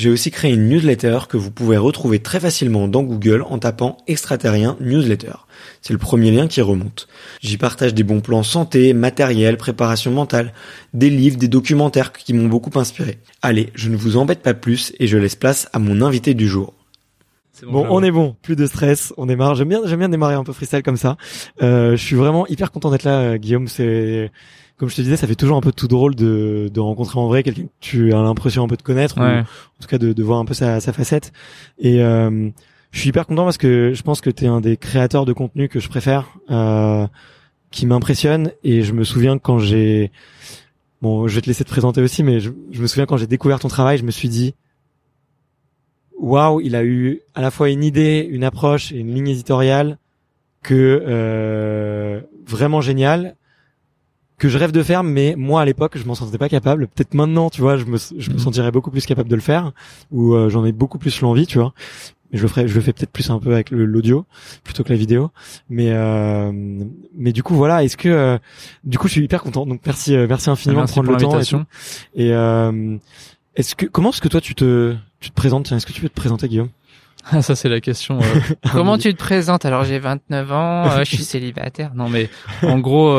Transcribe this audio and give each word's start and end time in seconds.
j'ai 0.00 0.08
aussi 0.08 0.30
créé 0.30 0.50
une 0.50 0.66
newsletter 0.66 1.18
que 1.28 1.36
vous 1.36 1.50
pouvez 1.50 1.76
retrouver 1.76 2.20
très 2.20 2.40
facilement 2.40 2.88
dans 2.88 3.02
Google 3.02 3.44
en 3.46 3.58
tapant 3.58 3.98
extraterrien 4.06 4.78
newsletter. 4.80 5.34
C'est 5.82 5.92
le 5.92 5.98
premier 5.98 6.30
lien 6.30 6.48
qui 6.48 6.62
remonte. 6.62 7.06
J'y 7.42 7.58
partage 7.58 7.92
des 7.92 8.02
bons 8.02 8.22
plans 8.22 8.42
santé, 8.42 8.94
matériel, 8.94 9.58
préparation 9.58 10.10
mentale, 10.10 10.54
des 10.94 11.10
livres, 11.10 11.36
des 11.36 11.48
documentaires 11.48 12.12
qui 12.12 12.32
m'ont 12.32 12.48
beaucoup 12.48 12.78
inspiré. 12.78 13.18
Allez, 13.42 13.68
je 13.74 13.90
ne 13.90 13.96
vous 13.96 14.16
embête 14.16 14.40
pas 14.40 14.54
plus 14.54 14.94
et 14.98 15.06
je 15.06 15.18
laisse 15.18 15.36
place 15.36 15.68
à 15.74 15.78
mon 15.78 16.00
invité 16.00 16.32
du 16.32 16.48
jour. 16.48 16.72
Bon, 17.66 17.86
on 17.90 18.02
est 18.02 18.10
bon, 18.10 18.34
plus 18.40 18.56
de 18.56 18.64
stress, 18.64 19.12
on 19.18 19.26
démarre. 19.26 19.54
J'aime 19.54 19.68
bien, 19.68 19.82
j'aime 19.84 19.98
bien 19.98 20.08
démarrer 20.08 20.34
un 20.34 20.44
peu 20.44 20.54
freestyle 20.54 20.82
comme 20.82 20.96
ça. 20.96 21.18
Euh, 21.60 21.90
je 21.90 22.02
suis 22.02 22.16
vraiment 22.16 22.46
hyper 22.46 22.72
content 22.72 22.90
d'être 22.90 23.04
là, 23.04 23.20
euh, 23.20 23.36
Guillaume. 23.36 23.68
C'est 23.68 24.30
comme 24.80 24.88
je 24.88 24.96
te 24.96 25.02
disais, 25.02 25.18
ça 25.18 25.26
fait 25.26 25.34
toujours 25.34 25.58
un 25.58 25.60
peu 25.60 25.72
tout 25.72 25.88
drôle 25.88 26.14
de, 26.14 26.70
de 26.72 26.80
rencontrer 26.80 27.20
en 27.20 27.28
vrai 27.28 27.42
quelqu'un 27.42 27.64
que 27.64 27.68
tu 27.80 28.14
as 28.14 28.22
l'impression 28.22 28.64
un 28.64 28.66
peu 28.66 28.78
de 28.78 28.82
connaître, 28.82 29.18
ou 29.18 29.20
en 29.20 29.44
tout 29.78 29.86
cas 29.86 29.98
de, 29.98 30.14
de 30.14 30.22
voir 30.22 30.38
un 30.38 30.46
peu 30.46 30.54
sa, 30.54 30.80
sa 30.80 30.94
facette. 30.94 31.34
Et 31.78 32.02
euh, 32.02 32.48
je 32.90 32.98
suis 32.98 33.10
hyper 33.10 33.26
content 33.26 33.44
parce 33.44 33.58
que 33.58 33.92
je 33.92 34.02
pense 34.02 34.22
que 34.22 34.30
tu 34.30 34.46
es 34.46 34.48
un 34.48 34.62
des 34.62 34.78
créateurs 34.78 35.26
de 35.26 35.34
contenu 35.34 35.68
que 35.68 35.80
je 35.80 35.88
préfère, 35.90 36.30
euh, 36.50 37.06
qui 37.70 37.84
m'impressionne. 37.84 38.52
Et 38.64 38.80
je 38.80 38.94
me 38.94 39.04
souviens 39.04 39.36
quand 39.36 39.58
j'ai, 39.58 40.12
bon, 41.02 41.28
je 41.28 41.34
vais 41.34 41.42
te 41.42 41.46
laisser 41.48 41.64
te 41.64 41.68
présenter 41.68 42.00
aussi, 42.00 42.22
mais 42.22 42.40
je, 42.40 42.50
je 42.70 42.80
me 42.80 42.86
souviens 42.86 43.04
quand 43.04 43.18
j'ai 43.18 43.26
découvert 43.26 43.60
ton 43.60 43.68
travail, 43.68 43.98
je 43.98 44.04
me 44.04 44.10
suis 44.10 44.30
dit, 44.30 44.54
waouh, 46.18 46.62
il 46.62 46.74
a 46.74 46.84
eu 46.84 47.20
à 47.34 47.42
la 47.42 47.50
fois 47.50 47.68
une 47.68 47.84
idée, 47.84 48.26
une 48.30 48.44
approche 48.44 48.92
et 48.92 48.96
une 48.96 49.14
ligne 49.14 49.28
éditoriale 49.28 49.98
que 50.62 51.04
euh, 51.06 52.22
vraiment 52.46 52.80
géniale 52.80 53.36
que 54.40 54.48
je 54.48 54.58
rêve 54.58 54.72
de 54.72 54.82
faire, 54.82 55.04
mais 55.04 55.34
moi 55.36 55.60
à 55.60 55.64
l'époque 55.64 55.96
je 55.96 56.04
m'en 56.04 56.14
sentais 56.14 56.38
pas 56.38 56.48
capable. 56.48 56.88
Peut-être 56.88 57.14
maintenant, 57.14 57.50
tu 57.50 57.60
vois, 57.60 57.76
je 57.76 57.84
me, 57.84 57.98
je 57.98 58.30
me 58.30 58.34
mhm. 58.34 58.40
sentirais 58.40 58.72
beaucoup 58.72 58.90
plus 58.90 59.04
capable 59.06 59.28
de 59.28 59.34
le 59.36 59.42
faire, 59.42 59.72
ou 60.10 60.34
euh, 60.34 60.48
j'en 60.48 60.64
ai 60.64 60.72
beaucoup 60.72 60.98
plus 60.98 61.20
l'envie, 61.20 61.46
tu 61.46 61.58
vois. 61.58 61.74
Mais 62.32 62.38
je 62.38 62.42
le 62.42 62.48
ferai, 62.48 62.66
je 62.66 62.74
le 62.74 62.80
fais 62.80 62.92
peut-être 62.92 63.10
plus 63.10 63.28
un 63.30 63.38
peu 63.38 63.52
avec 63.52 63.70
l'audio 63.70 64.24
plutôt 64.64 64.82
que 64.82 64.88
la 64.88 64.96
vidéo. 64.96 65.30
Mais 65.68 65.90
euh, 65.90 66.50
mais 67.14 67.32
du 67.32 67.42
coup 67.42 67.54
voilà, 67.54 67.84
est-ce 67.84 67.98
que 67.98 68.08
euh, 68.08 68.38
du 68.82 68.98
coup 68.98 69.08
je 69.08 69.12
suis 69.12 69.22
hyper 69.22 69.42
content. 69.42 69.66
Donc 69.66 69.82
merci 69.84 70.16
merci 70.16 70.48
infiniment 70.48 70.84
de 70.84 70.90
prendre 70.90 71.10
le 71.10 71.18
temps 71.18 71.38
et, 72.14 72.28
et 72.28 72.30
est-ce 73.56 73.74
que 73.74 73.86
comment 73.86 74.10
est-ce 74.10 74.22
que 74.22 74.28
toi 74.28 74.40
tu 74.40 74.54
te 74.54 74.94
tu 75.18 75.30
te 75.30 75.34
présentes? 75.34 75.70
Est-ce 75.70 75.84
que 75.84 75.92
tu 75.92 76.00
peux 76.00 76.08
te 76.08 76.14
présenter 76.14 76.48
Guillaume? 76.48 76.70
Ah, 77.30 77.42
ça 77.42 77.54
c'est 77.54 77.68
la 77.68 77.82
question. 77.82 78.20
Comment 78.72 78.96
tu 78.96 79.12
te 79.12 79.18
présentes? 79.18 79.66
Alors 79.66 79.84
j'ai 79.84 79.98
29 79.98 80.52
ans, 80.52 80.98
je 80.98 81.04
suis 81.04 81.24
célibataire. 81.24 81.92
Non 81.94 82.08
mais 82.08 82.30
en 82.62 82.78
gros, 82.78 83.12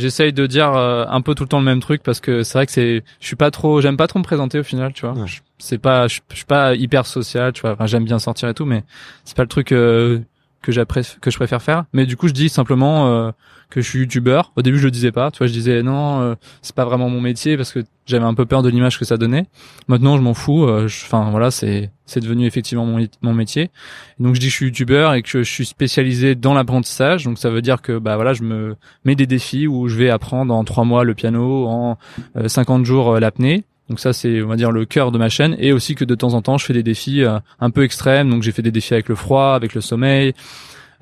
j'essaye 0.00 0.32
de 0.32 0.46
dire 0.46 0.72
euh, 0.72 1.04
un 1.08 1.20
peu 1.20 1.34
tout 1.34 1.44
le 1.44 1.48
temps 1.48 1.58
le 1.58 1.64
même 1.64 1.80
truc 1.80 2.02
parce 2.02 2.20
que 2.20 2.42
c'est 2.42 2.58
vrai 2.58 2.66
que 2.66 2.72
c'est 2.72 3.04
je 3.20 3.26
suis 3.26 3.36
pas 3.36 3.50
trop 3.50 3.80
j'aime 3.80 3.96
pas 3.96 4.06
trop 4.06 4.18
me 4.18 4.24
présenter 4.24 4.58
au 4.58 4.62
final 4.62 4.92
tu 4.92 5.06
vois. 5.06 5.14
C'est 5.58 5.78
pas 5.78 6.08
je, 6.08 6.20
suis 6.32 6.44
pas 6.44 6.74
hyper 6.74 7.06
social 7.06 7.52
tu 7.52 7.60
vois. 7.60 7.72
Enfin 7.72 7.86
j'aime 7.86 8.04
bien 8.04 8.18
sortir 8.18 8.48
et 8.48 8.54
tout 8.54 8.64
mais 8.64 8.82
c'est 9.24 9.36
pas 9.36 9.42
le 9.42 9.48
truc 9.48 9.72
euh, 9.72 10.20
que 10.62 10.72
j'apprécie 10.72 11.16
que 11.20 11.30
je 11.30 11.36
préfère 11.36 11.62
faire. 11.62 11.84
Mais 11.92 12.06
du 12.06 12.16
coup 12.16 12.28
je 12.28 12.32
dis 12.32 12.48
simplement 12.48 13.08
euh, 13.08 13.30
que 13.70 13.80
je 13.80 13.88
suis 13.88 14.00
youtubeur. 14.00 14.52
Au 14.56 14.62
début 14.62 14.78
je 14.78 14.84
le 14.84 14.90
disais 14.90 15.12
pas. 15.12 15.30
Tu 15.30 15.38
vois 15.38 15.46
je 15.46 15.52
disais 15.52 15.82
non 15.82 16.20
euh, 16.20 16.34
c'est 16.62 16.74
pas 16.74 16.84
vraiment 16.84 17.08
mon 17.08 17.20
métier 17.20 17.56
parce 17.56 17.72
que 17.72 17.80
j'avais 18.06 18.24
un 18.24 18.34
peu 18.34 18.44
peur 18.46 18.62
de 18.62 18.68
l'image 18.68 18.98
que 18.98 19.04
ça 19.04 19.16
donnait. 19.16 19.46
Maintenant 19.88 20.16
je 20.16 20.22
m'en 20.22 20.34
fous 20.34 20.64
euh, 20.64 20.86
enfin 20.86 21.30
voilà 21.30 21.50
c'est 21.50 21.90
c'est 22.06 22.20
devenu 22.20 22.46
effectivement 22.46 22.84
mon, 22.84 23.06
mon 23.22 23.32
métier. 23.32 23.70
Donc 24.18 24.34
je 24.34 24.40
dis 24.40 24.46
que 24.46 24.50
je 24.50 24.56
suis 24.56 24.66
youtubeur 24.66 25.14
et 25.14 25.22
que 25.22 25.42
je 25.42 25.50
suis 25.50 25.66
spécialisé 25.66 26.34
dans 26.34 26.54
l'apprentissage. 26.54 27.24
Donc 27.24 27.38
ça 27.38 27.50
veut 27.50 27.62
dire 27.62 27.80
que 27.80 27.98
bah 27.98 28.16
voilà 28.16 28.34
je 28.34 28.42
me 28.42 28.76
mets 29.04 29.14
des 29.14 29.26
défis 29.26 29.66
où 29.66 29.88
je 29.88 29.96
vais 29.96 30.10
apprendre 30.10 30.52
en 30.54 30.64
trois 30.64 30.84
mois 30.84 31.04
le 31.04 31.14
piano 31.14 31.66
en 31.66 31.98
50 32.46 32.84
jours 32.84 33.18
l'apnée. 33.20 33.64
Donc 33.90 33.98
ça 33.98 34.12
c'est 34.12 34.40
on 34.40 34.46
va 34.46 34.54
dire 34.54 34.70
le 34.70 34.86
cœur 34.86 35.10
de 35.10 35.18
ma 35.18 35.28
chaîne. 35.28 35.56
Et 35.58 35.72
aussi 35.72 35.96
que 35.96 36.04
de 36.04 36.14
temps 36.14 36.34
en 36.34 36.42
temps 36.42 36.56
je 36.56 36.64
fais 36.64 36.72
des 36.72 36.84
défis 36.84 37.24
euh, 37.24 37.40
un 37.58 37.70
peu 37.70 37.82
extrêmes. 37.82 38.30
Donc 38.30 38.44
j'ai 38.44 38.52
fait 38.52 38.62
des 38.62 38.70
défis 38.70 38.94
avec 38.94 39.08
le 39.08 39.16
froid, 39.16 39.54
avec 39.54 39.74
le 39.74 39.80
sommeil, 39.80 40.32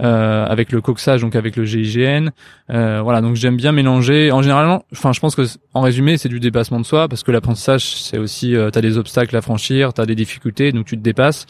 euh, 0.01 0.47
avec 0.47 0.73
le 0.73 0.81
coxage, 0.81 1.21
donc 1.21 1.37
avec 1.37 1.57
le 1.57 1.65
GIGN. 1.65 2.31
Euh, 2.71 3.01
voilà, 3.03 3.21
donc 3.21 3.37
j'aime 3.37 3.57
bien 3.57 3.73
mélanger. 3.73 4.31
En 4.33 4.43
général, 4.43 4.81
enfin 4.93 5.13
je 5.13 5.21
pense 5.21 5.35
que 5.35 5.43
en 5.75 5.81
résumé 5.81 6.17
c'est 6.19 6.29
du 6.29 6.41
dépassement 6.41 6.81
de 6.81 6.87
soi 6.87 7.09
parce 7.09 7.23
que 7.23 7.33
l'apprentissage 7.33 7.97
c'est 8.03 8.19
aussi 8.19 8.55
euh, 8.55 8.71
t'as 8.71 8.81
des 8.81 8.99
obstacles 8.99 9.37
à 9.37 9.43
franchir, 9.43 9.93
t'as 9.93 10.07
des 10.07 10.15
difficultés, 10.15 10.73
donc 10.73 10.87
tu 10.87 10.97
te 10.97 11.03
dépasses. 11.03 11.47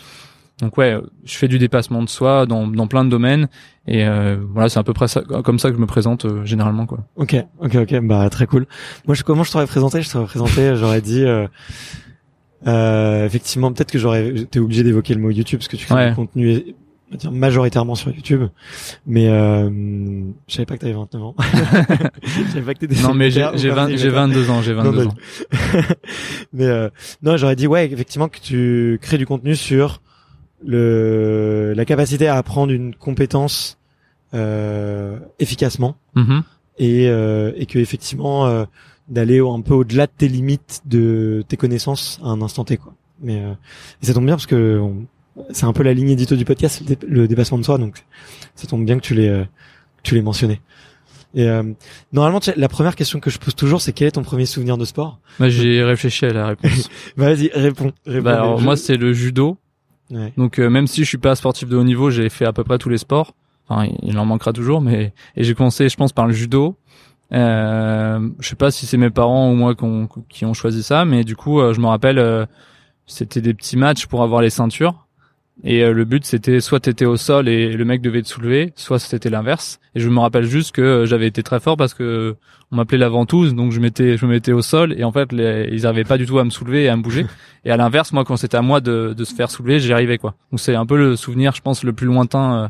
Donc 0.61 0.77
ouais, 0.77 0.97
je 1.25 1.37
fais 1.37 1.47
du 1.47 1.59
dépassement 1.59 2.03
de 2.03 2.09
soi 2.09 2.45
dans, 2.45 2.67
dans 2.67 2.89
plein 2.89 3.05
de 3.05 3.11
domaines 3.11 3.49
et 3.87 4.05
euh, 4.05 4.37
voilà, 4.53 4.69
c'est 4.69 4.81
à 4.81 4.83
peu 4.83 4.93
près 4.93 5.07
ça, 5.07 5.23
comme 5.23 5.61
ça 5.61 5.71
que 5.71 5.77
je 5.77 5.81
me 5.81 5.87
présente 5.87 6.25
euh, 6.25 6.45
généralement 6.45 6.85
quoi. 6.85 6.99
Ok, 7.15 7.37
ok, 7.61 7.77
ok, 7.77 8.01
bah 8.03 8.29
très 8.29 8.47
cool. 8.47 8.67
Moi, 9.07 9.15
je, 9.15 9.23
comment 9.23 9.45
je 9.45 9.53
t'aurais 9.53 9.67
présenté? 9.67 10.03
Je 10.03 10.11
t'aurais 10.11 10.27
présenté, 10.27 10.75
j'aurais 10.75 11.01
dit 11.01 11.25
euh, 11.25 11.47
euh, 12.67 13.25
effectivement 13.25 13.73
peut-être 13.73 13.93
que 13.93 14.01
j'aurais 14.01 14.31
été 14.31 14.59
obligé 14.59 14.83
d'évoquer 14.83 15.15
le 15.15 15.21
mot 15.21 15.31
YouTube 15.31 15.61
parce 15.61 15.69
que 15.69 15.77
tu 15.77 15.87
crées 15.87 16.09
du 16.09 16.17
contenu 16.17 16.75
dire 17.17 17.33
majoritairement 17.33 17.95
sur 17.95 18.11
YouTube. 18.11 18.43
Mais 19.07 19.29
euh, 19.29 19.71
je 20.47 20.55
savais 20.55 20.67
pas 20.67 20.75
que 20.77 20.81
t'avais 20.81 20.93
29 20.93 21.23
ans. 21.23 21.35
Je 22.23 22.53
savais 22.53 22.63
pas 22.63 22.75
que 22.75 22.81
t'étais 22.81 23.01
non 23.03 23.15
mais 23.15 23.31
j'ai 23.31 23.47
j'ai 23.55 23.71
22 23.71 24.51
ans 24.51 24.61
j'ai 24.63 24.73
22 24.75 25.07
ans. 25.07 25.15
Mais 26.53 26.67
euh, 26.67 26.91
non 27.23 27.37
j'aurais 27.37 27.57
dit 27.57 27.67
ouais 27.67 27.91
effectivement 27.91 28.29
que 28.29 28.39
tu 28.41 28.99
crées 29.03 29.19
du 29.19 29.27
contenu 29.27 29.57
sur 29.57 30.01
le 30.65 31.73
la 31.77 31.85
capacité 31.85 32.29
à 32.29 32.37
apprendre 32.37 32.73
une 32.73 32.95
compétence 32.95 33.79
euh, 34.35 35.19
efficacement. 35.39 35.97
Mhm. 36.15 36.43
et, 36.79 37.09
euh, 37.09 37.53
et 37.57 37.67
que 37.67 37.79
effectivement 37.79 38.47
euh, 38.47 38.65
d'aller 39.09 39.41
un 39.41 39.61
peu 39.63 39.75
au-delà 39.75 40.07
de 40.07 40.13
tes 40.17 40.29
limites 40.29 40.83
de 40.85 41.43
tes 41.49 41.57
connaissances 41.57 42.21
à 42.23 42.29
un 42.29 42.43
instant 42.43 42.65
T 42.65 42.77
quoi. 42.77 42.95
Mais 43.23 43.43
euh, 43.43 43.53
et 44.03 44.07
ça 44.07 44.15
tombe 44.15 44.27
bien 44.27 44.35
parce 44.35 44.47
que 44.47 44.79
on- 44.79 45.07
c'est 45.51 45.65
un 45.67 45.73
peu 45.73 45.83
la 45.83 45.95
ligne 45.95 46.11
édito 46.11 46.37
du 46.37 46.45
podcast, 46.45 46.81
le, 46.81 46.95
dé- 46.97 47.07
le 47.07 47.29
dépassement 47.29 47.59
de 47.59 47.65
soi, 47.65 47.79
donc 47.79 48.05
ça 48.55 48.67
tombe 48.67 48.85
bien 48.85 48.97
que 48.97 49.03
tu 49.03 49.15
l'aies 49.15 49.29
euh, 49.29 49.45
que 49.45 50.03
tu 50.03 50.15
l'aies 50.15 50.23
mentionné. 50.23 50.61
Et 51.35 51.47
euh, 51.49 51.63
normalement, 52.13 52.41
tu 52.41 52.51
sais, 52.51 52.55
la 52.59 52.69
première 52.69 52.97
question 52.97 53.21
que 53.21 53.29
je 53.31 53.39
pose 53.39 53.55
toujours, 53.55 53.81
c'est 53.83 53.93
quel 53.93 54.09
est 54.09 54.13
ton 54.13 54.23
premier 54.23 54.47
souvenir 54.47 54.79
de 54.79 54.85
sport? 54.87 55.19
Bah, 55.39 55.49
j'ai 55.51 55.83
réfléchi 55.85 56.25
à 56.25 56.31
la 56.33 56.47
réponse. 56.49 56.89
Bah, 57.17 57.27
Vas-y, 57.35 57.51
réponds. 57.55 57.93
réponds 58.07 58.25
bah, 58.25 58.35
alors, 58.37 58.61
moi, 58.61 58.77
c'est 58.77 58.97
le 58.97 59.13
judo. 59.13 59.59
Ouais. 60.11 60.33
Donc, 60.39 60.59
euh, 60.59 60.71
même 60.71 60.87
si 60.87 61.03
je 61.05 61.09
suis 61.09 61.19
pas 61.19 61.35
sportif 61.35 61.69
de 61.69 61.77
haut 61.77 61.85
niveau, 61.85 62.09
j'ai 62.11 62.31
fait 62.31 62.47
à 62.47 62.53
peu 62.55 62.65
près 62.65 62.79
tous 62.79 62.89
les 62.89 62.97
sports. 62.97 63.35
Enfin, 63.69 63.91
il 64.03 64.19
en 64.19 64.25
manquera 64.25 64.55
toujours, 64.55 64.81
mais 64.81 65.13
et 65.37 65.45
j'ai 65.45 65.55
commencé, 65.55 65.91
je 65.91 65.97
pense, 65.97 66.13
par 66.15 66.27
le 66.27 66.33
judo. 66.33 66.77
Euh, 67.33 68.27
je 68.41 68.49
sais 68.49 68.57
pas 68.57 68.71
si 68.71 68.87
c'est 68.87 68.97
mes 68.97 69.11
parents 69.11 69.51
ou 69.51 69.55
moi 69.55 69.75
qu'on- 69.75 70.09
qui 70.31 70.45
ont 70.47 70.55
choisi 70.55 70.83
ça, 70.83 71.05
mais 71.05 71.25
du 71.25 71.37
coup, 71.37 71.61
euh, 71.61 71.75
je 71.75 71.81
me 71.81 71.87
rappelle, 71.87 72.19
euh, 72.19 72.47
c'était 73.07 73.43
des 73.43 73.53
petits 73.53 73.77
matchs 73.77 74.07
pour 74.07 74.23
avoir 74.23 74.41
les 74.41 74.51
ceintures. 74.51 75.07
Et 75.65 75.83
euh, 75.83 75.93
le 75.93 76.05
but, 76.05 76.25
c'était 76.25 76.61
soit 76.61 76.81
t'étais 76.81 77.05
au 77.05 77.17
sol 77.17 77.49
et 77.49 77.73
le 77.73 77.85
mec 77.85 78.01
devait 78.01 78.23
te 78.23 78.29
soulever, 78.29 78.73
soit 78.77 78.99
c'était 78.99 79.31
l'inverse. 79.31 79.81
Et 79.95 80.01
je 80.01 80.09
me 80.09 80.21
rappelle 80.21 80.45
juste 80.45 80.73
que 80.73 80.83
euh, 80.83 81.07
j'avais 81.07 81.27
été 81.27 81.43
très 81.43 81.59
fort 81.59 81.77
parce 81.77 81.95
que 81.95 82.37
on 82.71 82.77
m'appelait 82.77 82.99
la 82.99 83.09
ventouse, 83.09 83.55
donc 83.55 83.73
je 83.73 83.81
m'étais, 83.81 84.17
je 84.17 84.27
me 84.27 84.33
mettais 84.33 84.53
au 84.53 84.63
sol 84.63 84.95
et 84.97 85.03
en 85.03 85.11
fait, 85.11 85.33
les, 85.33 85.69
ils 85.73 85.87
arrivaient 85.87 86.05
pas 86.05 86.19
du 86.19 86.27
tout 86.27 86.39
à 86.39 86.45
me 86.45 86.51
soulever 86.51 86.85
et 86.85 86.89
à 86.89 86.97
me 86.97 87.03
bouger. 87.03 87.27
Et 87.65 87.71
à 87.71 87.77
l'inverse, 87.77 88.13
moi, 88.13 88.25
quand 88.25 88.37
c'était 88.37 88.57
à 88.57 88.63
moi 88.63 88.81
de, 88.81 89.15
de 89.15 89.25
se 89.25 89.35
faire 89.35 89.51
soulever, 89.51 89.79
j'y 89.79 89.93
arrivais 89.93 90.17
quoi. 90.17 90.37
Donc 90.53 90.61
c'est 90.61 90.75
un 90.75 90.87
peu 90.87 90.97
le 90.97 91.17
souvenir, 91.17 91.55
je 91.55 91.61
pense, 91.61 91.83
le 91.83 91.93
plus 91.93 92.07
lointain 92.07 92.55
euh, 92.55 92.69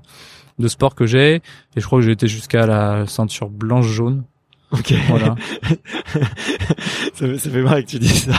de 0.58 0.66
sport 0.66 0.94
que 0.94 1.06
j'ai. 1.06 1.36
Et 1.36 1.42
je 1.76 1.84
crois 1.84 2.00
que 2.00 2.06
j'ai 2.06 2.12
été 2.12 2.26
jusqu'à 2.26 2.66
la 2.66 3.06
ceinture 3.06 3.48
blanche-jaune. 3.48 4.24
Ok. 4.72 4.94
Voilà. 5.08 5.34
ça, 7.14 7.26
me- 7.26 7.38
ça 7.38 7.50
fait 7.50 7.62
marrer 7.62 7.84
que 7.84 7.88
tu 7.90 7.98
dis 7.98 8.08
ça. 8.08 8.32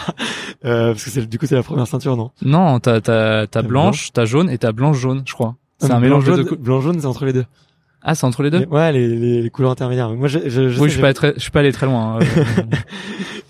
Euh, 0.66 0.92
parce 0.94 1.04
que 1.06 1.10
c'est, 1.10 1.26
du 1.28 1.40
coup, 1.40 1.46
c'est 1.48 1.56
la 1.56 1.64
première 1.64 1.88
ceinture, 1.88 2.16
non? 2.18 2.32
Non, 2.42 2.80
t'as 2.80 3.02
t'as 3.02 3.48
t'as 3.48 3.62
T'as 3.62 3.68
blanche, 3.68 4.12
t'as 4.14 4.26
jaune 4.26 4.50
et 4.50 4.58
t'as 4.58 4.72
blanche-jaune, 4.72 5.24
je 5.26 5.34
crois. 5.34 5.56
C'est 5.80 5.92
Ah, 5.92 5.96
un 5.96 6.00
mais 6.00 6.08
mélange 6.08 6.26
de 6.26 6.32
blanc-jaune, 6.34 6.46
deux. 6.50 6.56
cou- 6.56 6.62
Blanc-jaune, 6.62 7.00
c'est 7.00 7.06
entre 7.06 7.26
les 7.26 7.34
deux. 7.34 7.46
Ah, 8.02 8.16
c'est 8.16 8.26
entre 8.26 8.44
les 8.44 8.52
deux? 8.52 8.60
Les- 8.60 8.66
ouais, 8.68 8.92
les, 8.94 9.08
les, 9.08 9.42
les 9.42 9.50
couleurs 9.50 9.72
intermédiaires. 9.72 10.10
Moi, 10.12 10.28
je, 10.28 10.40
je, 10.46 10.70
je 10.70 10.80
oui, 10.80 10.84
sais, 10.84 10.84
je 10.86 10.92
suis 10.94 11.02
pas 11.02 11.14
très, 11.14 11.34
je 11.36 11.40
suis 11.40 11.52
pas 11.52 11.60
allé 11.62 11.72
très 11.72 11.86
loin. 11.86 12.20
hein. 12.20 12.26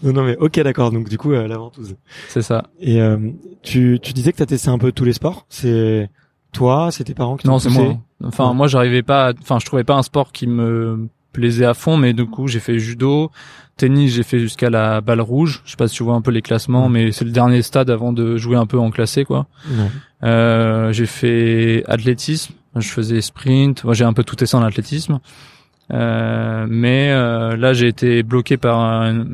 Euh, 0.02 0.08
Non, 0.12 0.14
non, 0.14 0.24
mais 0.24 0.38
ok, 0.38 0.58
d'accord. 0.62 0.92
Donc, 0.92 1.10
du 1.10 1.18
coup, 1.18 1.34
euh, 1.34 1.46
la 1.48 1.58
ventouse. 1.58 1.96
c'est 2.30 2.42
ça. 2.42 2.64
Et 2.80 3.02
euh, 3.02 3.18
tu, 3.64 4.00
tu 4.02 4.14
disais 4.14 4.32
que 4.32 4.38
t'as 4.38 4.46
testé 4.46 4.70
un 4.70 4.78
peu 4.78 4.94
tous 4.94 5.04
les 5.04 5.12
sports. 5.12 5.46
C'est 5.50 6.10
toi, 6.54 6.88
c'est 6.92 7.04
tes 7.04 7.14
parents 7.14 7.36
qui 7.36 7.44
t'ont 7.46 7.52
Non, 7.52 7.60
c'est 7.60 7.70
moi. 7.70 7.98
Enfin, 8.24 8.48
Ouais. 8.50 8.56
moi, 8.56 8.68
j'arrivais 8.68 9.04
pas. 9.04 9.28
à- 9.28 9.34
Enfin, 9.42 9.60
je 9.60 9.66
trouvais 9.66 9.84
pas 9.84 9.96
un 9.96 10.02
sport 10.04 10.32
qui 10.32 10.48
me 10.48 11.10
plaisait 11.32 11.66
à 11.66 11.74
fond, 11.74 11.98
mais 11.98 12.14
du 12.14 12.26
coup, 12.26 12.48
j'ai 12.48 12.60
fait 12.60 12.80
judo, 12.80 13.32
tennis, 13.78 14.14
j'ai 14.14 14.24
fait 14.24 14.40
jusqu'à 14.40 14.70
la 14.70 15.02
balle 15.02 15.22
rouge. 15.22 15.62
Je 15.66 15.72
sais 15.72 15.78
pas 15.78 15.88
si 15.88 15.96
tu 15.96 16.04
vois 16.04 16.16
un 16.16 16.22
peu 16.22 16.32
les 16.32 16.42
classements, 16.42 16.90
mais 16.90 17.12
c'est 17.12 17.26
le 17.26 17.32
dernier 17.32 17.62
stade 17.62 17.90
avant 17.90 18.14
de 18.14 18.38
jouer 18.38 18.58
un 18.58 18.66
peu 18.66 18.78
en 18.78 18.92
classé, 18.92 19.26
quoi. 19.26 19.48
Euh, 20.24 20.92
j'ai 20.92 21.06
fait 21.06 21.84
athlétisme. 21.88 22.54
Je 22.76 22.88
faisais 22.88 23.22
sprint. 23.22 23.84
J'ai 23.94 24.06
un 24.06 24.14
peu 24.14 24.24
tout 24.24 24.36
testé 24.36 24.56
en 24.56 24.64
athlétisme. 24.64 25.20
Euh, 25.92 26.66
mais 26.70 27.12
euh, 27.12 27.56
là, 27.58 27.74
j'ai 27.74 27.88
été 27.88 28.22
bloqué 28.24 28.58
par 28.58 28.80
un 28.80 29.26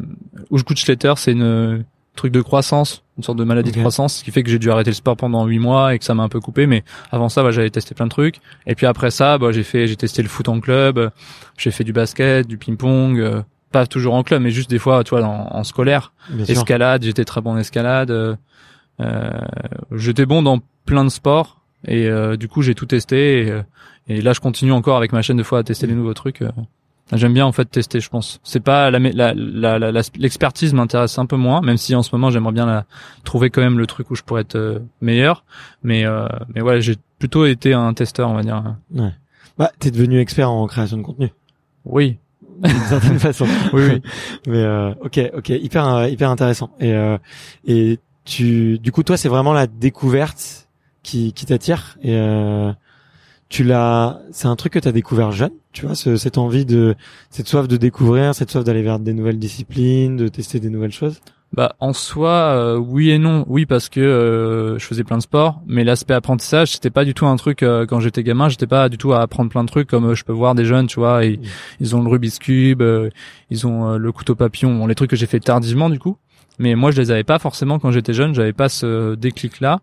Ushgutschletter, 0.52 1.14
c'est 1.18 1.34
une 1.34 1.84
truc 2.16 2.32
de 2.32 2.42
croissance, 2.42 3.04
une 3.18 3.24
sorte 3.24 3.38
de 3.38 3.44
maladie 3.44 3.72
de 3.72 3.78
croissance, 3.80 4.18
ce 4.18 4.24
qui 4.24 4.32
fait 4.32 4.44
que 4.44 4.50
j'ai 4.50 4.60
dû 4.60 4.70
arrêter 4.72 4.90
le 4.90 4.96
sport 4.96 5.16
pendant 5.16 5.46
huit 5.46 5.60
mois 5.60 5.96
et 5.96 6.00
que 6.00 6.06
ça 6.06 6.14
m'a 6.14 6.24
un 6.24 6.30
peu 6.30 6.40
coupé. 6.42 6.68
Mais 6.68 6.84
avant 7.12 7.30
ça, 7.30 7.44
bah, 7.44 7.52
j'avais 7.52 7.70
testé 7.70 7.96
plein 7.96 8.06
de 8.06 8.12
trucs. 8.12 8.42
Et 8.68 8.76
puis 8.76 8.86
après 8.86 9.10
ça, 9.12 9.38
bah, 9.38 9.52
j'ai 9.52 9.64
fait, 9.64 9.88
j'ai 9.88 9.96
testé 9.96 10.22
le 10.22 10.28
foot 10.30 10.50
en 10.50 10.60
club, 10.60 11.12
j'ai 11.58 11.72
fait 11.72 11.84
du 11.86 11.94
basket, 11.94 12.46
du 12.48 12.58
ping-pong, 12.58 13.20
euh, 13.20 13.42
pas 13.72 13.88
toujours 13.88 14.14
en 14.16 14.24
club, 14.24 14.42
mais 14.42 14.52
juste 14.52 14.70
des 14.70 14.80
fois, 14.80 15.04
tu 15.04 15.12
vois, 15.12 15.24
en, 15.24 15.48
en 15.56 15.64
scolaire. 15.64 16.12
Bien. 16.30 16.46
Escalade, 16.46 17.04
j'étais 17.04 17.24
très 17.26 17.42
bon 17.42 17.52
en 17.54 17.58
escalade. 17.58 18.12
euh, 18.12 18.36
euh, 19.02 19.30
j'étais 19.92 20.26
bon 20.26 20.42
dans 20.42 20.60
plein 20.86 21.04
de 21.04 21.10
sports 21.10 21.62
et 21.88 22.08
euh, 22.08 22.38
du 22.38 22.48
coup 22.48 22.62
j'ai 22.62 22.76
tout 22.76 22.86
testé 22.86 23.48
et, 23.48 23.62
et 24.08 24.22
là 24.22 24.32
je 24.34 24.40
continue 24.40 24.72
encore 24.72 24.96
avec 24.98 25.12
ma 25.12 25.22
chaîne 25.22 25.36
de 25.38 25.44
fois 25.44 25.60
à 25.60 25.64
tester 25.64 25.86
les 25.88 25.94
nouveaux 25.96 26.14
trucs. 26.14 26.42
J'aime 27.12 27.34
bien 27.36 27.46
en 27.46 27.52
fait 27.52 27.66
tester, 27.66 28.00
je 28.00 28.10
pense. 28.10 28.40
C'est 28.44 28.60
pas 28.62 28.90
la, 28.90 28.98
la, 28.98 29.34
la, 29.36 29.78
la- 29.78 29.92
la- 29.92 30.02
l'expertise 30.18 30.74
m'intéresse 30.74 31.20
un 31.20 31.28
peu 31.28 31.36
moins, 31.36 31.62
même 31.62 31.78
si 31.78 31.94
en 31.94 32.02
ce 32.02 32.10
moment 32.16 32.32
j'aimerais 32.32 32.52
bien 32.54 32.66
la, 32.66 32.86
trouver 33.24 33.52
quand 33.52 33.62
même 33.62 33.78
le 33.78 33.86
truc 33.86 34.10
où 34.10 34.16
je 34.16 34.24
pourrais 34.24 34.42
être 34.42 34.56
euh, 34.56 34.80
meilleur. 35.02 35.44
Mais 35.84 36.04
euh, 36.06 36.28
mais 36.56 36.62
ouais, 36.62 36.82
j'ai 36.82 36.96
plutôt 37.20 37.46
été 37.46 37.74
un 37.74 37.94
testeur, 37.94 38.30
on 38.30 38.34
va 38.34 38.42
dire. 38.42 38.76
Bah, 39.58 39.72
t'es 39.80 39.92
devenu 39.92 40.20
expert 40.20 40.50
en 40.50 40.66
création 40.66 40.98
de 40.98 41.04
contenu, 41.04 41.30
Oui, 41.86 42.18
d'une 42.64 42.74
certaine 42.90 43.20
façon. 43.20 43.46
oui, 43.74 43.84
oui. 43.88 44.02
Mais 44.48 44.58
euh, 44.64 44.92
ok, 45.02 45.20
ok, 45.38 45.50
hyper, 45.50 45.88
euh, 45.88 46.08
hyper 46.10 46.32
intéressant. 46.32 46.72
Et 46.80 46.92
euh, 46.92 47.18
et 47.68 48.00
tu, 48.26 48.80
du 48.80 48.92
coup, 48.92 49.04
toi, 49.04 49.16
c'est 49.16 49.30
vraiment 49.30 49.54
la 49.54 49.68
découverte 49.68 50.68
qui 51.04 51.34
qui 51.34 51.46
t'attire. 51.46 51.98
Et 52.02 52.16
euh, 52.16 52.72
tu 53.56 53.64
l'as, 53.64 54.20
c'est 54.32 54.50
un 54.50 54.58
truc 54.58 54.74
que 54.74 54.80
t'as 54.80 54.92
découvert 54.92 55.32
jeune, 55.32 55.54
tu 55.72 55.86
vois, 55.86 55.96
ce, 55.96 56.18
cette 56.18 56.38
envie 56.38 56.66
de, 56.66 56.94
cette 57.30 57.48
soif 57.48 57.70
de 57.70 57.78
découvrir, 57.78 58.36
cette 58.36 58.52
soif 58.52 58.66
d'aller 58.66 58.82
vers 58.82 59.00
des 59.00 59.14
nouvelles 59.14 59.40
disciplines, 59.40 60.18
de 60.18 60.28
tester 60.28 60.60
des 60.60 60.70
nouvelles 60.70 60.92
choses? 60.92 61.22
Bah 61.54 61.74
en 61.80 61.94
soi 61.94 62.32
euh, 62.32 62.76
oui 62.76 63.12
et 63.12 63.18
non 63.18 63.46
oui 63.48 63.66
parce 63.66 63.88
que 63.88 64.02
euh, 64.02 64.78
je 64.78 64.86
faisais 64.86 65.06
plein 65.06 65.16
de 65.16 65.22
sports 65.22 65.62
mais 65.68 65.86
l'aspect 65.86 66.14
apprentissage 66.16 66.74
c'était 66.74 66.90
pas 66.90 67.06
du 67.06 67.14
tout 67.14 67.28
un 67.28 67.36
truc 67.38 67.64
euh, 67.64 67.86
quand 67.86 68.02
j'étais 68.02 68.24
gamin 68.24 68.50
j'étais 68.50 68.68
pas 68.68 68.90
du 68.90 68.98
tout 68.98 69.14
à 69.14 69.22
apprendre 69.22 69.50
plein 69.52 69.64
de 69.64 69.70
trucs 69.70 69.88
comme 69.88 70.10
euh, 70.10 70.16
je 70.16 70.26
peux 70.26 70.34
voir 70.34 70.54
des 70.54 70.66
jeunes 70.66 70.88
tu 70.88 71.00
vois 71.00 71.24
et, 71.24 71.38
Mm. 71.38 71.42
ils 71.80 71.96
ont 71.96 72.02
le 72.02 72.10
Rubik's 72.10 72.40
cube 72.40 72.82
euh, 72.82 73.10
ils 73.52 73.66
ont 73.68 73.92
euh, 73.92 73.98
le 73.98 74.12
couteau 74.12 74.36
papillon 74.36 74.76
bon, 74.76 74.88
les 74.88 74.96
trucs 74.96 75.12
que 75.12 75.16
j'ai 75.16 75.28
fait 75.28 75.40
tardivement 75.40 75.90
du 75.90 76.00
coup 76.00 76.18
mais 76.60 76.76
moi 76.76 76.92
je 76.92 77.00
les 77.00 77.12
avais 77.12 77.24
pas 77.24 77.40
forcément 77.40 77.80
quand 77.80 77.92
j'étais 77.92 78.14
jeune 78.14 78.34
j'avais 78.36 78.52
pas 78.52 78.68
ce 78.68 79.16
déclic 79.16 79.62
là 79.62 79.80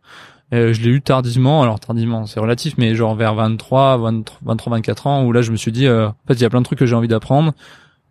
je 0.52 0.80
l'ai 0.82 0.90
eu 0.90 1.00
tardivement 1.00 1.62
alors 1.62 1.80
tardivement 1.80 2.26
c'est 2.26 2.38
relatif 2.40 2.74
mais 2.78 2.94
genre 2.94 3.14
vers 3.14 3.34
23 3.34 3.96
23 3.96 4.38
23 4.44 4.70
24 4.76 5.06
ans 5.06 5.24
où 5.24 5.32
là 5.32 5.40
je 5.42 5.50
me 5.50 5.56
suis 5.56 5.72
dit 5.72 5.86
euh, 5.86 6.08
en 6.08 6.14
fait 6.28 6.34
il 6.34 6.42
y 6.42 6.44
a 6.44 6.50
plein 6.50 6.60
de 6.60 6.64
trucs 6.66 6.78
que 6.78 6.86
j'ai 6.86 6.94
envie 6.94 7.08
d'apprendre 7.08 7.52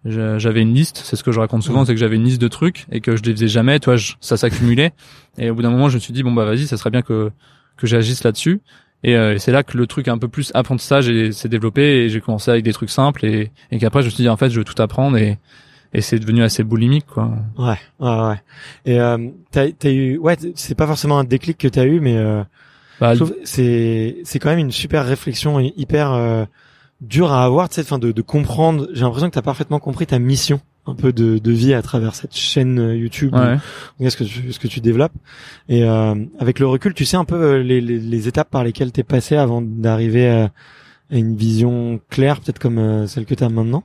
j'avais 0.03 0.61
une 0.63 0.73
liste, 0.73 0.99
c'est 1.05 1.15
ce 1.15 1.23
que 1.23 1.31
je 1.31 1.39
raconte 1.39 1.61
souvent, 1.61 1.81
Ouais. 1.81 1.85
c'est 1.85 1.93
que 1.93 1.99
j'avais 1.99 2.15
une 2.15 2.23
liste 2.23 2.41
de 2.41 2.47
trucs 2.47 2.87
et 2.91 3.01
que 3.01 3.15
je 3.15 3.21
les 3.21 3.33
faisais 3.33 3.47
jamais, 3.47 3.79
toi, 3.79 3.97
je- 3.97 4.13
ça 4.19 4.35
s'accumulait. 4.35 4.93
Et 5.37 5.51
au 5.51 5.53
bout 5.53 5.61
d'un 5.61 5.69
moment, 5.69 5.89
je 5.89 5.93
me 5.95 5.99
suis 5.99 6.11
dit 6.11 6.23
bon 6.23 6.31
bah 6.31 6.43
vas-y, 6.43 6.65
ça 6.65 6.75
serait 6.75 6.89
bien 6.89 7.03
que 7.03 7.29
que 7.77 7.85
j'agisse 7.85 8.23
là-dessus. 8.23 8.61
Et, 9.03 9.15
euh, 9.15 9.35
et 9.35 9.37
c'est 9.37 9.51
là 9.51 9.61
que 9.61 9.77
le 9.77 9.85
truc 9.85 10.07
un 10.07 10.17
peu 10.17 10.27
plus 10.27 10.51
apprentissage 10.55 11.07
est- 11.07 11.31
s'est 11.33 11.49
développé 11.49 11.83
et 12.05 12.09
j'ai 12.09 12.19
commencé 12.19 12.49
avec 12.49 12.63
des 12.63 12.73
trucs 12.73 12.89
simples 12.89 13.23
et, 13.27 13.51
et 13.71 13.77
qu'après 13.77 14.01
je 14.01 14.07
me 14.07 14.09
suis 14.09 14.23
dit 14.23 14.29
en 14.29 14.37
fait 14.37 14.49
je 14.49 14.57
veux 14.57 14.65
tout 14.65 14.81
apprendre 14.81 15.17
et 15.17 15.37
et 15.93 16.01
c'est 16.01 16.19
devenu 16.19 16.41
assez 16.43 16.63
boulimique 16.63 17.05
quoi. 17.07 17.31
Ouais, 17.57 17.77
ouais, 17.99 18.27
ouais. 18.27 18.41
Et 18.85 18.99
euh, 18.99 19.17
t'as, 19.51 19.69
t'as 19.71 19.91
eu, 19.91 20.17
ouais, 20.17 20.37
c'est 20.55 20.75
pas 20.75 20.87
forcément 20.87 21.19
un 21.19 21.23
déclic 21.23 21.57
que 21.57 21.67
t'as 21.67 21.85
eu, 21.85 21.99
mais 21.99 22.15
euh, 22.17 22.43
Bah, 22.99 23.13
je 23.13 23.19
trouve 23.23 23.31
que 23.35 23.39
c'est 23.45 24.17
c'est 24.23 24.39
quand 24.39 24.49
même 24.49 24.59
une 24.59 24.71
super 24.71 25.05
réflexion 25.05 25.59
hy- 25.59 25.73
hyper 25.77 26.11
euh, 26.13 26.45
dure 27.01 27.31
à 27.31 27.43
avoir, 27.43 27.67
tu 27.69 27.75
sais, 27.75 27.81
enfin 27.81 27.99
de, 27.99 28.11
de 28.11 28.21
comprendre. 28.21 28.87
J'ai 28.93 29.01
l'impression 29.01 29.29
que 29.29 29.33
t'as 29.35 29.41
parfaitement 29.41 29.79
compris 29.79 30.05
ta 30.05 30.19
mission 30.19 30.61
un 30.87 30.95
peu 30.95 31.13
de, 31.13 31.37
de 31.37 31.51
vie 31.51 31.73
à 31.75 31.81
travers 31.83 32.15
cette 32.15 32.35
chaîne 32.35 32.79
euh, 32.79 32.95
YouTube, 32.95 33.33
ouais. 33.35 33.57
ou 33.99 34.09
ce 34.09 34.17
que 34.17 34.23
tu, 34.23 34.51
ce 34.51 34.59
que 34.59 34.67
tu 34.67 34.79
développes. 34.81 35.13
Et 35.69 35.83
euh, 35.83 36.15
avec 36.39 36.57
le 36.59 36.65
recul, 36.67 36.93
tu 36.95 37.05
sais 37.05 37.17
un 37.17 37.25
peu 37.25 37.35
euh, 37.35 37.63
les, 37.63 37.81
les, 37.81 37.99
les 37.99 38.27
étapes 38.27 38.49
par 38.49 38.63
lesquelles 38.63 38.91
t'es 38.91 39.03
passé 39.03 39.35
avant 39.35 39.61
d'arriver 39.61 40.27
à, 40.27 40.43
à 41.11 41.15
une 41.17 41.35
vision 41.35 41.99
claire, 42.09 42.39
peut-être 42.39 42.57
comme 42.59 42.79
euh, 42.79 43.05
celle 43.07 43.25
que 43.25 43.35
t'as 43.35 43.49
maintenant? 43.49 43.83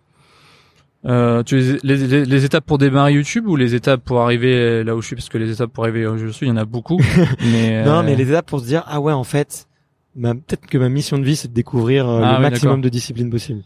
Euh, 1.06 1.42
tu 1.44 1.56
les, 1.58 1.78
les, 1.84 1.96
les, 2.08 2.24
les 2.24 2.44
étapes 2.44 2.64
pour 2.66 2.78
démarrer 2.78 3.12
YouTube 3.12 3.46
ou 3.46 3.54
les 3.54 3.74
étapes 3.76 4.02
pour 4.02 4.20
arriver 4.22 4.82
là 4.82 4.96
où 4.96 5.00
je 5.02 5.06
suis? 5.06 5.16
Parce 5.16 5.28
que 5.28 5.38
les 5.38 5.52
étapes 5.52 5.70
pour 5.72 5.84
arriver 5.84 6.02
là 6.02 6.10
où 6.10 6.18
je 6.18 6.26
suis, 6.28 6.46
il 6.46 6.48
y 6.48 6.52
en 6.52 6.56
a 6.56 6.64
beaucoup. 6.64 6.98
mais 7.52 7.84
Non, 7.84 7.98
euh, 7.98 8.02
mais 8.02 8.16
les 8.16 8.28
étapes 8.28 8.46
pour 8.46 8.58
se 8.60 8.64
dire 8.66 8.82
ah 8.88 9.00
ouais 9.00 9.12
en 9.12 9.22
fait, 9.22 9.68
ma- 10.16 10.34
peut-être 10.34 10.66
que 10.66 10.78
ma 10.78 10.88
mission 10.88 11.16
de 11.18 11.24
vie 11.24 11.36
c'est 11.36 11.46
de 11.48 11.54
découvrir 11.54 12.08
euh, 12.08 12.22
Ah 12.24 12.32
le 12.32 12.36
oui, 12.38 12.42
maximum 12.42 12.72
d'accord. 12.74 12.82
de 12.84 12.88
disciplines 12.88 13.30
possibles. 13.30 13.62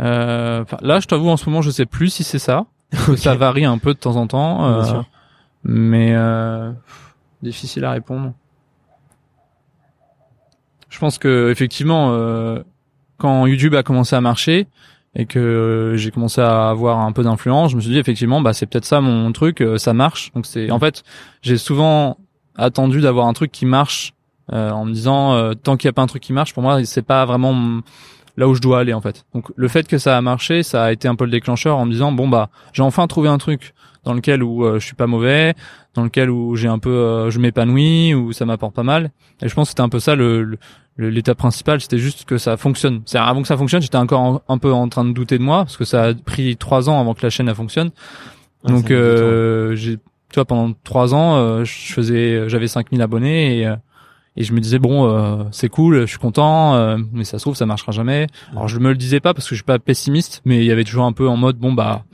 euh, 0.00 0.64
là, 0.80 1.00
je 1.00 1.06
t'avoue 1.06 1.28
en 1.28 1.36
ce 1.36 1.44
moment, 1.50 1.60
je 1.60 1.70
sais 1.70 1.86
plus 1.86 2.08
si 2.08 2.24
c'est 2.24 2.38
ça. 2.38 2.64
Ça 3.16 3.34
varie 3.34 3.64
un 3.66 3.76
peu 3.78 3.92
de 3.92 3.98
temps 3.98 4.16
en 4.16 4.26
temps. 4.26 4.58
Bien 4.58 4.78
euh, 4.80 4.84
sûr. 4.84 5.04
mais 5.64 6.14
euh, 6.14 6.72
difficile 7.42 7.84
à 7.84 7.90
répondre. 7.90 8.32
Je 10.88 10.98
pense 10.98 11.18
que 11.18 11.50
effectivement, 11.50 12.12
euh, 12.12 12.60
quand 13.18 13.46
YouTube 13.46 13.74
a 13.74 13.82
commencé 13.82 14.16
à 14.16 14.20
marcher 14.20 14.66
et 15.16 15.24
que 15.24 15.38
euh, 15.38 15.96
j'ai 15.96 16.10
commencé 16.10 16.40
à 16.40 16.68
avoir 16.68 17.00
un 17.00 17.10
peu 17.10 17.24
d'influence, 17.24 17.70
je 17.70 17.76
me 17.76 17.80
suis 17.80 17.90
dit 17.90 17.98
effectivement, 17.98 18.42
bah 18.42 18.52
c'est 18.52 18.66
peut-être 18.66 18.84
ça 18.84 19.00
mon 19.00 19.32
truc, 19.32 19.62
euh, 19.62 19.78
ça 19.78 19.94
marche. 19.94 20.30
Donc 20.34 20.46
c'est 20.46 20.70
en 20.70 20.78
fait, 20.78 21.02
j'ai 21.40 21.56
souvent 21.56 22.18
attendu 22.54 23.00
d'avoir 23.00 23.26
un 23.26 23.32
truc 23.32 23.50
qui 23.50 23.64
marche 23.64 24.12
euh, 24.52 24.70
en 24.70 24.84
me 24.84 24.92
disant 24.92 25.34
euh, 25.34 25.54
tant 25.54 25.76
qu'il 25.76 25.88
n'y 25.88 25.90
a 25.90 25.94
pas 25.94 26.02
un 26.02 26.06
truc 26.06 26.22
qui 26.22 26.34
marche, 26.34 26.52
pour 26.52 26.62
moi 26.62 26.84
c'est 26.84 27.02
pas 27.02 27.24
vraiment 27.24 27.80
là 28.36 28.46
où 28.46 28.54
je 28.54 28.60
dois 28.60 28.80
aller 28.80 28.92
en 28.92 29.00
fait. 29.00 29.24
Donc 29.34 29.50
le 29.56 29.68
fait 29.68 29.88
que 29.88 29.96
ça 29.96 30.18
a 30.18 30.20
marché, 30.20 30.62
ça 30.62 30.84
a 30.84 30.92
été 30.92 31.08
un 31.08 31.14
peu 31.14 31.24
le 31.24 31.30
déclencheur 31.30 31.78
en 31.78 31.86
me 31.86 31.92
disant 31.92 32.12
bon 32.12 32.28
bah 32.28 32.50
j'ai 32.74 32.82
enfin 32.82 33.06
trouvé 33.06 33.30
un 33.30 33.38
truc 33.38 33.74
dans 34.06 34.14
lequel 34.14 34.42
où 34.42 34.64
euh, 34.64 34.78
je 34.78 34.86
suis 34.86 34.94
pas 34.94 35.08
mauvais, 35.08 35.54
dans 35.94 36.04
lequel 36.04 36.30
où 36.30 36.54
j'ai 36.54 36.68
un 36.68 36.78
peu 36.78 36.90
euh, 36.90 37.28
je 37.28 37.40
m'épanouis, 37.40 38.14
où 38.14 38.32
ça 38.32 38.46
m'apporte 38.46 38.74
pas 38.74 38.84
mal. 38.84 39.10
Et 39.42 39.48
je 39.48 39.54
pense 39.54 39.66
que 39.66 39.70
c'était 39.70 39.82
un 39.82 39.88
peu 39.88 39.98
ça 39.98 40.14
le, 40.14 40.58
l'étape 40.96 41.36
principale, 41.36 41.80
c'était 41.80 41.98
juste 41.98 42.24
que 42.24 42.38
ça 42.38 42.56
fonctionne. 42.56 43.02
C'est 43.04 43.18
avant 43.18 43.42
que 43.42 43.48
ça 43.48 43.56
fonctionne, 43.56 43.82
j'étais 43.82 43.96
encore 43.96 44.42
un 44.48 44.58
peu 44.58 44.72
en 44.72 44.88
train 44.88 45.04
de 45.04 45.12
douter 45.12 45.38
de 45.38 45.42
moi 45.42 45.58
parce 45.64 45.76
que 45.76 45.84
ça 45.84 46.04
a 46.04 46.14
pris 46.14 46.56
trois 46.56 46.88
ans 46.88 47.00
avant 47.00 47.14
que 47.14 47.22
la 47.24 47.30
chaîne 47.30 47.48
elle 47.48 47.54
fonctionne. 47.56 47.90
Donc 48.64 48.90
euh, 48.90 49.74
j'ai 49.74 49.96
tu 49.96 50.34
vois 50.36 50.44
pendant 50.44 50.72
trois 50.84 51.12
ans, 51.14 51.36
euh, 51.36 51.64
je 51.64 51.92
faisais 51.92 52.48
j'avais 52.48 52.68
5000 52.68 53.02
abonnés 53.02 53.60
et 53.60 53.74
et 54.36 54.44
je 54.44 54.52
me 54.52 54.60
disais 54.60 54.78
bon 54.78 55.10
euh, 55.10 55.44
c'est 55.50 55.68
cool 55.68 56.02
je 56.02 56.06
suis 56.06 56.18
content 56.18 56.74
euh, 56.74 56.98
mais 57.12 57.24
ça 57.24 57.38
se 57.38 57.44
trouve 57.44 57.56
ça 57.56 57.66
marchera 57.66 57.92
jamais 57.92 58.26
alors 58.52 58.68
je 58.68 58.78
me 58.78 58.90
le 58.90 58.96
disais 58.96 59.20
pas 59.20 59.34
parce 59.34 59.46
que 59.46 59.54
je 59.54 59.60
suis 59.60 59.64
pas 59.64 59.78
pessimiste 59.78 60.42
mais 60.44 60.58
il 60.58 60.64
y 60.64 60.70
avait 60.70 60.84
toujours 60.84 61.06
un 61.06 61.12
peu 61.12 61.28
en 61.28 61.36
mode 61.36 61.56
bon 61.56 61.72
bah 61.72 62.04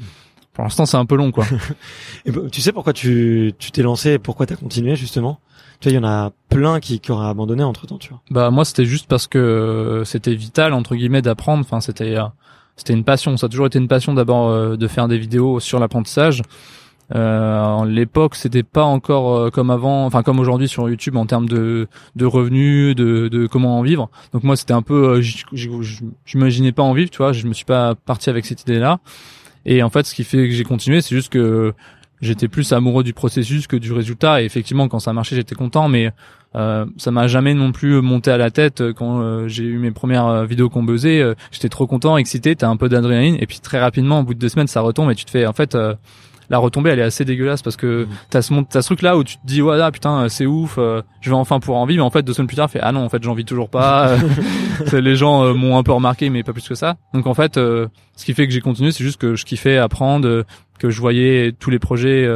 pour 0.52 0.64
l'instant 0.64 0.86
c'est 0.86 0.96
un 0.96 1.06
peu 1.06 1.16
long 1.16 1.32
quoi 1.32 1.44
et 2.26 2.30
bah, 2.30 2.42
tu 2.50 2.60
sais 2.60 2.72
pourquoi 2.72 2.92
tu 2.92 3.54
tu 3.58 3.70
t'es 3.70 3.82
lancé 3.82 4.12
et 4.12 4.18
pourquoi 4.18 4.46
t'as 4.46 4.56
continué 4.56 4.96
justement? 4.96 5.40
Tu 5.80 5.88
vois 5.88 5.92
il 5.92 5.96
y 5.96 6.04
en 6.04 6.08
a 6.08 6.30
plein 6.48 6.78
qui, 6.78 7.00
qui 7.00 7.10
auraient 7.10 7.28
abandonné 7.28 7.64
entre 7.64 7.86
temps 7.86 7.98
tu 7.98 8.10
vois 8.10 8.20
bah 8.30 8.50
moi 8.50 8.64
c'était 8.64 8.84
juste 8.84 9.06
parce 9.08 9.26
que 9.26 10.02
c'était 10.04 10.34
vital 10.34 10.72
entre 10.72 10.94
guillemets 10.94 11.22
d'apprendre 11.22 11.60
enfin 11.60 11.80
c'était 11.80 12.16
euh, 12.16 12.24
c'était 12.76 12.92
une 12.92 13.04
passion 13.04 13.36
ça 13.36 13.46
a 13.46 13.48
toujours 13.48 13.66
été 13.66 13.78
une 13.78 13.88
passion 13.88 14.14
d'abord 14.14 14.76
de 14.76 14.88
faire 14.88 15.08
des 15.08 15.18
vidéos 15.18 15.60
sur 15.60 15.78
l'apprentissage 15.80 16.42
euh, 17.14 17.84
l'époque, 17.84 18.36
c'était 18.36 18.62
pas 18.62 18.84
encore 18.84 19.36
euh, 19.36 19.50
comme 19.50 19.70
avant, 19.70 20.06
enfin 20.06 20.22
comme 20.22 20.38
aujourd'hui 20.40 20.68
sur 20.68 20.88
YouTube 20.88 21.16
en 21.16 21.26
termes 21.26 21.48
de, 21.48 21.88
de 22.16 22.24
revenus, 22.24 22.94
de, 22.96 23.28
de 23.28 23.46
comment 23.46 23.78
en 23.78 23.82
vivre. 23.82 24.08
Donc 24.32 24.44
moi, 24.44 24.56
c'était 24.56 24.72
un 24.72 24.82
peu, 24.82 25.18
euh, 25.18 25.22
j'imaginais 26.24 26.72
pas 26.72 26.82
en 26.82 26.94
vivre, 26.94 27.10
tu 27.10 27.18
vois. 27.18 27.32
Je 27.32 27.46
me 27.46 27.52
suis 27.52 27.64
pas 27.64 27.94
parti 27.94 28.30
avec 28.30 28.46
cette 28.46 28.62
idée-là. 28.62 29.00
Et 29.66 29.82
en 29.82 29.90
fait, 29.90 30.06
ce 30.06 30.14
qui 30.14 30.24
fait 30.24 30.48
que 30.48 30.54
j'ai 30.54 30.64
continué, 30.64 31.00
c'est 31.00 31.14
juste 31.14 31.32
que 31.32 31.72
j'étais 32.20 32.48
plus 32.48 32.72
amoureux 32.72 33.04
du 33.04 33.12
processus 33.12 33.66
que 33.66 33.76
du 33.76 33.92
résultat. 33.92 34.42
Et 34.42 34.44
effectivement, 34.44 34.88
quand 34.88 35.00
ça 35.00 35.12
marchait, 35.12 35.36
j'étais 35.36 35.54
content, 35.54 35.88
mais 35.88 36.10
euh, 36.54 36.86
ça 36.96 37.10
m'a 37.10 37.26
jamais 37.26 37.54
non 37.54 37.72
plus 37.72 38.00
monté 38.00 38.30
à 38.30 38.36
la 38.36 38.50
tête 38.50 38.92
quand 38.92 39.20
euh, 39.20 39.48
j'ai 39.48 39.64
eu 39.64 39.78
mes 39.78 39.90
premières 39.90 40.44
vidéos 40.44 40.68
qu'on 40.68 40.82
buzzait. 40.82 41.34
j'étais 41.50 41.68
trop 41.68 41.86
content, 41.86 42.16
excité, 42.16 42.54
t'as 42.56 42.68
un 42.68 42.76
peu 42.76 42.88
d'adrénaline, 42.88 43.36
et 43.40 43.46
puis 43.46 43.60
très 43.60 43.80
rapidement, 43.80 44.20
au 44.20 44.22
bout 44.22 44.34
de 44.34 44.38
deux 44.38 44.48
semaines, 44.48 44.68
ça 44.68 44.80
retombe 44.80 45.10
et 45.10 45.14
tu 45.14 45.24
te 45.24 45.30
fais, 45.30 45.46
en 45.46 45.52
fait, 45.52 45.76
la 46.52 46.58
retombée 46.58 46.90
elle 46.90 46.98
est 46.98 47.02
assez 47.02 47.24
dégueulasse 47.24 47.62
parce 47.62 47.76
que 47.76 48.04
mmh. 48.04 48.08
t'as 48.28 48.42
ce 48.42 48.52
t'as 48.68 48.82
ce 48.82 48.86
truc 48.86 49.00
là 49.00 49.16
où 49.16 49.24
tu 49.24 49.36
te 49.38 49.46
dis 49.46 49.62
ouais 49.62 49.80
ah, 49.80 49.90
putain 49.90 50.28
c'est 50.28 50.44
ouf 50.44 50.76
euh, 50.76 51.00
je 51.22 51.30
vais 51.30 51.36
enfin 51.36 51.58
pouvoir 51.58 51.80
en 51.80 51.86
vivre. 51.86 52.02
Mais 52.02 52.06
en 52.06 52.10
fait 52.10 52.22
deux 52.22 52.34
semaines 52.34 52.46
plus 52.46 52.56
tard 52.56 52.70
fait 52.70 52.78
ah 52.82 52.92
non 52.92 53.00
en 53.00 53.08
fait 53.08 53.22
j'en 53.22 53.32
vis 53.32 53.46
toujours 53.46 53.70
pas. 53.70 54.16
Les 54.92 55.16
gens 55.16 55.44
euh, 55.44 55.54
m'ont 55.54 55.78
un 55.78 55.82
peu 55.82 55.92
remarqué 55.92 56.28
mais 56.28 56.42
pas 56.42 56.52
plus 56.52 56.68
que 56.68 56.74
ça. 56.74 56.96
Donc 57.14 57.26
en 57.26 57.32
fait 57.32 57.56
euh, 57.56 57.88
ce 58.16 58.26
qui 58.26 58.34
fait 58.34 58.46
que 58.46 58.52
j'ai 58.52 58.60
continué 58.60 58.92
c'est 58.92 59.02
juste 59.02 59.18
que 59.18 59.34
je 59.34 59.46
kiffais 59.46 59.78
apprendre 59.78 60.44
que 60.78 60.90
je 60.90 61.00
voyais 61.00 61.52
tous 61.58 61.70
les 61.70 61.78
projets 61.78 62.28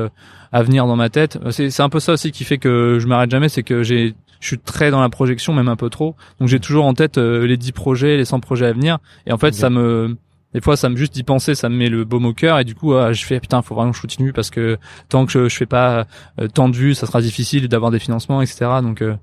à 0.51 0.63
venir 0.63 0.87
dans 0.87 0.97
ma 0.97 1.11
tête. 1.11 1.39
C'est 1.51 1.69
c'est 1.69 1.83
un 1.83 1.91
peu 1.91 2.01
ça 2.01 2.15
aussi 2.15 2.33
qui 2.33 2.45
fait 2.45 2.59
que 2.59 2.99
je 2.99 3.07
m'arrête 3.07 3.31
jamais 3.31 3.51
c'est 3.51 3.63
que 3.63 3.83
j'ai 3.83 4.15
je 4.41 4.49
suis 4.49 4.59
très 4.59 4.91
dans 4.91 5.01
la 5.01 5.09
projection 5.11 5.53
même 5.53 5.69
un 5.69 5.77
peu 5.77 5.91
trop. 5.91 6.17
Donc 6.41 6.49
j'ai 6.49 6.61
toujours 6.61 6.87
en 6.87 6.95
tête 6.95 7.19
les 7.19 7.57
10 7.59 7.73
projets 7.73 8.17
les 8.17 8.25
100 8.25 8.41
projets 8.41 8.67
à 8.67 8.73
venir. 8.73 8.99
Et 9.27 9.33
en 9.33 9.39
fait 9.39 9.53
ça 9.53 9.69
me 9.69 10.17
des 10.57 10.63
fois 10.63 10.75
ça 10.75 10.89
me 10.89 10.97
juste 10.97 11.13
d'y 11.13 11.23
penser 11.23 11.55
ça 11.55 11.69
me 11.69 11.77
met 11.77 11.91
le 11.91 12.07
baume 12.07 12.25
au 12.25 12.33
cœur. 12.33 12.59
Et 12.59 12.65
du 12.65 12.75
coup 12.75 12.95
ah, 12.95 13.13
je 13.13 13.27
fais 13.27 13.41
putain 13.41 13.61
faut 13.61 13.75
vraiment 13.75 13.91
que 13.91 13.97
je 13.99 14.01
continue 14.01 14.33
parce 14.33 14.49
que 14.49 14.79
tant 15.11 15.27
que 15.27 15.33
je, 15.33 15.51
je 15.51 15.55
fais 15.55 15.67
pas 15.67 16.07
euh, 16.41 16.49
tant 16.49 16.71
de 16.71 16.75
vues 16.75 16.95
ça 16.95 17.07
sera 17.07 17.21
difficile 17.21 17.69
d'avoir 17.69 17.91
des 17.91 17.99
financements 17.99 18.41
etc 18.41 18.57
donc 18.81 19.03
euh, 19.03 19.17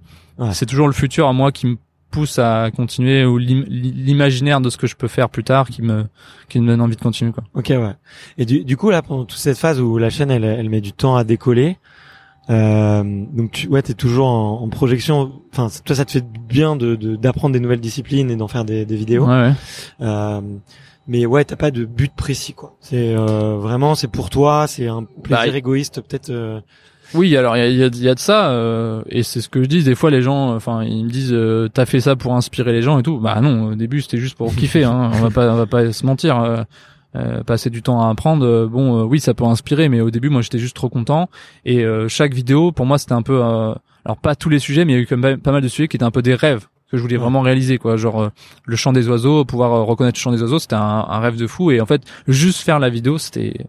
c'est 0.51 0.67
toujours 0.67 0.85
le 0.85 0.93
futur 0.93 1.27
à 1.27 1.33
moi 1.33 1.51
qui 1.51 1.65
me 1.65 1.77
pousse 2.11 2.37
à 2.37 2.69
continuer 2.69 3.25
ou 3.25 3.39
l'imaginaire 3.39 4.61
de 4.61 4.69
ce 4.69 4.77
que 4.77 4.85
je 4.85 4.95
peux 4.95 5.07
faire 5.07 5.29
plus 5.29 5.43
tard 5.43 5.67
qui 5.67 5.81
me 5.81 6.05
qui 6.49 6.59
me 6.59 6.67
donne 6.67 6.81
envie 6.81 6.95
de 6.95 7.01
continuer 7.01 7.31
quoi. 7.31 7.43
Ok 7.55 7.69
ouais. 7.69 7.95
Et 8.37 8.45
du, 8.45 8.63
du 8.63 8.77
coup 8.77 8.91
là 8.91 9.01
pendant 9.01 9.25
toute 9.25 9.39
cette 9.39 9.57
phase 9.57 9.81
où 9.81 9.97
la 9.97 10.11
chaîne 10.11 10.29
elle, 10.29 10.43
elle 10.43 10.69
met 10.69 10.81
du 10.81 10.93
temps 10.93 11.15
à 11.15 11.23
décoller 11.23 11.79
euh, 12.49 13.03
donc 13.31 13.51
tu 13.51 13.67
ouais 13.69 13.81
t'es 13.81 13.93
toujours 13.93 14.27
en, 14.27 14.61
en 14.61 14.69
projection. 14.69 15.31
Enfin 15.51 15.69
toi 15.85 15.95
ça 15.95 16.03
te 16.05 16.11
fait 16.11 16.25
bien 16.49 16.75
de 16.75 16.95
d'apprendre 17.15 17.53
des 17.53 17.59
nouvelles 17.59 17.79
disciplines 17.79 18.29
et 18.29 18.35
d'en 18.35 18.47
faire 18.49 18.65
des, 18.65 18.85
des 18.85 18.95
vidéos. 18.95 19.25
Ouais, 19.25 19.41
ouais. 19.41 19.53
Euh, 20.01 20.41
mais 21.07 21.25
ouais 21.25 21.43
t'as 21.43 21.55
pas 21.55 21.71
de 21.71 21.85
but 21.85 22.13
précis 22.15 22.53
quoi. 22.53 22.75
C'est 22.79 23.15
euh, 23.15 23.57
vraiment 23.57 23.95
c'est 23.95 24.07
pour 24.07 24.29
toi 24.29 24.67
c'est 24.67 24.87
un 24.87 25.03
plaisir 25.03 25.51
bah, 25.51 25.57
égoïste 25.57 26.01
peut-être 26.01 26.29
euh... 26.29 26.61
oui 27.13 27.35
alors 27.35 27.57
il 27.57 27.59
y 27.59 27.63
a, 27.63 27.67
y, 27.69 27.83
a, 27.83 27.89
y 27.93 28.09
a, 28.09 28.15
de 28.15 28.19
ça 28.19 28.49
euh, 28.51 29.03
et 29.09 29.21
c'est 29.23 29.41
ce 29.41 29.49
que 29.49 29.61
je 29.61 29.67
dis. 29.67 29.83
Des 29.83 29.95
fois 29.95 30.11
les 30.11 30.21
gens 30.21 30.55
enfin 30.55 30.83
ils 30.83 31.05
me 31.05 31.09
disent 31.09 31.33
euh, 31.33 31.67
t'as 31.73 31.85
fait 31.85 31.99
ça 31.99 32.15
pour 32.15 32.33
inspirer 32.33 32.71
les 32.71 32.81
gens 32.81 32.97
et 32.99 33.03
tout. 33.03 33.19
Bah 33.19 33.41
non 33.41 33.71
au 33.71 33.75
début 33.75 34.01
c'était 34.01 34.17
juste 34.17 34.37
pour 34.37 34.55
kiffer 34.55 34.85
hein. 34.85 35.11
On 35.13 35.19
va 35.19 35.29
pas 35.29 35.51
on 35.53 35.57
va 35.57 35.65
pas 35.65 35.91
se 35.91 36.05
mentir 36.05 36.39
euh, 36.39 36.63
euh, 37.15 37.43
passer 37.43 37.69
du 37.69 37.81
temps 37.81 38.01
à 38.01 38.09
apprendre. 38.09 38.67
Bon 38.67 39.03
oui 39.03 39.19
ça 39.19 39.33
peut 39.33 39.43
inspirer 39.43 39.89
mais 39.89 39.99
au 39.99 40.09
début 40.09 40.29
moi 40.29 40.41
j'étais 40.41 40.59
juste 40.59 40.75
trop 40.75 40.89
content. 40.89 41.29
Et 41.65 41.85
chaque 42.07 42.33
vidéo 42.33 42.71
pour 42.71 42.85
moi 42.85 42.97
c'était 42.97 43.13
un 43.13 43.23
peu 43.23 43.41
alors 43.41 44.17
pas 44.21 44.35
tous 44.35 44.49
les 44.49 44.59
sujets 44.59 44.85
mais 44.85 44.93
il 44.93 44.95
y 44.95 44.99
a 44.99 45.01
eu 45.01 45.05
quand 45.05 45.17
même 45.17 45.39
pas 45.39 45.51
mal 45.51 45.61
de 45.61 45.67
sujets 45.67 45.87
qui 45.87 45.97
étaient 45.97 46.05
un 46.05 46.11
peu 46.11 46.21
des 46.21 46.35
rêves 46.35 46.67
que 46.93 46.97
je 46.97 47.01
voulais 47.01 47.17
vraiment 47.17 47.41
réaliser 47.41 47.79
quoi. 47.79 47.97
Genre 47.97 48.21
euh, 48.21 48.29
le 48.65 48.75
chant 48.75 48.93
des 48.93 49.09
oiseaux 49.09 49.45
pouvoir 49.45 49.73
euh, 49.73 49.81
reconnaître 49.81 50.19
le 50.19 50.21
chant 50.21 50.31
des 50.31 50.43
oiseaux 50.43 50.59
c'était 50.59 50.75
un, 50.75 51.05
un, 51.09 51.19
rêve 51.19 51.37
de 51.37 51.47
fou. 51.47 51.71
Et 51.71 51.81
en 51.81 51.87
fait 51.87 52.03
juste 52.27 52.59
faire 52.59 52.77
la 52.77 52.89
vidéo 52.89 53.17
c'était 53.17 53.65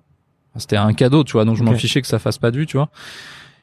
c'était 0.56 0.76
un 0.76 0.92
cadeau 0.92 1.24
tu 1.24 1.32
vois. 1.32 1.46
Donc 1.46 1.56
je 1.56 1.64
m'en 1.64 1.72
fichais 1.72 2.02
que 2.02 2.06
ça 2.06 2.18
fasse 2.18 2.36
pas 2.36 2.50
de 2.50 2.58
vue 2.58 2.66
tu 2.66 2.76
vois. 2.76 2.90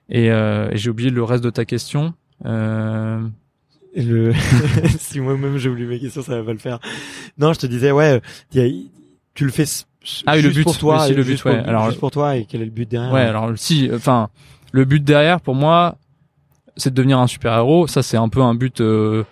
Et, 0.09 0.31
euh, 0.31 0.71
et 0.71 0.77
j'ai 0.77 0.89
oublié 0.89 1.11
le 1.11 1.23
reste 1.23 1.43
de 1.43 1.51
ta 1.51 1.63
question. 1.65 2.15
Euh... 2.43 3.21
le 3.95 4.33
si 4.97 5.19
moi-même 5.19 5.57
j'ai 5.57 5.69
oublié 5.69 5.87
ma 5.87 5.99
question 5.99 6.23
ça 6.23 6.37
va 6.37 6.43
pas 6.43 6.53
le 6.53 6.59
faire. 6.59 6.79
Non 7.37 7.53
je 7.53 7.59
te 7.59 7.67
disais 7.67 7.91
ouais 7.91 8.19
y 8.55 8.61
a, 8.61 8.67
tu 9.35 9.45
le 9.45 9.51
fais 9.51 9.65
ah 10.25 10.33
oui, 10.33 10.41
le 10.41 10.49
but. 10.49 10.63
pour 10.63 10.79
toi 10.79 11.07
le 11.07 11.23
but 11.23 11.45
ouais. 11.45 11.51
alors 11.51 11.85
juste 11.89 11.99
pour 11.99 12.09
toi 12.09 12.35
et 12.35 12.45
quel 12.45 12.63
est 12.63 12.65
le 12.65 12.71
but 12.71 12.89
derrière. 12.89 13.13
Ouais 13.13 13.21
alors 13.21 13.51
si 13.57 13.91
enfin 13.93 14.29
le 14.71 14.85
but 14.85 15.03
derrière 15.03 15.39
pour 15.39 15.53
moi 15.53 15.99
c'est 16.77 16.89
de 16.89 16.95
devenir 16.95 17.19
un 17.19 17.27
super 17.27 17.55
héros 17.55 17.85
ça 17.85 18.01
c'est 18.01 18.17
un 18.17 18.27
peu 18.27 18.41
un 18.41 18.55
but 18.55 18.81
euh, 18.81 19.23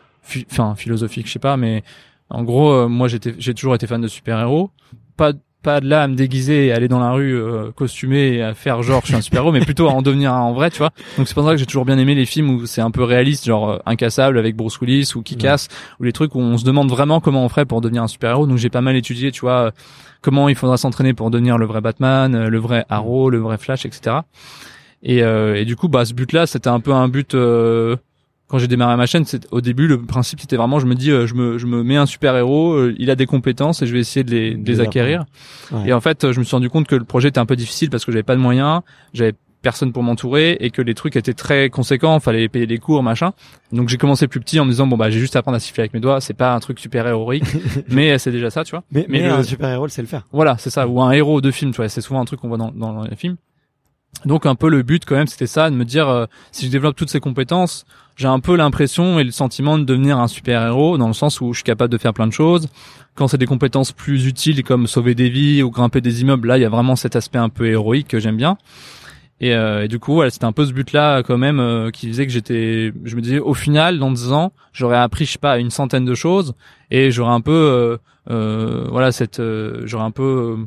enfin 0.51 0.75
philosophique, 0.75 1.27
je 1.27 1.33
sais 1.33 1.39
pas, 1.39 1.57
mais 1.57 1.83
en 2.29 2.43
gros, 2.43 2.71
euh, 2.71 2.87
moi 2.87 3.07
j'étais, 3.07 3.33
j'ai 3.37 3.53
toujours 3.53 3.75
été 3.75 3.87
fan 3.87 4.01
de 4.01 4.07
super-héros. 4.07 4.71
Pas 5.17 5.33
pas 5.61 5.81
de 5.81 5.89
là 5.89 6.03
à 6.03 6.07
me 6.07 6.15
déguiser 6.15 6.67
et 6.67 6.71
aller 6.71 6.87
dans 6.87 6.99
la 6.99 7.11
rue 7.11 7.35
euh, 7.35 7.71
costumé 7.71 8.35
et 8.35 8.41
à 8.41 8.53
faire 8.53 8.81
genre 8.81 9.01
je 9.01 9.07
suis 9.07 9.15
un 9.15 9.21
super-héros, 9.21 9.51
mais 9.51 9.59
plutôt 9.59 9.89
à 9.89 9.91
en 9.91 10.01
devenir 10.01 10.33
un 10.33 10.39
en 10.39 10.53
vrai, 10.53 10.71
tu 10.71 10.77
vois. 10.77 10.91
Donc 11.17 11.27
c'est 11.27 11.33
pour 11.33 11.43
ça 11.43 11.51
que 11.51 11.57
j'ai 11.57 11.65
toujours 11.65 11.83
bien 11.83 11.97
aimé 11.97 12.15
les 12.15 12.25
films 12.25 12.49
où 12.49 12.65
c'est 12.65 12.79
un 12.79 12.91
peu 12.91 13.03
réaliste, 13.03 13.45
genre 13.45 13.69
euh, 13.69 13.77
Incassable 13.85 14.37
avec 14.37 14.55
Bruce 14.55 14.79
Willis 14.79 15.11
ou 15.15 15.21
qui 15.21 15.35
casse, 15.35 15.67
ou 15.99 16.03
les 16.03 16.13
trucs 16.13 16.33
où 16.35 16.39
on 16.39 16.57
se 16.57 16.63
demande 16.63 16.89
vraiment 16.89 17.19
comment 17.19 17.43
on 17.43 17.49
ferait 17.49 17.65
pour 17.65 17.81
devenir 17.81 18.03
un 18.03 18.07
super-héros. 18.07 18.47
Donc 18.47 18.57
j'ai 18.57 18.69
pas 18.69 18.81
mal 18.81 18.95
étudié, 18.95 19.31
tu 19.31 19.41
vois, 19.41 19.73
comment 20.21 20.47
il 20.47 20.55
faudra 20.55 20.77
s'entraîner 20.77 21.13
pour 21.13 21.29
devenir 21.29 21.57
le 21.57 21.65
vrai 21.65 21.81
Batman, 21.81 22.47
le 22.47 22.59
vrai 22.59 22.85
Arrow, 22.87 23.29
le 23.29 23.39
vrai 23.39 23.57
Flash, 23.57 23.85
etc. 23.85 24.17
Et, 25.03 25.19
et 25.19 25.65
du 25.65 25.75
coup, 25.75 25.87
bah 25.89 26.05
ce 26.05 26.13
but-là, 26.13 26.45
c'était 26.45 26.69
un 26.69 26.79
peu 26.79 26.93
un 26.93 27.07
but 27.07 27.35
quand 28.49 28.57
j'ai 28.57 28.67
démarré 28.67 28.97
ma 28.97 29.05
chaîne, 29.05 29.25
c'est 29.25 29.47
au 29.51 29.61
début 29.61 29.87
le 29.87 30.01
principe 30.01 30.41
c'était 30.41 30.57
vraiment 30.57 30.79
je 30.79 30.87
me 30.87 30.95
dis 30.95 31.11
euh, 31.11 31.27
je 31.27 31.35
me 31.35 31.57
je 31.57 31.67
me 31.67 31.83
mets 31.83 31.97
un 31.97 32.07
super 32.07 32.35
héros, 32.35 32.73
euh, 32.73 32.95
il 32.97 33.11
a 33.11 33.15
des 33.15 33.27
compétences 33.27 33.81
et 33.81 33.87
je 33.87 33.93
vais 33.93 33.99
essayer 33.99 34.23
de 34.23 34.31
les, 34.31 34.55
de 34.55 34.67
les 34.67 34.79
acquérir. 34.81 35.25
Et 35.85 35.93
en 35.93 36.01
fait, 36.01 36.31
je 36.31 36.39
me 36.39 36.43
suis 36.43 36.55
rendu 36.55 36.69
compte 36.69 36.87
que 36.87 36.95
le 36.95 37.05
projet 37.05 37.29
était 37.29 37.39
un 37.39 37.45
peu 37.45 37.55
difficile 37.55 37.89
parce 37.89 38.03
que 38.03 38.11
j'avais 38.11 38.23
pas 38.23 38.35
de 38.35 38.41
moyens, 38.41 38.81
j'avais 39.13 39.33
personne 39.61 39.91
pour 39.91 40.03
m'entourer 40.03 40.57
et 40.61 40.71
que 40.71 40.81
les 40.81 40.95
trucs 40.95 41.15
étaient 41.15 41.33
très 41.33 41.69
conséquents, 41.69 42.19
fallait 42.19 42.47
payer 42.49 42.65
des 42.65 42.79
cours, 42.79 43.03
machin. 43.03 43.33
Donc 43.71 43.89
j'ai 43.89 43.97
commencé 43.97 44.27
plus 44.27 44.39
petit 44.39 44.59
en 44.59 44.65
me 44.65 44.71
disant 44.71 44.87
bon 44.87 44.97
bah 44.97 45.09
j'ai 45.09 45.19
juste 45.19 45.35
à 45.35 45.39
apprendre 45.39 45.57
à 45.57 45.59
siffler 45.59 45.81
avec 45.81 45.93
mes 45.93 45.99
doigts, 45.99 46.21
c'est 46.21 46.33
pas 46.33 46.53
un 46.53 46.59
truc 46.59 46.79
super 46.79 47.05
héroïque, 47.07 47.43
mais 47.89 48.17
c'est 48.17 48.31
déjà 48.31 48.49
ça, 48.49 48.63
tu 48.63 48.71
vois. 48.71 48.83
Mais, 48.91 49.05
mais, 49.09 49.25
un 49.25 49.43
super 49.43 49.69
héros, 49.69 49.87
c'est 49.89 50.01
le 50.01 50.07
faire. 50.07 50.25
Voilà, 50.31 50.57
c'est 50.57 50.69
ça 50.69 50.87
ou 50.87 51.01
un 51.01 51.11
héros 51.11 51.41
de 51.41 51.51
film, 51.51 51.71
tu 51.71 51.77
vois, 51.77 51.89
c'est 51.89 52.01
souvent 52.01 52.21
un 52.21 52.25
truc 52.25 52.39
qu'on 52.39 52.47
voit 52.47 52.57
dans, 52.57 52.71
dans 52.71 53.03
les 53.03 53.15
films. 53.15 53.35
Donc 54.25 54.45
un 54.45 54.55
peu 54.55 54.69
le 54.69 54.83
but 54.83 55.05
quand 55.05 55.15
même 55.15 55.27
c'était 55.27 55.47
ça 55.47 55.69
de 55.69 55.75
me 55.75 55.85
dire 55.85 56.09
euh, 56.09 56.25
si 56.51 56.65
je 56.65 56.71
développe 56.71 56.95
toutes 56.95 57.09
ces 57.09 57.19
compétences, 57.19 57.85
j'ai 58.17 58.27
un 58.27 58.39
peu 58.39 58.57
l'impression 58.57 59.17
et 59.17 59.23
le 59.23 59.31
sentiment 59.31 59.77
de 59.77 59.85
devenir 59.85 60.19
un 60.19 60.27
super-héros 60.27 60.97
dans 60.97 61.07
le 61.07 61.13
sens 61.13 61.39
où 61.39 61.53
je 61.53 61.59
suis 61.59 61.63
capable 61.63 61.91
de 61.91 61.97
faire 61.97 62.13
plein 62.13 62.27
de 62.27 62.33
choses. 62.33 62.67
Quand 63.15 63.29
c'est 63.29 63.37
des 63.37 63.45
compétences 63.45 63.93
plus 63.93 64.27
utiles 64.27 64.63
comme 64.63 64.87
sauver 64.87 65.15
des 65.15 65.29
vies 65.29 65.63
ou 65.63 65.71
grimper 65.71 66.01
des 66.01 66.21
immeubles, 66.21 66.49
là 66.49 66.57
il 66.57 66.61
y 66.61 66.65
a 66.65 66.69
vraiment 66.69 66.97
cet 66.97 67.15
aspect 67.15 67.37
un 67.39 67.49
peu 67.49 67.67
héroïque 67.67 68.09
que 68.09 68.19
j'aime 68.19 68.37
bien. 68.37 68.57
Et, 69.41 69.53
euh, 69.53 69.87
du 69.87 69.99
coup, 69.99 70.15
voilà, 70.15 70.29
c'était 70.31 70.45
un 70.45 70.51
peu 70.51 70.65
ce 70.65 70.73
but-là 70.73 71.23
quand 71.23 71.37
même 71.37 71.61
euh, 71.61 71.91
qui 71.91 72.09
faisait 72.09 72.25
que 72.25 72.31
j'étais, 72.33 72.91
je 73.05 73.15
me 73.15 73.21
disais, 73.21 73.39
au 73.39 73.53
final, 73.53 73.97
dans 73.97 74.11
10 74.11 74.33
ans, 74.33 74.51
j'aurais 74.73 74.97
appris, 74.97 75.23
je 75.23 75.31
sais 75.31 75.39
pas, 75.39 75.59
une 75.59 75.69
centaine 75.69 76.03
de 76.03 76.13
choses 76.13 76.55
et 76.91 77.09
j'aurais 77.09 77.31
un 77.31 77.39
peu, 77.39 77.97
euh, 78.29 78.87
voilà, 78.89 79.13
cette, 79.13 79.41
j'aurais 79.85 80.03
un 80.03 80.11
peu 80.11 80.57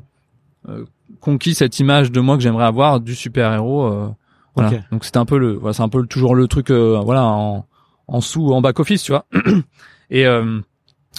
conquis 1.23 1.55
cette 1.55 1.79
image 1.79 2.13
de 2.13 2.21
moi 2.21 2.37
que 2.37 2.43
j'aimerais 2.43 2.67
avoir 2.67 3.01
du 3.01 3.15
super 3.15 3.55
héros. 3.55 3.87
Euh, 3.87 4.09
voilà. 4.55 4.73
Donc 4.91 5.07
c'était 5.07 5.19
un 5.19 5.25
peu 5.25 5.39
le, 5.39 5.55
voilà, 5.55 5.73
c'est 5.73 5.83
un 5.83 5.89
peu 5.89 6.05
toujours 6.07 6.35
le 6.35 6.47
truc, 6.47 6.71
euh, 6.71 7.01
voilà, 7.03 7.25
en, 7.25 7.65
en 8.09 8.21
sous, 8.21 8.53
en 8.53 8.61
back 8.61 8.79
office, 8.81 9.03
tu 9.03 9.13
vois. 9.13 9.25
et 10.11 10.27
euh, 10.27 10.61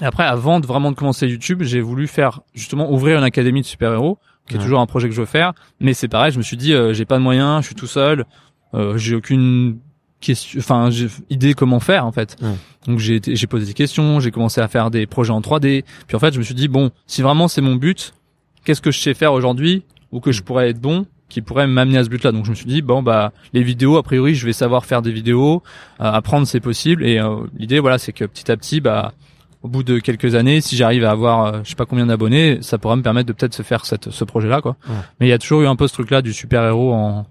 après, 0.01 0.23
avant 0.23 0.59
de 0.59 0.67
vraiment 0.67 0.91
de 0.91 0.95
commencer 0.95 1.27
YouTube, 1.27 1.63
j'ai 1.63 1.81
voulu 1.81 2.07
faire 2.07 2.41
justement 2.53 2.91
ouvrir 2.91 3.17
une 3.17 3.23
académie 3.23 3.61
de 3.61 3.65
super 3.65 3.91
héros, 3.93 4.19
qui 4.47 4.55
est 4.55 4.59
toujours 4.59 4.81
un 4.81 4.85
projet 4.85 5.07
que 5.07 5.15
je 5.15 5.21
veux 5.21 5.25
faire. 5.25 5.53
Mais 5.79 5.93
c'est 5.93 6.09
pareil, 6.09 6.31
je 6.31 6.37
me 6.37 6.43
suis 6.43 6.57
dit, 6.57 6.75
j'ai 6.91 7.05
pas 7.05 7.17
de 7.17 7.23
moyens, 7.23 7.61
je 7.61 7.67
suis 7.67 7.75
tout 7.75 7.87
seul, 7.87 8.25
j'ai 8.95 9.15
aucune 9.15 9.79
questions, 10.19 10.59
enfin 10.59 10.89
j'ai 10.89 11.07
idée 11.29 11.53
comment 11.53 11.79
faire 11.79 12.05
en 12.05 12.11
fait. 12.11 12.35
Ouais. 12.41 12.55
Donc 12.87 12.99
j'ai 12.99 13.21
j'ai 13.23 13.47
posé 13.47 13.65
des 13.65 13.73
questions, 13.73 14.19
j'ai 14.19 14.31
commencé 14.31 14.61
à 14.61 14.67
faire 14.67 14.89
des 14.89 15.05
projets 15.05 15.31
en 15.31 15.41
3D. 15.41 15.83
Puis 16.07 16.15
en 16.15 16.19
fait 16.19 16.33
je 16.33 16.39
me 16.39 16.43
suis 16.43 16.55
dit 16.55 16.67
bon 16.67 16.91
si 17.07 17.21
vraiment 17.21 17.47
c'est 17.47 17.61
mon 17.61 17.75
but, 17.75 18.13
qu'est-ce 18.63 18.81
que 18.81 18.91
je 18.91 18.99
sais 18.99 19.13
faire 19.13 19.33
aujourd'hui 19.33 19.83
ou 20.13 20.21
que 20.21 20.31
je 20.31 20.41
pourrais 20.43 20.69
être 20.69 20.79
bon 20.79 21.05
qui 21.27 21.41
pourrait 21.41 21.67
m'amener 21.67 21.97
à 21.97 22.03
ce 22.03 22.09
but-là. 22.09 22.31
Donc 22.31 22.45
je 22.45 22.51
me 22.51 22.55
suis 22.55 22.67
dit 22.67 22.81
bon 22.81 23.03
bah 23.03 23.33
les 23.53 23.63
vidéos 23.63 23.97
a 23.97 24.03
priori 24.03 24.35
je 24.35 24.45
vais 24.45 24.53
savoir 24.53 24.85
faire 24.85 25.01
des 25.01 25.11
vidéos, 25.11 25.63
euh, 25.99 26.05
apprendre 26.05 26.47
c'est 26.47 26.59
possible 26.59 27.05
et 27.05 27.19
euh, 27.19 27.45
l'idée 27.57 27.79
voilà 27.79 27.97
c'est 27.97 28.13
que 28.13 28.23
petit 28.23 28.49
à 28.51 28.55
petit 28.55 28.79
bah 28.79 29.13
au 29.63 29.69
bout 29.69 29.83
de 29.83 29.99
quelques 29.99 30.35
années, 30.35 30.59
si 30.59 30.75
j'arrive 30.75 31.05
à 31.05 31.11
avoir, 31.11 31.45
euh, 31.45 31.59
je 31.63 31.69
sais 31.69 31.75
pas 31.75 31.85
combien 31.85 32.05
d'abonnés, 32.05 32.57
ça 32.61 32.77
pourra 32.77 32.97
me 32.97 33.01
permettre 33.01 33.29
de 33.29 33.33
peut-être 33.33 33.53
se 33.53 33.63
faire 33.63 33.85
cette, 33.85 34.11
ce 34.11 34.25
projet-là, 34.25 34.59
quoi. 34.59 34.75
Ouais. 34.89 34.95
Mais 35.19 35.27
il 35.27 35.29
y 35.29 35.33
a 35.33 35.37
toujours 35.37 35.61
eu 35.61 35.67
un 35.67 35.77
peu 35.77 35.87
ce 35.87 35.93
truc-là 35.93 36.21
du 36.21 36.33
super-héros 36.33 36.91
en, 36.91 37.25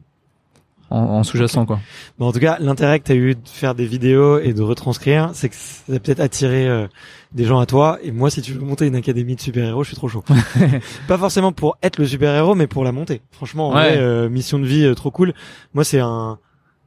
en, 0.92 1.18
en 1.18 1.22
sous-jacent, 1.22 1.64
quoi. 1.66 1.80
Bon, 2.18 2.26
en 2.26 2.32
tout 2.32 2.38
cas, 2.38 2.56
l'intérêt 2.60 3.00
que 3.00 3.04
tu 3.06 3.12
as 3.12 3.16
eu 3.16 3.34
de 3.34 3.40
faire 3.48 3.74
des 3.74 3.86
vidéos 3.86 4.38
et 4.38 4.52
de 4.52 4.62
retranscrire, 4.62 5.30
c'est 5.34 5.48
que 5.48 5.54
ça 5.56 5.92
a 5.94 5.98
peut-être 5.98 6.20
attiré 6.20 6.68
euh, 6.68 6.86
des 7.32 7.44
gens 7.44 7.58
à 7.58 7.66
toi. 7.66 7.98
Et 8.02 8.12
moi, 8.12 8.30
si 8.30 8.42
tu 8.42 8.52
veux 8.52 8.60
monter 8.60 8.86
une 8.86 8.94
académie 8.96 9.34
de 9.36 9.40
super-héros, 9.40 9.82
je 9.84 9.88
suis 9.88 9.96
trop 9.96 10.08
chaud. 10.08 10.22
Pas 11.08 11.18
forcément 11.18 11.52
pour 11.52 11.76
être 11.82 11.98
le 11.98 12.06
super-héros, 12.06 12.54
mais 12.54 12.66
pour 12.66 12.84
la 12.84 12.92
monter. 12.92 13.22
Franchement, 13.32 13.70
en 13.70 13.74
Ouais. 13.74 13.88
vrai, 13.94 13.98
euh, 13.98 14.28
mission 14.28 14.58
de 14.58 14.66
vie 14.66 14.84
euh, 14.84 14.94
trop 14.94 15.10
cool. 15.10 15.32
Moi, 15.74 15.84
c'est 15.84 16.00
un... 16.00 16.38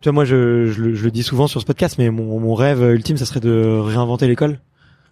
Tu 0.02 0.10
vois, 0.10 0.14
moi, 0.14 0.26
je, 0.26 0.68
je, 0.72 0.82
le- 0.82 0.94
je 0.96 1.04
le 1.04 1.12
dis 1.12 1.24
souvent 1.24 1.48
sur 1.48 1.60
ce 1.62 1.66
podcast, 1.66 1.96
mais 1.98 2.10
mon, 2.12 2.40
mon 2.40 2.54
rêve 2.54 2.82
ultime, 2.84 3.18
ça 3.18 3.26
serait 3.26 3.40
de 3.40 3.80
réinventer 3.80 4.28
l'école. 4.28 4.60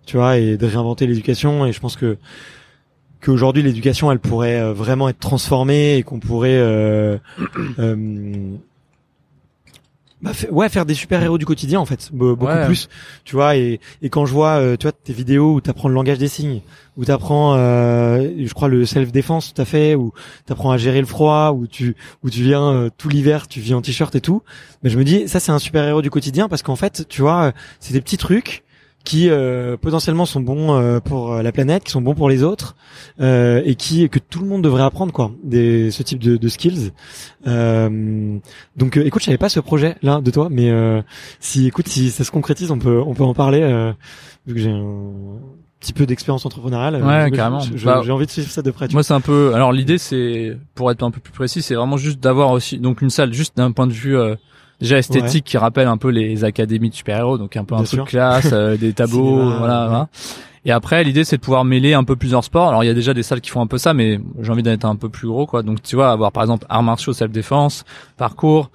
Tu 0.06 0.18
vois, 0.18 0.38
et 0.38 0.58
de 0.58 0.66
réinventer 0.66 1.08
l'éducation. 1.08 1.66
Et 1.66 1.72
je 1.72 1.80
pense 1.80 1.96
que 1.96 2.18
qu'aujourd'hui 3.22 3.64
l'éducation 3.64 4.12
elle 4.12 4.20
pourrait 4.20 4.60
euh, 4.60 4.74
vraiment 4.74 5.08
être 5.08 5.20
transformée 5.20 5.96
et 5.96 6.04
qu'on 6.04 6.20
pourrait 6.20 6.58
euh, 6.58 7.18
euh, 7.80 8.56
bah, 10.24 10.32
ouais 10.52 10.70
faire 10.70 10.86
des 10.86 10.94
super 10.96 11.22
héros 11.22 11.38
du 11.38 11.46
quotidien 11.46 11.80
en 11.80 11.86
fait 11.86 12.10
be- 12.14 12.36
beaucoup 12.36 12.46
Ouais. 12.46 12.66
plus 12.66 12.88
tu 13.26 13.36
vois 13.36 13.56
et, 13.58 13.80
et 14.02 14.10
quand 14.10 14.26
je 14.26 14.32
vois 14.34 14.54
euh, 14.60 14.78
tu 14.78 14.84
vois 14.86 14.92
tes 14.94 15.14
vidéos 15.14 15.54
où 15.54 15.62
t'apprends 15.62 15.90
le 15.90 15.94
langage 15.96 16.18
des 16.18 16.28
signes 16.30 16.62
où 16.98 17.06
t'apprends 17.06 17.56
euh, 17.58 18.32
je 18.44 18.54
crois 18.54 18.68
le 18.70 18.86
self 18.86 19.12
défense 19.12 19.54
tout 19.54 19.62
à 19.62 19.66
fait 19.66 19.96
où 19.96 20.14
t'apprends 20.46 20.72
à 20.72 20.78
gérer 20.78 21.00
le 21.02 21.06
froid 21.08 21.52
où 21.56 21.68
tu 21.68 21.96
où 22.24 22.30
tu 22.30 22.42
viens 22.42 22.72
euh, 22.72 22.90
tout 22.98 23.10
l'hiver 23.10 23.48
tu 23.48 23.60
vis 23.60 23.74
en 23.74 23.82
t-shirt 23.82 24.16
et 24.16 24.22
tout 24.22 24.42
mais 24.82 24.90
je 24.90 24.98
me 24.98 25.04
dis 25.04 25.28
ça 25.28 25.40
c'est 25.40 25.52
un 25.52 25.60
super 25.60 25.84
héros 25.86 26.02
du 26.02 26.10
quotidien 26.10 26.48
parce 26.48 26.62
qu'en 26.64 26.76
fait 26.78 27.06
tu 27.10 27.22
vois 27.22 27.44
euh, 27.44 27.52
c'est 27.80 27.94
des 27.94 28.02
petits 28.02 28.18
trucs 28.18 28.64
qui 29.04 29.30
euh, 29.30 29.76
potentiellement 29.76 30.26
sont 30.26 30.40
bons 30.40 30.74
euh, 30.74 31.00
pour 31.00 31.34
euh, 31.34 31.42
la 31.42 31.52
planète, 31.52 31.84
qui 31.84 31.92
sont 31.92 32.02
bons 32.02 32.16
pour 32.16 32.30
les 32.30 32.42
autres, 32.42 32.76
euh, 33.20 33.62
et 33.66 33.76
qui 33.76 34.08
que 34.10 34.20
tout 34.20 34.40
le 34.40 34.48
monde 34.48 34.64
devrait 34.64 34.84
apprendre 34.84 35.12
quoi, 35.12 35.32
des 35.44 35.92
ce 35.92 36.04
type 36.04 36.20
de, 36.20 36.38
de 36.38 36.48
skills. 36.48 36.92
Euh, 37.48 38.38
donc, 38.78 38.98
euh, 38.98 39.06
écoute, 39.06 39.22
je 39.22 39.26
savais 39.26 39.38
pas 39.38 39.50
ce 39.50 39.60
projet 39.60 39.96
là 40.02 40.22
de 40.22 40.32
toi, 40.32 40.48
mais 40.50 40.70
euh, 40.70 41.02
si 41.40 41.68
écoute, 41.68 41.88
si 41.88 42.12
ça 42.12 42.24
se 42.24 42.32
concrétise, 42.32 42.72
on 42.72 42.80
peut 42.80 43.02
on 43.06 43.14
peut 43.14 43.24
en 43.24 43.34
parler 43.34 43.62
euh, 43.62 43.92
vu 44.48 44.54
que 44.54 44.60
j'ai 44.62 44.72
un 44.72 45.12
petit 45.82 45.94
peu 45.94 46.06
d'expérience 46.06 46.46
entrepreneuriale. 46.46 46.96
Ouais, 47.04 47.30
carrément. 47.32 47.62
Bah, 47.84 48.02
j'ai 48.06 48.12
envie 48.12 48.26
de 48.26 48.32
suivre 48.32 48.50
ça 48.50 48.62
de 48.62 48.72
près. 48.72 48.88
tu 48.88 48.94
Moi, 48.94 49.04
c'est 49.04 49.14
un 49.14 49.20
peu. 49.20 49.54
Alors, 49.54 49.74
l'idée, 49.74 49.98
c'est 49.98 50.58
pour 50.76 50.90
être 50.92 51.04
un 51.04 51.12
peu 51.12 51.20
plus 51.20 51.34
précis, 51.34 51.62
c'est 51.62 51.76
vraiment 51.76 51.98
juste 51.98 52.22
d'avoir 52.22 52.52
aussi 52.52 52.80
donc 52.80 53.02
une 53.02 53.10
salle 53.10 53.34
juste 53.34 53.58
d'un 53.58 53.74
point 53.74 53.88
de 53.88 53.92
vue 53.92 54.18
euh, 54.18 54.36
déjà 54.84 54.98
esthétique 54.98 55.46
qui 55.46 55.58
rappelle 55.58 55.88
un 55.88 55.98
peu 55.98 56.10
les 56.10 56.44
académies 56.44 56.90
de 56.90 56.96
super-héros, 56.96 57.38
donc 57.38 57.58
un 57.58 57.64
peu 57.66 57.74
un 57.76 57.80
Bien 57.80 57.86
truc 57.86 57.98
sûr. 58.00 58.06
classe, 58.06 58.50
euh, 58.54 58.78
des 58.78 58.94
tableaux, 58.94 59.40
Cinéma, 59.40 59.58
voilà. 59.58 59.82
ouais. 59.84 59.88
voilà. 59.90 60.08
Et 60.66 60.72
après, 60.72 61.04
l'idée, 61.04 61.24
c'est 61.26 61.36
de 61.38 61.42
pouvoir 61.42 61.66
mêler 61.66 61.94
un 61.94 62.06
peu 62.06 62.16
plusieurs 62.16 62.44
sports. 62.44 62.70
Alors, 62.70 62.84
il 62.86 62.88
y 62.88 62.90
a 62.90 62.94
déjà 62.94 63.14
des 63.14 63.24
salles 63.24 63.42
qui 63.42 63.50
font 63.50 63.60
un 63.62 63.68
peu 63.68 63.78
ça, 63.78 63.94
mais 63.94 64.20
j'ai 64.40 64.50
envie 64.52 64.64
d'être 64.64 64.86
un 64.86 64.96
peu 64.96 65.10
plus 65.10 65.28
gros, 65.28 65.46
quoi. 65.46 65.62
Donc, 65.62 65.82
tu 65.82 65.96
vois, 65.98 66.10
avoir 66.12 66.32
par 66.32 66.42
exemple 66.44 66.66
arts 66.70 66.84
martiaux, 66.84 67.12
self-défense, 67.12 67.84
parcours, 68.16 68.72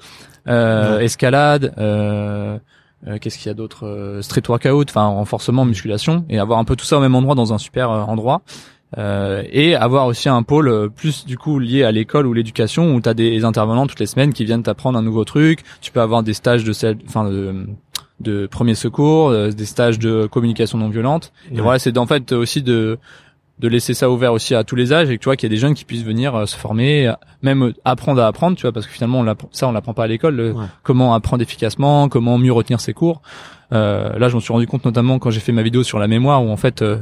euh, 0.48 0.98
Ouais. 0.98 1.04
escalade. 1.06 1.72
Euh, 1.78 2.58
euh, 3.06 3.16
Qu'est-ce 3.20 3.38
qu'il 3.38 3.46
y 3.46 3.50
a 3.50 3.54
d'autre 3.54 3.86
Euh, 3.86 4.20
Street 4.22 4.42
workout, 4.48 4.90
enfin 4.90 5.06
renforcement, 5.06 5.64
musculation, 5.64 6.24
et 6.28 6.38
avoir 6.38 6.58
un 6.58 6.64
peu 6.64 6.76
tout 6.76 6.84
ça 6.84 6.98
au 6.98 7.00
même 7.00 7.14
endroit 7.14 7.34
dans 7.34 7.54
un 7.54 7.58
super 7.58 7.90
euh, 7.90 8.00
endroit. 8.02 8.42
Euh, 8.96 9.42
et 9.50 9.74
avoir 9.74 10.06
aussi 10.06 10.30
un 10.30 10.42
pôle 10.42 10.68
euh, 10.68 10.88
plus 10.88 11.26
du 11.26 11.36
coup 11.36 11.58
lié 11.58 11.84
à 11.84 11.92
l'école 11.92 12.26
ou 12.26 12.32
l'éducation 12.32 12.94
où 12.94 13.00
tu 13.02 13.08
as 13.10 13.12
des 13.12 13.44
intervenants 13.44 13.86
toutes 13.86 14.00
les 14.00 14.06
semaines 14.06 14.32
qui 14.32 14.46
viennent 14.46 14.62
t'apprendre 14.62 14.98
un 14.98 15.02
nouveau 15.02 15.24
truc. 15.26 15.60
Tu 15.82 15.92
peux 15.92 16.00
avoir 16.00 16.22
des 16.22 16.32
stages 16.32 16.64
de 16.64 16.72
enfin 17.06 17.28
de, 17.28 17.66
de 18.20 18.46
premier 18.46 18.74
secours, 18.74 19.28
euh, 19.28 19.50
des 19.50 19.66
stages 19.66 19.98
de 19.98 20.26
communication 20.26 20.78
non 20.78 20.88
violente. 20.88 21.32
Et 21.54 21.60
voilà, 21.60 21.78
c'est 21.78 21.98
en 21.98 22.06
fait 22.06 22.32
aussi 22.32 22.62
de 22.62 22.98
de 23.58 23.66
laisser 23.68 23.92
ça 23.92 24.08
ouvert 24.08 24.32
aussi 24.32 24.54
à 24.54 24.62
tous 24.62 24.76
les 24.76 24.92
âges 24.92 25.10
et 25.10 25.16
que 25.18 25.20
tu 25.20 25.24
vois 25.24 25.34
qu'il 25.36 25.50
y 25.50 25.52
a 25.52 25.54
des 25.54 25.60
jeunes 25.60 25.74
qui 25.74 25.84
puissent 25.84 26.04
venir 26.04 26.34
euh, 26.34 26.46
se 26.46 26.56
former, 26.56 27.12
même 27.42 27.74
apprendre 27.84 28.22
à 28.22 28.26
apprendre, 28.28 28.56
tu 28.56 28.62
vois, 28.62 28.72
parce 28.72 28.86
que 28.86 28.92
finalement 28.92 29.18
on 29.20 29.34
ça 29.50 29.68
on 29.68 29.72
l'apprend 29.72 29.92
pas 29.94 30.04
à 30.04 30.06
l'école, 30.06 30.36
le- 30.36 30.52
Ouais. 30.52 30.64
comment 30.84 31.12
apprendre 31.12 31.42
efficacement, 31.42 32.08
comment 32.08 32.38
mieux 32.38 32.52
retenir 32.52 32.80
ses 32.80 32.94
cours. 32.94 33.20
Euh, 33.72 34.16
là, 34.18 34.28
je 34.30 34.34
m'en 34.34 34.40
suis 34.40 34.52
rendu 34.52 34.66
compte 34.66 34.84
notamment 34.86 35.18
quand 35.18 35.30
j'ai 35.30 35.40
fait 35.40 35.52
ma 35.52 35.62
vidéo 35.62 35.82
sur 35.82 35.98
la 35.98 36.06
mémoire 36.08 36.42
où 36.42 36.48
en 36.50 36.56
fait 36.56 36.80
euh, 36.82 36.98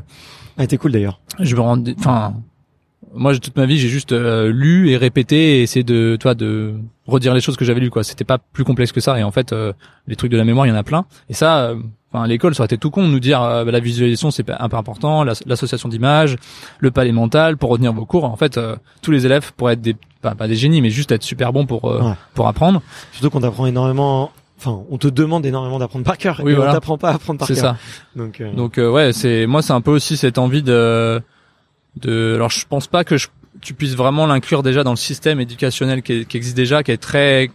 Ah, 0.58 0.66
t'es 0.66 0.76
cool 0.78 0.92
d'ailleurs. 0.92 1.20
je 1.40 1.54
me 1.54 1.60
rendais 1.60 1.94
enfin 1.98 2.34
moi 3.14 3.34
toute 3.38 3.56
ma 3.56 3.66
vie 3.66 3.78
j'ai 3.78 3.88
juste 3.88 4.12
euh, 4.12 4.50
lu 4.52 4.90
et 4.90 4.96
répété 4.96 5.58
et 5.58 5.62
essayé 5.62 5.84
de 5.84 6.16
toi 6.20 6.34
de 6.34 6.74
redire 7.06 7.34
les 7.34 7.40
choses 7.40 7.56
que 7.56 7.64
j'avais 7.64 7.80
lues 7.80 7.90
quoi 7.90 8.02
c'était 8.04 8.24
pas 8.24 8.38
plus 8.38 8.64
complexe 8.64 8.92
que 8.92 9.00
ça 9.00 9.18
et 9.18 9.22
en 9.22 9.30
fait 9.30 9.52
euh, 9.52 9.72
les 10.06 10.16
trucs 10.16 10.30
de 10.30 10.36
la 10.36 10.44
mémoire 10.44 10.66
il 10.66 10.70
y 10.70 10.72
en 10.72 10.76
a 10.76 10.82
plein 10.82 11.06
et 11.30 11.34
ça 11.34 11.58
euh, 11.68 11.76
enfin 12.12 12.24
à 12.24 12.26
l'école 12.26 12.54
ça 12.54 12.62
aurait 12.62 12.66
été 12.66 12.78
tout 12.78 12.90
con 12.90 13.06
de 13.06 13.12
nous 13.12 13.20
dire 13.20 13.40
euh, 13.42 13.64
bah, 13.64 13.70
la 13.70 13.80
visualisation 13.80 14.30
c'est 14.30 14.48
un 14.50 14.68
peu 14.68 14.76
important 14.76 15.24
l'as- 15.24 15.42
l'association 15.46 15.88
d'images 15.88 16.36
le 16.78 16.90
palais 16.90 17.12
mental 17.12 17.56
pour 17.56 17.70
retenir 17.70 17.92
vos 17.92 18.04
cours 18.06 18.24
en 18.24 18.36
fait 18.36 18.58
euh, 18.58 18.76
tous 19.02 19.12
les 19.12 19.24
élèves 19.24 19.52
pourraient 19.56 19.74
être 19.74 19.82
des 19.82 19.96
pas, 20.20 20.34
pas 20.34 20.48
des 20.48 20.56
génies 20.56 20.82
mais 20.82 20.90
juste 20.90 21.12
être 21.12 21.22
super 21.22 21.52
bons 21.52 21.64
pour 21.66 21.84
Ouais. 21.84 22.12
pour 22.34 22.48
apprendre 22.48 22.82
Surtout 23.12 23.30
qu'on 23.30 23.40
t'apprend 23.40 23.66
énormément. 23.66 24.30
Enfin, 24.58 24.82
on 24.90 24.96
te 24.98 25.08
demande 25.08 25.44
énormément 25.44 25.78
d'apprendre 25.78 26.04
par 26.04 26.16
cœur. 26.18 26.40
Oui, 26.42 26.52
et 26.52 26.54
voilà. 26.54 26.70
on 26.70 26.74
t'apprend 26.74 26.96
pas 26.98 27.10
à 27.10 27.14
apprendre 27.16 27.38
par 27.38 27.46
c'est 27.48 27.54
cœur. 27.54 27.62
ça 27.62 27.76
Donc, 28.16 28.40
euh, 28.40 28.52
Donc 28.54 28.78
euh, 28.78 28.90
ouais, 28.90 29.12
c'est 29.12 29.46
moi 29.46 29.60
c'est 29.62 29.72
un 29.74 29.80
peu 29.82 29.90
aussi 29.90 30.16
cette 30.16 30.38
envie 30.38 30.62
de 30.62 31.20
de 31.96 32.32
alors 32.34 32.50
je 32.50 32.64
pense 32.66 32.86
pas 32.86 33.04
que 33.04 33.16
je, 33.18 33.28
tu 33.60 33.74
puisses 33.74 33.94
vraiment 33.96 34.26
l'inclure 34.26 34.62
déjà 34.62 34.82
dans 34.84 34.90
le 34.92 34.96
système 34.96 35.40
éducationnel 35.40 36.02
qui, 36.02 36.12
est- 36.12 36.24
qui 36.24 36.36
existe 36.36 36.56
déjà 36.56 36.82
qui 36.82 36.90
est 36.90 36.96
très 36.96 37.50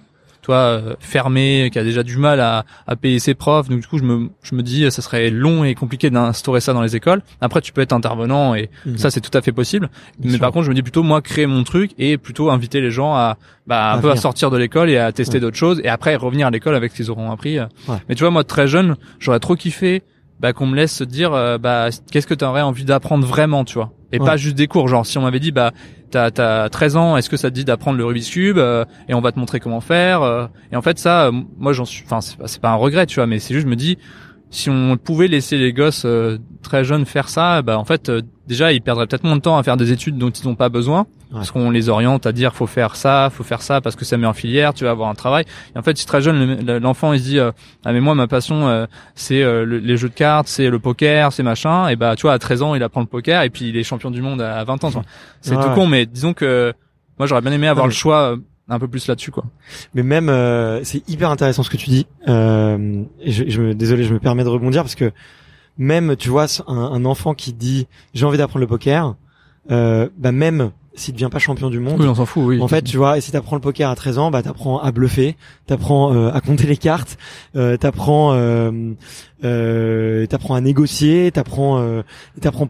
euh, 0.55 0.93
fermé, 0.99 1.69
qui 1.71 1.79
a 1.79 1.83
déjà 1.83 2.03
du 2.03 2.17
mal 2.17 2.39
à, 2.39 2.65
à 2.87 2.95
payer 2.95 3.19
ses 3.19 3.33
profs. 3.33 3.69
Donc 3.69 3.81
du 3.81 3.87
coup, 3.87 3.97
je 3.97 4.03
me 4.03 4.29
je 4.43 4.55
me 4.55 4.63
dis 4.63 4.89
ça 4.91 5.01
serait 5.01 5.29
long 5.29 5.63
et 5.63 5.75
compliqué 5.75 6.09
d'instaurer 6.09 6.61
ça 6.61 6.73
dans 6.73 6.81
les 6.81 6.95
écoles. 6.95 7.21
Après 7.41 7.61
tu 7.61 7.71
peux 7.73 7.81
être 7.81 7.93
intervenant 7.93 8.55
et 8.55 8.69
Mhm. 8.85 8.97
ça 8.97 9.11
c'est 9.11 9.21
tout 9.21 9.35
à 9.37 9.41
fait 9.41 9.51
possible. 9.51 9.89
Bien 10.17 10.25
Mais 10.25 10.37
sûr. 10.37 10.39
par 10.39 10.51
contre, 10.51 10.65
je 10.65 10.69
me 10.69 10.75
dis 10.75 10.81
plutôt 10.83 11.03
moi 11.03 11.21
créer 11.21 11.45
mon 11.45 11.63
truc 11.63 11.91
et 11.97 12.17
plutôt 12.17 12.49
inviter 12.51 12.81
les 12.81 12.91
gens 12.91 13.13
à 13.15 13.37
bah 13.67 13.93
un 13.93 13.97
À 13.97 14.01
peu 14.01 14.09
à 14.11 14.15
sortir 14.15 14.49
de 14.49 14.57
l'école 14.57 14.89
et 14.89 14.97
à 14.97 15.11
tester 15.11 15.35
Ouais. 15.35 15.39
d'autres 15.41 15.57
choses 15.57 15.79
et 15.83 15.87
après 15.89 16.15
revenir 16.15 16.47
à 16.47 16.51
l'école 16.51 16.75
avec 16.75 16.91
ce 16.91 16.97
qu'ils 16.97 17.11
auront 17.11 17.31
appris. 17.31 17.59
Ouais. 17.59 17.67
Mais 18.09 18.15
tu 18.15 18.21
vois 18.23 18.31
moi 18.31 18.43
très 18.43 18.67
jeune, 18.67 18.95
j'aurais 19.19 19.39
trop 19.39 19.55
kiffé 19.55 20.03
bah 20.39 20.53
qu'on 20.53 20.65
me 20.65 20.75
laisse 20.75 20.95
se 20.95 21.03
dire 21.03 21.33
euh, 21.33 21.57
bah 21.59 21.89
qu'est-ce 22.11 22.25
que 22.25 22.33
tu 22.33 22.43
aurais 22.43 22.61
envie 22.63 22.83
d'apprendre 22.85 23.25
vraiment, 23.27 23.63
tu 23.63 23.75
vois? 23.75 23.91
Et 24.11 24.19
Ouais. 24.19 24.25
pas 24.25 24.37
juste 24.37 24.55
des 24.55 24.67
cours, 24.67 24.87
genre 24.87 25.05
si 25.05 25.17
on 25.17 25.21
m'avait 25.21 25.39
dit 25.39 25.51
bah 25.51 25.71
t'as 26.09 26.31
t'as 26.31 26.67
13 26.69 26.95
ans, 26.97 27.17
est-ce 27.17 27.29
que 27.29 27.37
ça 27.37 27.49
te 27.49 27.55
dit 27.55 27.63
d'apprendre 27.65 27.97
le 27.97 28.05
Rubik's 28.05 28.29
cube 28.29 28.57
euh, 28.57 28.83
et 29.07 29.13
on 29.13 29.21
va 29.21 29.31
te 29.31 29.39
montrer 29.39 29.59
comment 29.59 29.79
faire 29.81 30.21
euh, 30.21 30.47
et 30.71 30.75
en 30.75 30.81
fait 30.81 30.99
ça 30.99 31.27
euh, 31.27 31.31
moi 31.57 31.71
j'en 31.71 31.85
suis 31.85 32.03
enfin 32.05 32.19
c'est 32.19 32.37
pas, 32.37 32.47
c'est 32.47 32.61
pas 32.61 32.69
un 32.71 32.75
regret, 32.75 33.05
tu 33.05 33.15
vois, 33.15 33.27
mais 33.27 33.39
c'est 33.39 33.53
juste 33.53 33.65
je 33.65 33.69
me 33.71 33.75
dis 33.77 33.97
si 34.51 34.69
on 34.69 34.97
pouvait 34.97 35.27
laisser 35.27 35.57
les 35.57 35.73
gosses 35.73 36.03
euh, 36.05 36.37
très 36.61 36.83
jeunes 36.83 37.05
faire 37.05 37.29
ça, 37.29 37.61
bah 37.61 37.77
en 37.79 37.85
fait 37.85 38.09
euh, 38.09 38.21
déjà 38.47 38.71
ils 38.73 38.81
perdraient 38.81 39.07
peut-être 39.07 39.23
moins 39.23 39.37
de 39.37 39.41
temps 39.41 39.57
à 39.57 39.63
faire 39.63 39.77
des 39.77 39.91
études 39.91 40.17
dont 40.17 40.29
ils 40.29 40.45
n'ont 40.47 40.55
pas 40.55 40.69
besoin 40.69 41.07
parce 41.31 41.49
qu'on 41.51 41.71
les 41.71 41.87
oriente 41.87 42.25
à 42.25 42.33
dire 42.33 42.53
faut 42.53 42.67
faire 42.67 42.97
ça, 42.97 43.29
faut 43.31 43.45
faire 43.45 43.61
ça 43.61 43.79
parce 43.79 43.95
que 43.95 44.03
ça 44.03 44.17
met 44.17 44.27
en 44.27 44.33
filière, 44.33 44.73
tu 44.73 44.83
vas 44.83 44.89
avoir 44.91 45.07
un 45.07 45.13
travail. 45.15 45.45
Et 45.73 45.79
en 45.79 45.81
fait, 45.81 45.97
si 45.97 46.05
très 46.05 46.21
jeune 46.21 46.65
le- 46.65 46.79
l'enfant 46.79 47.13
il 47.13 47.19
se 47.19 47.23
dit 47.23 47.39
euh, 47.39 47.51
ah 47.85 47.93
mais 47.93 48.01
moi 48.01 48.13
ma 48.13 48.27
passion 48.27 48.67
euh, 48.67 48.85
c'est 49.15 49.41
euh, 49.41 49.63
le- 49.63 49.77
les 49.79 49.95
jeux 49.95 50.09
de 50.09 50.13
cartes, 50.13 50.49
c'est 50.49 50.69
le 50.69 50.79
poker, 50.79 51.31
c'est 51.31 51.43
machin 51.43 51.87
et 51.87 51.95
bah 51.95 52.15
tu 52.17 52.23
vois 52.23 52.33
à 52.33 52.39
13 52.39 52.61
ans, 52.61 52.75
il 52.75 52.83
apprend 52.83 52.99
le 52.99 53.07
poker 53.07 53.43
et 53.43 53.49
puis 53.49 53.69
il 53.69 53.77
est 53.77 53.83
champion 53.83 54.11
du 54.11 54.21
monde 54.21 54.41
à 54.41 54.61
20 54.65 54.83
ans. 54.83 54.91
C'est 55.39 55.55
Ouais, 55.55 55.63
tout 55.63 55.69
con 55.73 55.87
mais 55.87 56.05
disons 56.05 56.33
que 56.33 56.73
moi 57.17 57.25
j'aurais 57.27 57.41
bien 57.41 57.53
aimé 57.53 57.67
avoir 57.69 57.85
le 57.87 57.93
choix 57.93 58.33
euh, 58.33 58.37
un 58.71 58.79
peu 58.79 58.87
plus 58.87 59.07
là-dessus 59.07 59.29
quoi. 59.31 59.43
Mais 59.93 60.01
même, 60.03 60.29
euh, 60.29 60.83
c'est 60.83 61.07
hyper 61.09 61.29
intéressant 61.29 61.61
ce 61.63 61.69
que 61.69 61.77
tu 61.77 61.89
dis. 61.89 62.07
Euh, 62.27 63.03
je, 63.25 63.43
je 63.47 63.61
me, 63.61 63.75
désolé, 63.75 64.03
je 64.03 64.13
me 64.13 64.19
permets 64.19 64.43
de 64.43 64.49
rebondir 64.49 64.81
parce 64.83 64.95
que 64.95 65.11
même, 65.77 66.15
tu 66.15 66.29
vois, 66.29 66.45
un, 66.67 66.75
un 66.75 67.05
enfant 67.05 67.33
qui 67.33 67.53
dit 67.53 67.87
j'ai 68.13 68.25
envie 68.25 68.37
d'apprendre 68.37 68.61
le 68.61 68.67
poker, 68.67 69.15
euh, 69.71 70.09
bah 70.17 70.31
même 70.31 70.71
s'il 70.93 71.13
devient 71.13 71.29
pas 71.31 71.39
champion 71.39 71.69
du 71.69 71.79
monde, 71.79 72.01
Oui, 72.01 72.07
on 72.07 72.15
s'en 72.15 72.25
fout, 72.25 72.43
oui. 72.45 72.61
en 72.61 72.67
fait, 72.67 72.81
tu 72.81 72.97
vois, 72.97 73.17
et 73.17 73.21
si 73.21 73.31
t'apprends 73.31 73.55
le 73.55 73.61
poker 73.61 73.89
à 73.89 73.95
13 73.95 74.17
ans, 74.17 74.29
bah 74.29 74.43
t'apprends 74.43 74.79
à 74.79 74.91
bluffer, 74.91 75.37
t'apprends 75.65 76.13
euh, 76.13 76.31
à 76.33 76.41
compter 76.41 76.67
les 76.67 76.75
cartes, 76.75 77.17
euh, 77.55 77.77
t'apprends, 77.77 78.33
euh, 78.33 78.71
euh, 79.43 80.25
t'apprends 80.25 80.55
à 80.55 80.61
négocier, 80.61 81.31
t'apprends, 81.31 81.79
euh, 81.79 82.01
t'apprends 82.41 82.67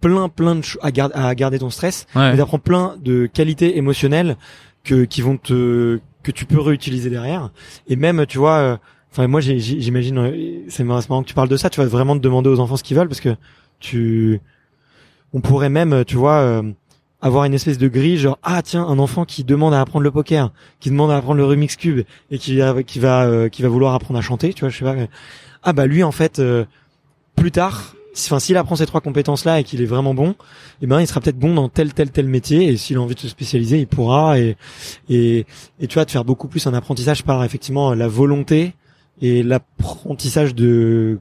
plein, 0.00 0.28
plein 0.28 0.54
de 0.56 0.62
choses 0.62 0.80
à, 0.82 0.90
gar- 0.92 1.10
à 1.14 1.34
garder 1.34 1.58
ton 1.58 1.70
stress. 1.70 2.06
Ouais. 2.14 2.36
T'apprends 2.36 2.58
plein 2.58 2.96
de 3.02 3.26
qualités 3.26 3.78
émotionnelles 3.78 4.36
que 4.86 5.04
qui 5.04 5.22
vont 5.22 5.36
te 5.36 6.00
que 6.22 6.30
tu 6.30 6.46
peux 6.46 6.60
réutiliser 6.60 7.10
derrière. 7.10 7.50
Et 7.88 7.96
même, 7.96 8.26
tu 8.26 8.38
vois, 8.38 8.56
euh, 8.58 8.76
enfin 9.12 9.26
moi 9.26 9.40
j'imagine, 9.40 10.18
euh, 10.18 10.60
c'est 10.68 10.84
marrant 10.84 11.22
que 11.22 11.28
tu 11.28 11.34
parles 11.34 11.48
de 11.48 11.56
ça. 11.56 11.70
Tu 11.70 11.80
vas 11.80 11.86
vraiment 11.86 12.16
te 12.16 12.22
demander 12.22 12.48
aux 12.48 12.60
enfants 12.60 12.76
ce 12.76 12.82
qu'ils 12.82 12.96
veulent 12.96 13.08
parce 13.08 13.20
que 13.20 13.36
tu, 13.78 14.40
on 15.32 15.40
pourrait 15.40 15.68
même, 15.68 16.04
tu 16.06 16.16
vois, 16.16 16.38
euh, 16.38 16.62
avoir 17.20 17.44
une 17.44 17.54
espèce 17.54 17.78
de 17.78 17.88
grille 17.88 18.18
genre 18.18 18.38
ah 18.42 18.62
tiens 18.62 18.84
un 18.86 18.98
enfant 18.98 19.24
qui 19.24 19.44
demande 19.44 19.74
à 19.74 19.80
apprendre 19.80 20.04
le 20.04 20.10
poker, 20.10 20.52
qui 20.80 20.90
demande 20.90 21.10
à 21.10 21.16
apprendre 21.16 21.38
le 21.38 21.44
Rubik's 21.44 21.76
cube 21.76 22.06
et 22.30 22.38
qui 22.38 22.58
va 22.58 22.82
qui 22.82 22.98
va 22.98 23.24
euh, 23.24 23.48
qui 23.48 23.62
va 23.62 23.68
vouloir 23.68 23.94
apprendre 23.94 24.18
à 24.18 24.22
chanter, 24.22 24.52
tu 24.52 24.60
vois, 24.60 24.68
je 24.68 24.78
sais 24.78 24.84
pas. 24.84 24.94
Ah 25.62 25.72
bah 25.72 25.86
lui 25.86 26.02
en 26.02 26.12
fait 26.12 26.38
euh, 26.38 26.64
plus 27.34 27.50
tard, 27.50 27.95
enfin 28.16 28.38
s'il 28.38 28.56
apprend 28.56 28.76
ces 28.76 28.86
trois 28.86 29.00
compétences 29.00 29.44
là 29.44 29.60
et 29.60 29.64
qu'il 29.64 29.82
est 29.82 29.86
vraiment 29.86 30.14
bon, 30.14 30.34
eh 30.82 30.86
ben 30.86 31.00
il 31.00 31.06
sera 31.06 31.20
peut-être 31.20 31.38
bon 31.38 31.54
dans 31.54 31.68
tel 31.68 31.92
tel 31.92 32.10
tel 32.10 32.26
métier 32.26 32.68
et 32.68 32.76
s'il 32.76 32.96
a 32.96 33.00
envie 33.00 33.14
de 33.14 33.20
se 33.20 33.28
spécialiser, 33.28 33.78
il 33.78 33.86
pourra 33.86 34.38
et 34.38 34.56
et 35.08 35.46
et 35.80 35.86
tu 35.86 35.94
vois 35.94 36.04
de 36.04 36.10
faire 36.10 36.24
beaucoup 36.24 36.48
plus 36.48 36.66
un 36.66 36.74
apprentissage 36.74 37.22
par 37.24 37.44
effectivement 37.44 37.94
la 37.94 38.08
volonté 38.08 38.74
et 39.22 39.42
l'apprentissage 39.42 40.54
de 40.54 41.18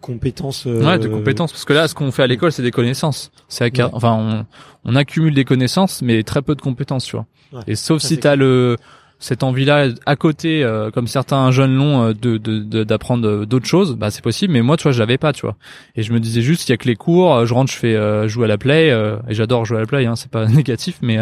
compétences. 0.00 0.66
Euh, 0.66 0.84
ouais, 0.84 0.98
de 0.98 1.08
compétences. 1.08 1.52
Parce 1.52 1.64
que 1.64 1.72
là, 1.72 1.88
ce 1.88 1.94
qu'on 1.94 2.12
fait 2.12 2.22
à 2.22 2.26
l'école, 2.26 2.52
c'est 2.52 2.62
des 2.62 2.70
connaissances. 2.70 3.32
C'est 3.48 3.80
enfin, 3.80 4.46
on, 4.84 4.90
on, 4.92 4.94
accumule 4.94 5.34
des 5.34 5.44
connaissances, 5.44 6.00
mais 6.02 6.22
très 6.22 6.42
peu 6.42 6.54
de 6.54 6.60
compétences, 6.60 7.04
tu 7.04 7.16
vois. 7.16 7.26
Et 7.66 7.74
sauf 7.74 8.02
si 8.02 8.18
t'as 8.18 8.36
le 8.36 8.76
cette 9.18 9.42
envie-là 9.42 9.88
à 10.04 10.16
côté, 10.16 10.62
euh, 10.62 10.90
comme 10.90 11.06
certains 11.06 11.50
jeunes 11.50 11.74
l'ont, 11.74 12.08
euh, 12.08 12.12
de 12.12 12.84
d'apprendre 12.84 13.44
d'autres 13.44 13.66
choses, 13.66 13.96
bah 13.96 14.10
c'est 14.10 14.22
possible. 14.22 14.52
Mais 14.52 14.62
moi, 14.62 14.76
tu 14.76 14.84
vois, 14.84 14.92
je 14.92 14.98
l'avais 14.98 15.18
pas, 15.18 15.32
tu 15.32 15.42
vois. 15.42 15.56
Et 15.94 16.02
je 16.02 16.12
me 16.12 16.20
disais 16.20 16.42
juste, 16.42 16.68
il 16.68 16.72
y 16.72 16.74
a 16.74 16.76
que 16.76 16.88
les 16.88 16.96
cours. 16.96 17.46
Je 17.46 17.54
rentre, 17.54 17.72
je 17.72 17.78
fais 17.78 18.28
jouer 18.28 18.44
à 18.44 18.48
la 18.48 18.58
play, 18.58 18.88
et 18.88 19.34
j'adore 19.34 19.64
jouer 19.64 19.78
à 19.78 19.80
la 19.80 19.86
play. 19.86 20.06
Hein, 20.06 20.16
c'est 20.16 20.30
pas 20.30 20.46
négatif, 20.48 20.98
mais 21.02 21.18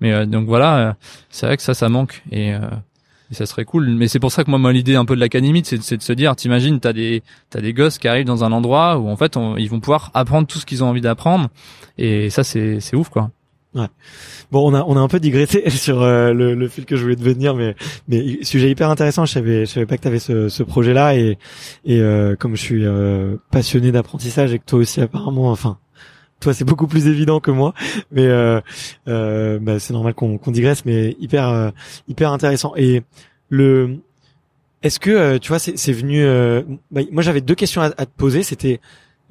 mais 0.00 0.26
donc 0.26 0.46
voilà, 0.46 0.96
c'est 1.30 1.46
vrai 1.46 1.56
que 1.56 1.62
ça, 1.62 1.74
ça 1.74 1.88
manque. 1.88 2.22
Et 2.32 2.54
et 3.30 3.34
ça 3.34 3.46
serait 3.46 3.64
cool. 3.64 3.88
Mais 3.88 4.08
c'est 4.08 4.20
pour 4.20 4.32
ça 4.32 4.44
que 4.44 4.50
moi, 4.50 4.58
moi 4.58 4.72
l'idée 4.72 4.94
un 4.94 5.04
peu 5.04 5.14
de 5.14 5.20
l'académie, 5.20 5.62
c'est, 5.64 5.82
c'est 5.82 5.96
de 5.96 6.02
se 6.02 6.12
dire, 6.12 6.36
t'imagines, 6.36 6.80
t'as 6.80 6.92
des, 6.92 7.22
t'as 7.50 7.60
des 7.60 7.72
gosses 7.72 7.98
qui 7.98 8.08
arrivent 8.08 8.26
dans 8.26 8.44
un 8.44 8.52
endroit 8.52 8.98
où 8.98 9.08
en 9.08 9.16
fait, 9.16 9.36
ils 9.58 9.68
vont 9.68 9.80
pouvoir 9.80 10.10
apprendre 10.14 10.46
tout 10.46 10.58
ce 10.58 10.66
qu'ils 10.66 10.84
ont 10.84 10.88
envie 10.88 11.00
d'apprendre. 11.00 11.48
Et 11.98 12.30
ça, 12.30 12.44
c'est, 12.44 12.80
c'est 12.80 12.96
ouf, 12.96 13.08
quoi. 13.08 13.30
Ouais. 13.76 13.86
Bon, 14.50 14.68
on 14.68 14.74
a 14.74 14.82
on 14.84 14.96
a 14.96 15.00
un 15.00 15.08
peu 15.08 15.20
digressé 15.20 15.68
sur 15.70 16.02
euh, 16.02 16.32
le, 16.32 16.54
le, 16.54 16.68
fil 16.68 16.84
que 16.84 16.96
je 16.96 17.02
voulais 17.02 17.16
devenir, 17.16 17.54
mais 17.54 17.76
mais 18.08 18.42
sujet 18.42 18.70
hyper 18.70 18.90
intéressant. 18.90 19.24
Je 19.26 19.32
savais 19.32 19.66
je 19.66 19.70
savais 19.70 19.86
pas 19.86 19.96
que 19.96 20.02
tu 20.02 20.08
avais 20.08 20.18
ce, 20.18 20.48
ce 20.48 20.62
projet-là 20.62 21.14
et 21.14 21.38
et 21.84 22.00
euh, 22.00 22.34
comme 22.36 22.56
je 22.56 22.62
suis 22.62 22.84
euh, 22.84 23.36
passionné 23.50 23.92
d'apprentissage 23.92 24.52
et 24.52 24.58
que 24.58 24.64
toi 24.64 24.80
aussi 24.80 25.00
apparemment, 25.00 25.50
enfin 25.50 25.78
toi, 26.40 26.52
c'est 26.52 26.64
beaucoup 26.64 26.86
plus 26.86 27.06
évident 27.06 27.40
que 27.40 27.50
moi, 27.50 27.72
mais 28.10 28.26
euh, 28.26 28.60
euh, 29.08 29.58
bah, 29.58 29.78
c'est 29.78 29.92
normal 29.92 30.14
qu'on 30.14 30.38
digresse, 30.48 30.84
mais 30.84 31.16
hyper 31.18 31.48
euh, 31.48 31.70
hyper 32.08 32.30
intéressant. 32.30 32.74
Et 32.76 33.02
le, 33.48 33.98
est-ce 34.82 35.00
que 35.00 35.38
tu 35.38 35.48
vois, 35.48 35.58
c'est 35.58 35.92
venu. 35.92 36.22
Euh, 36.24 36.62
bah, 36.90 37.00
moi, 37.10 37.22
j'avais 37.22 37.40
deux 37.40 37.54
questions 37.54 37.80
à, 37.80 37.90
te 37.90 38.16
poser. 38.16 38.42
C'était 38.42 38.80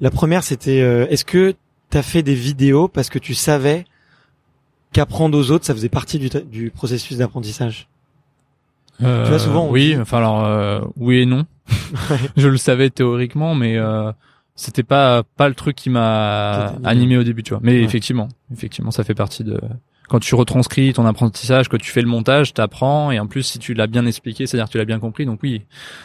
la 0.00 0.10
première, 0.10 0.42
c'était 0.42 0.78
est-ce 0.78 1.24
que 1.24 1.54
tu 1.90 1.98
as 1.98 2.02
fait 2.02 2.22
des 2.22 2.34
vidéos 2.34 2.88
parce 2.88 3.08
que 3.08 3.18
tu 3.18 3.34
savais 3.34 3.84
qu'apprendre 4.96 5.38
aux 5.38 5.50
autres, 5.50 5.64
ça 5.64 5.74
faisait 5.74 5.88
partie 5.88 6.18
du, 6.18 6.28
du 6.50 6.70
processus 6.70 7.18
d'apprentissage. 7.18 7.88
tu 8.98 9.04
vois 9.04 9.38
souvent. 9.38 9.68
Oui, 9.68 9.96
enfin 10.00 10.18
alors 10.18 10.90
oui 10.96 11.18
et 11.18 11.26
non. 11.26 11.46
je 12.36 12.48
le 12.48 12.56
savais 12.56 12.90
théoriquement, 12.90 13.54
mais 13.54 13.78
c'était 14.56 14.82
pas 14.82 15.22
pas 15.22 15.48
le 15.48 15.54
truc 15.54 15.76
qui 15.76 15.90
m'a 15.90 16.74
animé 16.82 17.16
au 17.18 17.22
début 17.22 17.42
tu 17.42 17.50
vois 17.50 17.60
mais 17.62 17.82
effectivement 17.82 18.28
effectivement 18.50 18.90
ça 18.90 19.04
fait 19.04 19.14
partie 19.14 19.44
de 19.44 19.60
quand 20.08 20.18
tu 20.18 20.34
retranscris 20.34 20.94
ton 20.94 21.04
apprentissage 21.04 21.68
que 21.68 21.76
tu 21.76 21.90
fais 21.90 22.00
le 22.00 22.08
montage 22.08 22.54
t'apprends 22.54 23.10
et 23.10 23.20
en 23.20 23.26
plus 23.26 23.42
si 23.42 23.58
tu 23.58 23.74
l'as 23.74 23.86
bien 23.86 24.06
expliqué 24.06 24.46
c'est 24.46 24.56
à 24.56 24.60
dire 24.60 24.66
que 24.66 24.72
tu 24.72 24.78
l'as 24.78 24.86
bien 24.86 24.98
compris 24.98 25.26
donc 25.26 25.40
oui 25.42 25.62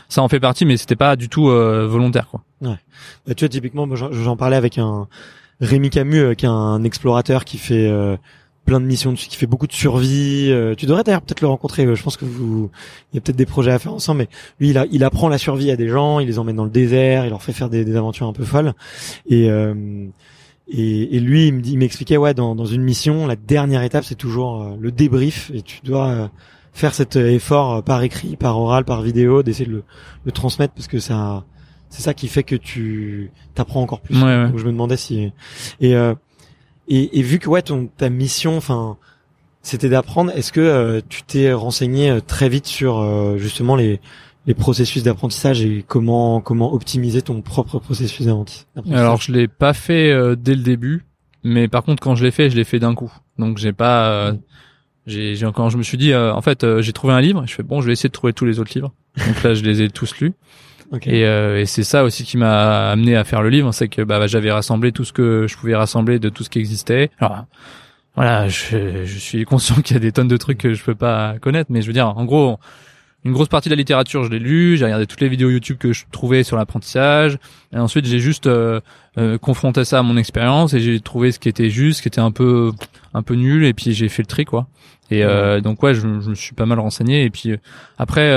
ça 0.10 0.21
en 0.21 0.27
fait 0.27 0.41
partie 0.41 0.65
mais 0.65 0.75
c'était 0.75 0.97
pas 0.97 1.15
du 1.15 1.30
tout 1.30 1.49
euh, 1.49 1.88
volontaire 1.88 2.27
quoi 2.27 2.43
ouais 2.62 2.77
bah, 3.25 3.34
tu 3.36 3.45
vois 3.45 3.49
typiquement 3.49 3.88
j'en 3.95 4.36
parlais 4.36 4.58
avec 4.58 4.77
un 4.77 5.08
Rémi 5.62 5.89
Camus 5.89 6.19
euh, 6.19 6.34
qui 6.34 6.45
est 6.45 6.49
un 6.49 6.84
explorateur 6.84 7.45
qui 7.45 7.58
fait 7.58 7.88
euh, 7.88 8.17
plein 8.65 8.80
de 8.80 8.86
missions 8.86 9.12
dessus, 9.12 9.28
qui 9.28 9.38
fait 9.38 9.47
beaucoup 9.47 9.67
de 9.67 9.74
survie. 9.74 10.47
Euh, 10.50 10.76
tu 10.76 10.86
devrais 10.86 11.04
d'ailleurs 11.04 11.21
peut-être 11.21 11.41
le 11.41 11.47
rencontrer. 11.47 11.86
Euh, 11.86 11.95
je 11.95 12.04
pense 12.04 12.17
que 12.17 12.26
vous, 12.26 12.69
il 13.12 13.15
y 13.15 13.17
a 13.17 13.21
peut-être 13.21 13.38
des 13.38 13.45
projets 13.45 13.71
à 13.71 13.80
faire 13.80 13.93
ensemble. 13.93 14.19
Mais 14.19 14.30
lui, 14.60 14.69
il, 14.69 14.78
a, 14.78 14.86
il 14.91 15.04
apprend 15.04 15.30
la 15.30 15.38
survie 15.38 15.71
à 15.71 15.76
des 15.76 15.88
gens, 15.88 16.19
il 16.19 16.28
les 16.28 16.39
emmène 16.39 16.56
dans 16.56 16.63
le 16.63 16.69
désert, 16.69 17.26
il 17.26 17.30
leur 17.30 17.41
fait 17.43 17.54
faire 17.54 17.69
des, 17.69 17.86
des 17.86 17.95
aventures 17.95 18.28
un 18.28 18.34
peu 18.34 18.43
folles. 18.43 18.74
Et 19.28 19.50
euh, 19.50 20.06
et, 20.74 21.17
et, 21.17 21.19
lui, 21.19 21.47
il 21.47 21.54
me 21.56 21.62
dit, 21.62 21.74
il 21.74 21.80
m'expliquait 21.80 22.15
ouais, 22.15 22.34
dans, 22.34 22.56
dans 22.56 22.65
une 22.65 22.82
mission, 22.82 23.28
la 23.28 23.36
dernière 23.36 23.84
étape, 23.84 24.06
c'est 24.06 24.15
toujours 24.15 24.78
le 24.80 24.89
débrief, 24.89 25.52
et 25.54 25.62
tu 25.62 25.82
dois 25.84 26.32
faire 26.71 26.93
cet 26.93 27.17
effort 27.17 27.84
par 27.84 28.02
écrit, 28.04 28.38
par 28.38 28.58
oral, 28.58 28.86
par 28.86 29.02
vidéo, 29.02 29.43
d'essayer 29.43 29.65
de 29.65 29.71
le, 29.71 29.84
le 30.24 30.32
transmettre 30.32 30.74
parce 30.74 30.88
que 30.88 31.00
ça, 31.00 31.43
c'est 31.89 32.02
ça 32.02 32.13
qui 32.13 32.30
fait 32.30 32.43
que 32.43 32.56
tu 32.56 33.32
t'apprends 33.54 33.82
encore 33.82 34.00
plus. 34.00 34.15
Donc 34.15 34.58
je 34.58 34.65
me 34.65 34.71
demandais 34.71 34.95
si 34.95 35.32
et 35.82 35.93
et, 36.91 37.19
et 37.19 37.21
vu 37.21 37.39
que 37.39 37.47
ouais, 37.47 37.62
ton 37.62 37.88
ta 37.88 38.10
mission, 38.10 38.58
enfin, 38.58 38.97
c'était 39.62 39.88
d'apprendre. 39.88 40.32
Est-ce 40.36 40.51
que 40.51 40.60
euh, 40.60 40.99
tu 41.08 41.23
t'es 41.23 41.54
renseigné 41.54 42.10
euh, 42.10 42.19
très 42.19 42.49
vite 42.49 42.67
sur 42.67 42.99
euh, 42.99 43.38
justement 43.38 43.75
les 43.75 44.01
les 44.47 44.56
processus 44.56 45.04
d'apprentissage 45.04 45.62
et 45.62 45.86
comment 45.88 46.41
comment 46.41 46.73
optimiser 46.73 47.21
ton 47.21 47.41
propre 47.41 47.80
processus 47.80 48.25
d'apprentissage? 48.25 48.65
Alors 48.91 49.21
je 49.21 49.32
l'ai 49.32 49.47
pas 49.47 49.73
fait 49.73 50.36
dès 50.36 50.56
le 50.56 50.63
début, 50.63 51.06
mais 51.43 51.67
par 51.67 51.84
contre 51.84 52.01
quand 52.01 52.15
je 52.15 52.25
l'ai 52.25 52.32
fait, 52.32 52.49
je 52.49 52.56
l'ai 52.56 52.63
fait 52.63 52.80
d'un 52.80 52.95
coup. 52.95 53.13
Donc 53.38 53.60
j'ai 53.60 53.71
pas 53.71 54.34
j'ai 55.06 55.39
quand 55.56 55.69
je 55.69 55.77
me 55.77 55.84
suis 55.84 55.99
dit 55.99 56.15
en 56.15 56.41
fait 56.41 56.65
j'ai 56.82 56.91
trouvé 56.91 57.13
un 57.13 57.21
livre, 57.21 57.43
je 57.45 57.54
fais 57.54 57.62
bon, 57.62 57.82
je 57.82 57.86
vais 57.86 57.93
essayer 57.93 58.10
de 58.10 58.13
trouver 58.13 58.34
tous 58.34 58.45
les 58.45 58.60
autres 58.60 58.71
livres. 58.73 58.91
Donc 59.27 59.43
là 59.43 59.54
je 59.54 59.62
les 59.62 59.84
ai 59.84 59.89
tous 59.89 60.17
lus. 60.17 60.34
Et, 61.06 61.25
euh, 61.25 61.62
et 61.62 61.65
c'est 61.65 61.84
ça 61.84 62.04
aussi 62.04 62.25
qui 62.25 62.38
m'a 62.38 62.91
amené 62.91 63.15
à 63.15 63.23
faire 63.23 63.41
le 63.41 63.49
livre, 63.49 63.71
c'est 63.71 63.88
que 63.88 64.01
bah, 64.01 64.27
j'avais 64.27 64.51
rassemblé 64.51 64.91
tout 64.91 65.06
ce 65.06 65.13
que 65.13 65.47
je 65.47 65.56
pouvais 65.56 65.75
rassembler 65.75 66.19
de 66.19 66.30
tout 66.30 66.43
ce 66.43 66.49
qui 66.49 66.60
existait. 66.60 67.10
Alors 67.19 67.45
voilà, 68.15 68.49
je, 68.49 69.06
je 69.06 69.17
suis 69.19 69.45
conscient 69.45 69.75
qu'il 69.82 69.95
y 69.95 69.97
a 69.97 70.01
des 70.01 70.12
tonnes 70.12 70.27
de 70.27 70.38
trucs 70.38 70.58
que 70.58 70.73
je 70.73 70.84
peux 70.84 70.95
pas 70.95 71.36
connaître, 71.39 71.71
mais 71.71 71.82
je 71.82 71.88
veux 71.88 71.93
dire, 71.93 72.10
en 72.10 72.25
gros, 72.25 72.60
une 73.23 73.34
grosse 73.34 73.49
partie 73.49 73.69
de 73.69 73.75
la 73.75 73.77
littérature, 73.77 74.23
je 74.23 74.30
l'ai 74.30 74.39
lu, 74.39 74.77
j'ai 74.77 74.86
regardé 74.86 75.06
toutes 75.06 75.21
les 75.21 75.30
vidéos 75.30 75.49
YouTube 75.49 75.77
que 75.77 75.93
je 75.93 76.06
trouvais 76.12 76.43
sur 76.43 76.58
l'apprentissage, 76.58 77.38
et 77.71 77.77
ensuite 77.77 78.06
j'ai 78.06 78.19
juste 78.19 78.47
euh, 78.47 78.82
euh, 79.17 79.38
confronté 79.38 79.86
ça 79.86 79.99
à 79.99 80.01
mon 80.01 80.17
expérience 80.17 80.73
et 80.73 80.80
j'ai 80.80 80.99
trouvé 80.99 81.32
ce 81.32 81.38
qui 81.38 81.47
était 81.47 81.69
juste, 81.69 81.97
ce 81.97 82.01
qui 82.01 82.08
était 82.08 82.21
un 82.21 82.32
peu 82.32 82.71
un 83.13 83.21
peu 83.21 83.36
nul, 83.36 83.63
et 83.63 83.73
puis 83.73 83.93
j'ai 83.93 84.10
fait 84.10 84.23
le 84.23 84.27
tri 84.27 84.45
quoi. 84.45 84.67
Et 85.12 85.23
euh, 85.23 85.62
donc 85.62 85.84
ouais, 85.84 85.93
je, 85.93 86.01
je, 86.01 86.30
me 86.30 86.36
suis 86.36 86.56
pas 86.56 86.65
mal 86.65 86.80
renseigné, 86.80 87.23
et 87.23 87.30
puis 87.30 87.56
après 87.99 88.32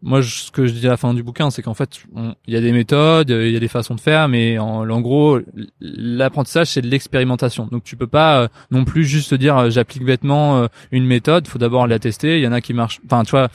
moi, 0.00 0.22
ce 0.22 0.52
que 0.52 0.66
je 0.66 0.72
dis 0.72 0.86
à 0.86 0.90
la 0.90 0.96
fin 0.96 1.12
du 1.12 1.24
bouquin, 1.24 1.50
c'est 1.50 1.62
qu'en 1.62 1.74
fait, 1.74 2.04
il 2.46 2.54
y 2.54 2.56
a 2.56 2.60
des 2.60 2.70
méthodes, 2.70 3.30
il 3.30 3.50
y 3.50 3.56
a 3.56 3.60
des 3.60 3.68
façons 3.68 3.96
de 3.96 4.00
faire, 4.00 4.28
mais 4.28 4.56
en, 4.58 4.88
en 4.88 5.00
gros, 5.00 5.40
l'apprentissage, 5.80 6.68
c'est 6.68 6.82
de 6.82 6.86
l'expérimentation. 6.86 7.66
Donc, 7.66 7.82
tu 7.82 7.96
peux 7.96 8.06
pas 8.06 8.42
euh, 8.42 8.48
non 8.70 8.84
plus 8.84 9.04
juste 9.04 9.34
dire, 9.34 9.58
euh, 9.58 9.70
j'applique 9.70 10.04
bêtement 10.04 10.58
euh, 10.58 10.66
une 10.92 11.04
méthode. 11.04 11.48
faut 11.48 11.58
d'abord 11.58 11.88
la 11.88 11.98
tester. 11.98 12.38
Il 12.38 12.44
y 12.44 12.46
en 12.46 12.52
a 12.52 12.60
qui 12.60 12.74
marchent. 12.74 13.00
Enfin, 13.06 13.24
tu 13.24 13.32
vois, 13.32 13.48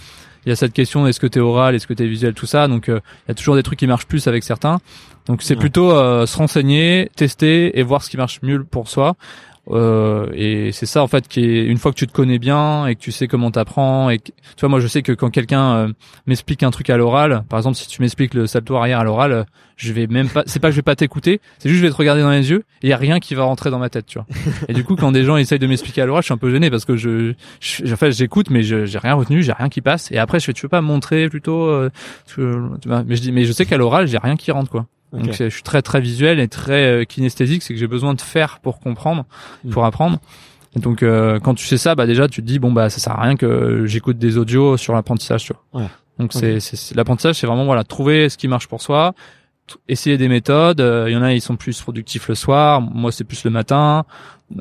il 0.46 0.50
y 0.50 0.52
a 0.52 0.58
cette 0.58 0.74
question 0.74 1.08
est-ce 1.08 1.22
que 1.22 1.28
t'es 1.28 1.40
oral, 1.40 1.76
est-ce 1.76 1.88
que 1.88 1.94
t'es 1.94 2.08
visuel, 2.08 2.34
tout 2.34 2.46
ça. 2.46 2.68
Donc, 2.68 2.86
il 2.90 3.02
y 3.30 3.32
a 3.32 3.34
toujours 3.34 3.56
des 3.56 3.64
trucs 3.64 3.80
qui 3.80 3.88
marchent 3.88 4.08
plus 4.08 4.28
avec 4.28 4.44
certains. 4.44 4.80
Donc, 5.28 5.42
c'est 5.42 5.56
plutôt 5.56 5.92
se 6.26 6.38
renseigner, 6.38 7.10
tester 7.16 7.80
et 7.80 7.84
voir 7.84 8.04
ce 8.04 8.10
qui 8.10 8.18
marche 8.18 8.42
mieux 8.42 8.62
pour 8.66 8.90
soi. 8.90 9.16
Euh, 9.70 10.28
et 10.34 10.74
c'est 10.74 10.86
ça 10.86 11.02
en 11.02 11.08
fait 11.08 11.26
qui 11.30 11.40
est 11.40 11.64
une 11.66 11.78
fois 11.78 11.94
que 11.94 11.98
tu 11.98 12.06
te 12.06 12.12
connais 12.12 12.38
bien 12.38 12.86
et 12.86 12.96
que 12.96 13.00
tu 13.00 13.14
sais 13.14 13.30
comment 13.30 13.50
t'apprends 13.50 14.10
et 14.10 14.20
tu 14.20 14.34
vois 14.60 14.68
moi 14.68 14.82
je 14.82 14.88
sais 14.88 15.02
que 15.02 15.14
quand 15.14 15.30
quelqu'un 15.30 15.74
euh, 15.76 15.88
m'explique 16.28 16.64
un 16.64 16.72
truc 16.72 16.90
à 16.90 16.98
l'oral 16.98 17.46
par 17.48 17.60
exemple 17.60 17.78
si 17.78 17.88
tu 17.88 18.02
m'expliques 18.02 18.34
le 18.34 18.46
salto 18.46 18.76
arrière 18.76 19.00
à 19.00 19.06
l'oral 19.06 19.46
je 19.78 19.94
vais 19.94 20.08
même 20.08 20.28
pas 20.28 20.44
c'est 20.48 20.60
pas 20.60 20.68
que 20.68 20.74
je 20.74 20.80
vais 20.80 20.82
pas 20.82 20.98
t'écouter 20.98 21.40
c'est 21.60 21.70
juste 21.70 21.80
je 21.80 21.86
vais 21.86 21.92
te 21.94 21.96
regarder 21.96 22.22
dans 22.22 22.32
les 22.32 22.50
yeux 22.50 22.66
et 22.82 22.88
il 22.88 22.90
y 22.90 22.94
a 22.94 22.98
rien 22.98 23.22
qui 23.22 23.36
va 23.36 23.44
rentrer 23.44 23.70
dans 23.70 23.80
ma 23.80 23.88
tête 23.88 24.06
tu 24.06 24.20
vois. 24.20 24.28
Et 24.68 24.74
du 24.74 24.84
coup 24.84 24.98
quand 24.98 25.14
des 25.14 25.24
gens 25.24 25.38
essayent 25.38 25.60
de 25.60 25.68
m'expliquer 25.68 26.02
à 26.02 26.06
l'oral 26.06 26.24
je 26.24 26.26
suis 26.26 26.34
un 26.34 26.38
peu 26.38 26.52
gêné 26.52 26.70
parce 26.70 26.84
que 26.84 26.98
je, 26.98 27.32
je 27.62 27.94
en 27.94 27.96
fait 27.96 28.12
j'écoute 28.12 28.50
mais 28.50 28.64
je 28.64 28.86
j'ai 28.86 28.98
rien 28.98 29.14
retenu 29.14 29.44
j'ai 29.44 29.54
rien 29.54 29.70
qui 29.70 29.80
passe. 29.80 30.12
Et 30.12 30.18
après 30.18 30.42
je 30.42 30.46
fais 30.46 30.54
tu 30.54 30.64
veux 30.64 30.70
pas 30.70 30.82
me 30.82 30.88
montrer 30.88 31.30
plutôt 31.30 31.68
euh, 31.68 31.90
mais 32.38 33.16
je 33.16 33.22
dis 33.22 33.32
mais 33.32 33.46
je 33.46 33.54
sais 33.54 33.66
qu'à 33.66 33.78
l'oral 33.78 34.08
j'ai 34.08 34.18
rien 34.18 34.36
qui 34.36 34.52
rentre 34.52 34.70
quoi 34.70 34.88
donc 35.14 35.32
je 35.32 35.50
suis 35.50 35.64
très 35.64 35.82
très 35.82 36.02
visuel 36.02 36.40
et 36.40 36.48
très 36.48 36.86
euh, 36.86 37.04
kinesthésique, 37.06 37.62
c'est 37.62 37.74
que 37.74 37.80
j'ai 37.80 37.88
besoin 37.88 38.14
de 38.16 38.22
faire 38.22 38.60
pour 38.60 38.80
comprendre, 38.80 39.26
mm. 39.64 39.70
pour 39.70 39.86
apprendre. 39.86 40.20
Et 40.76 40.80
donc 40.80 41.04
euh, 41.04 41.40
quand 41.40 41.54
tu 41.54 41.66
sais 41.66 41.78
ça, 41.78 41.94
bah 41.94 42.08
déjà 42.08 42.28
tu 42.28 42.42
te 42.42 42.48
dis 42.48 42.58
bon 42.58 42.72
bah 42.72 42.90
ça 42.90 43.00
sert 43.00 43.14
à 43.14 43.22
rien 43.22 43.36
que 43.36 43.86
j'écoute 43.86 44.18
des 44.18 44.38
audios 44.38 44.76
sur 44.78 44.94
l'apprentissage, 44.94 45.46
tu 45.46 45.54
vois. 45.54 45.82
Ouais. 45.82 45.88
Donc 46.20 46.34
c'est 46.34 46.60
l'apprentissage, 46.96 47.36
c'est 47.36 47.48
vraiment 47.48 47.66
voilà 47.66 47.84
trouver 47.84 48.30
ce 48.30 48.38
qui 48.38 48.48
marche 48.48 48.68
pour 48.68 48.82
soi, 48.82 49.14
essayer 49.88 50.18
des 50.18 50.28
méthodes. 50.28 50.82
Euh, 50.82 51.06
il 51.10 51.14
y 51.14 51.18
en 51.18 51.22
a, 51.22 51.34
ils 51.34 51.42
sont 51.42 51.56
plus 51.56 51.82
productifs 51.82 52.28
le 52.28 52.36
soir. 52.36 52.82
Moi, 52.82 53.12
c'est 53.12 53.24
plus 53.24 53.44
le 53.44 53.52
matin. 53.52 54.06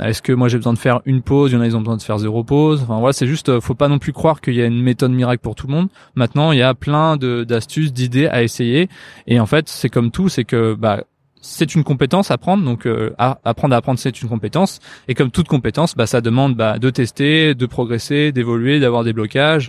Est-ce 0.00 0.22
que 0.22 0.32
moi 0.32 0.48
j'ai 0.48 0.56
besoin 0.56 0.72
de 0.72 0.78
faire 0.78 1.02
une 1.04 1.22
pause? 1.22 1.50
Il 1.50 1.54
y 1.54 1.58
en 1.58 1.60
a, 1.60 1.66
ils 1.66 1.76
ont 1.76 1.80
besoin 1.80 1.96
de 1.96 2.02
faire 2.02 2.18
zéro 2.18 2.44
pause. 2.44 2.80
Enfin 2.82 2.98
voilà, 2.98 3.12
c'est 3.12 3.26
juste, 3.26 3.50
euh, 3.50 3.60
faut 3.60 3.74
pas 3.74 3.88
non 3.88 3.98
plus 3.98 4.12
croire 4.12 4.40
qu'il 4.40 4.54
y 4.54 4.62
a 4.62 4.66
une 4.66 4.80
méthode 4.80 5.12
miracle 5.12 5.42
pour 5.42 5.54
tout 5.54 5.66
le 5.66 5.74
monde. 5.74 5.88
Maintenant, 6.14 6.52
il 6.52 6.58
y 6.58 6.62
a 6.62 6.74
plein 6.74 7.16
de 7.16 7.44
d'astuces, 7.44 7.92
d'idées 7.92 8.26
à 8.26 8.42
essayer. 8.42 8.88
Et 9.26 9.38
en 9.38 9.46
fait, 9.46 9.68
c'est 9.68 9.88
comme 9.90 10.10
tout, 10.10 10.28
c'est 10.28 10.44
que 10.44 10.74
bah 10.74 11.04
c'est 11.42 11.74
une 11.74 11.84
compétence 11.84 12.30
à 12.30 12.34
apprendre, 12.34 12.64
donc 12.64 12.86
euh, 12.86 13.14
apprendre 13.18 13.74
à 13.74 13.78
apprendre 13.78 13.98
c'est 13.98 14.22
une 14.22 14.28
compétence. 14.28 14.78
Et 15.08 15.14
comme 15.14 15.30
toute 15.30 15.48
compétence, 15.48 15.94
bah, 15.94 16.06
ça 16.06 16.20
demande 16.20 16.56
bah, 16.56 16.78
de 16.78 16.88
tester, 16.88 17.54
de 17.54 17.66
progresser, 17.66 18.32
d'évoluer, 18.32 18.80
d'avoir 18.80 19.04
des 19.04 19.12
blocages 19.12 19.68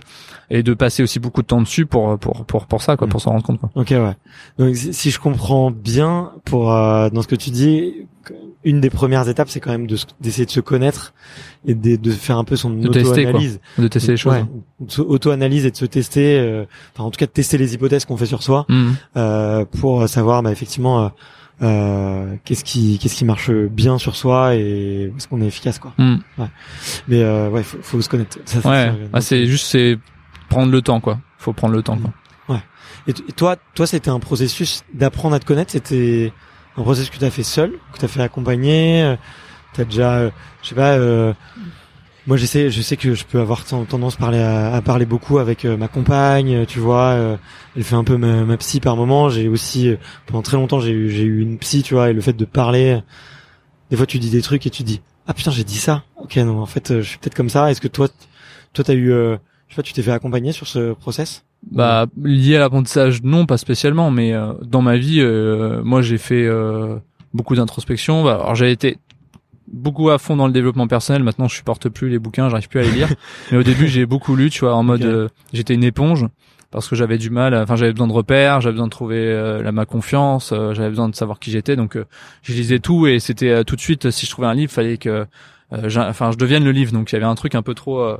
et 0.50 0.62
de 0.62 0.72
passer 0.72 1.02
aussi 1.02 1.18
beaucoup 1.18 1.42
de 1.42 1.46
temps 1.46 1.60
dessus 1.60 1.84
pour 1.84 2.18
pour 2.18 2.46
pour 2.46 2.66
pour 2.66 2.80
ça, 2.80 2.96
quoi, 2.96 3.08
pour 3.08 3.18
mm. 3.18 3.22
s'en 3.22 3.30
rendre 3.30 3.44
compte. 3.44 3.60
Quoi. 3.60 3.70
Ok, 3.74 3.90
ouais. 3.90 4.14
Donc 4.58 4.76
si 4.76 5.10
je 5.10 5.18
comprends 5.18 5.70
bien, 5.70 6.30
pour 6.44 6.72
euh, 6.72 7.10
dans 7.10 7.22
ce 7.22 7.28
que 7.28 7.36
tu 7.36 7.50
dis, 7.50 8.06
une 8.64 8.80
des 8.80 8.90
premières 8.90 9.28
étapes, 9.28 9.48
c'est 9.48 9.60
quand 9.60 9.72
même 9.72 9.86
d'essayer 9.86 10.46
de, 10.46 10.50
se 10.50 10.60
connaître 10.60 11.12
et 11.66 11.74
de, 11.74 11.96
de 11.96 12.10
faire 12.12 12.38
un 12.38 12.44
peu 12.44 12.56
son 12.56 12.72
auto-analyse. 12.82 13.60
De 13.78 13.88
tester 13.88 14.12
les 14.12 14.16
choses. 14.16 14.46
auto-analyse 14.98 15.66
et 15.66 15.70
de 15.70 15.76
se 15.76 15.84
tester, 15.84 16.38
euh, 16.38 16.64
enfin 16.94 17.04
en 17.04 17.10
tout 17.10 17.18
cas 17.18 17.26
de 17.26 17.32
tester 17.32 17.58
les 17.58 17.74
hypothèses 17.74 18.04
qu'on 18.04 18.16
fait 18.16 18.26
sur 18.26 18.42
soi 18.42 18.64
mm. 18.68 18.92
euh, 19.16 19.64
pour 19.64 20.08
savoir 20.08 20.42
bah, 20.42 20.52
effectivement 20.52 21.10
euh, 21.62 22.34
qu'est-ce 22.44 22.64
qui 22.64 22.98
qu'est-ce 22.98 23.14
qui 23.14 23.24
marche 23.24 23.50
bien 23.50 23.98
sur 23.98 24.16
soi 24.16 24.56
et 24.56 25.12
est-ce 25.16 25.28
qu'on 25.28 25.40
est 25.40 25.46
efficace 25.46 25.78
quoi. 25.78 25.92
Mm. 25.98 26.16
Ouais. 26.38 26.46
Mais 27.08 27.22
euh, 27.22 27.48
ouais, 27.50 27.62
faut, 27.62 27.78
faut 27.80 28.00
se 28.00 28.08
connaître. 28.08 28.38
Ça, 28.44 28.68
ouais. 28.68 28.92
Ah, 29.12 29.20
c'est 29.20 29.46
juste 29.46 29.66
c'est 29.66 29.98
prendre 30.48 30.72
le 30.72 30.82
temps 30.82 31.00
quoi. 31.00 31.20
Faut 31.38 31.52
prendre 31.52 31.74
le 31.74 31.82
temps 31.82 31.96
quoi. 31.96 32.12
Ouais. 32.48 32.62
Et, 33.06 33.12
toi, 33.12 33.56
toi, 33.74 33.86
c'était 33.86 34.10
un 34.10 34.20
processus 34.20 34.82
d'apprendre 34.92 35.34
à 35.34 35.38
te 35.38 35.44
connaître. 35.44 35.72
C'était 35.72 36.32
un 36.76 36.82
processus 36.82 37.10
que 37.10 37.18
tu 37.18 37.24
as 37.24 37.30
fait 37.30 37.42
seul, 37.42 37.72
que 37.92 37.98
tu 37.98 38.04
as 38.04 38.08
fait 38.08 38.22
accompagner. 38.22 39.02
Euh, 39.02 39.16
t'as 39.74 39.84
déjà, 39.84 40.14
euh, 40.14 40.30
je 40.62 40.70
sais 40.70 40.74
pas. 40.74 40.92
Euh, 40.92 41.32
moi, 42.26 42.36
j'essaie, 42.36 42.70
je 42.70 42.82
sais 42.82 42.96
que 42.96 43.14
je 43.14 43.24
peux 43.24 43.40
avoir 43.40 43.64
tendance 43.64 44.14
à 44.14 44.18
parler 44.18 44.40
à, 44.40 44.80
parler 44.82 45.06
beaucoup 45.06 45.38
avec 45.38 45.64
ma 45.64 45.88
compagne. 45.88 46.64
Tu 46.66 46.78
vois, 46.78 47.38
elle 47.76 47.84
fait 47.84 47.96
un 47.96 48.04
peu 48.04 48.16
ma, 48.16 48.56
psy 48.56 48.80
par 48.80 48.96
moment. 48.96 49.28
J'ai 49.28 49.48
aussi 49.48 49.94
pendant 50.26 50.42
très 50.42 50.56
longtemps, 50.56 50.80
j'ai 50.80 50.92
eu, 50.92 51.10
j'ai 51.10 51.24
eu 51.24 51.40
une 51.40 51.58
psy, 51.58 51.82
tu 51.82 51.94
vois, 51.94 52.10
et 52.10 52.12
le 52.12 52.20
fait 52.20 52.32
de 52.32 52.44
parler. 52.44 53.00
Des 53.90 53.96
fois, 53.96 54.06
tu 54.06 54.18
dis 54.18 54.30
des 54.30 54.42
trucs 54.42 54.66
et 54.66 54.70
tu 54.70 54.82
dis, 54.82 55.02
ah 55.26 55.34
putain, 55.34 55.50
j'ai 55.50 55.64
dit 55.64 55.76
ça. 55.76 56.04
Ok, 56.16 56.36
non, 56.36 56.60
en 56.60 56.66
fait, 56.66 57.00
je 57.00 57.08
suis 57.08 57.18
peut-être 57.18 57.34
comme 57.34 57.50
ça. 57.50 57.70
Est-ce 57.70 57.80
que 57.80 57.88
toi, 57.88 58.08
toi, 58.72 58.84
t'as 58.84 58.94
eu, 58.94 59.12
je 59.68 59.74
sais 59.74 59.82
tu 59.82 59.92
t'es 59.92 60.02
fait 60.02 60.12
accompagner 60.12 60.52
sur 60.52 60.66
ce 60.66 60.92
process? 60.92 61.44
Bah 61.70 62.06
lié 62.22 62.56
à 62.56 62.60
l'apprentissage, 62.60 63.22
non, 63.22 63.46
pas 63.46 63.56
spécialement, 63.56 64.10
mais 64.10 64.32
euh, 64.32 64.52
dans 64.62 64.82
ma 64.82 64.96
vie, 64.96 65.20
euh, 65.20 65.82
moi 65.82 66.02
j'ai 66.02 66.18
fait 66.18 66.44
euh, 66.44 66.96
beaucoup 67.32 67.56
d'introspection. 67.56 68.22
Bah, 68.22 68.34
alors 68.34 68.54
j'ai 68.54 68.70
été 68.70 68.98
beaucoup 69.68 70.10
à 70.10 70.18
fond 70.18 70.36
dans 70.36 70.46
le 70.46 70.52
développement 70.52 70.86
personnel. 70.86 71.22
Maintenant, 71.22 71.48
je 71.48 71.56
supporte 71.56 71.88
plus 71.88 72.08
les 72.08 72.18
bouquins, 72.18 72.48
j'arrive 72.48 72.68
plus 72.68 72.80
à 72.80 72.82
les 72.82 72.90
lire. 72.90 73.08
mais 73.52 73.58
au 73.58 73.62
début, 73.62 73.88
j'ai 73.88 74.06
beaucoup 74.06 74.36
lu, 74.36 74.50
tu 74.50 74.60
vois, 74.60 74.74
en 74.74 74.82
mode 74.82 75.30
j'étais 75.52 75.74
une 75.74 75.84
éponge 75.84 76.26
parce 76.70 76.88
que 76.88 76.96
j'avais 76.96 77.18
du 77.18 77.30
mal. 77.30 77.54
Enfin, 77.54 77.76
j'avais 77.76 77.92
besoin 77.92 78.08
de 78.08 78.12
repères, 78.12 78.60
j'avais 78.60 78.72
besoin 78.72 78.86
de 78.86 78.92
trouver 78.92 79.60
la 79.62 79.72
ma 79.72 79.86
confiance, 79.86 80.52
j'avais 80.72 80.88
besoin 80.88 81.08
de 81.08 81.14
savoir 81.14 81.38
qui 81.38 81.50
j'étais. 81.50 81.76
Donc, 81.76 81.98
je 82.42 82.52
lisais 82.52 82.80
tout 82.80 83.06
et 83.06 83.20
c'était 83.20 83.64
tout 83.64 83.76
de 83.76 83.80
suite. 83.80 84.10
Si 84.10 84.26
je 84.26 84.30
trouvais 84.30 84.48
un 84.48 84.54
livre, 84.54 84.72
fallait 84.72 84.98
que, 84.98 85.26
enfin, 85.70 86.32
je 86.32 86.36
devienne 86.36 86.64
le 86.64 86.72
livre. 86.72 86.92
Donc, 86.92 87.12
il 87.12 87.14
y 87.14 87.16
avait 87.16 87.26
un 87.26 87.36
truc 87.36 87.54
un 87.54 87.62
peu 87.62 87.74
trop 87.74 88.18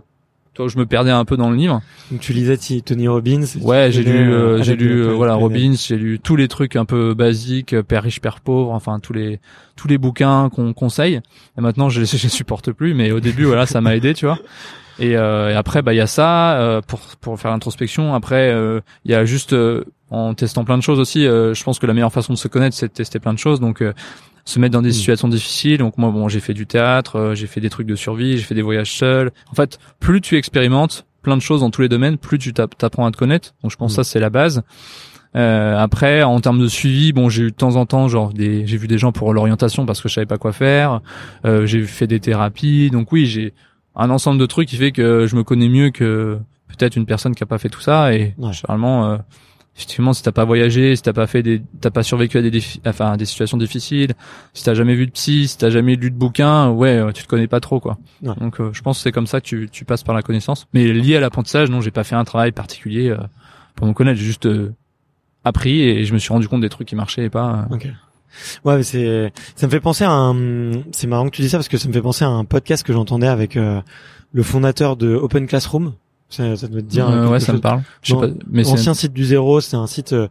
toi 0.54 0.68
je 0.68 0.78
me 0.78 0.86
perdais 0.86 1.10
un 1.10 1.24
peu 1.24 1.36
dans 1.36 1.50
le 1.50 1.56
livre. 1.56 1.82
Donc 2.10 2.20
tu 2.20 2.32
lisais 2.32 2.56
Tony 2.84 3.08
Robbins 3.08 3.44
Ouais, 3.60 3.90
j'ai 3.90 4.02
lu 4.02 4.32
euh, 4.32 4.62
j'ai 4.62 4.76
lu 4.76 5.02
euh, 5.02 5.12
voilà 5.12 5.34
Robbins, 5.34 5.74
j'ai 5.74 5.96
lu 5.96 6.20
tous 6.20 6.36
les 6.36 6.48
trucs 6.48 6.76
un 6.76 6.84
peu 6.84 7.14
basiques, 7.14 7.80
père 7.82 8.04
riche 8.04 8.20
père 8.20 8.40
pauvre, 8.40 8.70
enfin 8.72 9.00
tous 9.00 9.12
les 9.12 9.40
tous 9.76 9.88
les 9.88 9.98
bouquins 9.98 10.48
qu'on 10.50 10.72
conseille. 10.72 11.20
Et 11.58 11.60
maintenant 11.60 11.88
je 11.88 12.04
je 12.04 12.22
les 12.22 12.28
supporte 12.28 12.70
plus 12.72 12.94
mais 12.94 13.10
au 13.10 13.20
début 13.20 13.44
voilà, 13.44 13.66
ça 13.66 13.80
m'a 13.80 13.96
aidé, 13.96 14.14
tu 14.14 14.26
vois. 14.26 14.38
Et, 15.00 15.16
euh, 15.16 15.50
et 15.50 15.54
après 15.54 15.82
bah 15.82 15.92
il 15.92 15.96
y 15.96 16.00
a 16.00 16.06
ça 16.06 16.56
euh, 16.58 16.80
pour 16.80 17.00
pour 17.20 17.38
faire 17.40 17.50
l'introspection, 17.50 18.14
après 18.14 18.54
il 19.04 19.10
y 19.10 19.14
a 19.14 19.24
juste 19.24 19.54
en 20.10 20.34
testant 20.34 20.64
plein 20.64 20.78
de 20.78 20.82
choses 20.82 21.00
aussi, 21.00 21.24
je 21.24 21.64
pense 21.64 21.80
que 21.80 21.86
la 21.86 21.94
meilleure 21.94 22.12
façon 22.12 22.32
de 22.32 22.38
se 22.38 22.46
connaître 22.48 22.76
c'est 22.76 22.88
de 22.88 22.92
tester 22.92 23.18
plein 23.18 23.34
de 23.34 23.38
choses 23.38 23.58
donc 23.58 23.82
se 24.44 24.58
mettre 24.58 24.72
dans 24.72 24.82
des 24.82 24.90
mm. 24.90 24.92
situations 24.92 25.28
difficiles. 25.28 25.78
Donc 25.78 25.98
moi, 25.98 26.10
bon, 26.10 26.28
j'ai 26.28 26.40
fait 26.40 26.54
du 26.54 26.66
théâtre, 26.66 27.16
euh, 27.16 27.34
j'ai 27.34 27.46
fait 27.46 27.60
des 27.60 27.70
trucs 27.70 27.86
de 27.86 27.96
survie, 27.96 28.36
j'ai 28.36 28.44
fait 28.44 28.54
des 28.54 28.62
voyages 28.62 28.92
seuls. 28.96 29.32
En 29.50 29.54
fait, 29.54 29.78
plus 30.00 30.20
tu 30.20 30.36
expérimentes 30.36 31.06
plein 31.22 31.36
de 31.36 31.42
choses 31.42 31.60
dans 31.60 31.70
tous 31.70 31.82
les 31.82 31.88
domaines, 31.88 32.18
plus 32.18 32.38
tu 32.38 32.52
t'apprends 32.52 33.06
à 33.06 33.10
te 33.10 33.16
connaître. 33.16 33.54
Donc 33.62 33.70
je 33.70 33.76
pense 33.76 33.94
que 33.94 34.00
mm. 34.00 34.04
ça 34.04 34.10
c'est 34.10 34.20
la 34.20 34.30
base. 34.30 34.62
Euh, 35.36 35.76
après, 35.76 36.22
en 36.22 36.40
termes 36.40 36.60
de 36.60 36.68
suivi, 36.68 37.12
bon, 37.12 37.28
j'ai 37.28 37.44
eu 37.44 37.50
de 37.50 37.56
temps 37.56 37.76
en 37.76 37.86
temps, 37.86 38.06
genre, 38.08 38.32
des, 38.32 38.66
j'ai 38.66 38.76
vu 38.76 38.86
des 38.86 38.98
gens 38.98 39.10
pour 39.10 39.34
l'orientation 39.34 39.84
parce 39.84 40.00
que 40.00 40.08
je 40.08 40.14
savais 40.14 40.26
pas 40.26 40.38
quoi 40.38 40.52
faire. 40.52 41.00
Euh, 41.44 41.66
j'ai 41.66 41.82
fait 41.82 42.06
des 42.06 42.20
thérapies, 42.20 42.90
donc 42.90 43.10
oui, 43.10 43.26
j'ai 43.26 43.52
un 43.96 44.10
ensemble 44.10 44.38
de 44.38 44.46
trucs 44.46 44.68
qui 44.68 44.76
fait 44.76 44.92
que 44.92 45.26
je 45.26 45.36
me 45.36 45.42
connais 45.42 45.68
mieux 45.68 45.90
que 45.90 46.38
peut-être 46.68 46.96
une 46.96 47.06
personne 47.06 47.34
qui 47.34 47.42
a 47.42 47.46
pas 47.46 47.58
fait 47.58 47.68
tout 47.68 47.80
ça. 47.80 48.14
Et 48.14 48.34
généralement, 48.52 49.10
euh, 49.10 49.16
effectivement 49.76 50.12
si 50.12 50.22
t'as 50.22 50.32
pas 50.32 50.44
voyagé 50.44 50.94
si 50.94 51.02
t'as 51.02 51.12
pas 51.12 51.26
fait 51.26 51.42
des 51.42 51.62
t'as 51.80 51.90
pas 51.90 52.02
survécu 52.02 52.38
à 52.38 52.42
des 52.42 52.62
enfin 52.86 53.16
des 53.16 53.24
situations 53.24 53.56
difficiles 53.56 54.14
si 54.52 54.64
t'as 54.64 54.74
jamais 54.74 54.94
vu 54.94 55.06
de 55.06 55.10
psy 55.10 55.48
si 55.48 55.58
t'as 55.58 55.70
jamais 55.70 55.96
lu 55.96 56.10
de 56.10 56.16
bouquin 56.16 56.70
ouais 56.70 56.96
euh, 56.96 57.12
tu 57.12 57.24
te 57.24 57.28
connais 57.28 57.48
pas 57.48 57.60
trop 57.60 57.80
quoi. 57.80 57.98
Donc 58.22 58.60
euh, 58.60 58.70
je 58.72 58.82
pense 58.82 58.98
que 58.98 59.02
c'est 59.02 59.12
comme 59.12 59.26
ça 59.26 59.40
que 59.40 59.46
tu, 59.46 59.68
tu 59.70 59.84
passes 59.84 60.04
par 60.04 60.14
la 60.14 60.22
connaissance. 60.22 60.66
Mais 60.74 60.92
lié 60.92 61.16
à 61.16 61.20
l'apprentissage 61.20 61.70
non 61.70 61.80
j'ai 61.80 61.90
pas 61.90 62.04
fait 62.04 62.14
un 62.14 62.24
travail 62.24 62.52
particulier 62.52 63.10
euh, 63.10 63.18
pour 63.74 63.86
me 63.86 63.92
connaître. 63.92 64.18
J'ai 64.18 64.26
juste 64.26 64.48
appris 65.42 65.82
et 65.82 66.04
je 66.04 66.14
me 66.14 66.18
suis 66.18 66.32
rendu 66.32 66.48
compte 66.48 66.60
des 66.60 66.68
trucs 66.68 66.88
qui 66.88 66.96
marchaient 66.96 67.24
et 67.24 67.30
pas 67.30 67.66
Ouais, 68.64 68.76
mais 68.76 68.82
c'est 68.82 69.32
ça 69.56 69.66
me 69.66 69.70
fait 69.70 69.80
penser 69.80 70.04
à 70.04 70.10
un 70.10 70.72
c'est 70.92 71.06
marrant 71.06 71.28
que 71.28 71.36
tu 71.36 71.42
dis 71.42 71.48
ça 71.48 71.58
parce 71.58 71.68
que 71.68 71.76
ça 71.76 71.88
me 71.88 71.92
fait 71.92 72.02
penser 72.02 72.24
à 72.24 72.28
un 72.28 72.44
podcast 72.44 72.84
que 72.84 72.92
j'entendais 72.92 73.28
avec 73.28 73.54
le 73.56 74.42
fondateur 74.42 74.96
de 74.96 75.14
Open 75.14 75.46
Classroom 75.46 75.94
ça, 76.28 76.56
ça 76.56 76.68
doit 76.68 76.80
te 76.80 76.86
dire. 76.86 77.08
ouais, 77.30 77.40
ça 77.40 77.52
me 77.52 77.60
parle. 77.60 77.82
Je 78.02 78.14
sais 78.14 78.20
pas, 78.20 78.28
mais 78.50 78.66
ancien 78.66 78.94
site 78.94 79.12
du 79.12 79.24
zéro, 79.24 79.60
c'est 79.60 79.76
un 79.76 79.86
site. 79.86 80.12
Euh, 80.12 80.28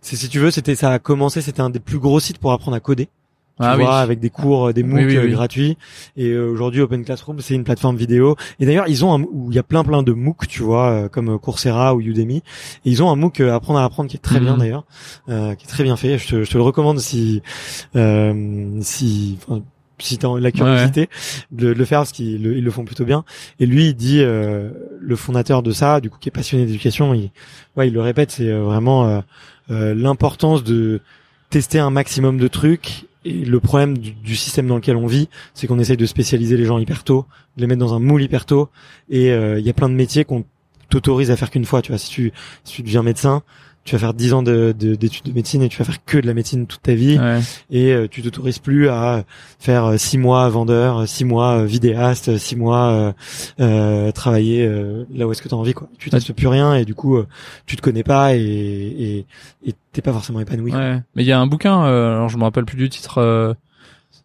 c'est 0.00 0.16
si 0.16 0.28
tu 0.28 0.38
veux, 0.38 0.50
c'était 0.50 0.74
ça 0.74 0.92
a 0.92 0.98
commencé, 0.98 1.40
c'était 1.40 1.60
un 1.60 1.70
des 1.70 1.80
plus 1.80 1.98
gros 1.98 2.20
sites 2.20 2.38
pour 2.38 2.52
apprendre 2.52 2.76
à 2.76 2.80
coder. 2.80 3.06
Tu 3.06 3.66
ah 3.66 3.76
vois, 3.76 3.98
avec 3.98 4.20
des 4.20 4.30
cours, 4.30 4.68
euh, 4.68 4.72
des 4.72 4.82
MOOC 4.82 5.16
euh, 5.16 5.28
gratuits. 5.28 5.76
Et 6.16 6.34
aujourd'hui, 6.34 6.80
Open 6.80 7.04
Classroom, 7.04 7.40
c'est 7.40 7.54
une 7.54 7.64
plateforme 7.64 7.96
vidéo. 7.96 8.36
Et 8.58 8.64
d'ailleurs, 8.64 8.88
ils 8.88 9.04
ont 9.04 9.12
un, 9.12 9.20
où 9.20 9.50
il 9.50 9.54
y 9.54 9.58
a 9.58 9.62
plein 9.62 9.84
plein 9.84 10.02
de 10.02 10.12
MOOC, 10.12 10.46
tu 10.48 10.62
vois, 10.62 11.10
comme 11.10 11.38
Coursera 11.38 11.94
ou 11.94 12.00
Udemy. 12.00 12.36
Et 12.36 12.42
ils 12.84 13.02
ont 13.02 13.10
un 13.10 13.16
MOOC 13.16 13.40
apprendre 13.40 13.80
à 13.80 13.84
apprendre 13.84 14.08
qui 14.08 14.16
est 14.16 14.20
très 14.20 14.40
bien 14.40 14.54
mhm. 14.54 14.60
d'ailleurs, 14.60 14.84
qui 15.26 15.32
est 15.64 15.68
très 15.68 15.84
bien 15.84 15.96
fait. 15.96 16.16
Je 16.16 16.28
te, 16.28 16.44
je 16.44 16.50
te 16.50 16.56
le 16.56 16.62
recommande 16.62 17.00
si, 17.00 17.42
si 17.92 19.38
si 20.02 20.18
la 20.40 20.52
curiosité 20.52 21.08
De, 21.50 21.68
le 21.68 21.84
faire 21.84 22.00
parce 22.00 22.12
qu'ils 22.12 22.42
le, 22.42 22.70
font 22.70 22.84
plutôt 22.84 23.04
bien. 23.04 23.24
Et 23.58 23.66
lui, 23.66 23.88
il 23.88 23.94
dit 23.94 24.20
euh, 24.20 24.70
le 25.00 25.16
fondateur 25.16 25.62
de 25.62 25.72
ça, 25.72 26.00
du 26.00 26.10
coup, 26.10 26.18
qui 26.20 26.28
est 26.28 26.32
passionné 26.32 26.66
d'éducation, 26.66 27.14
il, 27.14 27.30
il 27.78 27.92
le 27.92 28.00
répète, 28.00 28.30
c'est 28.30 28.48
euh, 28.48 28.62
vraiment 28.62 29.22
euh, 29.70 29.94
l'importance 29.94 30.64
de 30.64 31.00
tester 31.50 31.78
un 31.78 31.90
maximum 31.90 32.38
de 32.38 32.48
trucs. 32.48 33.06
Et 33.24 33.44
le 33.44 33.60
problème 33.60 33.98
du, 33.98 34.34
système 34.34 34.66
dans 34.66 34.76
lequel 34.76 34.96
on 34.96 35.06
vit, 35.06 35.28
c'est 35.52 35.66
qu'on 35.66 35.78
essaye 35.78 35.98
de 35.98 36.06
spécialiser 36.06 36.56
les 36.56 36.64
gens 36.64 36.78
hyper 36.78 37.04
tôt, 37.04 37.26
de 37.56 37.60
les 37.60 37.66
mettre 37.66 37.80
dans 37.80 37.92
un 37.92 37.98
moule 37.98 38.22
hyper 38.22 38.46
tôt. 38.46 38.70
Et 39.10 39.26
il 39.28 39.60
y 39.60 39.68
a 39.68 39.72
plein 39.74 39.90
de 39.90 39.94
métiers 39.94 40.24
qu'on 40.24 40.44
t'autorise 40.88 41.30
à 41.30 41.36
faire 41.36 41.50
qu'une 41.50 41.66
fois. 41.66 41.82
Tu 41.82 41.92
vois, 41.92 41.98
si 41.98 42.08
tu 42.08 42.32
si 42.64 42.76
tu 42.76 42.82
deviens 42.82 43.02
médecin, 43.02 43.42
tu 43.84 43.94
vas 43.94 43.98
faire 43.98 44.14
10 44.14 44.32
ans 44.34 44.42
d'études 44.42 44.76
de, 44.76 44.94
d'études 44.94 45.24
de, 45.24 45.32
médecine 45.32 45.62
et 45.62 45.68
tu 45.68 45.78
vas 45.78 45.84
faire 45.84 46.04
que 46.04 46.18
de 46.18 46.26
la 46.26 46.34
médecine 46.34 46.66
toute 46.66 46.82
ta 46.82 46.94
vie 46.94 47.18
et 47.70 47.92
euh, 47.92 48.08
tu 48.08 48.22
t'autorises 48.22 48.58
plus 48.58 48.88
à 48.88 49.24
faire 49.58 49.98
6 49.98 50.16
euh, 50.16 50.20
mois 50.20 50.48
vendeur, 50.48 51.08
6 51.08 51.24
mois 51.24 51.60
euh, 51.60 51.64
vidéaste, 51.64 52.36
6 52.36 52.56
mois 52.56 53.14
euh, 53.60 54.12
travailler 54.12 54.68
là 55.14 55.26
où 55.26 55.32
est-ce 55.32 55.42
que 55.42 55.48
tu 55.48 55.54
as 55.54 55.58
envie 55.58 55.72
quoi. 55.72 55.88
Tu 55.98 56.10
testes 56.10 56.32
plus 56.32 56.46
rien 56.46 56.74
et 56.74 56.84
du 56.84 56.94
coup 56.94 57.18
tu 57.66 57.76
te 57.76 57.82
connais 57.82 58.02
pas 58.02 58.34
et 58.34 58.40
et 58.40 59.26
et 59.66 59.74
t'es 59.92 60.02
pas 60.02 60.12
forcément 60.12 60.40
épanoui. 60.40 60.72
Ouais. 60.72 61.00
Mais 61.14 61.22
il 61.22 61.26
y 61.26 61.32
a 61.32 61.40
un 61.40 61.46
bouquin 61.46 61.82
alors 61.82 62.28
je 62.28 62.36
me 62.36 62.44
rappelle 62.44 62.64
plus 62.64 62.76
du 62.76 62.88
titre 62.88 63.56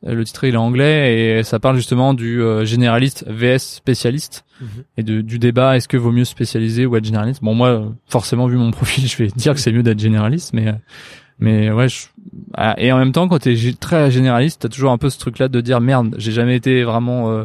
le 0.04 0.24
titre 0.24 0.44
il 0.46 0.54
est 0.54 0.58
anglais 0.58 1.38
et 1.40 1.44
ça 1.44 1.60
parle 1.60 1.76
justement 1.76 2.14
du 2.14 2.42
généraliste 2.64 3.26
vs 3.28 3.58
spécialiste 3.60 4.46
Mhm. 4.62 4.68
et 4.98 5.04
de, 5.04 5.22
du 5.22 5.38
débat 5.38 5.76
est-ce 5.76 5.88
que 5.88 5.98
vaut 5.98 6.12
mieux 6.12 6.24
spécialiser 6.24 6.86
ou 6.86 6.96
être 6.96 7.04
généraliste? 7.04 7.44
Bon 7.44 7.54
moi 7.54 7.92
forcément 8.08 8.48
vu 8.48 8.58
mon 8.58 8.72
profil 8.80 9.06
je 9.08 9.18
vais 9.18 9.28
dire 9.28 9.54
que 9.54 9.60
c'est 9.60 9.72
mieux 9.72 9.84
d'être 9.84 10.00
généraliste 10.00 10.54
mais 10.54 10.74
mais 11.40 11.72
ouais 11.72 11.88
ah, 12.54 12.76
et 12.78 12.92
en 12.92 12.98
même 12.98 13.12
temps 13.12 13.28
quand 13.28 13.40
t'es 13.40 13.56
très 13.80 14.12
généraliste 14.12 14.62
t'as 14.62 14.70
toujours 14.70 14.92
un 14.92 14.98
peu 14.98 15.10
ce 15.10 15.20
truc 15.20 15.40
là 15.40 15.50
de 15.50 15.60
dire 15.60 15.82
merde 15.82 16.16
j'ai 16.18 16.32
jamais 16.32 16.56
été 16.56 16.84
vraiment 16.84 17.32
euh, 17.32 17.44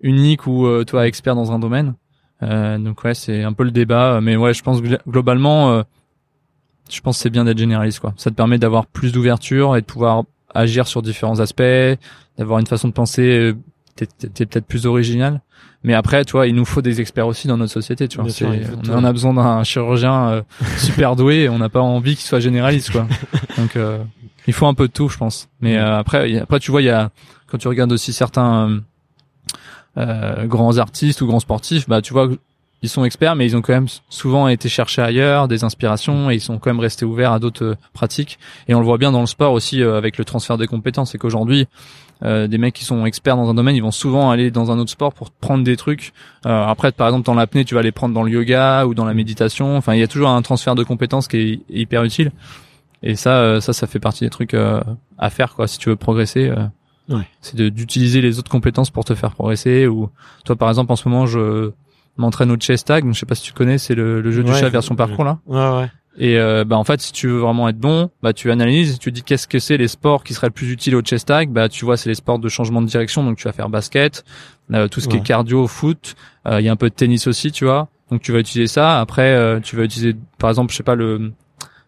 unique 0.00 0.46
ou 0.46 0.66
euh, 0.66 0.84
toi 0.84 1.06
expert 1.06 1.34
dans 1.34 1.52
un 1.52 1.58
domaine. 1.58 1.94
Euh, 2.42 2.78
donc 2.78 3.04
ouais 3.04 3.12
c'est 3.12 3.42
un 3.42 3.52
peu 3.52 3.64
le 3.64 3.70
débat 3.70 4.20
mais 4.22 4.36
ouais 4.36 4.54
je 4.54 4.62
pense 4.62 4.80
globalement 5.06 5.72
euh, 5.72 5.82
je 6.90 7.02
pense 7.02 7.18
c'est 7.18 7.28
bien 7.28 7.44
d'être 7.44 7.58
généraliste 7.58 8.00
quoi. 8.00 8.14
Ça 8.16 8.30
te 8.30 8.34
permet 8.34 8.56
d'avoir 8.56 8.86
plus 8.86 9.12
d'ouverture 9.12 9.76
et 9.76 9.82
de 9.82 9.86
pouvoir 9.86 10.24
agir 10.54 10.86
sur 10.86 11.02
différents 11.02 11.40
aspects 11.40 11.62
d'avoir 12.38 12.58
une 12.58 12.66
façon 12.66 12.88
de 12.88 12.92
penser 12.92 13.54
t'es 14.06 14.46
peut-être 14.46 14.66
plus 14.66 14.86
original. 14.86 15.40
Mais 15.82 15.94
après, 15.94 16.24
tu 16.24 16.32
vois, 16.32 16.46
il 16.46 16.54
nous 16.54 16.64
faut 16.64 16.82
des 16.82 17.00
experts 17.00 17.26
aussi 17.26 17.48
dans 17.48 17.56
notre 17.56 17.72
société, 17.72 18.06
tu 18.06 18.20
vois. 18.20 18.30
on, 18.90 19.04
a 19.04 19.12
besoin 19.12 19.32
d'un 19.32 19.64
chirurgien 19.64 20.28
euh, 20.28 20.42
super 20.76 21.16
doué 21.16 21.42
et 21.42 21.48
on 21.48 21.58
n'a 21.58 21.70
pas 21.70 21.80
envie 21.80 22.16
qu'il 22.16 22.26
soit 22.26 22.40
généraliste, 22.40 22.90
quoi. 22.90 23.06
Donc, 23.56 23.76
euh, 23.76 23.98
il 24.46 24.52
faut 24.52 24.66
un 24.66 24.74
peu 24.74 24.88
de 24.88 24.92
tout, 24.92 25.08
je 25.08 25.16
pense. 25.16 25.48
Mais 25.60 25.78
euh, 25.78 25.98
après, 25.98 26.38
après, 26.38 26.60
tu 26.60 26.70
vois, 26.70 26.82
il 26.82 26.86
y 26.86 26.90
a 26.90 27.10
quand 27.46 27.58
tu 27.58 27.68
regardes 27.68 27.92
aussi 27.92 28.12
certains 28.12 28.80
grands 29.96 30.78
artistes 30.78 31.20
ou 31.20 31.26
grands 31.26 31.40
sportifs, 31.40 31.88
bah, 31.88 32.00
tu 32.00 32.12
vois, 32.12 32.28
ils 32.82 32.88
sont 32.88 33.04
experts, 33.04 33.36
mais 33.36 33.46
ils 33.46 33.56
ont 33.56 33.60
quand 33.60 33.74
même 33.74 33.88
souvent 34.08 34.48
été 34.48 34.68
chercher 34.68 35.02
ailleurs 35.02 35.48
des 35.48 35.64
inspirations 35.64 36.30
et 36.30 36.34
ils 36.34 36.40
sont 36.40 36.58
quand 36.58 36.70
même 36.70 36.80
restés 36.80 37.04
ouverts 37.04 37.32
à 37.32 37.38
d'autres 37.38 37.64
euh, 37.64 37.76
pratiques. 37.92 38.38
Et 38.68 38.74
on 38.74 38.80
le 38.80 38.86
voit 38.86 38.96
bien 38.96 39.12
dans 39.12 39.20
le 39.20 39.26
sport 39.26 39.52
aussi 39.52 39.82
euh, 39.82 39.98
avec 39.98 40.16
le 40.16 40.24
transfert 40.24 40.56
des 40.56 40.66
compétences. 40.66 41.12
C'est 41.12 41.18
qu'aujourd'hui, 41.18 41.66
euh, 42.22 42.46
des 42.46 42.56
mecs 42.56 42.74
qui 42.74 42.84
sont 42.84 43.04
experts 43.04 43.36
dans 43.36 43.50
un 43.50 43.54
domaine, 43.54 43.76
ils 43.76 43.82
vont 43.82 43.90
souvent 43.90 44.30
aller 44.30 44.50
dans 44.50 44.70
un 44.70 44.78
autre 44.78 44.90
sport 44.90 45.12
pour 45.12 45.30
prendre 45.30 45.62
des 45.62 45.76
trucs. 45.76 46.12
après, 46.44 46.92
par 46.92 47.08
exemple, 47.08 47.26
dans 47.26 47.34
l'apnée, 47.34 47.64
tu 47.64 47.74
vas 47.74 47.82
les 47.82 47.92
prendre 47.92 48.14
dans 48.14 48.22
le 48.22 48.30
yoga 48.30 48.86
ou 48.86 48.94
dans 48.94 49.04
la 49.04 49.14
méditation. 49.14 49.76
Enfin, 49.76 49.94
il 49.94 50.00
y 50.00 50.02
a 50.02 50.08
toujours 50.08 50.30
un 50.30 50.40
transfert 50.40 50.74
de 50.74 50.82
compétences 50.82 51.28
qui 51.28 51.36
est 51.36 51.60
hyper 51.68 52.02
utile. 52.04 52.32
Et 53.02 53.14
ça, 53.14 53.60
ça, 53.62 53.72
ça 53.72 53.86
fait 53.86 53.98
partie 53.98 54.24
des 54.24 54.30
trucs 54.30 54.54
à 54.54 55.30
faire, 55.30 55.54
quoi, 55.54 55.66
si 55.66 55.78
tu 55.78 55.88
veux 55.88 55.96
progresser. 55.96 56.52
Ouais. 57.08 57.26
C'est 57.40 57.56
d'utiliser 57.56 58.20
les 58.20 58.38
autres 58.38 58.50
compétences 58.50 58.90
pour 58.90 59.04
te 59.04 59.14
faire 59.14 59.32
progresser. 59.32 59.86
Ou 59.86 60.10
toi, 60.44 60.56
par 60.56 60.68
exemple, 60.68 60.92
en 60.92 60.96
ce 60.96 61.08
moment, 61.08 61.26
je 61.26 61.72
m'entraîne 62.20 62.50
au 62.50 62.56
chess 62.58 62.84
tag. 62.84 63.04
Donc, 63.04 63.14
je 63.14 63.20
sais 63.20 63.26
pas 63.26 63.34
si 63.34 63.42
tu 63.42 63.52
connais, 63.52 63.78
c'est 63.78 63.94
le, 63.94 64.20
le, 64.20 64.30
jeu 64.30 64.44
du 64.44 64.52
chat 64.54 64.68
version 64.68 64.94
parcours 64.94 65.24
là. 65.24 65.38
Ouais, 65.46 65.80
ouais. 65.80 65.90
Et 66.18 66.38
euh, 66.38 66.64
bah 66.64 66.76
en 66.76 66.84
fait, 66.84 67.00
si 67.00 67.12
tu 67.12 67.28
veux 67.28 67.38
vraiment 67.38 67.68
être 67.68 67.78
bon, 67.78 68.10
bah 68.22 68.32
tu 68.32 68.50
analyses, 68.50 68.98
tu 68.98 69.12
dis 69.12 69.22
qu'est-ce 69.22 69.46
que 69.46 69.58
c'est 69.58 69.76
les 69.76 69.88
sports 69.88 70.24
qui 70.24 70.34
seraient 70.34 70.48
le 70.48 70.52
plus 70.52 70.70
utiles 70.70 70.96
au 70.96 71.02
chess 71.02 71.24
tag. 71.24 71.50
Bah 71.50 71.68
tu 71.68 71.84
vois, 71.84 71.96
c'est 71.96 72.08
les 72.08 72.14
sports 72.14 72.38
de 72.38 72.48
changement 72.48 72.82
de 72.82 72.86
direction. 72.86 73.24
Donc 73.24 73.38
tu 73.38 73.44
vas 73.44 73.52
faire 73.52 73.68
basket, 73.68 74.24
euh, 74.72 74.88
tout 74.88 75.00
ce 75.00 75.08
qui 75.08 75.16
est 75.16 75.22
cardio, 75.22 75.66
foot. 75.66 76.16
Euh, 76.46 76.60
il 76.60 76.66
y 76.66 76.68
a 76.68 76.72
un 76.72 76.76
peu 76.76 76.90
de 76.90 76.94
tennis 76.94 77.26
aussi, 77.26 77.52
tu 77.52 77.64
vois. 77.64 77.88
Donc 78.10 78.22
tu 78.22 78.32
vas 78.32 78.40
utiliser 78.40 78.66
ça. 78.66 79.00
Après, 79.00 79.32
euh, 79.34 79.60
tu 79.60 79.76
vas 79.76 79.84
utiliser, 79.84 80.16
par 80.38 80.50
exemple, 80.50 80.72
je 80.72 80.76
sais 80.76 80.82
pas 80.82 80.96
le 80.96 81.32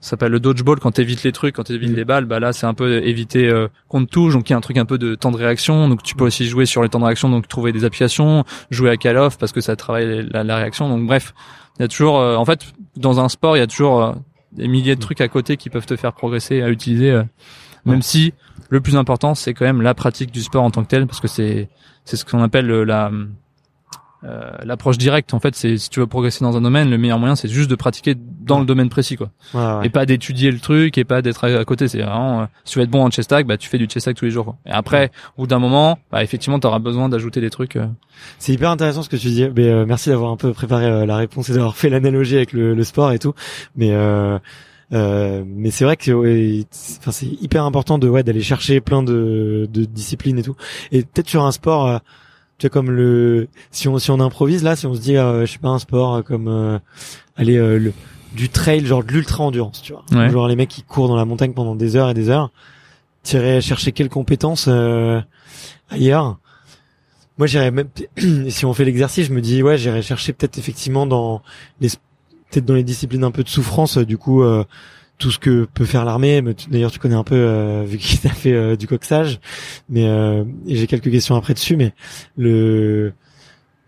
ça 0.03 0.11
s'appelle 0.11 0.33
le 0.33 0.41
dodgeball 0.41 0.81
quand 0.81 0.91
t'évites 0.91 1.23
les 1.23 1.31
trucs, 1.31 1.55
quand 1.55 1.63
t'évites 1.63 1.93
mm. 1.93 1.95
les 1.95 2.05
balles, 2.05 2.25
bah 2.25 2.41
là 2.41 2.53
c'est 2.53 2.67
un 2.67 2.75
peu 2.75 3.03
éviter 3.05 3.49
euh, 3.49 3.69
qu'on 3.89 4.05
te 4.05 4.11
touche, 4.11 4.35
donc 4.35 4.51
il 4.51 4.53
y 4.53 4.55
a 4.55 4.59
un 4.59 4.61
truc 4.61 4.77
un 4.77 4.85
peu 4.85 4.99
de 4.99 5.15
temps 5.15 5.31
de 5.31 5.37
réaction, 5.37 5.89
donc 5.89 6.03
tu 6.03 6.17
peux 6.17 6.25
aussi 6.25 6.47
jouer 6.47 6.67
sur 6.67 6.83
les 6.83 6.89
temps 6.89 6.99
de 6.99 7.05
réaction, 7.05 7.31
donc 7.31 7.47
trouver 7.47 7.73
des 7.73 7.85
applications, 7.85 8.45
jouer 8.71 8.91
à 8.91 8.97
Call 8.97 9.17
of 9.17 9.39
parce 9.39 9.53
que 9.53 9.61
ça 9.61 9.77
travaille 9.77 10.29
la, 10.29 10.57
réaction, 10.57 10.89
donc 10.89 11.07
bref, 11.07 11.35
il 11.79 11.83
y 11.83 11.85
a 11.85 11.89
toujours, 11.89 12.19
euh, 12.19 12.35
en 12.35 12.45
fait, 12.45 12.67
dans 12.97 13.21
un 13.21 13.29
sport 13.29 13.57
il 13.57 13.61
y 13.61 13.63
a 13.63 13.69
toujours 13.69 14.03
euh, 14.03 14.13
des 14.51 14.67
milliers 14.67 14.97
de 14.97 15.01
trucs 15.01 15.21
à 15.21 15.29
côté 15.29 15.57
qui 15.57 15.71
peuvent 15.71 15.87
te 15.87 15.95
faire 15.95 16.13
progresser 16.13 16.63
à 16.63 16.69
utiliser, 16.69 17.23
même 17.87 18.03
si 18.03 18.35
le 18.71 18.81
plus 18.81 18.97
important 18.97 19.37
c'est 19.37 19.55
quand 19.55 19.65
même 19.65 19.83
la 19.83 19.95
pratique 19.95 20.33
du 20.33 20.43
sport 20.43 20.65
en 20.65 20.73
tant 20.73 20.83
que 20.83 20.89
tel, 20.89 21.07
parce 21.07 21.21
que 21.21 21.29
c'est 21.29 21.69
c'est 22.05 22.17
ce 22.17 22.25
qu'on 22.25 22.43
appelle 22.43 22.67
la 22.67 23.13
euh, 24.25 24.51
l'approche 24.65 24.99
directe 24.99 25.35
en 25.35 25.41
fait 25.41 25.57
c'est 25.57 25.77
si 25.77 25.91
tu 25.91 25.99
veux 25.99 26.07
progresser 26.07 26.45
dans 26.45 26.57
un 26.57 26.61
domaine 26.61 26.89
le 26.89 26.97
meilleur 26.97 27.19
moyen 27.19 27.35
c'est 27.35 27.49
juste 27.49 27.69
de 27.69 27.75
pratiquer 27.75 28.15
dans 28.17 28.61
le 28.61 28.67
domaine 28.67 28.89
précis 28.89 29.17
quoi. 29.17 29.31
Ouais, 29.53 29.87
et 29.87 29.91
pas 29.91 30.07
d'étudier 30.07 30.51
le 30.51 30.61
truc 30.61 30.97
et 30.97 31.05
pas 31.05 31.23
d'être 31.23 31.45
à, 31.45 31.65
côté. 31.65 31.89
C'est 31.89 32.03
vraiment 32.03 32.43
euh, 32.43 32.45
si 32.65 32.73
tu 32.73 32.79
veux 32.79 32.85
être 32.85 32.91
bon 32.91 33.05
en 33.05 33.11
chess 33.11 33.27
tag 33.27 33.47
bah 33.47 33.57
tu 33.57 33.69
fais 33.69 33.79
du 33.79 33.89
chess 33.89 34.05
tag 34.05 34.15
tous 34.15 34.25
les 34.25 34.31
jours 34.31 34.45
quoi. 34.45 34.57
et 34.67 34.71
après 34.71 35.11
au 35.37 35.43
bout 35.43 35.47
d'un 35.49 35.59
moment 35.59 35.99
bah 36.11 36.23
effectivement 36.23 36.61
tu 36.61 36.67
auras 36.67 36.79
besoin 36.79 37.09
d'ajouter 37.09 37.41
des 37.41 37.51
trucs 37.51 37.77
euh. 37.77 37.87
c'est 38.39 38.53
hyper 38.53 38.71
intéressant 38.71 39.03
ce 39.03 39.09
que 39.09 39.17
tu 39.17 39.29
dis 39.29 39.49
mais 39.57 39.85
merci 39.87 40.11
d'avoir 40.11 40.31
un 40.31 40.37
peu 40.37 40.53
préparé 40.53 41.05
la 41.07 41.17
réponse 41.17 41.49
et 41.51 41.55
d'avoir 41.55 41.77
fait 41.77 41.89
l'analogie 41.89 42.37
avec 42.37 42.53
le, 42.53 42.75
le, 42.75 42.85
sport 42.85 43.13
et 43.13 43.19
tout. 43.19 43.35
Mais 43.77 43.91
euh, 44.93 45.43
mais 45.47 45.71
c'est 45.71 45.85
vrai 45.85 45.97
que 45.97 46.13
enfin 46.99 47.13
c'est 47.13 47.27
hyper 47.27 47.65
important 47.65 47.99
de 47.99 48.09
ouais 48.09 48.23
d'aller 48.23 48.43
chercher 48.43 48.81
plein 48.81 49.03
de, 49.03 49.67
de 49.73 49.85
disciplines 49.85 50.39
et 50.39 50.43
tout. 50.43 50.57
Et 50.91 51.03
peut-être 51.03 51.29
sur 51.29 51.45
un 51.45 51.53
sport 51.53 52.01
tu 52.63 52.71
comme 52.71 52.91
le 52.91 53.49
si 53.73 53.89
on 53.89 53.99
si 53.99 54.11
on 54.13 54.21
improvise 54.21 54.63
là 54.63 54.77
si 54.77 54.87
on 54.87 54.95
se 54.95 55.01
dit 55.01 55.17
euh, 55.17 55.45
je 55.47 55.53
sais 55.53 55.59
pas 55.59 55.69
un 55.69 55.81
sport 55.81 56.15
euh, 56.15 56.23
comme 56.23 56.47
euh, 56.47 56.79
aller 57.37 57.57
euh, 57.57 57.79
le, 57.79 57.93
du 58.35 58.49
trail 58.49 58.87
genre 58.87 59.03
de 59.03 59.11
l'ultra 59.11 59.43
endurance 59.43 59.83
tu 59.83 59.93
vois. 59.93 60.05
Genre 60.31 60.47
les 60.47 60.55
mecs 60.55 60.69
qui 60.69 60.83
courent 60.83 61.09
dans 61.09 61.17
la 61.17 61.25
montagne 61.25 61.53
pendant 61.55 61.75
des 61.75 61.97
heures 61.97 62.11
et 62.11 62.15
des 62.15 62.29
heures 62.29 62.51
tirer 63.25 63.61
chercher 63.61 63.93
quelles 63.93 64.09
compétences 64.09 64.69
ailleurs. 65.91 66.39
Moi 67.39 67.47
j'irais 67.49 67.73
même 67.73 67.89
si 68.49 68.65
on 68.65 68.75
fait 68.75 68.85
l'exercice 68.85 69.27
je 69.27 69.33
me 69.33 69.41
dis 69.41 69.63
ouais 69.63 69.77
j'irais 69.77 70.03
chercher 70.03 70.33
peut-être 70.33 70.59
effectivement 70.59 71.07
dans 71.07 71.43
les 71.81 71.89
peut-être 72.51 72.65
dans 72.65 72.75
les 72.75 72.85
disciplines 72.85 73.25
un 73.25 73.33
peu 73.33 73.43
de 73.43 73.49
souffrance 73.49 73.99
du 73.99 74.19
coup 74.19 74.45
tout 75.19 75.31
ce 75.31 75.39
que 75.39 75.67
peut 75.73 75.85
faire 75.85 76.05
l'armée. 76.05 76.43
D'ailleurs, 76.69 76.91
tu 76.91 76.99
connais 76.99 77.15
un 77.15 77.25
peu 77.25 77.37
euh, 77.37 77.85
vu 77.87 77.97
qu'il 77.99 78.19
t'a 78.21 78.31
fait 78.31 78.53
euh, 78.53 78.77
du 78.77 78.87
coxage. 78.87 79.41
Mais 79.89 80.07
euh, 80.07 80.45
j'ai 80.67 80.87
quelques 80.87 81.11
questions 81.11 81.37
après 81.37 81.55
dessus. 81.55 81.77
Mais 81.77 81.95
le 82.37 83.13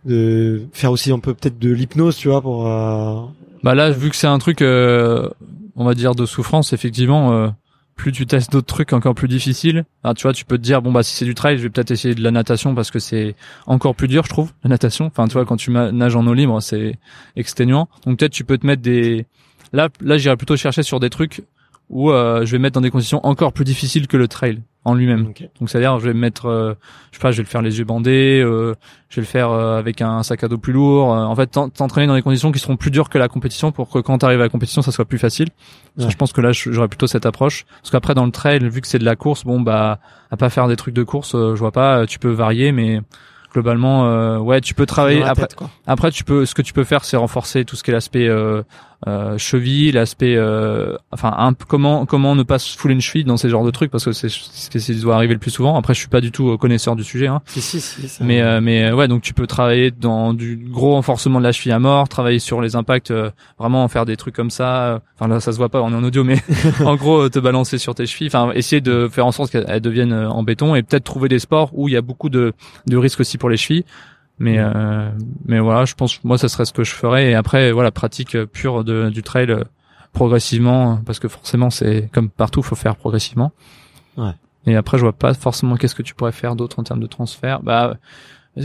de 0.05 0.67
faire 0.73 0.93
aussi 0.93 1.11
un 1.11 1.19
peu 1.19 1.33
peut-être 1.35 1.59
de 1.59 1.71
l'hypnose, 1.71 2.17
tu 2.17 2.29
vois, 2.29 2.43
pour. 2.43 2.65
Bah 2.65 3.75
là, 3.75 3.91
vu 3.91 4.11
que 4.11 4.17
c'est 4.17 4.27
un 4.27 4.39
truc, 4.39 4.61
on 4.61 5.85
va 5.85 5.95
dire 5.95 6.15
de 6.15 6.27
souffrance, 6.27 6.73
effectivement. 6.73 7.53
plus 7.97 8.13
tu 8.13 8.27
testes 8.27 8.53
d'autres 8.53 8.67
trucs 8.67 8.93
encore 8.93 9.15
plus 9.15 9.29
difficiles, 9.29 9.85
tu 10.15 10.23
vois, 10.25 10.35
tu 10.35 10.45
peux 10.45 10.59
te 10.59 10.63
dire 10.63 10.83
bon 10.83 10.93
bah 10.93 11.03
si 11.03 11.15
c'est 11.15 11.25
du 11.25 11.35
trail, 11.35 11.57
je 11.57 11.63
vais 11.63 11.71
peut-être 11.71 11.91
essayer 11.91 12.15
de 12.15 12.23
la 12.23 12.33
natation 12.33 12.75
parce 12.75 12.91
que 12.91 12.99
c'est 12.99 13.35
encore 13.67 13.95
plus 13.95 14.09
dur, 14.09 14.25
je 14.25 14.29
trouve, 14.29 14.53
la 14.63 14.69
natation. 14.69 15.07
Enfin, 15.07 15.27
tu 15.27 15.33
vois, 15.33 15.47
quand 15.47 15.57
tu 15.57 15.71
nages 15.71 16.17
en 16.17 16.27
eau 16.27 16.35
libre, 16.35 16.61
c'est 16.61 16.99
exténuant. 17.35 17.89
Donc 18.05 18.19
peut-être 18.19 18.33
tu 18.33 18.45
peux 18.45 18.59
te 18.59 18.67
mettre 18.67 18.83
des 18.83 19.27
Là, 19.75 19.89
là, 20.01 20.17
j'irais 20.17 20.37
plutôt 20.37 20.57
chercher 20.57 20.85
sur 20.85 21.01
des 21.01 21.11
trucs 21.11 21.43
où 21.91 22.11
euh, 22.11 22.47
je 22.47 22.53
vais 22.53 22.59
mettre 22.59 22.75
dans 22.75 22.81
des 22.81 22.91
conditions 22.91 23.21
encore 23.27 23.53
plus 23.53 23.65
difficiles 23.65 24.07
que 24.07 24.17
le 24.17 24.29
trail 24.29 24.63
en 24.85 24.95
lui-même. 24.95 25.33
Donc 25.59 25.69
c'est-à-dire 25.69 25.99
je 25.99 26.07
vais 26.07 26.15
me 26.15 26.21
mettre, 26.21 26.47
euh, 26.47 26.75
je 27.11 27.17
sais 27.17 27.23
pas, 27.23 27.33
je 27.33 27.39
vais 27.39 27.43
le 27.43 27.49
faire 27.49 27.61
les 27.61 27.79
yeux 27.79 27.85
bandés, 27.85 28.41
euh, 28.41 28.75
je 29.09 29.17
vais 29.17 29.23
le 29.23 29.27
faire 29.27 29.51
avec 29.51 30.01
un 30.01 30.23
sac 30.23 30.45
à 30.45 30.49
dos 30.49 30.59
plus 30.59 30.73
lourd. 30.73 31.09
en 31.09 31.35
fait, 31.35 31.47
t'entraîner 31.49 32.07
dans 32.07 32.15
des 32.15 32.23
conditions 32.23 32.53
qui 32.53 32.59
seront 32.59 32.77
plus 32.77 32.91
dures 32.91 33.09
que 33.09 33.19
la 33.19 33.29
compétition 33.29 33.73
pour 33.73 33.91
que 33.91 33.99
quand 33.99 34.19
t'arrives 34.19 34.41
à 34.41 34.45
la 34.45 34.49
compétition, 34.49 34.81
ça 34.81 34.93
soit 34.93 35.07
plus 35.07 35.19
facile. 35.19 35.49
je 35.97 36.15
pense 36.17 36.33
que 36.33 36.41
là, 36.41 36.53
j'aurais 36.53 36.89
plutôt 36.89 37.07
cette 37.07 37.27
approche. 37.27 37.65
Parce 37.81 37.91
qu'après 37.91 38.15
dans 38.15 38.27
le 38.27 38.33
trail, 38.33 38.61
vu 38.69 38.81
que 38.81 38.87
c'est 38.87 38.99
de 38.99 39.05
la 39.05 39.17
course, 39.17 39.45
bon 39.45 39.61
bah 39.61 39.99
à 40.31 40.37
pas 40.37 40.51
faire 40.51 40.69
des 40.69 40.77
trucs 40.77 40.95
de 40.95 41.03
course, 41.03 41.33
je 41.33 41.59
vois 41.59 41.73
pas. 41.73 42.07
Tu 42.07 42.19
peux 42.19 42.31
varier, 42.31 42.73
mais 42.73 43.01
globalement, 43.53 44.39
ouais, 44.39 44.61
tu 44.61 44.75
peux 44.75 44.87
travailler. 44.87 45.23
Après, 45.23 45.49
après, 45.87 46.11
tu 46.11 46.25
peux, 46.25 46.45
ce 46.45 46.55
que 46.55 46.63
tu 46.63 46.73
peux 46.73 46.85
faire, 46.85 47.05
c'est 47.05 47.17
renforcer 47.17 47.65
tout 47.65 47.77
ce 47.77 47.83
qui 47.83 47.91
est 47.91 47.95
l'aspect 47.95 48.29
euh, 49.07 49.37
cheville, 49.37 49.93
l'aspect, 49.93 50.35
euh, 50.37 50.97
enfin, 51.13 51.35
un, 51.37 51.53
comment 51.53 52.07
comment 52.07 52.35
ne 52.35 52.43
pas 52.43 52.59
se 52.59 52.77
fouler 52.77 52.95
une 52.95 53.01
cheville 53.01 53.25
dans 53.25 53.37
ces 53.37 53.51
genres 53.51 53.65
de 53.65 53.71
trucs 53.71 53.91
parce 53.91 54.05
que 54.05 54.13
c'est 54.13 54.29
ce 54.31 54.69
qui 54.69 54.95
doit 55.01 55.17
arriver 55.17 55.35
le 55.35 55.41
plus 55.41 55.51
souvent. 55.51 55.77
Après, 55.77 55.93
je 55.93 55.99
suis 55.99 56.09
pas 56.09 56.21
du 56.21 56.31
tout 56.33 56.51
euh, 56.51 56.57
connaisseur 56.57 56.97
du 56.97 57.05
sujet, 57.05 57.27
hein. 57.27 57.43
Si, 57.47 57.61
si, 57.61 57.81
si, 57.81 58.23
mais 58.23 58.41
euh, 58.41 58.61
mais 58.63 58.93
ouais, 58.93 59.07
donc 59.07 59.23
tu 59.23 59.35
peux 59.35 59.47
travailler 59.47 59.91
dans 59.91 60.33
du 60.33 60.57
gros 60.57 60.93
renforcement 60.93 61.39
de 61.39 61.45
la 61.45 61.53
cheville 61.53 61.73
à 61.73 61.79
mort, 61.79 62.09
travailler 62.09 62.39
sur 62.39 62.61
les 62.61 62.77
impacts, 62.77 63.13
vraiment 63.59 63.87
faire 63.89 64.07
des 64.07 64.17
trucs 64.17 64.35
comme 64.35 64.51
ça. 64.51 65.01
Enfin 65.17 65.29
là, 65.29 65.41
ça 65.41 65.53
se 65.53 65.59
voit 65.59 65.69
pas, 65.69 65.83
on 65.83 65.93
est 65.93 65.97
en 65.97 66.05
audio, 66.05 66.25
mais 66.25 66.39
en 66.85 66.97
gros, 66.97 67.29
te 67.29 67.39
balancer 67.39 67.79
sur 67.79 67.95
tes 67.95 68.07
chevilles. 68.07 68.29
Enfin, 68.29 68.53
essayer 68.55 68.81
de 68.81 69.09
faire 69.09 69.27
en 69.27 69.33
sorte 69.33 69.51
qu'elles 69.51 69.81
deviennent 69.81 70.15
en 70.15 70.43
béton 70.43 70.75
et 70.75 70.83
peut-être 70.83 71.05
trouver 71.05 71.29
des 71.29 71.39
sports 71.39 71.71
où 71.75 71.89
il 71.89 71.93
y 71.93 71.97
a 71.97 72.03
beaucoup 72.03 72.31
de 72.31 72.53
de 72.87 72.97
risques 72.97 73.21
aussi 73.21 73.39
pour 73.39 73.51
les 73.51 73.57
chevilles 73.57 73.85
mais 74.39 74.57
euh, 74.59 75.11
mais 75.45 75.61
voilà 75.61 75.85
je 75.85 75.95
pense 75.95 76.23
moi 76.25 76.39
ça 76.39 76.49
serait 76.49 76.65
ce 76.65 76.73
que 76.73 76.85
je 76.85 76.95
ferais. 76.95 77.31
Et 77.31 77.35
après 77.35 77.73
voilà 77.73 77.91
pratique 77.91 78.37
pure 78.47 78.85
de, 78.85 79.11
du 79.11 79.23
trail 79.23 79.51
euh, 79.51 79.65
progressivement 80.13 81.01
parce 81.05 81.19
que 81.19 81.29
forcément 81.29 81.71
c'est 81.71 82.09
comme 82.13 82.31
partout 82.31 82.63
faut 82.63 82.75
faire 82.77 82.97
progressivement. 82.97 83.53
Ouais. 84.17 84.33
et 84.67 84.77
après 84.77 84.97
je 84.97 85.03
vois 85.03 85.13
pas 85.13 85.35
forcément 85.35 85.77
qu'est-ce 85.77 85.95
que 85.95 86.03
tu 86.03 86.15
pourrais 86.15 86.33
faire 86.33 86.55
d'autre 86.55 86.79
en 86.79 86.85
termes 86.85 87.01
de 87.01 87.07
transfert. 87.07 87.63
Bah 87.63 87.97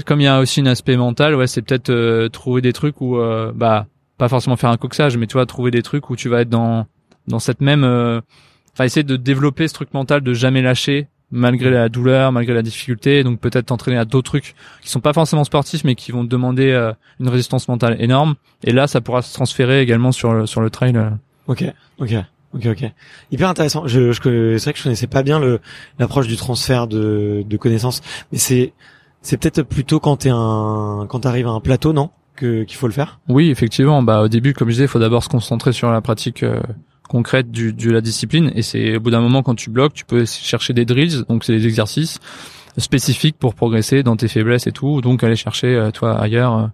comme 0.05 0.21
il 0.21 0.25
y 0.25 0.27
a 0.27 0.39
aussi 0.39 0.61
un 0.61 0.67
aspect 0.67 0.97
mental 0.97 1.35
ouais 1.35 1.47
c'est 1.47 1.61
peut-être 1.61 1.89
euh, 1.89 2.29
trouver 2.29 2.61
des 2.61 2.73
trucs 2.73 3.01
où 3.01 3.17
euh, 3.17 3.51
bah 3.53 3.87
pas 4.17 4.29
forcément 4.29 4.55
faire 4.55 4.69
un 4.69 4.77
coxage 4.77 5.17
mais 5.17 5.27
tu 5.27 5.33
vois 5.33 5.45
trouver 5.45 5.71
des 5.71 5.81
trucs 5.81 6.09
où 6.09 6.15
tu 6.15 6.29
vas 6.29 6.41
être 6.41 6.49
dans 6.49 6.85
dans 7.27 7.39
cette 7.39 7.61
même 7.61 7.83
enfin 7.83 8.83
essayer 8.83 9.03
de 9.03 9.15
développer 9.15 9.67
ce 9.67 9.73
truc 9.73 9.93
mental 9.93 10.21
de 10.21 10.33
jamais 10.33 10.61
lâcher 10.61 11.07
malgré 11.31 11.69
la 11.69 11.89
douleur, 11.89 12.31
malgré 12.31 12.53
la 12.53 12.61
difficulté. 12.61 13.23
Donc 13.23 13.39
peut-être 13.39 13.67
t'entraîner 13.67 13.97
à 13.97 14.05
d'autres 14.05 14.29
trucs 14.29 14.55
qui 14.81 14.89
sont 14.89 14.99
pas 14.99 15.13
forcément 15.13 15.43
sportifs, 15.43 15.83
mais 15.83 15.95
qui 15.95 16.11
vont 16.11 16.23
te 16.23 16.29
demander 16.29 16.71
euh, 16.71 16.91
une 17.19 17.29
résistance 17.29 17.67
mentale 17.67 17.97
énorme. 17.99 18.35
Et 18.63 18.71
là, 18.71 18.87
ça 18.87 19.01
pourra 19.01 19.21
se 19.21 19.33
transférer 19.33 19.81
également 19.81 20.11
sur 20.11 20.33
le, 20.33 20.45
sur 20.45 20.61
le 20.61 20.69
trail. 20.69 20.95
Euh. 20.95 21.09
Ok, 21.47 21.63
ok. 21.99 22.13
Ok, 22.51 22.65
ok. 22.65 22.91
Hyper 23.31 23.47
intéressant. 23.47 23.85
Je, 23.85 24.11
je 24.11 24.57
c'est 24.57 24.63
vrai 24.63 24.73
que 24.73 24.79
je 24.79 24.83
connaissais 24.83 25.07
pas 25.07 25.21
bien 25.21 25.39
le 25.39 25.59
l'approche 25.99 26.27
du 26.27 26.35
transfert 26.35 26.87
de, 26.87 27.43
de 27.45 27.57
connaissances, 27.57 28.01
mais 28.31 28.39
c'est 28.39 28.73
c'est 29.21 29.37
peut-être 29.37 29.61
plutôt 29.61 29.99
quand 29.99 30.17
t'es 30.17 30.31
un 30.31 31.05
quand 31.09 31.19
t'arrives 31.19 31.45
à 31.45 31.51
un 31.51 31.59
plateau, 31.59 31.93
non, 31.93 32.09
que 32.35 32.63
qu'il 32.63 32.77
faut 32.77 32.87
le 32.87 32.93
faire? 32.93 33.19
Oui, 33.29 33.51
effectivement. 33.51 34.01
Bah 34.01 34.21
au 34.23 34.29
début, 34.29 34.53
comme 34.53 34.69
je 34.69 34.73
disais, 34.73 34.85
il 34.85 34.87
faut 34.87 34.97
d'abord 34.97 35.23
se 35.23 35.29
concentrer 35.29 35.73
sur 35.73 35.91
la 35.91 36.01
pratique 36.01 36.41
euh, 36.41 36.59
concrète 37.09 37.51
du, 37.51 37.73
de 37.73 37.91
la 37.91 37.99
discipline. 37.99 38.51
Et 38.55 38.61
c'est 38.61 38.95
au 38.95 38.99
bout 39.01 39.09
d'un 39.09 39.19
moment, 39.19 39.43
quand 39.43 39.55
tu 39.55 39.69
bloques, 39.69 39.93
tu 39.93 40.05
peux 40.05 40.25
chercher 40.25 40.71
des 40.73 40.85
drills, 40.85 41.25
donc 41.27 41.43
c'est 41.43 41.57
des 41.57 41.67
exercices 41.67 42.19
spécifiques 42.77 43.37
pour 43.37 43.55
progresser 43.55 44.03
dans 44.03 44.15
tes 44.15 44.29
faiblesses 44.29 44.67
et 44.67 44.71
tout. 44.71 45.01
Donc 45.01 45.23
aller 45.23 45.35
chercher, 45.35 45.75
euh, 45.75 45.91
toi, 45.91 46.17
ailleurs, 46.17 46.57
euh, 46.57 46.67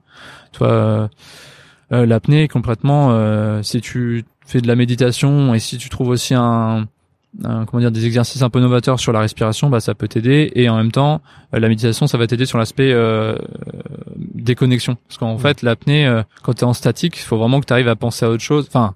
toi, 0.51 1.09
euh, 1.91 2.05
l'apnée 2.05 2.47
complètement. 2.47 3.63
si 3.63 3.81
tu 3.81 4.25
fais 4.45 4.61
de 4.61 4.67
la 4.67 4.75
méditation 4.75 5.55
et 5.55 5.59
si 5.59 5.77
tu 5.77 5.89
trouves 5.89 6.09
aussi 6.09 6.33
un, 6.35 6.87
comment 7.41 7.79
dire 7.79 7.91
des 7.91 8.05
exercices 8.05 8.41
un 8.41 8.49
peu 8.49 8.59
novateurs 8.59 8.99
sur 8.99 9.11
la 9.11 9.19
respiration 9.19 9.69
bah 9.69 9.79
ça 9.79 9.93
peut 9.93 10.07
t'aider 10.07 10.51
et 10.55 10.67
en 10.69 10.77
même 10.77 10.91
temps 10.91 11.21
la 11.51 11.67
méditation 11.67 12.07
ça 12.07 12.17
va 12.17 12.27
t'aider 12.27 12.45
sur 12.45 12.57
l'aspect 12.57 12.91
euh, 12.91 13.35
déconnexion 14.15 14.97
parce 15.07 15.17
qu'en 15.17 15.37
fait 15.37 15.61
l'apnée 15.61 16.21
quand 16.43 16.53
tu 16.53 16.61
es 16.61 16.63
en 16.63 16.73
statique 16.73 17.17
il 17.17 17.23
faut 17.23 17.37
vraiment 17.37 17.59
que 17.59 17.65
tu 17.65 17.73
arrives 17.73 17.87
à 17.87 17.95
penser 17.95 18.25
à 18.25 18.29
autre 18.29 18.43
chose 18.43 18.65
enfin 18.67 18.95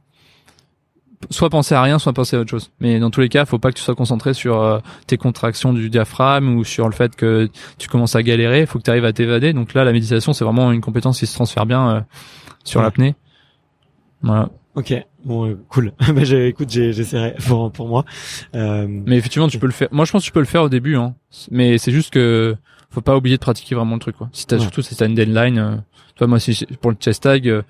soit 1.29 1.49
penser 1.49 1.75
à 1.75 1.81
rien, 1.81 1.99
soit 1.99 2.13
penser 2.13 2.35
à 2.35 2.39
autre 2.39 2.49
chose. 2.49 2.71
Mais 2.79 2.99
dans 2.99 3.09
tous 3.09 3.21
les 3.21 3.29
cas, 3.29 3.45
faut 3.45 3.59
pas 3.59 3.71
que 3.71 3.77
tu 3.77 3.83
sois 3.83 3.95
concentré 3.95 4.33
sur 4.33 4.61
euh, 4.61 4.79
tes 5.07 5.17
contractions 5.17 5.73
du 5.73 5.89
diaphragme 5.89 6.55
ou 6.55 6.63
sur 6.63 6.87
le 6.87 6.93
fait 6.93 7.15
que 7.15 7.49
tu 7.77 7.87
commences 7.89 8.15
à 8.15 8.23
galérer. 8.23 8.65
Faut 8.65 8.79
que 8.79 8.83
tu 8.83 8.89
arrives 8.89 9.05
à 9.05 9.13
t'évader. 9.13 9.53
Donc 9.53 9.73
là, 9.73 9.83
la 9.83 9.91
méditation, 9.91 10.33
c'est 10.33 10.45
vraiment 10.45 10.71
une 10.71 10.81
compétence 10.81 11.19
qui 11.19 11.27
se 11.27 11.35
transfère 11.35 11.65
bien 11.65 11.89
euh, 11.89 12.01
sur 12.63 12.81
l'apnée. 12.81 13.15
Voilà. 14.21 14.49
Ok, 14.75 14.93
bon, 15.25 15.49
euh, 15.49 15.59
cool. 15.69 15.93
bah, 15.99 16.21
écoute, 16.21 16.69
j'essaierai 16.69 17.35
pour 17.45 17.71
pour 17.71 17.87
moi. 17.87 18.05
Euh... 18.55 18.87
Mais 18.87 19.17
effectivement, 19.17 19.47
tu 19.47 19.59
peux 19.59 19.65
le 19.65 19.73
faire. 19.73 19.89
Moi, 19.91 20.05
je 20.05 20.11
pense 20.11 20.21
que 20.21 20.27
tu 20.27 20.31
peux 20.31 20.39
le 20.39 20.45
faire 20.45 20.63
au 20.63 20.69
début, 20.69 20.95
hein. 20.95 21.15
Mais 21.51 21.77
c'est 21.77 21.91
juste 21.91 22.11
que 22.11 22.55
faut 22.89 23.01
pas 23.01 23.15
oublier 23.15 23.37
de 23.37 23.41
pratiquer 23.41 23.75
vraiment 23.75 23.95
le 23.95 23.99
truc, 23.99 24.15
quoi. 24.15 24.29
Si 24.31 24.47
t'as 24.47 24.59
surtout 24.59 24.81
si 24.81 24.95
t'as 24.95 25.07
une 25.07 25.15
deadline. 25.15 25.57
Euh... 25.59 25.75
Toi, 26.15 26.27
moi, 26.27 26.39
si 26.39 26.65
pour 26.81 26.91
le 26.91 26.97
chest 26.99 27.23
tag, 27.23 27.63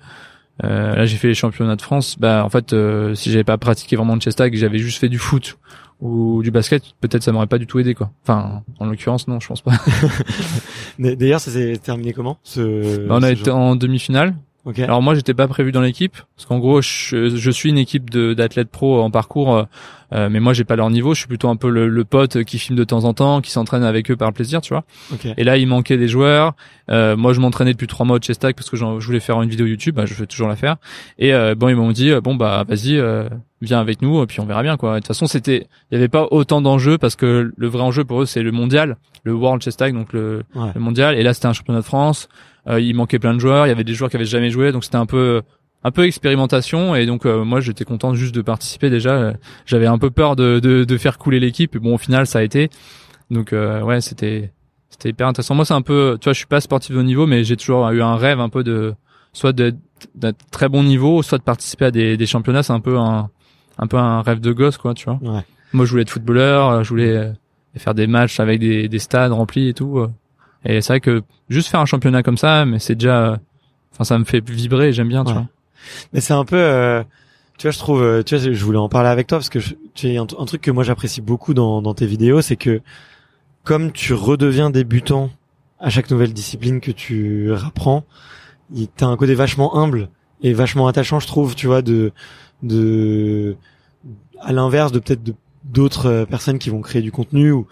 euh, 0.64 0.94
là, 0.94 1.06
j'ai 1.06 1.16
fait 1.16 1.28
les 1.28 1.34
championnats 1.34 1.76
de 1.76 1.82
France. 1.82 2.16
Bah, 2.18 2.42
en 2.44 2.48
fait, 2.48 2.72
euh, 2.72 3.14
si 3.14 3.30
j'avais 3.30 3.44
pas 3.44 3.58
pratiqué 3.58 3.96
vraiment 3.96 4.14
le 4.14 4.20
chest 4.20 4.38
tag, 4.38 4.54
j'avais 4.54 4.78
juste 4.78 4.98
fait 4.98 5.08
du 5.08 5.18
foot 5.18 5.58
ou 6.00 6.42
du 6.42 6.50
basket, 6.50 6.82
peut-être 7.00 7.22
ça 7.22 7.30
m'aurait 7.30 7.46
pas 7.46 7.58
du 7.58 7.66
tout 7.66 7.78
aidé, 7.78 7.94
quoi. 7.94 8.10
Enfin, 8.22 8.62
en 8.78 8.86
l'occurrence, 8.86 9.28
non, 9.28 9.38
je 9.38 9.48
pense 9.48 9.60
pas. 9.60 9.72
D'ailleurs, 10.98 11.40
ça 11.40 11.50
s'est 11.50 11.78
terminé 11.82 12.14
comment 12.14 12.38
ce, 12.42 13.06
bah, 13.06 13.16
On 13.18 13.22
a 13.22 13.30
été 13.30 13.50
en 13.50 13.76
demi-finale. 13.76 14.34
Alors 14.76 15.00
moi 15.00 15.14
j'étais 15.14 15.32
pas 15.32 15.48
prévu 15.48 15.72
dans 15.72 15.80
l'équipe 15.80 16.16
parce 16.36 16.46
qu'en 16.46 16.58
gros 16.58 16.82
je, 16.82 17.34
je, 17.34 17.50
suis 17.50 17.70
une 17.70 17.78
équipe 17.78 18.10
d'athlètes 18.10 18.68
pro 18.68 19.00
en 19.00 19.10
parcours, 19.10 19.54
euh, 19.54 19.64
euh, 20.12 20.28
mais 20.30 20.38
moi 20.38 20.52
j'ai 20.52 20.64
pas 20.64 20.76
leur 20.76 20.90
niveau. 20.90 21.14
Je 21.14 21.20
suis 21.20 21.28
plutôt 21.28 21.48
un 21.48 21.56
peu 21.56 21.70
le, 21.70 21.88
le, 21.88 22.04
pote 22.04 22.44
qui 22.44 22.58
filme 22.58 22.76
de 22.76 22.84
temps 22.84 23.04
en 23.04 23.14
temps, 23.14 23.40
qui 23.40 23.50
s'entraîne 23.50 23.84
avec 23.84 24.10
eux 24.10 24.16
par 24.16 24.32
plaisir, 24.34 24.60
tu 24.60 24.74
vois. 24.74 24.84
Et 25.38 25.44
là 25.44 25.56
il 25.56 25.66
manquait 25.66 25.96
des 25.96 26.08
joueurs. 26.08 26.52
Euh, 26.90 27.16
moi 27.16 27.32
je 27.32 27.40
m'entraînais 27.40 27.72
depuis 27.72 27.86
trois 27.86 28.04
mois 28.04 28.16
au 28.16 28.18
chest 28.18 28.42
parce 28.42 28.68
que 28.68 28.76
je 28.76 28.84
voulais 28.84 29.20
faire 29.20 29.40
une 29.40 29.48
vidéo 29.48 29.64
YouTube, 29.64 29.94
bah, 29.94 30.04
je 30.04 30.12
vais 30.12 30.26
toujours 30.26 30.48
la 30.48 30.56
faire. 30.56 30.76
Et 31.18 31.32
euh, 31.32 31.54
bon 31.54 31.68
ils 31.68 31.76
m'ont 31.76 31.92
dit 31.92 32.12
bon 32.22 32.34
bah 32.34 32.64
vas-y 32.68 33.02
viens 33.62 33.80
avec 33.80 34.02
nous 34.02 34.22
et 34.22 34.26
puis 34.26 34.40
on 34.40 34.46
verra 34.46 34.62
bien 34.62 34.76
quoi. 34.76 34.94
De 34.94 34.98
toute 34.98 35.06
façon 35.06 35.26
c'était 35.26 35.68
il 35.90 35.94
y 35.94 35.96
avait 35.96 36.08
pas 36.08 36.26
autant 36.30 36.60
d'enjeux 36.60 36.98
parce 36.98 37.16
que 37.16 37.50
le 37.56 37.66
vrai 37.66 37.82
enjeu 37.82 38.04
pour 38.04 38.22
eux 38.22 38.26
c'est 38.26 38.42
le 38.42 38.52
mondial, 38.52 38.98
le 39.24 39.32
World 39.32 39.62
Chest 39.62 39.82
donc 39.84 40.12
le, 40.12 40.42
le 40.74 40.80
mondial. 40.80 41.16
Et 41.16 41.22
là 41.22 41.32
c'était 41.32 41.46
un 41.46 41.54
championnat 41.54 41.80
de 41.80 41.86
France. 41.86 42.28
Euh, 42.70 42.80
il 42.80 42.94
manquait 42.94 43.18
plein 43.18 43.34
de 43.34 43.40
joueurs, 43.40 43.66
il 43.66 43.68
y 43.68 43.72
avait 43.72 43.84
des 43.84 43.94
joueurs 43.94 44.10
qui 44.10 44.16
avaient 44.16 44.24
jamais 44.24 44.50
joué, 44.50 44.70
donc 44.72 44.84
c'était 44.84 44.96
un 44.96 45.06
peu 45.06 45.42
un 45.82 45.90
peu 45.90 46.04
expérimentation 46.04 46.94
et 46.94 47.06
donc 47.06 47.24
euh, 47.24 47.42
moi 47.42 47.60
j'étais 47.60 47.84
content 47.84 48.14
juste 48.14 48.34
de 48.34 48.42
participer 48.42 48.90
déjà. 48.90 49.32
J'avais 49.64 49.86
un 49.86 49.98
peu 49.98 50.10
peur 50.10 50.36
de, 50.36 50.60
de, 50.60 50.84
de 50.84 50.96
faire 50.98 51.16
couler 51.16 51.40
l'équipe 51.40 51.74
et 51.74 51.78
bon 51.78 51.94
au 51.94 51.98
final 51.98 52.26
ça 52.26 52.40
a 52.40 52.42
été. 52.42 52.68
Donc 53.30 53.52
euh, 53.52 53.80
ouais 53.80 54.00
c'était 54.02 54.52
c'était 54.90 55.08
hyper 55.08 55.26
intéressant. 55.26 55.54
Moi 55.54 55.64
c'est 55.64 55.74
un 55.74 55.82
peu 55.82 56.18
tu 56.20 56.24
vois 56.26 56.34
je 56.34 56.38
suis 56.38 56.46
pas 56.46 56.60
sportif 56.60 56.94
de 56.94 57.00
haut 57.00 57.02
niveau 57.02 57.26
mais 57.26 57.44
j'ai 57.44 57.56
toujours 57.56 57.88
eu 57.90 58.02
un 58.02 58.16
rêve 58.16 58.40
un 58.40 58.50
peu 58.50 58.62
de 58.62 58.94
soit 59.32 59.52
d'être 59.54 59.78
très 60.50 60.68
bon 60.68 60.82
niveau 60.82 61.22
soit 61.22 61.38
de 61.38 61.44
participer 61.44 61.86
à 61.86 61.90
des, 61.90 62.18
des 62.18 62.26
championnats. 62.26 62.62
C'est 62.62 62.74
un 62.74 62.80
peu 62.80 62.98
un 62.98 63.30
un 63.78 63.86
peu 63.86 63.96
un 63.96 64.20
rêve 64.20 64.40
de 64.40 64.52
gosse 64.52 64.76
quoi 64.76 64.92
tu 64.92 65.06
vois. 65.06 65.18
Ouais. 65.22 65.40
Moi 65.72 65.86
je 65.86 65.90
voulais 65.92 66.02
être 66.02 66.10
footballeur, 66.10 66.84
je 66.84 66.90
voulais 66.90 67.32
faire 67.76 67.94
des 67.94 68.06
matchs 68.06 68.38
avec 68.38 68.60
des, 68.60 68.86
des 68.86 68.98
stades 68.98 69.32
remplis 69.32 69.68
et 69.68 69.74
tout. 69.74 70.06
Et 70.66 70.82
c'est 70.82 70.92
vrai 70.92 71.00
que 71.00 71.22
juste 71.50 71.68
faire 71.68 71.80
un 71.80 71.86
championnat 71.86 72.22
comme 72.22 72.38
ça, 72.38 72.64
mais 72.64 72.78
c'est 72.78 72.94
déjà, 72.94 73.38
enfin, 73.92 74.04
ça 74.04 74.18
me 74.18 74.24
fait 74.24 74.40
vibrer. 74.48 74.92
J'aime 74.92 75.08
bien, 75.08 75.24
tu 75.24 75.32
vois. 75.32 75.46
Mais 76.12 76.20
c'est 76.20 76.32
un 76.32 76.44
peu, 76.44 76.56
euh, 76.56 77.02
tu 77.58 77.66
vois, 77.66 77.72
je 77.72 77.78
trouve, 77.78 78.02
euh, 78.02 78.22
tu 78.22 78.36
vois, 78.36 78.52
je 78.52 78.64
voulais 78.64 78.78
en 78.78 78.88
parler 78.88 79.08
avec 79.08 79.26
toi 79.26 79.38
parce 79.38 79.48
que 79.48 79.58
tu 79.94 80.08
es 80.08 80.16
un, 80.16 80.26
truc 80.26 80.60
que 80.62 80.70
moi 80.70 80.84
j'apprécie 80.84 81.20
beaucoup 81.20 81.52
dans, 81.52 81.82
dans 81.82 81.94
tes 81.94 82.06
vidéos, 82.06 82.40
c'est 82.40 82.56
que 82.56 82.80
comme 83.64 83.92
tu 83.92 84.14
redeviens 84.14 84.70
débutant 84.70 85.30
à 85.78 85.90
chaque 85.90 86.10
nouvelle 86.10 86.32
discipline 86.32 86.80
que 86.80 86.90
tu 86.90 87.52
apprends, 87.66 88.04
t'as 88.96 89.06
un 89.06 89.16
côté 89.16 89.34
vachement 89.34 89.76
humble 89.76 90.08
et 90.42 90.52
vachement 90.52 90.86
attachant, 90.86 91.20
je 91.20 91.26
trouve, 91.26 91.54
tu 91.54 91.66
vois, 91.66 91.82
de, 91.82 92.12
de, 92.62 93.56
à 94.40 94.52
l'inverse 94.52 94.92
de 94.92 94.98
peut-être 94.98 95.22
d'autres 95.64 96.06
euh, 96.06 96.26
personnes 96.26 96.58
qui 96.58 96.70
vont 96.70 96.80
créer 96.80 97.02
du 97.02 97.12
contenu 97.12 97.52
ou 97.52 97.66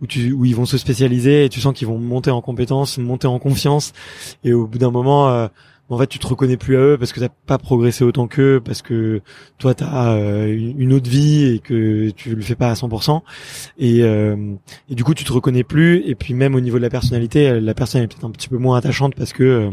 où 0.00 0.06
tu 0.06 0.34
ils 0.44 0.56
vont 0.56 0.66
se 0.66 0.78
spécialiser 0.78 1.44
et 1.44 1.48
tu 1.48 1.60
sens 1.60 1.74
qu'ils 1.74 1.88
vont 1.88 1.98
monter 1.98 2.30
en 2.30 2.40
compétences, 2.40 2.98
monter 2.98 3.26
en 3.26 3.38
confiance. 3.38 3.92
Et 4.44 4.52
au 4.52 4.66
bout 4.66 4.78
d'un 4.78 4.90
moment 4.90 5.28
euh, 5.28 5.48
en 5.88 5.98
fait 5.98 6.06
tu 6.06 6.18
te 6.18 6.26
reconnais 6.26 6.56
plus 6.56 6.76
à 6.76 6.80
eux 6.80 6.96
parce 6.98 7.12
que 7.12 7.20
t'as 7.20 7.28
pas 7.28 7.58
progressé 7.58 8.04
autant 8.04 8.26
qu'eux 8.26 8.60
parce 8.64 8.82
que 8.82 9.20
toi 9.58 9.74
t'as 9.74 10.14
euh, 10.14 10.46
une 10.46 10.92
autre 10.92 11.10
vie 11.10 11.44
et 11.54 11.58
que 11.58 12.10
tu 12.10 12.34
le 12.34 12.42
fais 12.42 12.54
pas 12.54 12.70
à 12.70 12.74
100% 12.74 13.20
et, 13.78 14.02
euh, 14.02 14.54
et 14.88 14.94
du 14.94 15.04
coup 15.04 15.14
tu 15.14 15.24
te 15.24 15.32
reconnais 15.32 15.64
plus. 15.64 16.02
Et 16.06 16.14
puis 16.14 16.34
même 16.34 16.54
au 16.54 16.60
niveau 16.60 16.78
de 16.78 16.82
la 16.82 16.90
personnalité 16.90 17.60
la 17.60 17.74
personne 17.74 18.02
est 18.02 18.08
peut-être 18.08 18.24
un 18.24 18.30
petit 18.30 18.48
peu 18.48 18.58
moins 18.58 18.78
attachante 18.78 19.14
parce 19.14 19.32
que 19.32 19.70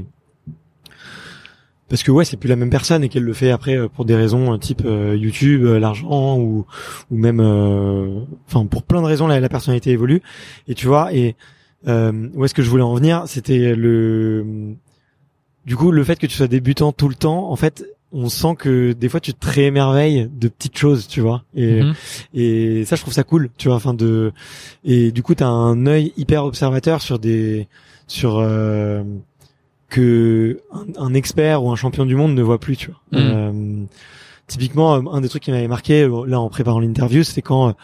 parce 1.90 2.04
que 2.04 2.12
ouais 2.12 2.26
c'est 2.26 2.38
plus 2.38 2.50
la 2.50 2.56
même 2.56 2.70
personne 2.70 3.04
et 3.04 3.10
qu'elle 3.10 3.24
le 3.24 3.34
fait 3.34 3.52
après 3.52 3.78
euh, 3.78 3.88
pour 3.88 4.06
des 4.06 4.16
raisons 4.16 4.54
euh, 4.54 4.58
type 4.58 4.84
euh, 4.86 5.16
YouTube 5.16 5.64
l'argent 5.64 6.38
ou 6.38 6.66
ou 7.12 7.18
même 7.18 7.40
enfin 8.48 8.66
pour 8.66 8.84
plein 8.84 9.02
de 9.02 9.08
raisons 9.08 9.28
la, 9.28 9.40
la, 9.40 9.50
personnalité 9.50 9.92
évolue. 9.92 10.22
Et 10.68 10.76
tu 10.76 10.88
vois 10.88 11.14
et 11.14 11.36
où 11.86 12.44
est-ce 12.46 12.54
que 12.54 12.62
je 12.62 12.70
voulais 12.70 12.84
en 12.84 12.96
venir? 12.96 13.24
C'était 13.28 13.76
le 13.76 14.76
du 15.66 15.76
coup 15.76 15.92
le 15.92 16.04
fait 16.04 16.18
que 16.18 16.28
tu 16.28 16.36
sois 16.36 16.48
débutant 16.48 16.92
tout 16.92 17.10
le 17.10 17.16
temps 17.16 17.52
en 17.52 17.56
fait 17.56 17.86
on 18.14 18.30
sent 18.30 18.56
que 18.58 18.94
des 18.94 19.10
fois 19.10 19.20
tu 19.20 19.34
te 19.34 19.50
réémerveilles 19.50 20.30
de 20.34 20.48
petites 20.48 20.78
choses 20.78 21.08
tu 21.08 21.22
vois. 21.22 21.44
Et 21.56 21.84
mhm. 21.84 21.94
et 22.34 22.86
ça 22.86 22.96
je 22.98 23.02
trouve 23.02 23.14
ça 23.14 23.24
cool 23.24 23.50
tu 23.58 23.70
vois 23.70 23.78
enfin 23.78 23.94
de 23.94 24.34
et 24.84 25.12
du 25.12 25.24
coup 25.24 25.36
tu 25.36 25.44
as 25.44 25.50
un 25.50 25.86
œil 25.86 26.14
hyper 26.18 26.44
observateur 26.44 27.02
sur 27.02 27.20
des 27.20 27.68
sur 28.08 28.40
que 29.90 30.62
un, 30.98 31.14
expert 31.14 31.64
ou 31.64 31.72
un 31.72 31.76
champion 31.76 32.06
du 32.06 32.16
monde 32.16 32.34
ne 32.34 32.42
voit 32.42 32.60
plus, 32.60 32.78
tu 32.78 32.92
vois. 32.92 33.00
Mm. 33.12 33.16
Euh, 33.16 33.86
typiquement, 34.48 34.96
euh, 34.96 35.02
un 35.12 35.22
des 35.22 35.30
trucs 35.30 35.44
qui 35.44 35.52
m'avait 35.52 35.68
marqué 35.68 36.04
euh, 36.04 36.26
là 36.26 36.40
en 36.40 36.50
préparant 36.50 36.80
l'interview, 36.80 37.24
c'était 37.24 37.42
quand 37.42 37.76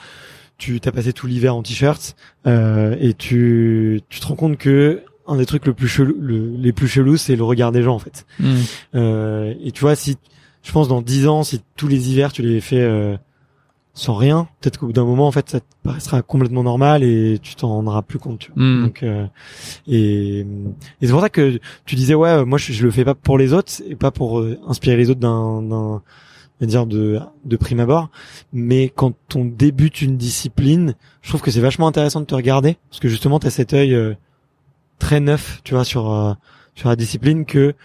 tu 0.58 0.80
t'as 0.80 0.92
passé 0.92 1.14
tout 1.14 1.28
l'hiver 1.28 1.56
en 1.56 1.64
t-shirt 1.64 2.16
et 2.46 3.14
tu 3.18 4.02
tu 4.10 4.20
te 4.20 4.26
rends 4.26 4.36
compte 4.36 4.58
que 4.58 5.02
un 5.26 5.38
des 5.38 5.46
trucs 5.46 5.66
le 5.66 5.74
plus 5.74 5.88
chelou, 5.88 6.16
les 6.58 6.74
plus 6.74 6.88
chelous, 6.88 7.18
c'est 7.18 7.36
le 7.36 7.44
regard 7.44 7.72
des 7.72 7.82
gens 7.82 7.96
en 7.96 8.00
fait. 8.00 8.26
Mm. 8.40 9.58
et 9.64 9.72
tu 9.74 9.82
vois, 9.82 9.96
si 9.96 10.18
je 10.62 10.72
pense 10.72 10.88
dans 10.88 11.02
dix 11.02 11.28
ans, 11.28 11.44
si 11.44 11.62
tous 11.76 11.88
les 11.88 12.12
hivers 12.12 12.32
tu 12.32 12.42
les 12.44 12.62
fais 12.62 13.18
sans 13.96 14.16
rien, 14.16 14.48
peut-être 14.60 14.80
qu'au 14.80 14.88
bout 14.88 14.94
d'un 14.94 15.06
moment, 15.06 15.28
en 15.28 15.32
fait, 15.32 15.50
ça 15.50 15.60
te 15.60 15.66
paraîtra 15.84 16.22
complètement 16.24 16.64
normal 16.64 17.04
et 17.04 17.38
tu 17.42 17.56
t'en 17.56 17.70
rendras 17.70 18.02
plus 18.02 18.18
compte. 18.18 18.40
Tu 18.40 18.52
vois. 18.52 18.64
Hmm. 18.64 18.84
Donc, 18.84 19.04
euh, 19.04 19.28
et, 19.88 20.40
et 20.40 20.46
c'est 21.02 21.12
pour 21.12 21.22
ça 21.22 21.30
que 21.30 21.60
tu 21.86 21.96
disais, 21.96 22.16
ouais, 22.16 22.44
moi, 22.44 22.58
je, 22.58 22.74
je, 22.74 22.84
le 22.84 22.92
fais 22.92 23.06
pas 23.06 23.14
pour 23.14 23.38
les 23.38 23.54
autres 23.54 23.72
et 23.88 23.96
pas 23.96 24.10
pour 24.10 24.40
euh, 24.40 24.60
inspirer 24.68 24.98
les 24.98 25.12
autres 25.12 25.20
d'un, 25.20 25.62
d'un, 25.62 26.02
dire 26.62 26.88
de, 26.88 27.20
de 27.46 27.56
prime 27.56 27.80
abord. 27.80 28.10
Mais 28.52 28.90
quand 28.90 29.14
on 29.36 29.46
débute 29.46 30.02
une 30.02 30.18
discipline, 30.18 30.96
je 31.22 31.30
trouve 31.30 31.42
que 31.42 31.52
c'est 31.52 31.62
vachement 31.62 31.88
intéressant 31.88 32.20
de 32.20 32.26
te 32.26 32.36
regarder 32.36 32.78
parce 32.90 33.00
que 33.00 33.10
justement, 33.10 33.40
tu 33.40 33.46
as 33.46 33.52
cet 33.52 33.74
œil 33.74 33.94
euh, 33.94 34.16
très 34.98 35.20
neuf, 35.20 35.62
tu 35.64 35.76
vois, 35.76 35.84
sur 35.84 36.36
sur 36.76 36.90
la 36.90 36.96
discipline 36.96 37.46
que 37.46 37.76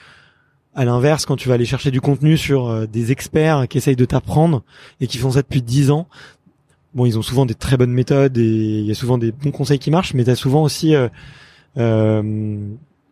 à 0.79 0.85
l'inverse, 0.85 1.27
quand 1.27 1.35
tu 1.35 1.49
vas 1.49 1.57
aller 1.57 1.65
chercher 1.65 1.91
du 1.91 2.01
contenu 2.01 2.37
sur 2.37 2.69
euh, 2.69 2.87
des 2.87 3.11
experts 3.11 3.67
qui 3.67 3.79
essayent 3.79 3.97
de 3.97 4.05
t'apprendre 4.05 4.63
et 5.01 5.09
qui 5.09 5.19
font 5.19 5.33
ça 5.33 5.43
depuis 5.43 5.61
dix 5.61 5.91
ans, 5.91 6.07
bon, 6.95 7.05
ils 7.05 7.19
ont 7.19 7.23
souvent 7.23 7.47
des 7.47 7.57
très 7.57 7.77
bonnes 7.77 7.91
méthodes 7.91 8.39
et 8.39 8.79
il 8.79 8.87
y 8.87 8.91
a 8.93 8.95
souvent 8.95 9.19
des 9.19 9.33
bons 9.33 9.51
conseils 9.51 9.81
qui 9.81 9.91
marchent, 9.91 10.15
mais 10.15 10.23
tu 10.23 10.31
as 10.31 10.37
souvent 10.37 10.63
aussi 10.63 10.95
euh, 10.95 11.09
euh, 11.79 12.23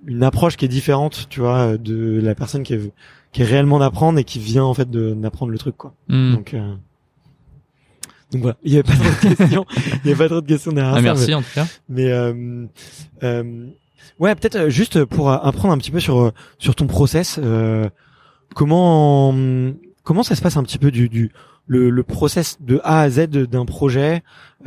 une 0.07 0.23
approche 0.23 0.57
qui 0.57 0.65
est 0.65 0.69
différente, 0.69 1.27
tu 1.29 1.41
vois, 1.41 1.77
de 1.77 2.21
la 2.23 2.37
personne 2.37 2.63
qui 2.63 2.75
est, 2.75 2.93
qui 3.33 3.43
est 3.43 3.45
réellement 3.45 3.81
d'apprendre 3.81 4.21
et 4.21 4.25
qui 4.25 4.39
vient 4.39 4.65
en 4.65 4.73
fait 4.73 4.89
d'apprendre 4.89 5.51
le 5.51 5.59
truc, 5.59 5.77
quoi. 5.77 5.93
Hmm. 6.09 6.35
Donc, 6.35 6.55
donc 8.33 8.43
voilà, 8.43 8.57
il 8.65 8.73
y 8.73 8.75
avait 8.75 8.83
pas 8.83 8.95
trop 8.95 9.29
de 9.29 9.35
questions, 9.35 9.67
il 10.05 10.11
y 10.11 10.13
avait 10.13 10.25
pas 10.25 10.29
trop 10.29 10.41
de 10.41 10.47
questions 10.47 10.73
derrière 10.73 10.95
ah, 10.95 11.01
Merci 11.01 11.35
en 11.35 11.43
tout 11.43 11.55
cas. 11.55 11.67
Mais 11.89 12.11
euh, 12.11 12.67
euh, 13.23 13.67
Ouais, 14.19 14.35
peut-être 14.35 14.57
euh, 14.57 14.71
juste 14.71 15.05
pour 15.05 15.31
apprendre 15.31 15.75
un 15.75 15.79
petit 15.79 15.91
peu 15.91 16.01
sur 16.01 16.21
euh, 16.21 16.33
sur 16.59 16.75
ton 16.75 16.87
process. 16.87 17.39
Euh, 17.43 17.89
comment 18.55 19.35
comment 20.03 20.23
ça 20.23 20.35
se 20.35 20.43
passe 20.43 20.57
un 20.57 20.63
petit 20.63 20.79
peu 20.79 20.91
du, 20.91 21.09
du 21.09 21.33
le, 21.67 21.91
le 21.91 22.03
process 22.03 22.59
de 22.61 22.81
A 22.85 23.01
à 23.01 23.11
Z 23.11 23.29
d'un 23.29 23.65
projet. 23.65 24.23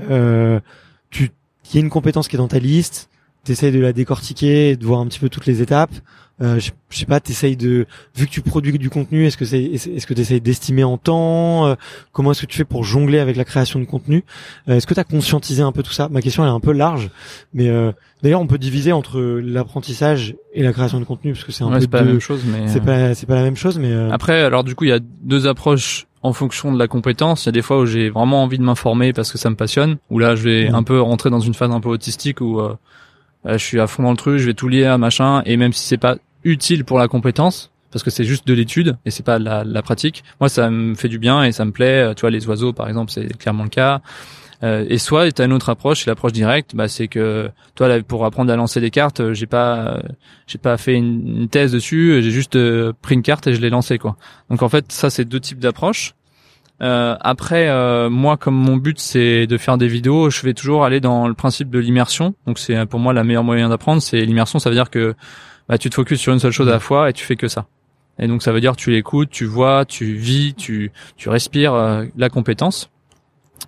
Euh, 0.10 0.60
tu 1.10 1.32
il 1.72 1.76
y 1.76 1.78
a 1.78 1.82
une 1.82 1.90
compétence 1.90 2.28
qui 2.28 2.36
est 2.36 2.40
dans 2.40 2.48
ta 2.48 2.60
liste. 2.60 3.10
T'essayes 3.44 3.72
de 3.72 3.80
la 3.80 3.94
décortiquer, 3.94 4.76
de 4.76 4.86
voir 4.86 5.00
un 5.00 5.08
petit 5.08 5.20
peu 5.20 5.30
toutes 5.30 5.46
les 5.46 5.62
étapes. 5.62 5.94
Euh, 6.42 6.58
je, 6.60 6.72
je, 6.90 6.98
sais 6.98 7.06
pas, 7.06 7.20
t'essayes 7.20 7.58
de, 7.58 7.86
vu 8.16 8.26
que 8.26 8.32
tu 8.32 8.42
produis 8.42 8.78
du 8.78 8.90
contenu, 8.90 9.26
est-ce 9.26 9.36
que 9.36 9.44
c'est, 9.44 9.62
est-ce 9.62 10.08
que 10.08 10.14
t'essayes 10.14 10.40
d'estimer 10.40 10.86
en 10.86 10.98
temps 10.98 11.68
euh, 11.68 11.76
Comment 12.14 12.32
est-ce 12.32 12.42
que 12.42 12.46
tu 12.46 12.58
fais 12.58 12.66
pour 12.66 12.86
jongler 12.86 13.20
avec 13.20 13.36
la 13.36 13.44
création 13.44 13.80
de 13.80 13.86
contenu 13.86 14.24
euh, 14.70 14.78
Est-ce 14.78 14.88
que 14.88 14.94
t'as 14.94 15.04
conscientisé 15.04 15.62
un 15.64 15.74
peu 15.74 15.84
tout 15.84 15.92
ça? 15.92 16.08
Ma 16.10 16.22
question 16.22 16.44
elle 16.44 16.50
est 16.50 16.54
un 16.54 16.62
peu 16.62 16.72
large, 16.72 17.10
mais 17.54 17.68
euh, 17.68 17.92
d'ailleurs 18.24 18.40
on 18.40 18.48
peut 18.48 18.58
diviser 18.58 18.94
entre 18.94 19.20
l'apprentissage 19.20 20.36
et 20.54 20.64
la 20.64 20.72
création 20.72 21.00
de 21.00 21.06
contenu 21.06 21.34
parce 21.34 21.44
que 21.44 21.52
c'est 21.52 21.66
un 21.66 21.72
peu 21.72 21.82
c'est 21.82 21.90
pas 21.90 22.02
la 22.02 22.06
même 22.06 22.22
chose, 22.22 22.44
mais 22.46 22.68
c'est 22.68 22.84
pas 22.84 23.14
c'est 23.16 23.26
pas 23.26 23.36
la 23.36 23.44
même 23.44 23.58
chose, 23.58 23.78
mais 23.78 23.94
après 24.12 24.42
alors 24.42 24.64
du 24.64 24.76
coup 24.76 24.86
il 24.86 24.90
y 24.92 24.94
a 24.94 25.00
deux 25.02 25.46
approches 25.46 26.08
en 26.22 26.34
fonction 26.34 26.74
de 26.74 26.80
la 26.80 26.88
compétence. 26.88 27.46
Il 27.46 27.48
y 27.48 27.50
a 27.50 27.54
des 27.54 27.62
fois 27.62 27.80
où 27.80 27.86
j'ai 27.86 28.10
vraiment 28.10 28.44
envie 28.44 28.58
de 28.58 28.64
m'informer 28.64 29.14
parce 29.14 29.32
que 29.32 29.38
ça 29.38 29.50
me 29.50 29.56
passionne, 29.56 29.98
où 30.10 30.20
là 30.20 30.36
je 30.36 30.44
vais 30.44 30.70
un 30.70 30.84
peu 30.84 31.02
rentrer 31.02 31.30
dans 31.30 31.40
une 31.40 31.54
phase 31.54 31.72
un 31.72 31.82
peu 31.82 31.90
autistique 31.90 32.40
où 32.40 32.62
je 33.46 33.58
suis 33.58 33.80
à 33.80 33.88
fond 33.88 34.04
dans 34.04 34.12
le 34.12 34.18
truc, 34.18 34.38
je 34.38 34.46
vais 34.46 34.54
tout 34.54 34.68
lire, 34.70 34.98
machin, 34.98 35.42
et 35.46 35.58
même 35.58 35.74
si 35.74 35.86
c'est 35.86 35.98
pas 35.98 36.18
utile 36.44 36.86
pour 36.86 36.98
la 37.00 37.08
compétence, 37.08 37.72
parce 37.92 38.04
que 38.04 38.10
c'est 38.10 38.24
juste 38.24 38.48
de 38.48 38.54
l'étude 38.54 38.98
et 39.06 39.12
c'est 39.12 39.26
pas 39.26 39.40
la, 39.40 39.64
la 39.64 39.82
pratique. 39.82 40.24
Moi, 40.40 40.50
ça 40.50 40.70
me 40.70 40.96
fait 40.96 41.10
du 41.10 41.20
bien 41.20 41.44
et 41.44 41.52
ça 41.52 41.66
me 41.66 41.72
plaît. 41.72 42.14
Tu 42.16 42.22
vois, 42.22 42.32
les 42.32 42.48
oiseaux, 42.48 42.74
par 42.74 42.88
exemple, 42.88 43.12
c'est 43.12 43.38
clairement 43.38 43.64
le 43.64 43.70
cas. 43.70 44.02
Euh, 44.62 44.86
et 44.90 44.98
soit 44.98 45.32
tu 45.32 45.42
as 45.42 45.46
une 45.46 45.54
autre 45.54 45.70
approche, 45.70 46.06
l'approche 46.06 46.34
directe, 46.34 46.76
bah 46.76 46.90
c'est 46.90 47.08
que 47.08 47.50
toi 47.76 47.88
là, 47.88 48.02
pour 48.04 48.26
apprendre 48.26 48.52
à 48.52 48.56
lancer 48.58 48.82
des 48.82 48.92
cartes, 48.92 49.22
euh, 49.22 49.34
j'ai 49.34 49.46
pas 49.46 50.02
j'ai 50.48 50.58
pas 50.58 50.76
fait 50.78 50.96
une, 50.96 51.48
thèse 51.48 51.72
dessus, 51.72 52.20
j'ai 52.22 52.32
juste 52.32 52.58
euh, 52.58 52.92
pris 53.02 53.16
une 53.16 53.22
carte 53.22 53.48
et 53.48 53.54
je 53.54 53.62
l'ai 53.62 53.70
lancée 53.70 53.98
quoi. 53.98 54.18
Donc 54.50 54.62
en 54.62 54.70
fait, 54.70 54.92
ça 54.92 55.10
c'est 55.10 55.24
deux 55.24 55.40
types 55.40 55.60
d'approches. 55.60 56.14
Euh, 56.82 57.16
après, 57.20 57.70
moi, 58.10 58.38
comme 58.38 58.56
mon 58.56 58.78
but 58.78 59.00
c'est 59.00 59.48
de 59.48 59.58
faire 59.58 59.78
des 59.78 59.88
vidéos, 59.88 60.30
je 60.30 60.42
vais 60.42 60.54
toujours 60.54 60.84
aller 60.84 61.00
dans 61.00 61.28
le 61.28 61.34
principe 61.34 61.70
de 61.70 61.80
l'immersion. 61.80 62.36
Donc 62.46 62.60
c'est 62.60 62.86
pour 62.86 63.00
moi 63.00 63.14
la 63.14 63.24
meilleure 63.24 63.44
moyen 63.46 63.70
d'apprendre, 63.70 64.02
c'est 64.02 64.26
l'immersion. 64.26 64.60
Ça 64.60 64.70
veut 64.70 64.76
dire 64.76 64.90
que 64.90 65.16
bah, 65.70 65.78
tu 65.78 65.90
te 65.90 65.96
focuses 65.96 66.20
sur 66.20 66.34
une 66.34 66.40
seule 66.40 66.52
chose 66.52 66.68
à 66.68 66.72
la 66.72 66.80
fois 66.80 67.10
et 67.10 67.14
tu 67.14 67.24
fais 67.24 67.38
que 67.38 67.48
ça. 67.48 67.68
Et 68.18 68.28
donc 68.28 68.44
ça 68.44 68.52
veut 68.52 68.60
dire 68.60 68.76
tu 68.76 68.92
l'écoutes, 68.92 69.30
tu 69.30 69.46
vois, 69.46 69.86
tu 69.86 70.16
vis, 70.16 70.54
tu 70.54 70.92
tu 71.16 71.30
respires 71.30 72.06
la 72.18 72.30
compétence. 72.30 72.90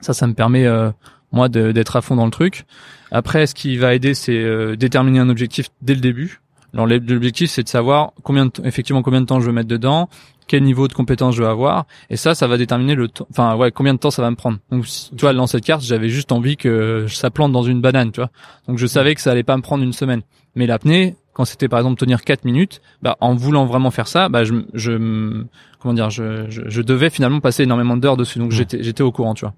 Ça, 0.02 0.14
ça 0.14 0.28
me 0.28 0.34
permet 0.34 0.66
euh, 0.66 0.92
moi 1.32 1.48
d'être 1.48 1.96
à 1.96 2.02
fond 2.02 2.16
dans 2.16 2.26
le 2.26 2.32
truc. 2.32 2.66
Après, 3.12 3.46
ce 3.46 3.56
qui 3.56 3.78
va 3.78 3.94
aider, 3.94 4.14
c'est 4.14 4.38
euh, 4.38 4.76
déterminer 4.76 5.20
un 5.20 5.30
objectif 5.30 5.68
dès 5.82 5.94
le 5.94 6.02
début. 6.02 6.42
Alors 6.74 6.88
l'objectif, 6.88 7.50
c'est 7.50 7.64
de 7.64 7.70
savoir 7.70 8.14
combien 8.24 8.46
de 8.46 8.52
effectivement 8.64 9.02
combien 9.02 9.20
de 9.20 9.26
temps 9.26 9.42
je 9.42 9.46
veux 9.46 9.52
mettre 9.52 9.68
dedans, 9.68 10.08
quel 10.48 10.64
niveau 10.64 10.88
de 10.88 10.94
compétence 10.94 11.36
je 11.36 11.44
veux 11.44 11.50
avoir, 11.50 11.86
et 12.10 12.16
ça, 12.16 12.34
ça 12.34 12.48
va 12.48 12.58
déterminer 12.58 12.96
le 12.96 13.10
temps. 13.10 13.28
Enfin, 13.30 13.56
ouais, 13.58 13.72
combien 13.72 13.94
de 13.94 14.00
temps 14.00 14.10
ça 14.10 14.22
va 14.22 14.32
me 14.32 14.38
prendre. 14.38 14.58
Donc, 14.72 14.86
tu 14.86 15.18
vois, 15.20 15.34
dans 15.34 15.48
cette 15.48 15.66
carte, 15.66 15.84
j'avais 15.84 16.08
juste 16.08 16.32
envie 16.32 16.56
que 16.56 17.08
ça 17.10 17.30
plante 17.30 17.52
dans 17.52 17.64
une 17.64 17.82
banane, 17.82 18.14
tu 18.14 18.22
vois. 18.22 18.30
Donc, 18.70 18.78
je 18.78 18.88
savais 18.88 19.16
que 19.16 19.22
ça 19.22 19.32
allait 19.32 19.44
pas 19.44 19.58
me 19.58 19.62
prendre 19.62 19.84
une 19.84 19.92
semaine. 19.92 20.22
Mais 20.56 20.66
l'apnée, 20.66 21.16
quand 21.34 21.46
c'était 21.46 21.68
par 21.68 21.80
exemple 21.80 22.00
tenir 22.00 22.24
4 22.24 22.46
minutes, 22.46 22.82
bah, 23.02 23.18
en 23.22 23.36
voulant 23.36 23.66
vraiment 23.66 23.92
faire 23.92 24.08
ça, 24.08 24.30
bah, 24.30 24.44
je, 24.44 24.54
je 24.74 25.44
comment 25.80 25.94
dire, 25.94 26.10
je, 26.10 26.50
je, 26.50 26.62
je 26.68 26.82
devais 26.82 27.10
finalement 27.10 27.40
passer 27.40 27.64
énormément 27.64 27.98
d'heures 27.98 28.18
dessus. 28.18 28.40
Donc, 28.40 28.52
j'étais 28.52 28.84
j'étais 28.84 29.04
au 29.04 29.12
courant, 29.12 29.34
tu 29.34 29.46
vois. 29.46 29.54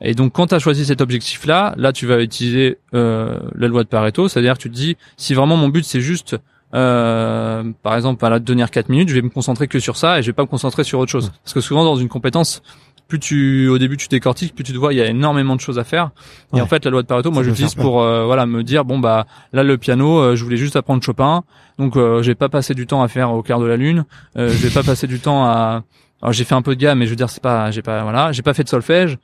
Et 0.00 0.14
donc 0.14 0.32
quand 0.32 0.48
tu 0.48 0.54
as 0.54 0.58
choisi 0.58 0.84
cet 0.84 1.00
objectif-là, 1.00 1.74
là 1.76 1.92
tu 1.92 2.06
vas 2.06 2.22
utiliser 2.22 2.78
euh, 2.94 3.38
la 3.54 3.68
loi 3.68 3.82
de 3.82 3.88
Pareto, 3.88 4.28
c'est-à-dire 4.28 4.54
que 4.54 4.62
tu 4.62 4.70
te 4.70 4.74
dis 4.74 4.96
si 5.16 5.34
vraiment 5.34 5.56
mon 5.56 5.68
but 5.68 5.84
c'est 5.84 6.00
juste 6.00 6.36
euh, 6.74 7.64
par 7.82 7.96
exemple 7.96 8.24
à 8.24 8.30
la 8.30 8.38
tenir 8.38 8.70
4 8.70 8.90
minutes, 8.90 9.08
je 9.08 9.14
vais 9.14 9.22
me 9.22 9.30
concentrer 9.30 9.66
que 9.66 9.80
sur 9.80 9.96
ça 9.96 10.18
et 10.18 10.22
je 10.22 10.28
vais 10.28 10.34
pas 10.34 10.42
me 10.42 10.48
concentrer 10.48 10.84
sur 10.84 11.00
autre 11.00 11.10
chose. 11.10 11.32
Parce 11.42 11.54
que 11.54 11.60
souvent 11.60 11.84
dans 11.84 11.96
une 11.96 12.08
compétence 12.08 12.62
plus 13.08 13.18
tu 13.18 13.68
au 13.68 13.78
début 13.78 13.96
tu 13.96 14.06
décortiques, 14.08 14.54
plus 14.54 14.64
tu 14.64 14.72
te 14.72 14.78
vois 14.78 14.92
il 14.92 14.96
y 14.96 15.02
a 15.02 15.06
énormément 15.06 15.56
de 15.56 15.60
choses 15.60 15.78
à 15.78 15.84
faire. 15.84 16.10
Et 16.54 16.60
en 16.60 16.66
fait 16.66 16.84
la 16.84 16.90
loi 16.90 17.02
de 17.02 17.06
Pareto, 17.06 17.30
moi 17.30 17.42
j'utilise 17.42 17.74
pour 17.74 18.02
euh, 18.02 18.26
voilà 18.26 18.46
me 18.46 18.62
dire 18.62 18.84
bon 18.84 18.98
bah 18.98 19.26
là 19.52 19.62
le 19.62 19.78
piano, 19.78 20.18
euh, 20.18 20.36
je 20.36 20.44
voulais 20.44 20.56
juste 20.56 20.76
apprendre 20.76 21.02
Chopin, 21.02 21.42
donc 21.78 21.96
euh, 21.96 22.22
j'ai 22.22 22.34
pas 22.34 22.48
passé 22.48 22.74
du 22.74 22.86
temps 22.86 23.02
à 23.02 23.08
faire 23.08 23.32
au 23.32 23.42
clair 23.42 23.58
de 23.58 23.66
la 23.66 23.76
lune, 23.76 24.04
euh, 24.36 24.48
je 24.52 24.66
vais 24.66 24.70
pas 24.70 24.82
passer 24.82 25.06
du 25.06 25.18
temps 25.18 25.44
à 25.44 25.82
alors 26.20 26.32
j'ai 26.32 26.44
fait 26.44 26.54
un 26.54 26.62
peu 26.62 26.74
de 26.74 26.80
gamme 26.80 26.98
mais 26.98 27.06
je 27.06 27.10
veux 27.10 27.16
dire 27.16 27.30
c'est 27.30 27.42
pas 27.42 27.70
j'ai 27.70 27.82
pas 27.82 28.02
voilà, 28.02 28.32
j'ai 28.32 28.42
pas 28.42 28.54
fait 28.54 28.64
de 28.64 28.68
solfège 28.68 29.18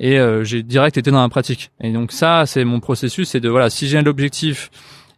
et 0.00 0.18
euh, 0.18 0.42
j'ai 0.42 0.62
direct 0.62 0.96
été 0.96 1.10
dans 1.10 1.20
la 1.20 1.28
pratique. 1.28 1.70
Et 1.80 1.92
donc 1.92 2.10
ça, 2.10 2.44
c'est 2.46 2.64
mon 2.64 2.80
processus, 2.80 3.28
c'est 3.28 3.40
de 3.40 3.48
voilà, 3.48 3.70
si 3.70 3.86
j'ai 3.86 3.98
un 3.98 4.06
objectif 4.06 4.70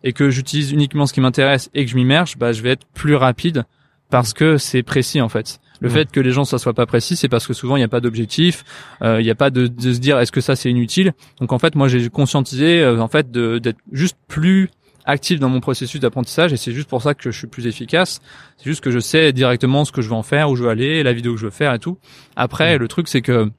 et 0.02 0.12
que 0.12 0.28
j'utilise 0.28 0.72
uniquement 0.72 1.06
ce 1.06 1.12
qui 1.12 1.20
m'intéresse 1.20 1.70
et 1.72 1.84
que 1.84 1.90
je 1.90 1.96
m'immerge, 1.96 2.36
bah 2.36 2.52
je 2.52 2.60
vais 2.62 2.70
être 2.70 2.86
plus 2.92 3.14
rapide 3.14 3.64
parce 4.10 4.34
que 4.34 4.58
c'est 4.58 4.82
précis 4.82 5.20
en 5.20 5.28
fait. 5.28 5.60
Le 5.82 5.88
fait 5.88 6.10
que 6.10 6.20
les 6.20 6.30
gens 6.30 6.44
ça 6.44 6.58
soit 6.58 6.74
pas 6.74 6.86
précis, 6.86 7.16
c'est 7.16 7.28
parce 7.28 7.46
que 7.46 7.52
souvent 7.52 7.76
il 7.76 7.80
n'y 7.80 7.84
a 7.84 7.88
pas 7.88 8.00
d'objectif, 8.00 8.64
euh, 9.02 9.20
il 9.20 9.24
n'y 9.24 9.30
a 9.30 9.34
pas 9.34 9.50
de, 9.50 9.66
de, 9.66 9.92
se 9.92 9.98
dire 9.98 10.18
est-ce 10.18 10.32
que 10.32 10.40
ça 10.40 10.56
c'est 10.56 10.70
inutile? 10.70 11.12
Donc 11.40 11.52
en 11.52 11.58
fait, 11.58 11.74
moi 11.74 11.88
j'ai 11.88 12.08
conscientisé 12.08 12.80
euh, 12.80 13.00
en 13.00 13.08
fait 13.08 13.30
d'être 13.30 13.78
juste 13.90 14.16
plus 14.28 14.70
actif 15.04 15.40
dans 15.40 15.48
mon 15.48 15.60
processus 15.60 16.00
d'apprentissage 16.00 16.52
et 16.52 16.56
c'est 16.56 16.72
juste 16.72 16.88
pour 16.88 17.02
ça 17.02 17.14
que 17.14 17.30
je 17.30 17.36
suis 17.36 17.48
plus 17.48 17.66
efficace. 17.66 18.20
C'est 18.56 18.64
juste 18.64 18.82
que 18.82 18.90
je 18.90 19.00
sais 19.00 19.32
directement 19.32 19.84
ce 19.84 19.92
que 19.92 20.02
je 20.02 20.08
veux 20.08 20.14
en 20.14 20.22
faire, 20.22 20.50
où 20.50 20.56
je 20.56 20.62
veux 20.62 20.70
aller, 20.70 21.02
la 21.02 21.12
vidéo 21.12 21.34
que 21.34 21.40
je 21.40 21.46
veux 21.46 21.50
faire 21.50 21.74
et 21.74 21.78
tout. 21.78 21.98
Après, 22.36 22.78
le 22.78 22.88
truc 22.88 23.08
c'est 23.08 23.22
que 23.22 23.50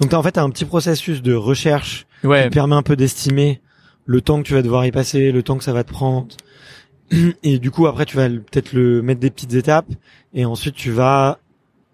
donc 0.00 0.10
t'as 0.10 0.16
en 0.16 0.22
fait 0.22 0.38
un 0.38 0.50
petit 0.50 0.64
processus 0.64 1.22
de 1.22 1.34
recherche 1.34 2.06
qui 2.22 2.50
permet 2.50 2.74
un 2.74 2.82
peu 2.82 2.96
d'estimer 2.96 3.60
le 4.04 4.20
temps 4.20 4.42
que 4.42 4.48
tu 4.48 4.54
vas 4.54 4.62
devoir 4.62 4.84
y 4.84 4.90
passer, 4.90 5.32
le 5.32 5.42
temps 5.42 5.58
que 5.58 5.64
ça 5.64 5.72
va 5.72 5.84
te 5.84 5.92
prendre. 5.92 6.28
Et 7.42 7.58
du 7.58 7.70
coup 7.70 7.86
après 7.86 8.06
tu 8.06 8.16
vas 8.16 8.28
peut-être 8.28 8.72
le 8.72 9.02
mettre 9.02 9.20
des 9.20 9.30
petites 9.30 9.54
étapes 9.54 9.86
et 10.34 10.44
ensuite 10.44 10.74
tu 10.74 10.90
vas 10.90 11.38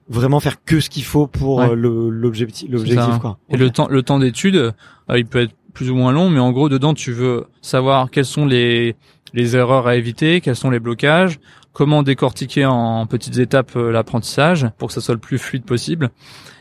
vraiment 0.08 0.40
faire 0.40 0.62
que 0.64 0.80
ce 0.80 0.90
qu'il 0.90 1.04
faut 1.04 1.26
pour 1.26 1.60
euh, 1.60 1.74
l'objectif 1.74 2.68
l'objectif 2.70 3.18
quoi. 3.20 3.38
Et 3.50 3.56
le 3.56 3.70
temps 3.70 3.88
le 3.88 4.02
temps 4.02 4.18
d'étude, 4.18 4.56
euh, 4.56 4.72
il 5.16 5.26
peut 5.26 5.40
être 5.40 5.54
plus 5.74 5.90
ou 5.90 5.94
moins 5.94 6.12
long 6.12 6.30
mais 6.30 6.40
en 6.40 6.50
gros 6.52 6.68
dedans 6.68 6.94
tu 6.94 7.12
veux 7.12 7.46
savoir 7.60 8.10
quelles 8.10 8.24
sont 8.24 8.46
les 8.46 8.96
les 9.34 9.56
erreurs 9.56 9.86
à 9.86 9.96
éviter, 9.96 10.40
quels 10.40 10.56
sont 10.56 10.70
les 10.70 10.80
blocages, 10.80 11.38
comment 11.72 12.02
décortiquer 12.02 12.64
en 12.64 13.06
petites 13.06 13.38
étapes 13.38 13.76
euh, 13.76 13.90
l'apprentissage 13.90 14.66
pour 14.78 14.88
que 14.88 14.94
ça 14.94 15.00
soit 15.00 15.14
le 15.14 15.20
plus 15.20 15.38
fluide 15.38 15.64
possible 15.64 16.10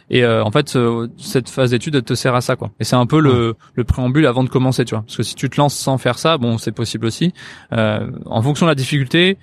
et 0.09 0.23
euh, 0.23 0.43
en 0.43 0.51
fait, 0.51 0.77
cette 1.17 1.49
phase 1.49 1.71
d'étude 1.71 2.03
te 2.03 2.13
sert 2.13 2.33
à 2.33 2.41
ça, 2.41 2.55
quoi. 2.55 2.71
Et 2.79 2.85
c'est 2.85 2.95
un 2.95 3.05
peu 3.05 3.19
le, 3.19 3.55
le, 3.75 3.83
préambule 3.83 4.25
avant 4.25 4.43
de 4.43 4.49
commencer, 4.49 4.85
tu 4.85 4.95
vois. 4.95 5.03
Parce 5.03 5.17
que 5.17 5.23
si 5.23 5.35
tu 5.35 5.49
te 5.49 5.59
lances 5.59 5.75
sans 5.75 5.97
faire 5.97 6.17
ça, 6.17 6.37
bon, 6.37 6.57
c'est 6.57 6.71
possible 6.71 7.05
aussi. 7.05 7.33
Euh, 7.73 8.09
en 8.25 8.41
fonction 8.41 8.65
de 8.65 8.71
la 8.71 8.75
difficulté, 8.75 9.37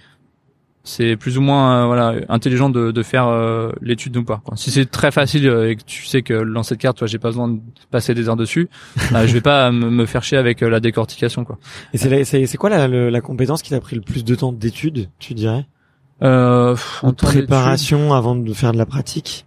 c'est 0.85 1.17
plus 1.17 1.39
ou 1.39 1.41
moins 1.41 1.83
euh, 1.83 1.87
voilà 1.87 2.15
intelligent 2.29 2.71
de, 2.71 2.91
de 2.93 3.03
faire 3.03 3.27
euh, 3.27 3.73
l'étude 3.81 4.17
ou 4.17 4.25
pas. 4.25 4.41
Quoi. 4.45 4.57
Si 4.57 4.71
c'est 4.71 4.89
très 4.91 5.11
facile 5.11 5.47
et 5.47 5.77
que 5.77 5.83
tu 5.85 6.07
sais 6.07 6.23
que 6.23 6.35
lancer 6.35 6.77
de 6.77 6.81
carte, 6.81 6.99
toi, 6.99 7.07
j'ai 7.07 7.19
pas 7.19 7.29
besoin 7.29 7.49
de 7.49 7.59
passer 7.91 8.15
des 8.15 8.29
heures 8.29 8.37
dessus, 8.37 8.69
bah, 9.11 9.27
je 9.27 9.33
vais 9.33 9.41
pas 9.41 9.73
me, 9.73 10.07
faire 10.07 10.23
chier 10.23 10.39
avec 10.39 10.61
la 10.61 10.81
décortication, 10.81 11.45
quoi. 11.45 11.59
Et 11.93 11.99
c'est 11.99 12.25
c'est 12.25 12.57
quoi 12.57 12.71
la, 12.71 12.87
la 12.87 13.21
compétence 13.21 13.63
qui 13.63 13.71
t'a 13.71 13.81
pris 13.81 13.97
le 13.97 14.03
plus 14.03 14.25
de 14.25 14.35
temps 14.35 14.53
d'étude, 14.53 15.09
tu 15.19 15.35
dirais? 15.35 15.67
Euh, 16.23 16.77
En 17.03 17.13
préparation 17.13 18.15
avant 18.15 18.37
de 18.37 18.53
faire 18.53 18.73
de 18.73 18.79
la 18.79 18.87
pratique? 18.87 19.47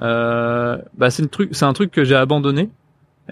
Euh, 0.00 0.78
bah 0.96 1.10
c'est 1.10 1.22
un 1.22 1.26
truc, 1.26 1.50
c'est 1.52 1.64
un 1.64 1.72
truc 1.72 1.90
que 1.90 2.04
j'ai 2.04 2.16
abandonné. 2.16 2.70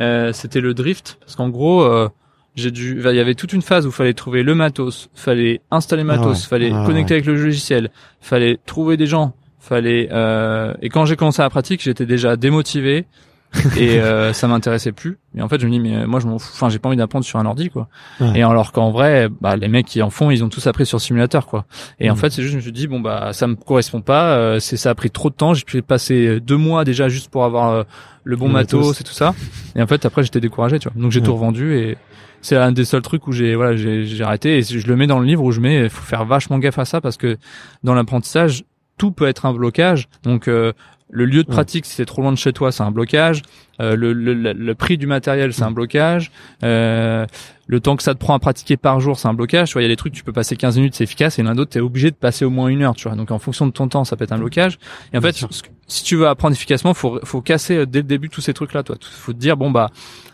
Euh, 0.00 0.32
c'était 0.32 0.60
le 0.60 0.72
drift 0.72 1.18
parce 1.20 1.34
qu'en 1.36 1.48
gros, 1.48 1.82
euh, 1.82 2.08
j'ai 2.56 2.70
dû, 2.70 3.00
il 3.04 3.16
y 3.16 3.20
avait 3.20 3.34
toute 3.34 3.52
une 3.52 3.62
phase 3.62 3.86
où 3.86 3.90
il 3.90 3.94
fallait 3.94 4.14
trouver 4.14 4.42
le 4.42 4.54
matos, 4.54 5.08
fallait 5.14 5.60
installer 5.70 6.02
le 6.02 6.10
ah 6.10 6.16
matos, 6.16 6.44
fallait 6.46 6.72
ah 6.74 6.84
connecter 6.86 7.14
avec 7.14 7.26
le 7.26 7.34
logiciel, 7.34 7.90
fallait 8.20 8.58
trouver 8.66 8.96
des 8.96 9.06
gens, 9.06 9.34
fallait. 9.58 10.08
Euh, 10.10 10.74
et 10.82 10.88
quand 10.88 11.04
j'ai 11.04 11.16
commencé 11.16 11.42
la 11.42 11.50
pratique, 11.50 11.82
j'étais 11.82 12.06
déjà 12.06 12.36
démotivé 12.36 13.06
et 13.76 14.00
euh, 14.00 14.32
ça 14.32 14.46
m'intéressait 14.46 14.92
plus. 14.92 15.18
Et 15.34 15.42
en 15.42 15.48
fait, 15.48 15.60
je 15.60 15.66
me 15.66 15.72
dis 15.72 15.80
mais 15.80 16.06
moi 16.06 16.20
je 16.20 16.26
m'en 16.26 16.38
fous. 16.38 16.50
Enfin, 16.54 16.68
j'ai 16.68 16.78
pas 16.78 16.88
envie 16.88 16.96
d'apprendre 16.96 17.24
sur 17.24 17.38
un 17.38 17.46
ordi 17.46 17.68
quoi. 17.68 17.88
Et 18.34 18.42
alors 18.42 18.72
qu'en 18.72 18.90
vrai, 18.90 19.28
bah 19.40 19.56
les 19.56 19.68
mecs 19.68 19.86
qui 19.86 20.02
en 20.02 20.10
font, 20.10 20.30
ils 20.30 20.44
ont 20.44 20.48
tous 20.48 20.66
appris 20.66 20.86
sur 20.86 21.00
simulateur 21.00 21.46
quoi. 21.46 21.64
Et 21.98 22.10
en 22.10 22.14
mm. 22.14 22.16
fait, 22.16 22.30
c'est 22.30 22.42
juste 22.42 22.52
je 22.52 22.56
me 22.56 22.62
suis 22.62 22.72
dit 22.72 22.86
bon 22.86 23.00
bah 23.00 23.32
ça 23.32 23.46
me 23.46 23.56
correspond 23.56 24.02
pas. 24.02 24.36
Euh, 24.36 24.60
c'est 24.60 24.76
ça 24.76 24.90
a 24.90 24.94
pris 24.94 25.10
trop 25.10 25.30
de 25.30 25.34
temps. 25.34 25.54
J'ai 25.54 25.64
pu 25.64 25.82
passer 25.82 26.40
deux 26.40 26.56
mois 26.56 26.84
déjà 26.84 27.08
juste 27.08 27.28
pour 27.28 27.44
avoir 27.44 27.70
euh, 27.70 27.82
le 28.24 28.36
bon 28.36 28.48
matos, 28.48 29.00
et 29.00 29.04
tout 29.04 29.12
ça. 29.12 29.34
Et 29.74 29.82
en 29.82 29.86
fait, 29.86 30.04
après 30.04 30.22
j'étais 30.22 30.40
découragé 30.40 30.78
tu 30.78 30.88
vois. 30.88 31.00
Donc 31.00 31.10
j'ai 31.10 31.20
tout 31.20 31.34
revendu 31.34 31.76
et 31.76 31.96
c'est 32.42 32.56
un 32.56 32.72
des 32.72 32.84
seuls 32.84 33.02
trucs 33.02 33.26
où 33.26 33.32
j'ai 33.32 33.54
voilà 33.56 33.76
j'ai 33.76 34.22
arrêté 34.22 34.58
et 34.58 34.62
je 34.62 34.86
le 34.86 34.96
mets 34.96 35.06
dans 35.06 35.18
le 35.18 35.26
livre 35.26 35.42
où 35.42 35.52
je 35.52 35.60
mets 35.60 35.88
faut 35.88 36.04
faire 36.04 36.24
vachement 36.24 36.58
gaffe 36.58 36.78
à 36.78 36.84
ça 36.84 37.00
parce 37.00 37.16
que 37.16 37.36
dans 37.82 37.94
l'apprentissage 37.94 38.64
tout 39.00 39.12
peut 39.12 39.26
être 39.26 39.46
un 39.46 39.54
blocage. 39.54 40.08
Donc 40.22 40.46
euh, 40.46 40.72
le 41.10 41.24
lieu 41.24 41.42
de 41.42 41.48
pratique, 41.48 41.86
si 41.86 41.94
c'est 41.94 42.06
trop 42.06 42.22
loin 42.22 42.32
de 42.32 42.38
chez 42.38 42.52
toi, 42.52 42.72
c'est 42.72 42.82
un 42.82 42.90
blocage. 42.90 43.42
Euh, 43.80 43.96
le, 43.96 44.12
le, 44.12 44.34
le, 44.34 44.74
prix 44.74 44.98
du 44.98 45.06
matériel, 45.06 45.52
c'est 45.52 45.62
un 45.62 45.70
blocage. 45.70 46.30
Euh, 46.62 47.26
le 47.66 47.80
temps 47.80 47.96
que 47.96 48.02
ça 48.02 48.14
te 48.14 48.18
prend 48.18 48.34
à 48.34 48.38
pratiquer 48.38 48.76
par 48.76 49.00
jour, 49.00 49.18
c'est 49.18 49.28
un 49.28 49.34
blocage. 49.34 49.68
Tu 49.68 49.72
vois, 49.74 49.82
il 49.82 49.84
y 49.84 49.88
a 49.88 49.92
des 49.92 49.96
trucs, 49.96 50.12
tu 50.12 50.24
peux 50.24 50.32
passer 50.32 50.56
15 50.56 50.76
minutes, 50.76 50.94
c'est 50.96 51.04
efficace, 51.04 51.38
et 51.38 51.46
a 51.46 51.54
d'autres, 51.54 51.70
t'es 51.70 51.80
obligé 51.80 52.10
de 52.10 52.16
passer 52.16 52.44
au 52.44 52.50
moins 52.50 52.68
une 52.68 52.82
heure. 52.82 52.94
Tu 52.94 53.08
vois, 53.08 53.16
donc 53.16 53.30
en 53.30 53.38
fonction 53.38 53.66
de 53.66 53.70
ton 53.70 53.88
temps, 53.88 54.04
ça 54.04 54.16
peut 54.16 54.24
être 54.24 54.32
un 54.32 54.38
blocage. 54.38 54.78
Et 55.12 55.18
en 55.18 55.20
fait, 55.20 55.44
si 55.86 56.04
tu 56.04 56.16
veux 56.16 56.28
apprendre 56.28 56.54
efficacement, 56.54 56.94
faut 56.94 57.20
faut 57.24 57.40
casser 57.40 57.76
euh, 57.76 57.86
dès 57.86 58.00
le 58.00 58.04
début 58.04 58.28
tous 58.28 58.40
ces 58.40 58.54
trucs-là. 58.54 58.82
Toi, 58.82 58.96
faut 59.00 59.32
te 59.32 59.38
dire 59.38 59.56
bon 59.56 59.70
bah 59.70 59.90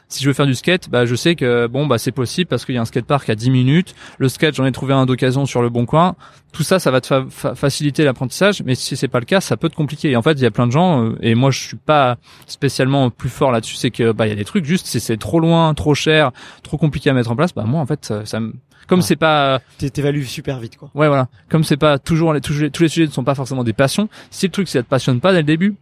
si 0.09 0.23
je 0.23 0.29
veux 0.29 0.35
faire 0.35 0.47
du 0.47 0.55
skate, 0.55 0.89
bah 0.89 1.05
je 1.05 1.15
sais 1.15 1.35
que 1.35 1.67
bon 1.67 1.87
bah 1.87 1.99
c'est 1.99 2.13
possible 2.13 2.49
parce 2.49 2.65
qu'il 2.65 2.75
y 2.75 2.79
a 2.79 2.81
un 2.81 2.85
skatepark 2.85 3.29
à 3.29 3.35
10 3.35 3.51
minutes. 3.51 3.95
Le 4.19 4.29
skate, 4.29 4.55
j'en 4.55 4.65
ai 4.65 4.73
trouvé 4.73 4.95
un 4.95 5.05
d'occasion 5.05 5.47
sur 5.47 5.63
le 5.63 5.69
bon 5.69 5.85
coin. 5.85 6.15
Tout 6.53 6.63
ça, 6.63 6.79
ça 6.79 6.91
va 6.91 7.01
te 7.01 7.27
faciliter 7.55 8.05
l'apprentissage, 8.05 8.63
mais 8.65 8.75
si 8.75 8.97
c'est 8.97 9.09
pas 9.09 9.19
le 9.19 9.27
cas, 9.27 9.41
ça 9.41 9.57
peut 9.57 9.69
te 9.69 9.75
compliquer. 9.75 10.11
Et 10.11 10.17
en 10.17 10.23
fait, 10.23 10.33
il 10.33 10.43
y 10.43 10.47
a 10.47 10.51
plein 10.51 10.67
de 10.67 10.73
gens 10.73 11.03
euh, 11.03 11.19
et 11.21 11.35
moi 11.35 11.51
je 11.51 11.61
suis 11.61 11.77
pas 11.77 12.17
spécialement 12.47 13.11
plus 13.11 13.29
fort 13.37 13.53
là-dessus, 13.53 13.77
c'est 13.77 13.91
que 13.91 14.13
bah 14.13 14.27
il 14.27 14.31
y 14.31 14.33
a 14.33 14.37
des 14.37 14.45
trucs 14.45 14.65
juste 14.65 14.87
si 14.87 15.01
c'est 15.01 15.17
trop 15.17 15.41
loin, 15.41 15.73
trop 15.75 15.95
cher, 15.95 16.33
trop 16.63 16.77
compliqué 16.77 17.11
à 17.11 17.13
mettre 17.13 17.31
en 17.31 17.37
place, 17.37 17.55
bah 17.55 17.65
moi 17.65 17.81
en 17.81 17.87
fait 17.87 18.13
ça, 18.25 18.41
me 18.41 18.55
comme 18.87 19.03
c'est 19.03 19.17
pas 19.17 19.61
t'évalues 19.79 20.25
super 20.25 20.59
vite 20.59 20.77
quoi. 20.77 20.91
Ouais 20.95 21.09
voilà, 21.09 21.29
comme 21.49 21.65
c'est 21.65 21.77
pas 21.77 21.99
toujours 21.99 22.33
les 22.33 22.41
tous, 22.41 22.61
les 22.61 22.71
tous 22.71 22.83
les 22.83 22.89
sujets 22.89 23.07
ne 23.07 23.13
sont 23.13 23.25
pas 23.25 23.35
forcément 23.35 23.65
des 23.65 23.73
passions. 23.73 24.09
Si 24.31 24.47
le 24.47 24.53
truc 24.53 24.69
ça 24.69 24.83
te 24.83 24.89
passionne 24.89 25.21
pas 25.21 25.33
dès 25.33 25.39
le 25.39 25.45
début, 25.45 25.75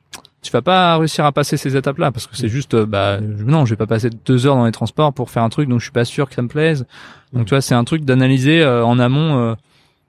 tu 0.45 0.53
vas 0.53 0.63
pas 0.63 0.97
réussir 0.99 1.25
à 1.25 1.33
passer 1.33 1.57
ces 1.57 1.77
étapes-là 1.77 2.13
parce 2.13 2.27
que 2.27 2.37
c'est 2.37 2.49
juste, 2.49 2.75
euh, 2.75 2.87
bah 2.87 3.19
non, 3.21 3.65
je 3.65 3.71
vais 3.71 3.77
pas 3.77 3.87
passer 3.87 4.11
deux 4.27 4.47
heures 4.47 4.57
dans 4.57 4.67
les 4.67 4.73
transports 4.73 5.13
pour 5.13 5.31
faire 5.31 5.43
un 5.43 5.49
truc 5.49 5.69
dont 5.69 5.79
je 5.79 5.85
suis 5.85 5.93
pas 5.93 6.05
sûr 6.05 6.29
que 6.29 6.35
ça 6.35 6.43
me 6.43 6.49
plaise. 6.49 6.87
Donc 7.33 7.47
tu 7.47 7.51
vois, 7.51 7.63
c'est 7.63 7.75
un 7.75 7.85
truc 7.85 8.05
d'analyser 8.05 8.63
euh, 8.63 8.85
en 8.85 8.99
amont. 8.99 9.39
Euh, 9.39 9.55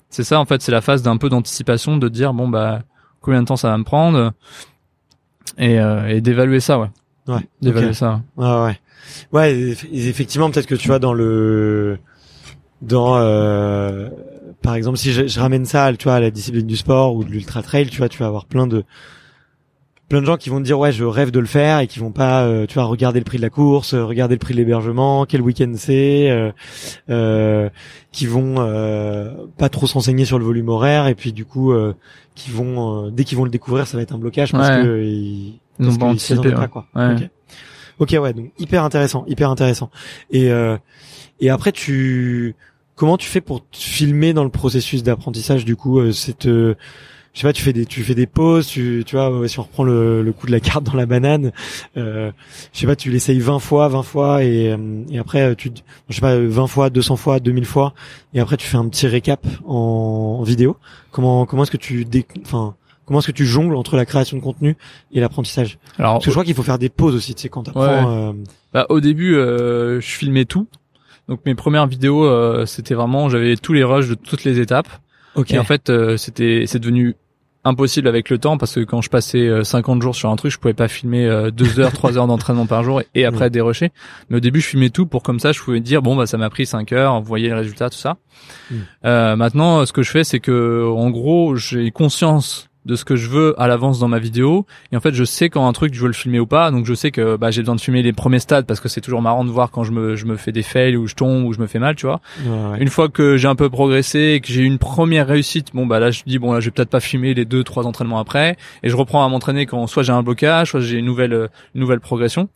c'est 0.10 0.24
ça 0.24 0.39
en 0.39 0.46
fait, 0.46 0.62
c'est 0.62 0.72
la 0.72 0.82
phase 0.82 1.02
d'un 1.02 1.18
peu 1.18 1.30
d'anticipation, 1.30 1.98
de 1.98 2.10
dire 2.10 2.34
bon 2.34 2.48
bah 2.48 2.82
combien 3.22 3.41
de 3.41 3.48
temps 3.48 3.56
ça 3.56 3.70
va 3.70 3.78
me 3.78 3.84
prendre 3.84 4.34
et, 5.58 5.76
et 5.76 6.22
d'évaluer 6.22 6.60
ça, 6.60 6.80
ouais. 6.80 6.89
Ouais. 7.28 7.42
D'évaluer 7.62 7.94
ça. 7.94 8.22
Ouais, 8.38 8.46
ouais. 8.64 8.80
Ouais, 9.34 9.76
effectivement, 9.94 10.50
peut-être 10.52 10.68
que 10.68 10.76
tu 10.76 10.88
vois 10.88 11.00
dans 11.00 11.14
le 11.14 11.98
dans 12.82 13.16
par 14.62 14.74
exemple, 14.76 14.98
si 14.98 15.12
je, 15.12 15.28
je 15.28 15.40
ramène 15.40 15.66
ça, 15.66 15.92
tu 15.98 16.06
vois, 16.06 16.16
à 16.16 16.20
la 16.20 16.32
discipline 16.32 16.66
du 16.66 16.76
sport 16.76 17.16
ou 17.16 17.24
de 17.24 17.30
l'ultra 17.30 17.62
trail, 17.62 17.88
tu 17.88 17.98
vois, 18.00 18.10
tu 18.10 18.18
vas 18.20 18.26
avoir 18.28 18.46
plein 18.46 18.66
de 18.68 18.84
plein 20.10 20.22
de 20.22 20.26
gens 20.28 20.38
qui 20.38 20.50
vont 20.52 20.60
te 20.60 20.64
dire 20.66 20.78
ouais 20.78 20.92
je 20.92 21.04
rêve 21.04 21.32
de 21.32 21.40
le 21.40 21.48
faire 21.48 21.80
et 21.80 21.88
qui 21.88 21.98
vont 21.98 22.12
pas 22.12 22.44
euh, 22.44 22.68
tu 22.68 22.76
vois 22.76 22.84
regarder 22.84 23.18
le 23.18 23.26
prix 23.26 23.38
de 23.38 23.42
la 23.42 23.50
course 23.50 23.96
euh, 23.96 24.06
regarder 24.06 24.36
le 24.36 24.40
prix 24.40 24.54
de 24.54 24.60
l'hébergement 24.60 25.26
quel 25.26 25.42
week-end 25.42 25.74
c'est 25.78 26.30
euh, 26.30 26.52
euh, 27.10 27.72
qui 28.12 28.28
vont 28.28 28.58
euh, 28.60 29.32
pas 29.58 29.68
trop 29.68 29.88
s'enseigner 29.88 30.24
sur 30.24 30.38
le 30.38 30.46
volume 30.46 30.70
horaire 30.70 31.08
et 31.08 31.16
puis 31.16 31.34
du 31.34 31.44
coup 31.44 31.74
qui 32.36 32.52
vont 32.52 33.10
dès 33.10 33.24
qu'ils 33.24 33.36
vont 33.40 33.46
le 33.46 33.50
découvrir 33.50 33.88
ça 33.88 33.98
va 33.98 34.04
être 34.04 34.14
un 34.14 34.20
blocage 34.20 34.52
parce 34.52 34.70
Ouais. 34.78 34.84
que 34.84 35.02
ils, 35.04 35.60
Ils 35.80 35.86
parce 35.86 35.96
ont 35.96 36.00
pas 36.00 36.06
anticipé, 36.08 36.52
pas, 36.52 36.62
ouais. 36.62 36.68
quoi 36.68 36.86
Ouais. 36.96 37.14
ok 37.16 37.30
ok 38.00 38.22
ouais 38.24 38.34
donc 38.34 38.52
hyper 38.60 38.84
intéressant 38.84 39.24
hyper 39.28 39.50
intéressant 39.50 39.90
et 40.32 40.52
euh, 40.52 40.78
et 41.40 41.50
après 41.50 41.72
tu 41.72 42.56
comment 42.96 43.18
tu 43.18 43.28
fais 43.28 43.42
pour 43.42 43.62
te 43.62 43.78
filmer 43.78 44.34
dans 44.34 44.44
le 44.44 44.50
processus 44.50 45.04
d'apprentissage 45.04 45.66
du 45.66 45.76
coup 45.76 46.00
euh, 46.00 46.12
c'est 46.12 46.46
euh, 46.46 46.76
je 47.34 47.42
sais 47.42 47.48
pas, 47.48 47.52
tu 47.52 47.64
fais 47.64 47.74
des, 47.74 47.86
tu 47.86 48.02
fais 48.02 48.16
des 48.16 48.28
pauses, 48.28 48.66
tu, 48.66 49.04
tu 49.06 49.18
vois, 49.18 49.46
si 49.50 49.60
on 49.60 49.64
reprend 49.64 49.84
le, 49.84 50.24
le 50.24 50.32
coup 50.32 50.48
de 50.48 50.54
la 50.54 50.62
carte 50.62 50.86
dans 50.86 50.94
la 50.94 51.06
banane, 51.06 51.52
euh, 51.98 52.32
je 52.72 52.80
sais 52.80 52.88
pas, 52.88 52.96
tu 52.96 53.12
l'essayes 53.12 53.40
20 53.42 53.60
fois, 53.60 53.90
20 53.90 54.04
fois, 54.04 54.42
et, 54.46 54.72
euh, 54.72 55.04
et 55.12 55.20
après, 55.20 55.54
tu, 55.58 55.70
je 56.08 56.16
sais 56.16 56.22
pas, 56.22 56.38
20 56.40 56.68
fois, 56.68 56.90
200 56.90 57.18
fois, 57.18 57.42
2000 57.42 57.66
fois, 57.66 57.94
et 58.34 58.40
après, 58.40 58.56
tu 58.56 58.66
fais 58.66 58.78
un 58.78 58.88
petit 58.88 59.06
récap 59.08 59.46
en, 59.68 60.38
en 60.40 60.44
vidéo. 60.44 60.78
Comment, 61.12 61.46
comment 61.46 61.64
est-ce 61.64 61.72
que 61.72 61.76
tu, 61.78 62.06
dé, 62.06 62.26
enfin, 62.46 62.76
comment 63.06 63.20
est-ce 63.20 63.28
que 63.28 63.32
tu 63.32 63.45
jongles 63.45 63.76
entre 63.76 63.95
la 63.95 64.06
création 64.06 64.38
de 64.38 64.41
contenu 64.41 64.76
et 65.12 65.20
l'apprentissage 65.20 65.78
Alors, 65.99 66.14
Parce 66.14 66.26
que 66.26 66.32
je 66.32 66.36
crois 66.36 66.43
qu'il 66.45 66.56
faut 66.56 66.64
faire 66.64 66.80
des 66.80 66.89
pauses 66.89 67.16
aussi, 67.16 67.36
tu 67.36 67.43
sais, 67.43 67.49
quand 67.49 67.64
t'apprends. 67.64 67.82
euh, 68.30 68.34
Bah, 68.74 68.86
au 68.89 68.99
début, 68.99 69.36
euh, 69.36 69.99
je 70.01 70.08
filmais 70.08 70.45
tout. 70.45 70.68
Donc 71.28 71.39
mes 71.45 71.56
premières 71.56 71.88
vidéos, 71.88 72.24
euh, 72.26 72.66
c'était 72.66 72.93
vraiment, 72.93 73.30
j'avais 73.30 73.56
tous 73.56 73.74
les 73.74 73.84
rushs 73.84 74.08
de 74.10 74.16
toutes 74.16 74.43
les 74.43 74.60
étapes. 74.60 74.88
ok. 75.36 75.51
Et 75.51 75.60
en 75.60 75.64
fait, 75.64 75.89
euh, 75.89 76.18
c'était, 76.18 76.66
c'est 76.68 76.80
devenu 76.80 77.16
impossible 77.68 78.08
avec 78.08 78.30
le 78.30 78.38
temps 78.38 78.60
parce 78.60 78.76
que 78.76 78.82
quand 78.82 79.01
je 79.01 79.10
passais 79.10 79.39
euh, 79.47 79.64
50 79.64 79.99
jours 80.03 80.14
sur 80.16 80.30
un 80.30 80.36
truc, 80.36 80.51
je 80.51 80.60
pouvais 80.60 80.76
pas 80.76 80.88
filmer 80.88 81.26
euh, 81.26 81.49
deux 81.49 81.80
heures, 81.80 81.91
trois 81.93 82.16
heures 82.16 82.28
d'entraînement 82.28 82.68
par 82.68 82.84
jour 82.84 83.01
et, 83.16 83.26
après 83.26 83.45
Ouais. 83.45 83.49
dérocher. 83.49 83.91
Mais 84.30 84.38
au 84.38 84.39
début, 84.39 84.62
je 84.62 84.68
filmais 84.68 84.91
tout 84.91 85.08
pour 85.08 85.24
comme 85.24 85.39
ça, 85.39 85.51
je 85.51 85.60
pouvais 85.60 85.80
dire 85.80 86.03
bon 86.03 86.16
bah 86.16 86.28
ça 86.28 86.38
m'a 86.38 86.51
pris 86.51 86.68
5 86.68 86.91
heures, 86.91 87.20
vous 87.20 87.26
voyez 87.28 87.49
le 87.49 87.56
résultat, 87.56 87.89
tout 87.89 87.97
ça. 87.97 88.18
Mm. 88.70 88.76
Euh, 89.06 89.36
maintenant, 89.36 89.84
ce 89.88 89.93
que 89.93 90.03
je 90.03 90.12
fais, 90.12 90.24
c'est 90.24 90.39
que 90.39 90.86
en 90.95 91.10
gros, 91.10 91.56
j'ai 91.56 91.89
conscience 91.89 92.70
de 92.86 92.96
ce 92.96 93.04
que 93.04 93.16
je 93.16 93.30
veux 93.30 93.60
à 93.60 93.68
l'avance 93.68 94.00
dans 94.00 94.08
ma 94.08 94.20
vidéo 94.20 94.66
et 94.92 94.96
en 94.98 95.00
fait 95.00 95.14
je 95.14 95.24
sais 95.24 95.50
quand 95.50 95.68
un 95.68 95.74
truc 95.74 95.94
je 95.96 96.02
veux 96.02 96.08
le 96.08 96.14
filmer 96.14 96.40
ou 96.40 96.46
pas 96.46 96.70
donc 96.70 96.86
je 96.86 96.94
sais 96.94 97.10
que 97.12 97.36
bah, 97.36 97.50
j'ai 97.50 97.62
besoin 97.62 97.76
de 97.76 97.82
filmer 97.82 98.04
les 98.04 98.14
premiers 98.14 98.38
stades 98.40 98.66
parce 98.68 98.80
que 98.80 98.88
c'est 98.90 99.02
toujours 99.02 99.22
marrant 99.24 99.44
de 99.44 99.50
voir 99.50 99.72
quand 99.72 99.84
je 99.84 99.92
me 99.92 100.16
je 100.16 100.26
me 100.26 100.38
fais 100.38 100.52
des 100.52 100.62
fails 100.62 100.96
ou 100.96 101.08
je 101.08 101.16
tombe 101.16 101.46
ou 101.46 101.54
je 101.54 101.60
me 101.60 101.68
fais 101.68 101.80
mal 101.80 101.96
tu 101.96 102.06
vois 102.06 102.22
Ouais, 102.46 102.52
ouais. 102.72 102.82
une 102.82 102.90
fois 102.90 103.10
que 103.10 103.38
j'ai 103.38 103.48
un 103.48 103.56
peu 103.56 103.70
progressé 103.70 104.34
et 104.36 104.40
que 104.40 104.48
j'ai 104.48 104.62
eu 104.62 104.66
une 104.66 104.78
première 104.78 105.26
réussite, 105.28 105.70
bon 105.74 105.86
bah 105.88 106.00
là 106.00 106.12
je 106.12 106.22
dis 106.28 106.38
bon 106.38 106.54
là 106.54 106.60
je 106.60 106.66
vais 106.66 106.72
peut-être 106.72 106.90
pas 106.92 107.00
filmer 107.00 107.34
les 107.34 107.46
deux 107.46 107.64
trois 107.64 107.88
entraînements 107.88 108.20
après 108.20 108.56
et 108.84 108.90
je 108.90 108.96
reprends 108.96 109.26
à 109.26 109.30
m'entraîner 109.30 109.66
quand 109.66 109.88
soit 109.88 110.04
j'ai 110.04 110.14
un 110.14 110.22
blocage, 110.24 110.70
soit 110.70 110.80
j'ai 110.82 110.98
une 111.00 111.06
nouvelle 111.06 111.50
une 111.74 111.82
nouvelle 111.82 112.00
progression. 112.02 112.50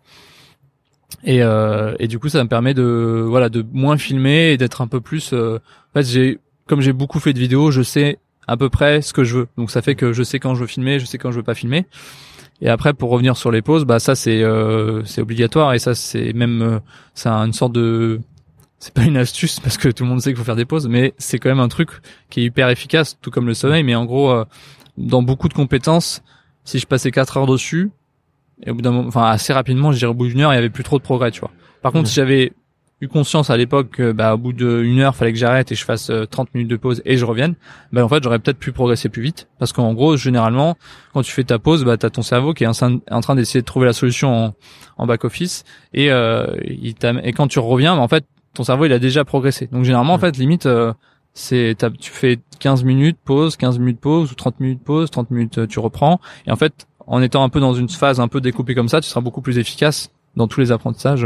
Et 1.23 1.41
euh, 1.41 1.95
et 1.99 2.07
du 2.07 2.19
coup 2.19 2.29
ça 2.29 2.43
me 2.43 2.49
permet 2.49 2.73
de 2.73 3.25
voilà 3.27 3.49
de 3.49 3.65
moins 3.73 3.97
filmer 3.97 4.51
et 4.51 4.57
d'être 4.57 4.81
un 4.81 4.87
peu 4.87 5.01
plus 5.01 5.31
euh, 5.33 5.57
en 5.89 5.99
fait 5.99 6.05
j'ai 6.07 6.37
comme 6.67 6.81
j'ai 6.81 6.93
beaucoup 6.93 7.19
fait 7.19 7.33
de 7.33 7.39
vidéos, 7.39 7.71
je 7.71 7.81
sais 7.81 8.19
à 8.49 8.57
peu 8.57 8.69
près 8.69 9.01
ce 9.01 9.13
que 9.13 9.23
je 9.23 9.37
veux. 9.37 9.47
Donc 9.57 9.69
ça 9.69 9.81
fait 9.81 9.95
que 9.95 10.11
je 10.11 10.23
sais 10.23 10.39
quand 10.39 10.55
je 10.55 10.61
veux 10.61 10.67
filmer, 10.67 10.99
je 10.99 11.05
sais 11.05 11.17
quand 11.17 11.31
je 11.31 11.37
veux 11.37 11.43
pas 11.43 11.53
filmer. 11.53 11.85
Et 12.61 12.67
après 12.67 12.93
pour 12.93 13.11
revenir 13.11 13.37
sur 13.37 13.51
les 13.51 13.61
pauses, 13.61 13.85
bah 13.85 13.99
ça 13.99 14.15
c'est 14.15 14.43
euh, 14.43 15.03
c'est 15.05 15.21
obligatoire 15.21 15.73
et 15.73 15.79
ça 15.79 15.93
c'est 15.93 16.33
même 16.33 16.61
euh, 16.61 16.79
c'est 17.13 17.29
une 17.29 17.53
sorte 17.53 17.73
de 17.73 18.19
c'est 18.79 18.93
pas 18.93 19.03
une 19.03 19.17
astuce 19.17 19.59
parce 19.59 19.77
que 19.77 19.89
tout 19.89 20.03
le 20.03 20.09
monde 20.09 20.21
sait 20.21 20.31
qu'il 20.31 20.37
faut 20.37 20.43
faire 20.43 20.55
des 20.55 20.65
pauses, 20.65 20.87
mais 20.87 21.13
c'est 21.17 21.37
quand 21.37 21.49
même 21.49 21.59
un 21.59 21.67
truc 21.67 21.89
qui 22.29 22.41
est 22.41 22.43
hyper 22.45 22.69
efficace, 22.69 23.17
tout 23.21 23.29
comme 23.29 23.45
le 23.45 23.53
sommeil. 23.53 23.83
Mais 23.83 23.93
en 23.93 24.05
gros, 24.05 24.31
euh, 24.31 24.45
dans 24.97 25.21
beaucoup 25.21 25.47
de 25.47 25.53
compétences, 25.53 26.23
si 26.63 26.79
je 26.79 26.87
passais 26.87 27.11
4 27.11 27.37
heures 27.37 27.45
dessus, 27.45 27.91
et 28.65 28.71
au 28.71 28.75
bout 28.75 28.81
d'un 28.81 28.91
moment, 28.91 29.07
enfin 29.07 29.25
assez 29.25 29.53
rapidement, 29.53 29.91
je 29.91 29.99
dirais 29.99 30.11
au 30.11 30.15
bout 30.15 30.27
d'une 30.27 30.41
heure, 30.41 30.53
il 30.53 30.55
y 30.55 30.59
avait 30.59 30.69
plus 30.69 30.83
trop 30.83 30.97
de 30.97 31.03
progrès, 31.03 31.29
tu 31.31 31.41
vois. 31.41 31.51
Par 31.81 31.91
contre, 31.91 32.07
si 32.07 32.15
j'avais 32.15 32.53
eu 33.01 33.07
conscience 33.07 33.49
à 33.49 33.57
l'époque 33.57 33.89
que 33.91 34.11
bah 34.11 34.33
au 34.33 34.37
bout 34.37 34.53
d'une 34.53 34.99
heure, 34.99 35.15
fallait 35.15 35.31
que 35.31 35.37
j'arrête 35.39 35.71
et 35.71 35.75
je 35.75 35.85
fasse 35.85 36.09
euh, 36.09 36.25
30 36.25 36.53
minutes 36.53 36.69
de 36.69 36.75
pause 36.75 37.01
et 37.05 37.15
je 37.17 37.25
revienne, 37.25 37.55
bah 37.93 38.03
en 38.03 38.09
fait 38.09 38.21
j'aurais 38.23 38.39
peut-être 38.39 38.59
pu 38.59 38.71
progresser 38.71 39.09
plus 39.09 39.21
vite. 39.21 39.47
Parce 39.57 39.71
qu'en 39.73 39.93
gros 39.93 40.17
généralement 40.17 40.75
quand 41.13 41.21
tu 41.21 41.31
fais 41.31 41.43
ta 41.43 41.59
pause, 41.59 41.85
bah 41.85 41.97
t'as 41.97 42.09
ton 42.09 42.21
cerveau 42.21 42.53
qui 42.53 42.65
est 42.65 42.67
en 42.67 42.73
train- 43.21 43.35
d'essayer 43.35 43.61
de 43.61 43.65
trouver 43.65 43.85
la 43.85 43.93
solution 43.93 44.47
en, 44.47 44.53
en 44.97 45.07
back 45.07 45.23
office. 45.23 45.63
Et 45.93 46.11
euh, 46.11 46.47
il 46.65 46.95
et 47.23 47.33
quand 47.33 47.47
tu 47.47 47.59
reviens, 47.59 47.95
bah, 47.95 48.01
en 48.01 48.07
fait 48.07 48.25
ton 48.53 48.63
cerveau 48.63 48.85
il 48.85 48.93
a 48.93 48.99
déjà 48.99 49.23
progressé. 49.23 49.67
Donc 49.67 49.85
généralement 49.85 50.13
en 50.13 50.19
fait 50.19 50.35
limite 50.37 50.65
euh, 50.65 50.93
c'est 51.33 51.75
tu 51.99 52.11
fais 52.11 52.39
15 52.59 52.83
minutes 52.83 53.17
pause, 53.23 53.55
15 53.55 53.79
minutes 53.79 54.01
pause 54.01 54.31
ou 54.31 54.35
30 54.35 54.59
minutes 54.59 54.83
pause, 54.83 55.09
30 55.09 55.31
minutes 55.31 55.59
euh, 55.59 55.67
tu 55.67 55.79
reprends. 55.79 56.19
Et 56.47 56.51
en 56.51 56.57
fait 56.57 56.85
en 57.07 57.21
étant 57.21 57.43
un 57.43 57.49
peu 57.49 57.59
dans 57.59 57.73
une 57.73 57.89
phase 57.89 58.19
un 58.19 58.27
peu 58.27 58.41
découpée 58.41 58.75
comme 58.75 58.89
ça, 58.89 58.99
tu 59.01 59.07
seras 59.09 59.21
beaucoup 59.21 59.41
plus 59.41 59.57
efficace 59.57 60.11
dans 60.39 60.47
tous 60.47 60.59
les 60.59 60.71
apprentissages. 60.71 61.25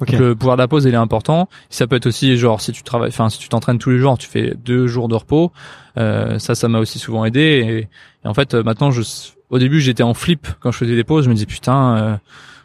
Ok. 0.00 0.10
Donc 0.10 0.18
le 0.20 0.34
pouvoir 0.36 0.56
de 0.56 0.62
la 0.62 0.68
pause 0.68 0.84
il 0.84 0.92
est 0.92 0.96
important. 0.96 1.48
Ça 1.70 1.86
peut 1.86 1.96
être 1.96 2.06
aussi 2.06 2.36
genre 2.36 2.60
si 2.60 2.72
tu 2.72 2.82
travailles 2.82 3.08
enfin 3.10 3.28
si 3.30 3.38
tu 3.38 3.48
t'entraînes 3.48 3.78
tous 3.78 3.90
les 3.90 3.98
jours, 3.98 4.18
tu 4.18 4.28
fais 4.28 4.54
deux 4.64 4.86
jours 4.86 5.08
de 5.08 5.14
repos. 5.14 5.52
Euh, 5.98 6.38
ça 6.38 6.54
ça 6.54 6.68
m'a 6.68 6.78
aussi 6.78 6.98
souvent 6.98 7.24
aidé 7.24 7.40
et, 7.40 7.78
et 8.24 8.28
en 8.28 8.34
fait 8.34 8.54
euh, 8.54 8.62
maintenant 8.62 8.90
je 8.90 9.02
au 9.50 9.58
début 9.58 9.80
j'étais 9.80 10.02
en 10.02 10.14
flip 10.14 10.46
quand 10.60 10.70
je 10.72 10.78
faisais 10.78 10.94
des 10.96 11.04
pauses, 11.04 11.24
je 11.24 11.28
me 11.30 11.34
disais 11.34 11.46
putain 11.46 11.96
euh, 11.96 12.16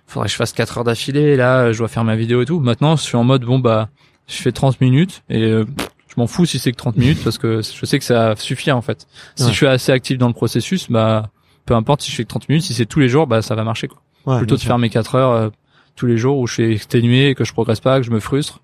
faudrait 0.08 0.28
que 0.28 0.32
je 0.32 0.38
fasse 0.38 0.54
4 0.54 0.78
heures 0.78 0.84
d'affilée 0.84 1.36
là, 1.36 1.72
je 1.72 1.78
dois 1.80 1.88
faire 1.88 2.04
ma 2.04 2.16
vidéo 2.16 2.42
et 2.42 2.46
tout. 2.46 2.60
Maintenant, 2.60 2.96
je 2.96 3.02
suis 3.04 3.18
en 3.18 3.24
mode 3.24 3.44
bon 3.44 3.60
bah 3.60 3.90
je 4.28 4.36
fais 4.36 4.52
30 4.52 4.80
minutes 4.82 5.24
et 5.30 5.44
euh, 5.44 5.66
je 6.08 6.14
m'en 6.18 6.28
fous 6.28 6.46
si 6.46 6.58
c'est 6.60 6.72
que 6.72 6.78
30 6.78 6.96
minutes 6.98 7.24
parce 7.24 7.38
que 7.38 7.62
je 7.62 7.86
sais 7.86 8.00
que 8.00 8.06
ça 8.06 8.36
suffit 8.38 8.72
en 8.72 8.82
fait. 8.82 9.08
Si 9.36 9.44
Ouais. 9.46 9.50
je 9.52 9.56
suis 9.56 9.68
assez 9.68 9.92
actif 9.92 10.18
dans 10.18 10.28
le 10.28 10.34
processus, 10.34 10.90
bah 10.90 11.32
peu 11.66 11.74
importe 11.76 12.02
si 12.02 12.12
je 12.12 12.16
fais 12.16 12.24
que 12.24 12.30
30 12.30 12.48
minutes, 12.48 12.64
si 12.64 12.74
c'est 12.74 12.86
tous 12.86 13.00
les 13.02 13.10
jours, 13.10 13.28
bah 13.28 13.42
ça 13.42 13.56
va 13.56 13.64
marcher 13.66 13.88
quoi. 13.90 14.00
Ouais, 14.26 14.38
Plutôt 14.38 14.56
de 14.56 14.62
faire 14.62 14.78
mes 14.80 14.90
4 14.90 15.16
heures 15.16 15.32
euh, 15.32 15.50
tous 15.96 16.06
les 16.08 16.18
jours 16.18 16.38
où 16.40 16.48
je 16.48 16.54
suis 16.54 16.74
exténué, 16.74 17.36
que 17.36 17.44
je 17.44 17.54
progresse 17.54 17.80
pas, 17.80 18.00
que 18.00 18.06
je 18.06 18.12
me 18.12 18.20
frustre. 18.20 18.60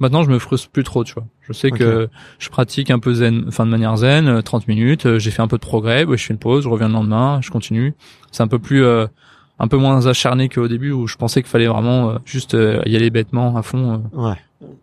Maintenant, 0.00 0.22
je 0.22 0.30
me 0.30 0.38
frustre 0.38 0.68
plus 0.70 0.84
trop, 0.84 1.02
tu 1.02 1.14
vois. 1.14 1.24
Je 1.40 1.52
sais 1.54 1.70
que 1.70 2.08
je 2.38 2.48
pratique 2.50 2.90
un 2.90 2.98
peu 2.98 3.14
zen, 3.14 3.44
enfin 3.48 3.64
de 3.64 3.70
manière 3.70 3.96
zen, 3.96 4.28
euh, 4.28 4.42
30 4.42 4.68
minutes, 4.68 5.06
euh, 5.06 5.18
j'ai 5.18 5.30
fait 5.30 5.40
un 5.40 5.48
peu 5.48 5.56
de 5.56 5.62
progrès, 5.62 6.04
je 6.10 6.16
fais 6.24 6.34
une 6.34 6.38
pause, 6.38 6.64
je 6.64 6.68
reviens 6.68 6.88
le 6.88 6.92
lendemain, 6.94 7.40
je 7.42 7.50
continue. 7.50 7.94
C'est 8.30 8.42
un 8.42 8.48
peu 8.48 8.58
plus 8.58 8.84
euh, 8.84 9.06
un 9.58 9.66
peu 9.66 9.78
moins 9.78 10.06
acharné 10.06 10.50
qu'au 10.50 10.68
début 10.68 10.92
où 10.92 11.06
je 11.06 11.16
pensais 11.16 11.40
qu'il 11.42 11.48
fallait 11.50 11.66
vraiment 11.68 12.10
euh, 12.10 12.18
juste 12.26 12.52
euh, 12.54 12.82
y 12.84 12.96
aller 12.96 13.08
bêtement 13.08 13.56
à 13.56 13.62
fond. 13.62 14.02
euh. 14.14 14.30
Ouais. 14.30 14.36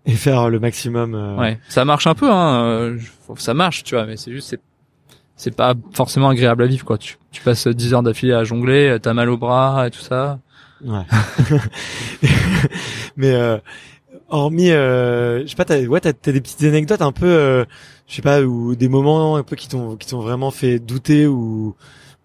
Et 0.08 0.14
faire 0.14 0.50
le 0.50 0.60
maximum. 0.60 1.14
euh, 1.14 1.36
Ouais, 1.38 1.60
ça 1.70 1.86
marche 1.86 2.08
un 2.08 2.16
peu 2.16 2.32
hein, 2.32 2.64
euh, 2.64 2.98
ça 3.38 3.54
marche, 3.54 3.84
tu 3.84 3.94
vois, 3.96 4.06
mais 4.08 4.18
c'est 4.18 4.32
juste 4.32 4.48
c'est 4.50 4.60
c'est 5.38 5.56
pas 5.56 5.74
forcément 5.94 6.30
agréable 6.30 6.64
à 6.64 6.66
vivre 6.66 6.84
quoi. 6.86 6.98
Tu, 6.98 7.18
tu 7.32 7.42
passes 7.44 7.68
10 7.68 7.94
heures 7.94 8.04
d'affilée 8.04 8.34
à 8.34 8.44
jongler, 8.44 8.88
euh, 8.90 9.00
t'as 9.00 9.14
mal 9.14 9.30
au 9.30 9.38
bras 9.38 9.86
et 9.88 9.92
tout 9.92 10.00
ça. 10.00 10.40
Ouais. 10.84 11.04
Mais 13.18 13.32
euh, 13.34 13.58
hormis, 14.30 14.72
euh, 14.72 15.42
je 15.44 15.48
sais 15.48 15.56
pas, 15.56 15.66
t'as, 15.66 15.82
ouais, 15.86 16.00
t'as, 16.02 16.14
t'as 16.14 16.32
des 16.32 16.42
petites 16.42 16.64
anecdotes 16.64 17.02
un 17.02 17.12
peu, 17.12 17.26
euh, 17.28 17.66
je 18.08 18.16
sais 18.16 18.22
pas, 18.22 18.42
ou 18.42 18.76
des 18.76 18.90
moments 18.90 19.36
un 19.36 19.44
peu 19.44 19.56
qui 19.56 19.68
t'ont, 19.68 19.96
qui 19.96 20.08
t'ont 20.08 20.20
vraiment 20.22 20.52
fait 20.52 20.80
douter 20.80 21.28
ou 21.28 21.76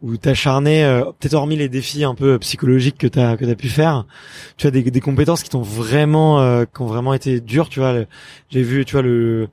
ou 0.02 0.16
t'acharner, 0.16 0.82
euh, 0.82 1.02
peut-être 1.18 1.34
hormis 1.34 1.56
les 1.56 1.68
défis 1.68 2.04
un 2.04 2.14
peu 2.14 2.38
psychologiques 2.38 2.96
que 2.96 3.06
t'as 3.06 3.36
que 3.36 3.44
t'as 3.44 3.54
pu 3.54 3.68
faire, 3.68 4.06
tu 4.56 4.66
as 4.66 4.70
des, 4.70 4.82
des 4.82 5.00
compétences 5.02 5.42
qui 5.42 5.50
t'ont 5.50 5.60
vraiment, 5.60 6.40
euh, 6.40 6.64
qui 6.64 6.80
ont 6.80 6.86
vraiment 6.86 7.12
été 7.12 7.40
dures, 7.40 7.68
tu 7.68 7.80
vois. 7.80 7.92
le- 7.92 8.06
J'ai 8.48 8.62
vu, 8.62 8.84
tu 8.86 8.92
vois 8.92 9.02
le 9.02 9.48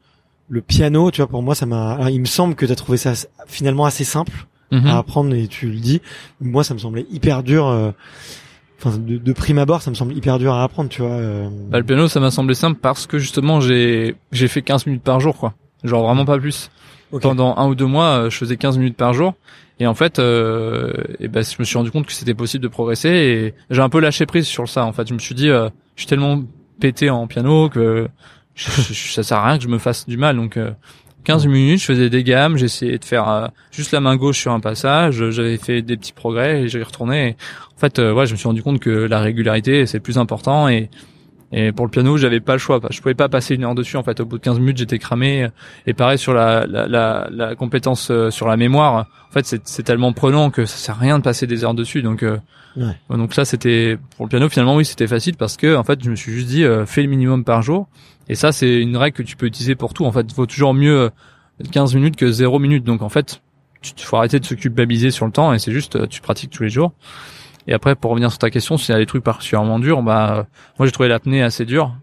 le 0.49 0.61
piano, 0.61 1.11
tu 1.11 1.17
vois, 1.19 1.27
pour 1.27 1.43
moi, 1.43 1.53
ça 1.53 1.65
m'a. 1.65 1.91
alors, 1.95 2.07
il 2.09 2.21
me 2.21 2.25
semble 2.25 2.55
que 2.55 2.65
t'as 2.65 2.75
trouvé 2.75 2.97
ça 2.97 3.11
finalement 3.45 3.83
assez 3.83 4.05
simple 4.05 4.31
Mhm. 4.71 4.87
à 4.87 4.97
apprendre 4.99 5.33
et 5.35 5.47
tu 5.47 5.67
le 5.67 5.79
dis. 5.79 6.01
Moi, 6.39 6.63
ça 6.63 6.73
me 6.73 6.79
semblait 6.79 7.05
hyper 7.11 7.43
dur. 7.43 7.67
euh, 7.67 7.91
Enfin, 8.79 8.97
de, 8.97 9.17
de 9.17 9.33
prime 9.33 9.57
abord, 9.57 9.81
ça 9.81 9.89
me 9.89 9.95
semble 9.95 10.13
hyper 10.13 10.37
dur 10.37 10.53
à 10.53 10.63
apprendre, 10.63 10.89
tu 10.89 11.01
vois. 11.01 11.11
euh. 11.11 11.49
Bah, 11.69 11.79
le 11.79 11.83
piano, 11.83 12.07
ça 12.07 12.19
m'a 12.19 12.29
semblé 12.31 12.53
simple 12.53 12.79
parce 12.79 13.07
que 13.07 13.17
justement, 13.17 13.59
j'ai 13.59 14.15
j'ai 14.31 14.47
fait 14.47 14.61
15 14.61 14.85
minutes 14.85 15.01
par 15.03 15.19
jour, 15.19 15.35
quoi. 15.37 15.53
Genre 15.83 16.05
vraiment 16.05 16.25
pas 16.25 16.37
plus. 16.37 16.69
Pendant 17.21 17.55
un 17.57 17.67
ou 17.69 17.75
deux 17.75 17.85
mois, 17.85 18.05
euh, 18.25 18.29
je 18.29 18.37
faisais 18.37 18.57
15 18.57 18.77
minutes 18.77 18.97
par 18.97 19.13
jour. 19.13 19.33
Et 19.79 19.87
en 19.87 19.93
fait, 19.93 20.19
euh, 20.19 20.91
et 21.19 21.27
ben, 21.27 21.43
je 21.43 21.55
me 21.59 21.63
suis 21.63 21.77
rendu 21.77 21.89
compte 21.91 22.05
que 22.05 22.11
c'était 22.11 22.33
possible 22.33 22.63
de 22.63 22.67
progresser 22.67 23.09
et 23.09 23.53
j'ai 23.69 23.81
un 23.81 23.89
peu 23.89 23.99
lâché 23.99 24.25
prise 24.25 24.45
sur 24.45 24.67
ça. 24.67 24.83
En 24.85 24.91
fait, 24.91 25.07
je 25.07 25.13
me 25.13 25.19
suis 25.19 25.33
dit, 25.35 25.49
euh, 25.49 25.69
je 25.95 26.01
suis 26.01 26.07
tellement 26.07 26.43
pété 26.79 27.09
en 27.09 27.25
piano 27.27 27.69
que 27.69 28.07
je- 28.55 28.69
je- 28.93 29.11
ça 29.13 29.23
sert 29.23 29.37
à 29.37 29.47
rien 29.47 29.57
que 29.57 29.63
je 29.63 29.69
me 29.69 29.77
fasse 29.77 30.05
du 30.07 30.17
mal. 30.17 30.35
Donc, 30.35 30.57
euh, 30.57 30.71
15 31.27 31.45
minutes, 31.47 31.81
je 31.81 31.85
faisais 31.85 32.09
des 32.09 32.23
gammes, 32.23 32.57
j'essayais 32.57 32.97
de 32.97 33.03
faire 33.05 33.27
euh, 33.27 33.47
juste 33.71 33.91
la 33.91 33.99
main 33.99 34.15
gauche 34.15 34.39
sur 34.39 34.53
un 34.53 34.61
passage, 34.61 35.29
j'avais 35.31 35.57
fait 35.57 35.81
des 35.81 35.97
petits 35.97 36.13
progrès 36.13 36.61
et 36.63 36.67
j'ai 36.69 36.81
retourné. 36.81 37.27
Et 37.27 37.35
en 37.75 37.79
fait, 37.79 37.99
euh, 37.99 38.13
ouais, 38.13 38.25
je 38.25 38.31
me 38.31 38.37
suis 38.37 38.47
rendu 38.47 38.63
compte 38.63 38.79
que 38.79 38.89
la 38.89 39.19
régularité 39.19 39.85
c'est 39.85 39.99
plus 39.99 40.17
important 40.17 40.69
et 40.69 40.89
et 41.53 41.71
pour 41.71 41.85
le 41.85 41.91
piano, 41.91 42.17
j'avais 42.17 42.41
pas 42.41 42.51
le 42.53 42.57
choix. 42.59 42.81
Je 42.89 42.99
pouvais 42.99 43.13
pas 43.13 43.29
passer 43.29 43.55
une 43.55 43.63
heure 43.63 43.73
dessus. 43.73 43.95
En 43.95 44.03
fait, 44.03 44.19
au 44.19 44.25
bout 44.25 44.37
de 44.37 44.43
15 44.43 44.59
minutes, 44.59 44.77
j'étais 44.79 44.99
cramé. 44.99 45.47
Et 45.85 45.93
pareil 45.93 46.17
sur 46.17 46.33
la, 46.33 46.65
la, 46.67 46.87
la, 46.87 47.29
la 47.31 47.55
compétence 47.55 48.09
euh, 48.11 48.29
sur 48.31 48.49
la 48.49 48.57
mémoire. 48.57 49.05
En 49.29 49.31
fait, 49.33 49.45
c'est, 49.45 49.61
c'est 49.65 49.83
tellement 49.83 50.11
prenant 50.11 50.49
que 50.49 50.65
ça 50.65 50.75
sert 50.75 50.95
à 50.95 50.99
rien 50.99 51.19
de 51.19 51.23
passer 51.23 51.47
des 51.47 51.63
heures 51.63 51.73
dessus. 51.73 52.01
Donc, 52.01 52.21
euh, 52.23 52.37
Ouais. 52.75 53.17
donc 53.17 53.35
là, 53.37 53.45
c'était 53.45 53.97
pour 54.17 54.25
le 54.25 54.29
piano. 54.29 54.49
Finalement, 54.49 54.75
oui, 54.75 54.83
c'était 54.83 55.07
facile 55.07 55.35
parce 55.37 55.55
que 55.55 55.73
en 55.77 55.83
fait, 55.85 56.03
je 56.03 56.09
me 56.11 56.15
suis 56.17 56.33
juste 56.33 56.47
dit, 56.47 56.65
euh, 56.65 56.85
fais 56.85 57.01
le 57.01 57.07
minimum 57.07 57.45
par 57.45 57.61
jour. 57.61 57.87
Et 58.29 58.35
ça, 58.35 58.51
c'est 58.51 58.81
une 58.81 58.97
règle 58.97 59.17
que 59.17 59.23
tu 59.23 59.35
peux 59.35 59.45
utiliser 59.45 59.75
pour 59.75 59.93
tout. 59.93 60.05
En 60.05 60.11
fait, 60.11 60.25
il 60.27 60.33
faut 60.33 60.45
toujours 60.45 60.73
mieux 60.73 61.11
15 61.71 61.95
minutes 61.95 62.15
que 62.15 62.31
0 62.31 62.59
minutes. 62.59 62.83
Donc 62.83 63.01
en 63.01 63.09
fait, 63.09 63.41
tu 63.81 64.05
faut 64.05 64.17
arrêter 64.17 64.39
de 64.39 64.45
se 64.45 64.55
culpabiliser 64.55 65.11
sur 65.11 65.25
le 65.25 65.31
temps 65.31 65.53
et 65.53 65.59
c'est 65.59 65.71
juste 65.71 66.07
tu 66.09 66.21
pratiques 66.21 66.51
tous 66.51 66.63
les 66.63 66.69
jours. 66.69 66.93
Et 67.67 67.73
après, 67.73 67.95
pour 67.95 68.11
revenir 68.11 68.29
sur 68.29 68.39
ta 68.39 68.49
question, 68.49 68.77
s'il 68.77 68.93
y 68.93 68.95
a 68.95 68.99
des 68.99 69.05
trucs 69.05 69.23
particulièrement 69.23 69.79
durs, 69.79 70.01
bah 70.01 70.47
moi 70.79 70.85
j'ai 70.85 70.91
trouvé 70.91 71.09
l'apnée 71.09 71.41
assez 71.43 71.65
dure. 71.65 71.93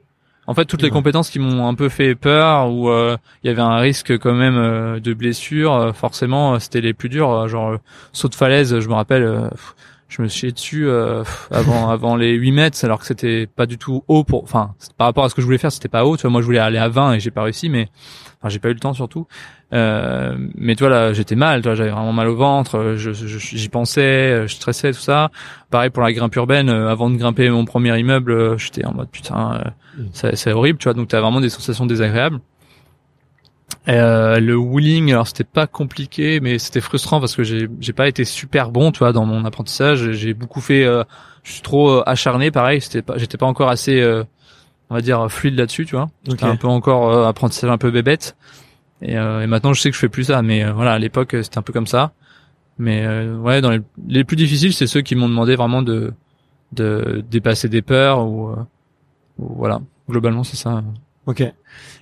En 0.47 0.53
fait, 0.53 0.67
toutes 0.67 0.83
les 0.83 0.91
compétences 0.91 1.31
qui 1.31 1.39
m'ont 1.39 1.67
un 1.67 1.75
peu 1.75 1.89
fait 1.89 2.15
peur, 2.15 2.71
où 2.71 2.91
il 2.91 3.47
y 3.47 3.49
avait 3.49 3.63
un 3.63 3.79
risque 3.79 4.19
quand 4.19 4.35
même 4.35 5.01
de 5.01 5.15
blessure, 5.15 5.93
forcément, 5.97 6.59
c'était 6.59 6.83
les 6.83 6.93
plus 6.93 7.09
durs. 7.09 7.49
genre 7.49 7.79
saut 8.13 8.29
de 8.29 8.35
falaise, 8.35 8.79
je 8.79 8.89
me 8.89 8.93
rappelle, 8.93 9.51
je 10.09 10.23
me 10.23 10.29
suis 10.29 10.53
dessus 10.53 10.87
euh, 10.87 11.25
avant 11.51 11.89
avant 11.91 12.17
les 12.17 12.33
8 12.33 12.53
mètres 12.53 12.85
alors 12.85 13.01
que 13.01 13.07
c'était 13.07 13.47
pas 13.47 13.67
du 13.67 13.79
tout 13.79 14.05
haut 14.09 14.25
pour 14.25 14.43
enfin 14.43 14.75
par 14.97 15.07
rapport 15.07 15.25
à 15.25 15.29
ce 15.29 15.35
que 15.35 15.41
je 15.41 15.47
voulais 15.47 15.59
faire 15.59 15.73
c'était 15.73 15.89
pas 15.89 16.05
haut 16.05 16.17
tu 16.17 16.23
vois. 16.23 16.31
Moi 16.31 16.41
je 16.41 16.47
voulais 16.47 16.59
aller 16.59 16.79
à 16.79 16.89
20 16.89 17.15
et 17.15 17.21
j'ai 17.21 17.31
pas 17.31 17.43
réussi 17.43 17.69
mais 17.69 17.89
enfin 18.41 18.49
j'ai 18.49 18.59
pas 18.59 18.69
eu 18.69 18.75
le 18.75 18.81
temps 18.81 18.95
surtout. 18.95 19.27
Euh, 19.73 20.37
mais 20.55 20.77
tu 20.77 20.85
vois 20.85 20.91
là 20.91 21.13
j'étais 21.13 21.35
mal 21.35 21.63
tu 21.63 21.69
vois 21.69 21.75
j'avais 21.75 21.91
vraiment 21.91 22.13
mal 22.13 22.29
au 22.29 22.37
ventre 22.37 22.95
je 22.97 23.13
j'y 23.13 23.69
pensais 23.69 24.47
je 24.47 24.55
stressais 24.55 24.93
tout 24.93 25.01
ça. 25.01 25.31
Pareil 25.71 25.91
pour 25.91 26.03
la 26.03 26.13
grimpe 26.13 26.37
urbaine 26.37 26.69
euh, 26.69 26.91
avant 26.91 27.11
de 27.11 27.17
grimper 27.17 27.49
mon 27.51 27.65
premier 27.65 27.99
immeuble 27.99 28.33
euh, 28.33 28.59
j'étais 28.59 28.85
en 28.85 28.95
mode 28.95 29.09
putain 29.11 29.73
mm. 29.97 30.03
c'est 30.13 30.53
horrible 30.53 30.79
tu 30.79 30.85
vois. 30.85 30.95
Donc 30.95 31.09
t'as 31.09 31.21
vraiment 31.21 31.41
des 31.41 31.49
sensations 31.49 31.87
désagréables 31.87 32.41
euh, 33.87 34.41
le 34.41 34.57
wheeling, 34.57 35.13
alors 35.13 35.27
c'était 35.27 35.45
pas 35.45 35.67
compliqué, 35.67 36.41
mais 36.41 36.59
c'était 36.59 36.81
frustrant 36.81 37.21
parce 37.21 37.37
que 37.37 37.43
j'ai 37.43 37.69
j'ai 37.81 37.93
pas 37.93 38.09
été 38.09 38.25
super 38.25 38.71
bon, 38.71 38.93
tu 38.93 39.01
vois, 39.01 39.13
dans 39.13 39.27
mon 39.27 39.45
apprentissage. 39.45 40.13
J'ai 40.13 40.33
beaucoup 40.33 40.63
fait, 40.63 40.85
euh, 40.85 41.05
je 41.43 41.53
suis 41.53 41.63
trop 41.63 41.91
euh, 41.91 42.03
acharné, 42.07 42.51
pareil. 42.51 42.81
C'était 42.81 43.03
pas, 43.03 43.19
j'étais 43.19 43.37
pas 43.37 43.47
encore 43.47 43.69
assez, 43.69 44.01
euh, 44.01 44.25
on 44.89 44.95
va 44.95 45.03
dire, 45.03 45.31
fluide 45.31 45.57
là-dessus, 45.57 45.85
tu 45.85 45.97
vois. 45.97 46.09
C'était 46.27 46.45
un 46.45 46.57
peu 46.57 46.69
encore 46.69 47.27
apprentissage 47.27 47.71
un 47.71 47.79
peu 47.79 47.91
bébête. 47.91 48.37
Et, 49.03 49.13
et, 49.13 49.47
maintenant, 49.47 49.75
je 49.75 49.83
sais 49.83 49.91
que 49.91 49.95
je 49.97 50.01
fais 50.01 50.09
plus 50.09 50.25
ça, 50.25 50.41
mais 50.41 50.65
voilà, 50.71 50.93
à 50.93 50.99
l'époque, 50.99 51.37
c'était 51.43 51.59
un 51.59 51.63
peu 51.63 51.75
comme 51.75 51.87
ça. 51.87 52.13
Mais 52.79 53.07
ouais, 53.07 53.61
dans 53.61 53.71
les, 53.71 53.81
les 54.09 54.25
plus 54.25 54.37
difficiles, 54.37 54.73
c'est 54.73 54.87
ceux 54.87 55.03
qui 55.03 55.15
m'ont 55.15 55.29
demandé 55.29 55.57
vraiment 55.57 55.83
de 55.83 56.13
de 56.73 57.23
dépasser 57.31 57.69
des 57.69 57.83
peurs 57.83 58.27
ou, 58.27 58.51
ou 59.39 59.55
voilà. 59.57 59.81
Globalement, 60.09 60.43
c'est 60.43 60.57
ça. 60.57 60.83
Ok. 61.27 61.41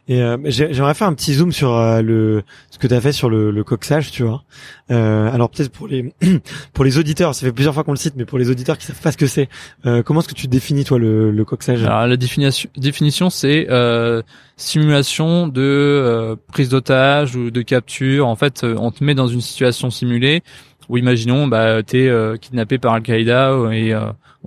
Et 0.08 0.20
euh, 0.20 0.36
j'aimerais 0.46 0.94
faire 0.94 1.06
un 1.06 1.14
petit 1.14 1.34
zoom 1.34 1.52
sur 1.52 1.76
euh, 1.76 2.02
le 2.02 2.42
ce 2.70 2.78
que 2.78 2.88
tu 2.88 2.94
as 2.94 3.00
fait 3.00 3.12
sur 3.12 3.30
le, 3.30 3.52
le 3.52 3.64
coxage, 3.64 4.10
tu 4.10 4.24
vois. 4.24 4.42
Euh, 4.90 5.32
alors 5.32 5.48
peut-être 5.48 5.70
pour 5.70 5.86
les 5.86 6.12
pour 6.74 6.84
les 6.84 6.98
auditeurs, 6.98 7.34
ça 7.36 7.46
fait 7.46 7.52
plusieurs 7.52 7.72
fois 7.72 7.84
qu'on 7.84 7.92
le 7.92 7.98
cite, 7.98 8.14
mais 8.16 8.24
pour 8.24 8.38
les 8.38 8.50
auditeurs 8.50 8.78
qui 8.78 8.86
savent 8.86 9.00
pas 9.00 9.12
ce 9.12 9.16
que 9.16 9.28
c'est, 9.28 9.48
euh, 9.86 10.02
comment 10.02 10.20
est-ce 10.20 10.28
que 10.28 10.34
tu 10.34 10.48
définis 10.48 10.84
toi 10.84 10.98
le, 10.98 11.30
le 11.30 11.44
coxage? 11.44 11.84
Alors 11.84 12.08
la 12.08 12.16
définition 12.16 12.68
définition 12.76 13.30
c'est 13.30 13.68
euh, 13.70 14.22
simulation 14.56 15.46
de 15.46 16.36
prise 16.48 16.68
d'otage 16.68 17.36
ou 17.36 17.52
de 17.52 17.62
capture. 17.62 18.26
En 18.26 18.36
fait, 18.36 18.64
on 18.64 18.90
te 18.90 19.04
met 19.04 19.14
dans 19.14 19.28
une 19.28 19.40
situation 19.40 19.90
simulée 19.90 20.42
où 20.88 20.98
imaginons 20.98 21.46
bah 21.46 21.80
t'es 21.84 22.10
kidnappé 22.40 22.78
par 22.78 22.94
Al-Qaïda 22.94 23.56
et 23.72 23.94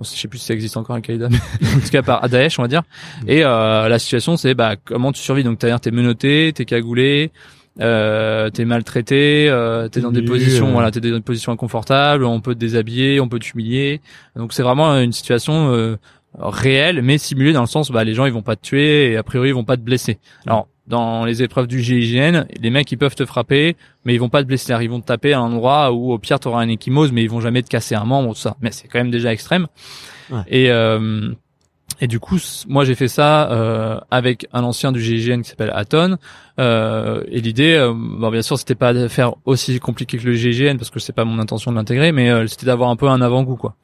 je 0.02 0.08
sais 0.08 0.28
plus 0.28 0.38
si 0.38 0.46
ça 0.46 0.54
existe 0.54 0.76
encore 0.76 0.96
Al-Qaïda, 0.96 1.28
mais 1.28 1.36
en 1.76 1.80
tout 1.80 1.90
cas 1.90 2.02
par 2.02 2.28
Daesh, 2.28 2.58
on 2.58 2.62
va 2.62 2.68
dire. 2.68 2.82
Et 3.26 3.44
euh, 3.44 3.88
la 3.88 3.98
situation, 3.98 4.36
c'est 4.36 4.54
bah 4.54 4.76
comment 4.76 5.12
tu 5.12 5.22
survis? 5.22 5.44
Donc, 5.44 5.58
t'es 5.58 5.90
menotté, 5.90 6.52
t'es 6.54 6.64
cagoulé, 6.64 7.32
euh, 7.80 8.50
t'es 8.50 8.64
maltraité, 8.64 9.48
euh, 9.48 9.88
t'es 9.88 10.00
dans 10.00 10.12
des 10.12 10.22
positions, 10.22 10.72
voilà, 10.72 10.90
t'es 10.90 11.00
dans 11.00 11.16
des 11.16 11.20
positions 11.20 11.52
inconfortables. 11.52 12.24
On 12.24 12.40
peut 12.40 12.54
te 12.54 12.60
déshabiller, 12.60 13.20
on 13.20 13.28
peut 13.28 13.38
t'humilier. 13.38 14.00
Donc, 14.34 14.52
c'est 14.52 14.62
vraiment 14.62 14.98
une 14.98 15.12
situation 15.12 15.72
euh, 15.72 15.96
réelle, 16.38 17.02
mais 17.02 17.18
simulée 17.18 17.52
dans 17.52 17.62
le 17.62 17.66
sens, 17.66 17.90
bah 17.90 18.04
les 18.04 18.14
gens 18.14 18.26
ils 18.26 18.32
vont 18.32 18.42
pas 18.42 18.56
te 18.56 18.62
tuer 18.62 19.12
et 19.12 19.16
a 19.16 19.22
priori 19.22 19.48
ils 19.50 19.54
vont 19.54 19.64
pas 19.64 19.76
te 19.76 19.82
blesser. 19.82 20.18
Alors 20.46 20.68
dans 20.86 21.24
les 21.24 21.42
épreuves 21.42 21.66
du 21.66 21.80
GIGN, 21.80 22.44
les 22.60 22.70
mecs 22.70 22.90
ils 22.92 22.98
peuvent 22.98 23.14
te 23.14 23.24
frapper, 23.24 23.76
mais 24.04 24.14
ils 24.14 24.18
vont 24.18 24.28
pas 24.28 24.42
te 24.42 24.48
blesser. 24.48 24.74
Ils 24.80 24.90
vont 24.90 25.00
te 25.00 25.06
taper 25.06 25.32
à 25.32 25.40
un 25.40 25.52
endroit 25.52 25.92
où 25.92 26.12
au 26.12 26.18
pire 26.18 26.40
t'auras 26.40 26.62
un 26.62 26.68
échymose, 26.68 27.12
mais 27.12 27.22
ils 27.22 27.30
vont 27.30 27.40
jamais 27.40 27.62
te 27.62 27.68
casser 27.68 27.94
un 27.94 28.04
membre 28.04 28.34
tout 28.34 28.40
ça. 28.40 28.56
Mais 28.60 28.70
c'est 28.70 28.88
quand 28.88 28.98
même 28.98 29.10
déjà 29.10 29.32
extrême. 29.32 29.66
Et 30.48 30.70
euh, 30.70 31.32
et 32.00 32.08
du 32.08 32.20
coup, 32.20 32.38
moi 32.68 32.84
j'ai 32.84 32.94
fait 32.94 33.08
ça 33.08 33.50
euh, 33.50 33.98
avec 34.10 34.46
un 34.52 34.64
ancien 34.64 34.92
du 34.92 35.00
GIGN 35.00 35.40
qui 35.40 35.48
s'appelle 35.48 35.72
Aton. 35.74 36.18
Euh, 36.58 37.22
et 37.28 37.40
l'idée, 37.40 37.74
euh, 37.74 37.92
bon, 37.94 38.30
bien 38.30 38.42
sûr, 38.42 38.58
c'était 38.58 38.74
pas 38.74 38.92
de 38.92 39.08
faire 39.08 39.34
aussi 39.44 39.78
compliqué 39.80 40.18
que 40.18 40.26
le 40.26 40.34
GIGN 40.34 40.76
parce 40.76 40.90
que 40.90 41.00
c'est 41.00 41.14
pas 41.14 41.24
mon 41.24 41.38
intention 41.38 41.70
de 41.70 41.76
l'intégrer, 41.76 42.12
mais 42.12 42.30
euh, 42.30 42.46
c'était 42.46 42.66
d'avoir 42.66 42.90
un 42.90 42.96
peu 42.96 43.08
un 43.08 43.22
avant-goût 43.22 43.56
quoi. 43.56 43.76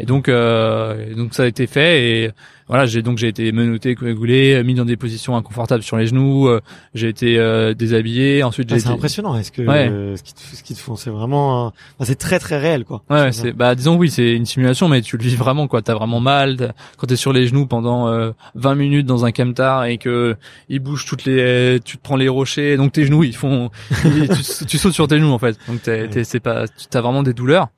Et 0.00 0.06
donc, 0.06 0.28
euh, 0.28 1.14
donc 1.14 1.34
ça 1.34 1.44
a 1.44 1.46
été 1.46 1.68
fait 1.68 2.02
et 2.02 2.30
voilà, 2.66 2.86
j'ai 2.86 3.02
donc 3.02 3.18
j'ai 3.18 3.28
été 3.28 3.52
menotté, 3.52 3.94
coagulé, 3.94 4.64
mis 4.64 4.74
dans 4.74 4.86
des 4.86 4.96
positions 4.96 5.36
inconfortables 5.36 5.82
sur 5.82 5.98
les 5.98 6.06
genoux, 6.06 6.48
euh, 6.48 6.60
j'ai 6.94 7.08
été 7.08 7.38
euh, 7.38 7.74
déshabillé. 7.74 8.42
Ensuite, 8.42 8.72
ah, 8.72 8.78
c'est 8.78 8.88
impressionnant. 8.88 9.36
Est-ce 9.36 9.52
que 9.52 9.62
ce 9.64 10.22
qui 10.22 10.34
te, 10.34 10.40
ce 10.40 10.62
qui 10.64 10.74
te 10.74 10.80
font, 10.80 10.96
c'est 10.96 11.10
vraiment, 11.10 11.72
c'est 12.00 12.18
très 12.18 12.40
très 12.40 12.58
réel 12.58 12.84
quoi. 12.84 13.04
Ouais, 13.08 13.30
c'est 13.30 13.52
bah 13.52 13.76
disons 13.76 13.96
oui, 13.96 14.10
c'est 14.10 14.32
une 14.32 14.46
simulation, 14.46 14.88
mais 14.88 15.00
tu 15.00 15.16
le 15.16 15.22
vis 15.22 15.36
vraiment 15.36 15.68
quoi. 15.68 15.80
T'as 15.80 15.94
vraiment 15.94 16.20
mal 16.20 16.74
quand 16.96 17.06
t'es 17.06 17.16
sur 17.16 17.32
les 17.32 17.46
genoux 17.46 17.66
pendant 17.66 18.32
20 18.56 18.74
minutes 18.74 19.06
dans 19.06 19.24
un 19.24 19.30
camtar 19.30 19.84
et 19.84 19.98
que 19.98 20.34
il 20.68 20.80
bouge 20.80 21.04
toutes 21.06 21.24
les, 21.24 21.78
tu 21.84 21.98
te 21.98 22.02
prends 22.02 22.16
les 22.16 22.28
rochers, 22.28 22.76
donc 22.76 22.92
tes 22.92 23.04
genoux 23.04 23.22
ils 23.22 23.36
font, 23.36 23.70
tu, 24.02 24.66
tu, 24.66 24.78
sautes 24.78 24.94
sur 24.94 25.06
tes 25.06 25.18
genoux 25.18 25.32
en 25.32 25.38
fait. 25.38 25.56
Donc 25.68 25.82
t'es, 25.82 26.24
c'est 26.24 26.40
pas, 26.40 26.64
t'as 26.90 27.00
vraiment 27.00 27.22
des 27.22 27.34
douleurs. 27.34 27.68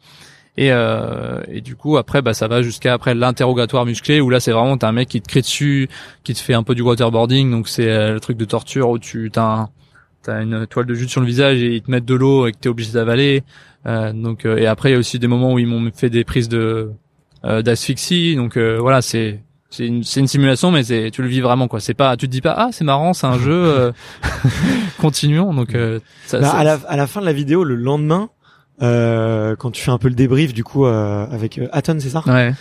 Et, 0.58 0.72
euh, 0.72 1.42
et 1.48 1.60
du 1.60 1.76
coup 1.76 1.98
après 1.98 2.22
bah 2.22 2.32
ça 2.32 2.48
va 2.48 2.62
jusqu'à 2.62 2.94
après 2.94 3.14
l'interrogatoire 3.14 3.84
musclé 3.84 4.22
où 4.22 4.30
là 4.30 4.40
c'est 4.40 4.52
vraiment 4.52 4.78
t'as 4.78 4.88
un 4.88 4.92
mec 4.92 5.08
qui 5.08 5.20
te 5.20 5.28
crie 5.28 5.42
dessus, 5.42 5.90
qui 6.24 6.32
te 6.32 6.38
fait 6.38 6.54
un 6.54 6.62
peu 6.62 6.74
du 6.74 6.82
waterboarding. 6.82 7.50
Donc 7.50 7.68
c'est 7.68 7.90
euh, 7.90 8.14
le 8.14 8.20
truc 8.20 8.38
de 8.38 8.46
torture 8.46 8.88
où 8.88 8.98
tu 8.98 9.30
t'as 9.30 9.68
t'as 10.26 10.42
une 10.42 10.66
toile 10.66 10.86
de 10.86 10.94
jute 10.94 11.08
sur 11.08 11.20
le 11.20 11.26
visage 11.26 11.62
et 11.62 11.74
ils 11.74 11.82
te 11.82 11.90
mettent 11.90 12.04
de 12.04 12.14
l'eau 12.14 12.46
et 12.46 12.52
que 12.52 12.58
t'es 12.58 12.68
obligé 12.68 12.92
d'avaler. 12.92 13.44
Euh, 13.86 14.12
donc 14.12 14.44
euh, 14.44 14.56
et 14.56 14.66
après 14.66 14.90
il 14.90 14.92
y 14.92 14.96
a 14.96 14.98
aussi 14.98 15.18
des 15.18 15.28
moments 15.28 15.52
où 15.52 15.58
ils 15.58 15.66
m'ont 15.66 15.90
fait 15.94 16.10
des 16.10 16.24
prises 16.24 16.48
de 16.48 16.90
euh, 17.44 17.62
d'asphyxie. 17.62 18.34
Donc 18.34 18.58
voilà 18.58 19.02
c'est 19.02 19.40
c'est 19.68 19.86
une, 19.86 20.04
c'est 20.04 20.20
une 20.20 20.28
simulation 20.28 20.70
mais 20.70 20.84
c'est 20.84 21.10
tu 21.10 21.22
le 21.22 21.28
vis 21.28 21.40
vraiment 21.40 21.68
quoi. 21.68 21.80
C'est 21.80 21.94
pas 21.94 22.16
tu 22.16 22.26
te 22.26 22.32
dis 22.32 22.40
pas 22.40 22.54
ah 22.56 22.68
c'est 22.72 22.84
marrant 22.84 23.12
c'est 23.12 23.26
un 23.26 23.38
jeu 23.38 23.92
continuons. 24.98 25.54
Donc 25.54 25.76
ça, 26.26 26.40
bah, 26.40 26.50
à 26.52 26.64
la 26.64 26.74
à 26.88 26.96
la 26.96 27.06
fin 27.06 27.20
de 27.20 27.26
la 27.26 27.32
vidéo 27.32 27.62
le 27.62 27.76
lendemain 27.76 28.30
euh, 28.82 29.56
quand 29.56 29.70
tu 29.70 29.82
fais 29.82 29.90
un 29.90 29.98
peu 29.98 30.08
le 30.08 30.14
débrief 30.14 30.52
du 30.52 30.64
coup 30.64 30.86
euh, 30.86 31.26
avec 31.30 31.58
euh, 31.58 31.68
Aton, 31.72 31.98
c'est 32.00 32.10
ça 32.10 32.22
Ouais. 32.26 32.52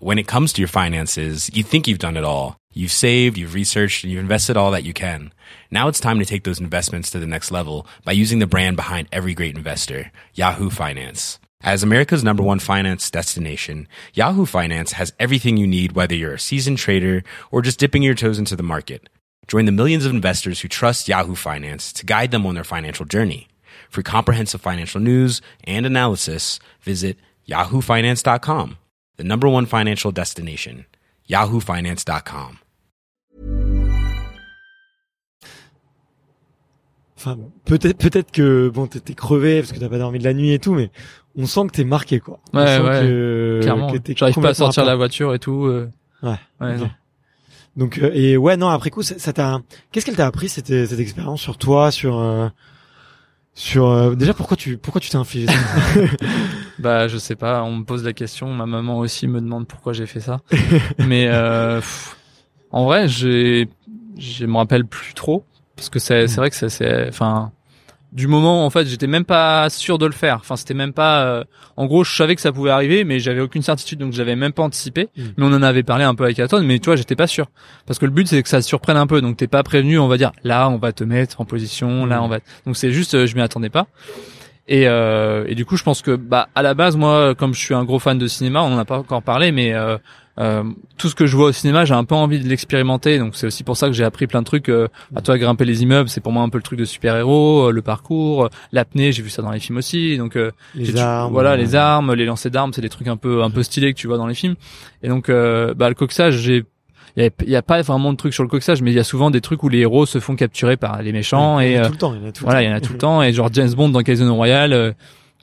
When 0.00 0.18
it 0.18 0.26
comes 0.26 0.52
to 0.52 0.60
your 0.60 0.68
finances, 0.68 1.16
you 1.54 1.62
think 1.62 1.88
you've 1.88 1.98
done 1.98 2.16
it 2.16 2.24
all. 2.24 2.56
You've 2.74 2.92
saved, 2.92 3.38
you've 3.38 3.54
researched, 3.54 4.04
and 4.04 4.12
you've 4.12 4.20
invested 4.20 4.56
all 4.56 4.70
that 4.72 4.84
you 4.84 4.92
can. 4.92 5.32
Now 5.70 5.88
it's 5.88 5.98
time 5.98 6.18
to 6.18 6.26
take 6.26 6.44
those 6.44 6.60
investments 6.60 7.10
to 7.10 7.18
the 7.18 7.26
next 7.26 7.50
level 7.50 7.86
by 8.04 8.12
using 8.12 8.38
the 8.38 8.46
brand 8.46 8.76
behind 8.76 9.08
every 9.10 9.32
great 9.32 9.56
investor, 9.56 10.12
Yahoo 10.34 10.68
Finance. 10.68 11.38
As 11.62 11.82
America's 11.82 12.22
number 12.22 12.42
one 12.42 12.58
finance 12.58 13.10
destination, 13.10 13.88
Yahoo 14.12 14.44
Finance 14.44 14.92
has 14.92 15.14
everything 15.18 15.56
you 15.56 15.66
need 15.66 15.92
whether 15.92 16.14
you're 16.14 16.34
a 16.34 16.38
seasoned 16.38 16.76
trader 16.76 17.24
or 17.50 17.62
just 17.62 17.78
dipping 17.80 18.02
your 18.02 18.14
toes 18.14 18.38
into 18.38 18.54
the 18.54 18.62
market. 18.62 19.08
Join 19.48 19.64
the 19.64 19.72
millions 19.72 20.04
of 20.04 20.12
investors 20.12 20.60
who 20.60 20.68
trust 20.68 21.08
Yahoo 21.08 21.34
Finance 21.34 21.92
to 21.94 22.04
guide 22.04 22.30
them 22.30 22.44
on 22.44 22.54
their 22.54 22.64
financial 22.64 23.06
journey. 23.06 23.48
For 23.96 24.02
comprehensive 24.02 24.60
financial 24.60 25.00
news 25.00 25.40
and 25.66 25.86
analysis, 25.86 26.58
visit 26.82 27.16
yahoofinance.com, 27.48 28.76
the 29.16 29.24
number 29.24 29.48
one 29.48 29.64
financial 29.64 30.12
destination, 30.12 30.84
yahoofinance.com. 31.30 32.58
Enfin, 37.16 37.38
peut-être, 37.64 37.96
peut-être 37.96 38.30
que 38.30 38.68
bon, 38.68 38.86
t'es 38.86 39.14
crevé 39.14 39.60
parce 39.60 39.72
que 39.72 39.78
t'as 39.78 39.88
pas 39.88 39.96
dormi 39.96 40.18
de 40.18 40.24
la 40.24 40.34
nuit 40.34 40.52
et 40.52 40.58
tout, 40.58 40.74
mais 40.74 40.90
on 41.34 41.46
sent 41.46 41.68
que 41.68 41.72
t'es 41.72 41.84
marqué, 41.84 42.20
quoi. 42.20 42.38
Ouais, 42.52 42.60
on 42.60 42.66
sent 42.66 42.80
ouais. 42.82 43.00
Que, 43.00 43.60
Clairement. 43.62 43.92
Que 43.92 44.14
J'arrive 44.14 44.34
pas 44.34 44.50
à 44.50 44.54
sortir 44.54 44.84
la 44.84 44.96
voiture 44.96 45.32
et 45.32 45.38
tout. 45.38 45.64
Euh... 45.64 45.90
Ouais. 46.22 46.38
Ouais. 46.60 46.76
Okay. 46.76 46.90
Donc 47.76 47.96
euh, 47.96 48.10
et 48.12 48.36
ouais 48.36 48.56
non 48.56 48.68
après 48.68 48.88
coup 48.88 49.02
ça 49.02 49.32
t'a 49.34 49.60
qu'est-ce 49.92 50.06
qu'elle 50.06 50.16
t'a 50.16 50.26
appris 50.26 50.48
cette 50.48 50.68
cette 50.68 50.98
expérience 50.98 51.42
sur 51.42 51.58
toi 51.58 51.90
sur 51.90 52.18
euh, 52.18 52.48
sur 53.56 53.88
euh, 53.88 54.14
déjà 54.14 54.34
pourquoi 54.34 54.56
tu 54.56 54.76
pourquoi 54.76 55.00
tu 55.00 55.08
t'es 55.08 55.16
infligé 55.16 55.46
ça 55.46 55.54
Bah 56.78 57.08
je 57.08 57.16
sais 57.16 57.36
pas, 57.36 57.62
on 57.62 57.76
me 57.76 57.84
pose 57.84 58.04
la 58.04 58.12
question, 58.12 58.52
ma 58.52 58.66
maman 58.66 58.98
aussi 58.98 59.26
me 59.26 59.40
demande 59.40 59.66
pourquoi 59.66 59.94
j'ai 59.94 60.04
fait 60.04 60.20
ça. 60.20 60.40
Mais 60.98 61.26
euh, 61.28 61.80
en 62.70 62.84
vrai, 62.84 63.08
j'ai 63.08 63.68
je 64.18 64.44
me 64.44 64.58
rappelle 64.58 64.84
plus 64.84 65.14
trop 65.14 65.44
parce 65.74 65.88
que 65.88 65.98
c'est 65.98 66.28
c'est 66.28 66.36
vrai 66.36 66.50
que 66.50 66.68
c'est 66.68 67.08
enfin 67.08 67.50
du 68.12 68.26
moment 68.28 68.64
en 68.64 68.70
fait 68.70 68.86
j'étais 68.86 69.06
même 69.06 69.24
pas 69.24 69.68
sûr 69.70 69.98
de 69.98 70.06
le 70.06 70.12
faire. 70.12 70.38
Enfin 70.40 70.56
c'était 70.56 70.74
même 70.74 70.92
pas 70.92 71.24
euh, 71.24 71.44
en 71.76 71.86
gros 71.86 72.04
je 72.04 72.14
savais 72.14 72.34
que 72.34 72.40
ça 72.40 72.52
pouvait 72.52 72.70
arriver 72.70 73.04
mais 73.04 73.18
j'avais 73.18 73.40
aucune 73.40 73.62
certitude 73.62 73.98
donc 73.98 74.12
j'avais 74.12 74.36
même 74.36 74.52
pas 74.52 74.62
anticipé. 74.62 75.08
Mm. 75.16 75.22
mais 75.36 75.44
on 75.46 75.52
en 75.52 75.62
avait 75.62 75.82
parlé 75.82 76.04
un 76.04 76.14
peu 76.14 76.24
avec 76.24 76.38
Aton 76.38 76.62
mais 76.62 76.78
tu 76.78 76.86
vois 76.86 76.96
j'étais 76.96 77.16
pas 77.16 77.26
sûr. 77.26 77.46
Parce 77.86 77.98
que 77.98 78.06
le 78.06 78.12
but 78.12 78.28
c'est 78.28 78.42
que 78.42 78.48
ça 78.48 78.62
surprenne 78.62 78.96
un 78.96 79.06
peu. 79.06 79.20
Donc 79.20 79.36
t'es 79.36 79.46
pas 79.48 79.62
prévenu 79.62 79.98
on 79.98 80.08
va 80.08 80.16
dire 80.16 80.32
là 80.44 80.68
on 80.68 80.78
va 80.78 80.92
te 80.92 81.04
mettre 81.04 81.40
en 81.40 81.44
position 81.44 82.06
là 82.06 82.20
mm. 82.20 82.24
on 82.24 82.28
va 82.28 82.38
donc 82.64 82.76
c'est 82.76 82.92
juste 82.92 83.14
euh, 83.14 83.26
je 83.26 83.34
m'y 83.34 83.42
attendais 83.42 83.70
pas. 83.70 83.86
Et, 84.68 84.88
euh, 84.88 85.44
et 85.46 85.54
du 85.54 85.64
coup 85.64 85.76
je 85.76 85.84
pense 85.84 86.02
que 86.02 86.16
bah 86.16 86.48
à 86.54 86.62
la 86.62 86.74
base 86.74 86.96
moi 86.96 87.34
comme 87.36 87.54
je 87.54 87.60
suis 87.60 87.74
un 87.74 87.84
gros 87.84 88.00
fan 88.00 88.18
de 88.18 88.26
cinéma 88.26 88.62
on 88.62 88.74
en 88.74 88.78
a 88.78 88.84
pas 88.84 88.98
encore 88.98 89.22
parlé 89.22 89.52
mais 89.52 89.72
euh, 90.38 90.64
tout 90.98 91.08
ce 91.08 91.14
que 91.14 91.26
je 91.26 91.36
vois 91.36 91.46
au 91.46 91.52
cinéma, 91.52 91.84
j'ai 91.84 91.94
un 91.94 92.04
peu 92.04 92.14
envie 92.14 92.40
de 92.40 92.48
l'expérimenter. 92.48 93.18
Donc 93.18 93.36
c'est 93.36 93.46
aussi 93.46 93.64
pour 93.64 93.76
ça 93.76 93.86
que 93.86 93.92
j'ai 93.92 94.04
appris 94.04 94.26
plein 94.26 94.40
de 94.40 94.46
trucs. 94.46 94.68
Euh, 94.68 94.88
à 95.14 95.22
toi, 95.22 95.38
grimper 95.38 95.64
les 95.64 95.82
immeubles, 95.82 96.08
c'est 96.08 96.20
pour 96.20 96.32
moi 96.32 96.42
un 96.42 96.48
peu 96.48 96.58
le 96.58 96.62
truc 96.62 96.78
de 96.78 96.84
super-héros, 96.84 97.68
euh, 97.68 97.70
le 97.70 97.82
parcours, 97.82 98.44
euh, 98.44 98.48
l'apnée, 98.72 99.12
j'ai 99.12 99.22
vu 99.22 99.30
ça 99.30 99.42
dans 99.42 99.50
les 99.50 99.60
films 99.60 99.78
aussi. 99.78 100.18
Donc 100.18 100.38
les 100.74 100.96
armes, 100.96 101.32
voilà, 101.32 101.56
les 101.56 101.74
armes, 101.74 102.14
les 102.14 102.24
lancers 102.24 102.50
d'armes, 102.50 102.72
c'est 102.72 102.82
des 102.82 102.88
trucs 102.88 103.08
un 103.08 103.16
peu 103.16 103.42
un 103.42 103.50
peu 103.50 103.62
stylés 103.62 103.94
que 103.94 103.98
tu 103.98 104.06
vois 104.06 104.18
dans 104.18 104.26
les 104.26 104.34
films. 104.34 104.56
Et 105.02 105.08
donc 105.08 105.28
bah 105.30 105.88
le 105.88 105.94
coxage, 105.94 106.36
j'ai 106.38 106.64
il 107.18 107.32
y, 107.46 107.56
a, 107.56 107.62
pas 107.62 107.80
vraiment 107.80 108.12
de 108.12 108.18
trucs 108.18 108.34
sur 108.34 108.42
le 108.42 108.48
coxage, 108.50 108.82
mais 108.82 108.90
il 108.90 108.94
y 108.94 108.98
a 108.98 109.04
souvent 109.04 109.30
des 109.30 109.40
trucs 109.40 109.62
où 109.62 109.70
les 109.70 109.78
héros 109.78 110.04
se 110.04 110.20
font 110.20 110.36
capturer 110.36 110.76
par 110.76 111.00
les 111.00 111.12
méchants 111.12 111.60
et 111.60 111.80
tout 111.82 111.92
le 111.92 111.96
temps, 111.96 112.14
il 112.14 112.20
y 112.20 112.24
en 112.24 112.28
a 112.28 112.32
tout 112.32 112.44
voilà, 112.44 112.62
il 112.62 112.68
y 112.68 112.68
en 112.70 112.74
a 112.74 112.80
tout 112.82 112.92
le 112.92 112.98
temps 113.06 113.22
et 113.22 113.32
genre 113.32 113.48
James 113.54 113.72
Bond 113.72 113.88
dans 113.88 114.02
Casino 114.02 114.34
Royale 114.34 114.94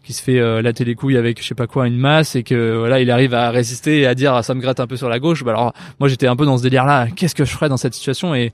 qui 0.04 0.14
se 0.14 0.22
fait 0.22 0.40
euh, 0.40 0.62
la 0.62 0.74
télécouille 0.74 1.18
avec 1.18 1.42
je 1.42 1.48
sais 1.48 1.56
pas 1.56 1.66
quoi 1.66 1.88
une 1.88 1.98
masse 1.98 2.36
et 2.36 2.44
que 2.44 2.78
voilà 2.78 3.00
il 3.00 3.10
arrive 3.10 3.34
à 3.34 3.50
résister 3.50 4.02
et 4.02 4.06
à 4.06 4.16
dire 4.16 4.34
ah, 4.34 4.44
ça 4.44 4.54
me 4.54 4.62
gratte 4.62 4.80
un 4.80 4.88
peu 4.88 4.98
sur 4.98 5.10
la 5.10 5.20
gauche. 5.20 5.44
Bah 5.44 5.52
alors 5.52 5.74
moi 6.00 6.10
j'étais 6.10 6.28
un 6.28 6.36
peu 6.36 6.46
dans 6.46 6.58
ce 6.58 6.64
délire 6.64 6.86
là 6.86 7.08
qu'est-ce 7.16 7.36
que 7.36 7.46
je 7.46 7.52
ferais 7.52 7.70
dans 7.70 7.78
cette 7.78 7.94
situation? 7.94 8.36
Et 8.36 8.52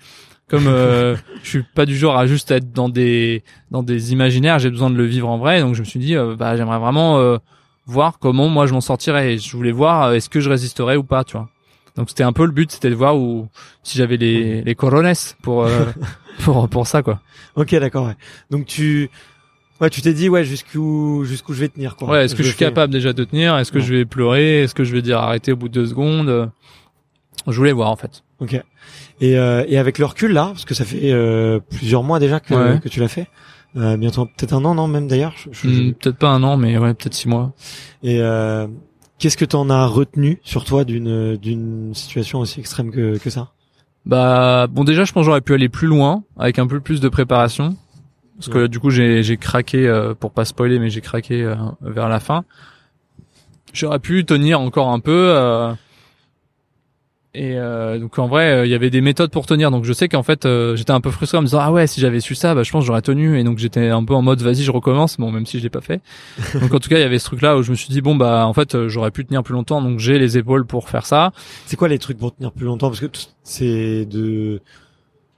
comme 0.47 0.67
euh, 0.67 1.15
je 1.43 1.49
suis 1.49 1.63
pas 1.63 1.85
du 1.85 1.97
genre 1.97 2.17
à 2.17 2.27
juste 2.27 2.51
être 2.51 2.71
dans 2.71 2.87
des 2.87 3.43
dans 3.71 3.83
des 3.83 4.13
imaginaires 4.13 4.59
j'ai 4.59 4.69
besoin 4.69 4.89
de 4.91 4.95
le 4.95 5.05
vivre 5.05 5.27
en 5.27 5.37
vrai. 5.37 5.61
Donc 5.61 5.73
je 5.73 5.79
me 5.79 5.85
suis 5.85 5.99
dit 5.99 6.15
euh, 6.15 6.35
bah 6.37 6.55
j'aimerais 6.55 6.79
vraiment 6.79 7.17
euh, 7.17 7.37
voir 7.87 8.19
comment 8.19 8.47
moi 8.47 8.67
je 8.67 8.73
m'en 8.73 8.81
sortirais. 8.81 9.33
Et 9.33 9.37
je 9.39 9.57
voulais 9.57 9.71
voir 9.71 10.13
est-ce 10.13 10.29
que 10.29 10.39
je 10.39 10.49
résisterais 10.49 10.97
ou 10.97 11.03
pas 11.03 11.23
tu 11.23 11.35
vois. 11.35 11.49
Donc 11.95 12.09
c'était 12.09 12.23
un 12.23 12.33
peu 12.33 12.45
le 12.45 12.51
but 12.51 12.71
c'était 12.71 12.91
de 12.91 12.95
voir 12.95 13.17
où 13.17 13.47
si 13.81 13.97
j'avais 13.97 14.17
les 14.17 14.61
les 14.61 14.75
corones 14.75 15.11
pour 15.41 15.67
pour 16.43 16.69
pour 16.69 16.85
ça 16.85 17.01
quoi. 17.01 17.21
Ok 17.55 17.73
d'accord 17.75 18.05
ouais. 18.05 18.15
donc 18.51 18.67
tu 18.67 19.09
Ouais, 19.81 19.89
tu 19.89 20.01
t'es 20.01 20.13
dit 20.13 20.27
ouais 20.27 20.43
jusqu'où 20.43 21.23
jusqu'où 21.23 21.53
je 21.53 21.61
vais 21.61 21.69
tenir 21.69 21.95
quoi. 21.95 22.09
Ouais, 22.09 22.25
est-ce 22.25 22.35
que 22.35 22.43
je, 22.43 22.49
suis 22.49 22.57
capable 22.57 22.91
déjà 22.91 23.13
de 23.13 23.23
tenir? 23.23 23.57
Est-ce 23.57 23.71
que 23.71 23.79
je 23.79 23.93
vais 23.93 24.05
pleurer? 24.05 24.63
Est-ce 24.63 24.75
que 24.75 24.83
je 24.83 24.93
vais 24.93 25.01
dire 25.01 25.19
arrêter 25.19 25.53
au 25.53 25.55
bout 25.55 25.69
de 25.69 25.73
deux 25.73 25.85
secondes? 25.85 26.51
Je 27.47 27.55
voulais 27.55 27.71
voir 27.71 27.89
en 27.89 27.95
fait. 27.95 28.23
Ok. 28.39 28.61
Et 29.21 29.37
euh, 29.37 29.63
et 29.67 29.77
avec 29.77 29.97
le 29.97 30.05
recul 30.05 30.31
là, 30.31 30.47
parce 30.47 30.65
que 30.65 30.73
ça 30.73 30.85
fait 30.85 31.11
euh, 31.11 31.59
plusieurs 31.69 32.03
mois 32.03 32.19
déjà 32.19 32.39
que 32.39 32.77
que 32.77 32.89
tu 32.89 32.99
l'as 32.99 33.07
fait. 33.07 33.27
Euh, 33.77 33.97
bientôt 33.97 34.25
peut-être 34.25 34.53
un 34.53 34.65
an 34.65 34.75
non 34.75 34.87
même 34.87 35.07
d'ailleurs. 35.07 35.35
Hmm, 35.63 35.91
peut-être 35.91 36.17
pas 36.17 36.29
un 36.29 36.43
an 36.43 36.57
mais 36.57 36.77
ouais 36.77 36.93
peut-être 36.93 37.13
six 37.13 37.27
mois. 37.27 37.53
Et 38.01 38.19
euh, 38.19 38.67
qu'est-ce 39.19 39.37
que 39.37 39.45
t'en 39.45 39.69
as 39.69 39.85
retenu 39.85 40.39
sur 40.43 40.65
toi 40.65 40.83
d'une 40.83 41.37
d'une 41.37 41.93
situation 41.93 42.39
aussi 42.39 42.59
extrême 42.59 42.91
que 42.91 43.17
que 43.17 43.29
ça? 43.29 43.51
Bah 44.05 44.67
bon 44.67 44.83
déjà 44.83 45.03
je 45.03 45.11
pense 45.11 45.25
j'aurais 45.25 45.41
pu 45.41 45.53
aller 45.53 45.69
plus 45.69 45.87
loin 45.87 46.23
avec 46.37 46.57
un 46.57 46.67
peu 46.67 46.79
plus 46.79 46.99
de 46.99 47.09
préparation 47.09 47.75
parce 48.39 48.49
que 48.49 48.67
du 48.67 48.79
coup 48.79 48.89
j'ai 48.89 49.21
j'ai 49.21 49.35
craqué 49.35 49.85
euh, 49.85 50.13
pour 50.13 50.31
pas 50.31 50.45
spoiler 50.45 50.79
mais 50.79 50.89
j'ai 50.89 51.01
craqué 51.01 51.43
euh, 51.43 51.55
vers 51.81 52.07
la 52.07 52.21
fin. 52.21 52.45
J'aurais 53.73 53.99
pu 53.99 54.23
tenir 54.23 54.61
encore 54.61 54.89
un 54.89 55.01
peu 55.01 55.33
euh, 55.35 55.73
et 57.35 57.55
donc 57.99 58.17
en 58.17 58.27
vrai 58.27 58.67
il 58.67 58.71
y 58.71 58.73
avait 58.73 58.89
des 58.89 59.01
méthodes 59.01 59.29
pour 59.29 59.45
tenir. 59.45 59.71
Donc 59.71 59.83
je 59.83 59.91
sais 59.91 60.07
qu'en 60.07 60.23
fait 60.23 60.47
j'étais 60.75 60.91
un 60.91 61.01
peu 61.01 61.11
frustré 61.11 61.37
en 61.37 61.41
me 61.41 61.47
disant 61.47 61.59
ah 61.61 61.71
ouais 61.71 61.85
si 61.85 61.99
j'avais 61.99 62.21
su 62.21 62.33
ça 62.33 62.55
bah 62.55 62.63
je 62.63 62.71
pense 62.71 62.85
j'aurais 62.85 63.01
tenu. 63.01 63.37
Et 63.37 63.43
donc 63.43 63.57
j'étais 63.57 63.89
un 63.89 64.05
peu 64.05 64.13
en 64.13 64.21
mode 64.21 64.41
vas-y 64.41 64.63
je 64.63 64.71
recommence. 64.71 65.17
Bon 65.17 65.31
même 65.31 65.45
si 65.45 65.59
je 65.59 65.63
l'ai 65.63 65.69
pas 65.69 65.81
fait. 65.81 66.01
Donc 66.59 66.73
en 66.73 66.79
tout 66.79 66.89
cas 66.89 66.97
il 66.97 67.01
y 67.01 67.05
avait 67.05 67.19
ce 67.19 67.25
truc 67.25 67.41
là 67.41 67.57
où 67.57 67.61
je 67.61 67.71
me 67.71 67.75
suis 67.75 67.89
dit 67.89 67.99
bon 67.99 68.15
bah 68.15 68.47
en 68.47 68.53
fait 68.53 68.87
j'aurais 68.87 69.11
pu 69.11 69.25
tenir 69.25 69.43
plus 69.43 69.53
longtemps. 69.53 69.81
Donc 69.81 69.99
j'ai 69.99 70.17
les 70.17 70.37
épaules 70.37 70.65
pour 70.65 70.89
faire 70.89 71.05
ça. 71.05 71.33
C'est 71.65 71.75
quoi 71.75 71.89
les 71.89 71.99
trucs 71.99 72.17
pour 72.17 72.33
tenir 72.33 72.53
plus 72.53 72.65
longtemps? 72.65 72.87
Parce 72.87 73.01
que 73.01 73.07
c'est 73.43 74.05
de 74.05 74.61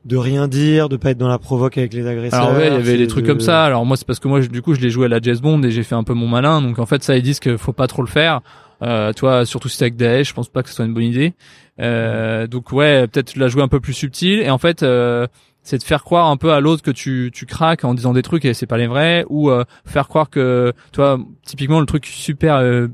de 0.06 0.18
rien 0.18 0.48
dire, 0.48 0.90
de 0.90 0.98
pas 0.98 1.12
être 1.12 1.18
dans 1.18 1.28
la 1.28 1.38
provoque 1.38 1.78
avec 1.78 1.94
les 1.94 2.08
agresseurs. 2.08 2.42
Alors 2.42 2.58
ouais, 2.58 2.68
il 2.68 2.74
y 2.74 2.76
avait 2.76 2.98
des 2.98 3.08
trucs 3.08 3.26
comme 3.26 3.40
ça. 3.40 3.64
Alors 3.64 3.86
moi 3.86 3.98
c'est 3.98 4.06
parce 4.06 4.20
que 4.20 4.28
moi 4.28 4.40
du 4.40 4.62
coup 4.62 4.74
je 4.74 4.82
l'ai 4.82 4.90
joué 4.90 5.06
à 5.06 5.10
la 5.10 5.20
Jazz 5.22 5.42
Bond 5.42 5.62
et 5.64 5.72
j'ai 5.72 5.84
fait 5.84 5.96
un 5.96 6.04
peu 6.04 6.14
mon 6.14 6.28
malin. 6.28 6.62
Donc 6.62 6.80
en 6.80 6.86
fait 6.86 7.04
ça 7.04 7.16
ils 7.16 7.24
disent 7.24 7.40
qu'il 7.40 7.58
faut 7.58 7.74
pas 7.74 7.88
trop 7.88 8.02
le 8.02 8.08
faire. 8.08 8.42
Euh, 8.82 9.14
toi 9.14 9.46
surtout 9.46 9.70
si 9.70 9.78
c'est 9.78 9.86
avec 9.86 9.96
Daesh, 9.96 10.30
je 10.30 10.34
pense 10.34 10.50
pas 10.50 10.64
que 10.64 10.70
ce 10.70 10.76
soit 10.76 10.86
une 10.86 10.94
bonne 10.94 11.04
idée. 11.04 11.34
Euh, 11.80 12.48
donc 12.48 12.72
ouais, 12.72 13.08
peut-être 13.08 13.36
la 13.36 13.48
jouer 13.48 13.62
un 13.62 13.68
peu 13.68 13.80
plus 13.80 13.94
subtil 13.94 14.40
et 14.40 14.50
en 14.50 14.58
fait 14.58 14.82
euh, 14.82 15.28
c'est 15.64 15.78
de 15.78 15.84
faire 15.84 16.04
croire 16.04 16.28
un 16.28 16.38
peu 16.38 16.52
à 16.52 16.60
l'autre 16.60 16.82
que 16.82 16.92
tu 16.92 17.30
tu 17.34 17.46
craques 17.46 17.84
en 17.86 17.94
disant 17.94 18.14
des 18.14 18.24
trucs 18.24 18.46
et 18.46 18.54
c'est 18.54 18.66
pas 18.66 18.78
les 18.78 18.88
vrais 18.88 19.26
ou 19.30 19.52
euh, 19.52 19.64
faire 19.86 20.08
croire 20.08 20.30
que 20.30 20.74
toi 20.92 21.20
typiquement 21.46 21.80
le 21.80 21.86
truc 21.86 22.06
super 22.08 22.56
euh, 22.56 22.88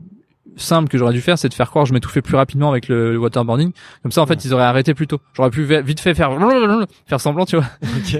simple 0.57 0.89
que 0.89 0.97
j'aurais 0.97 1.13
dû 1.13 1.21
faire, 1.21 1.37
c'est 1.37 1.49
de 1.49 1.53
faire 1.53 1.69
croire 1.69 1.83
que 1.83 1.89
je 1.89 1.93
m'étouffais 1.93 2.21
plus 2.21 2.35
rapidement 2.35 2.69
avec 2.69 2.87
le, 2.87 3.17
waterboarding. 3.17 3.71
Comme 4.03 4.11
ça, 4.11 4.21
en 4.21 4.25
fait, 4.25 4.43
ils 4.45 4.53
auraient 4.53 4.63
arrêté 4.63 4.93
plus 4.93 5.07
tôt. 5.07 5.19
J'aurais 5.33 5.49
pu 5.49 5.63
vite 5.63 5.99
fait 5.99 6.13
faire 6.13 6.31
faire 7.07 7.21
semblant, 7.21 7.45
tu 7.45 7.57
vois. 7.57 7.65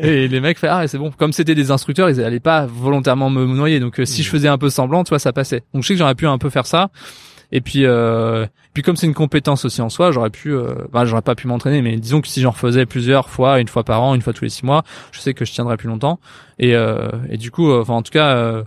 Et 0.01 0.27
les 0.27 0.39
mecs 0.39 0.57
fait 0.57 0.67
ah 0.67 0.87
c'est 0.87 0.97
bon. 0.97 1.11
Comme 1.11 1.33
c'était 1.33 1.55
des 1.55 1.71
instructeurs, 1.71 2.09
ils 2.09 2.21
allaient 2.21 2.39
pas 2.39 2.65
volontairement 2.65 3.29
me 3.29 3.45
noyer. 3.45 3.79
Donc 3.79 3.99
euh, 3.99 4.05
si 4.05 4.23
je 4.23 4.29
faisais 4.29 4.47
un 4.47 4.57
peu 4.57 4.69
semblant, 4.69 5.03
tu 5.03 5.09
vois, 5.09 5.19
ça 5.19 5.33
passait. 5.33 5.63
Donc 5.73 5.83
je 5.83 5.87
sais 5.87 5.93
que 5.93 5.99
j'aurais 5.99 6.15
pu 6.15 6.27
un 6.27 6.37
peu 6.37 6.49
faire 6.49 6.65
ça. 6.65 6.89
Et 7.51 7.61
puis, 7.61 7.85
euh, 7.85 8.45
puis 8.73 8.83
comme 8.83 8.95
c'est 8.95 9.07
une 9.07 9.13
compétence 9.13 9.63
aussi 9.65 9.81
en 9.81 9.89
soi, 9.89 10.11
j'aurais 10.11 10.29
pu, 10.29 10.51
euh, 10.51 10.75
bah, 10.91 11.05
j'aurais 11.05 11.21
pas 11.21 11.35
pu 11.35 11.47
m'entraîner, 11.47 11.81
mais 11.81 11.95
disons 11.95 12.19
que 12.21 12.27
si 12.27 12.41
j'en 12.41 12.51
refaisais 12.51 12.85
plusieurs 12.85 13.29
fois, 13.29 13.59
une 13.59 13.69
fois 13.69 13.83
par 13.83 14.03
an, 14.03 14.15
une 14.15 14.21
fois 14.21 14.33
tous 14.33 14.43
les 14.43 14.49
six 14.49 14.65
mois, 14.65 14.83
je 15.11 15.19
sais 15.19 15.33
que 15.33 15.45
je 15.45 15.53
tiendrais 15.53 15.77
plus 15.77 15.87
longtemps. 15.87 16.19
Et, 16.59 16.75
euh, 16.75 17.07
et 17.29 17.37
du 17.37 17.51
coup, 17.51 17.71
enfin 17.71 17.93
en 17.93 18.01
tout 18.01 18.11
cas, 18.11 18.63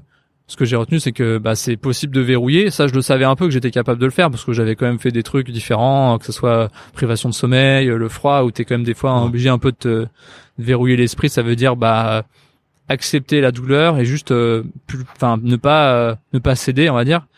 ce 0.51 0.57
que 0.57 0.65
j'ai 0.65 0.75
retenu, 0.75 0.99
c'est 0.99 1.13
que 1.13 1.39
bah, 1.39 1.55
c'est 1.55 1.77
possible 1.77 2.13
de 2.13 2.21
verrouiller. 2.21 2.71
Ça, 2.71 2.89
je 2.89 2.93
le 2.93 3.03
savais 3.03 3.25
un 3.25 3.37
peu 3.37 3.45
que 3.47 3.53
j'étais 3.53 3.71
capable 3.71 4.01
de 4.01 4.05
le 4.05 4.11
faire 4.11 4.33
parce 4.33 4.45
que 4.45 4.53
j'avais 4.53 4.75
quand 4.75 4.85
même 4.85 4.99
fait 4.99 5.13
des 5.13 5.23
trucs 5.23 5.49
différents, 5.49 6.19
que 6.19 6.25
ce 6.25 6.33
soit 6.33 6.73
privation 6.93 7.29
de 7.29 7.35
sommeil, 7.35 7.87
le 7.87 8.09
froid, 8.09 8.43
où 8.43 8.51
t'es 8.51 8.65
quand 8.65 8.75
même 8.75 8.83
des 8.83 8.95
fois 8.95 9.23
obligé 9.23 9.49
un 9.49 9.59
peu 9.59 9.71
de 9.71 9.77
te 9.77 10.07
verrouiller 10.59 10.97
l'esprit. 10.97 11.29
Ça 11.29 11.43
veut 11.43 11.55
dire 11.55 11.77
bah 11.77 12.25
accepter 12.89 13.41
la 13.41 13.53
douleur 13.53 14.01
et 14.01 14.05
juste, 14.05 14.33
euh, 14.33 14.65
enfin, 15.15 15.39
ne 15.41 15.55
pas 15.55 15.93
euh, 15.95 16.15
ne 16.33 16.41
pas 16.41 16.57
céder, 16.57 16.91
on 16.91 16.95
va 16.95 17.05
dire. 17.05 17.29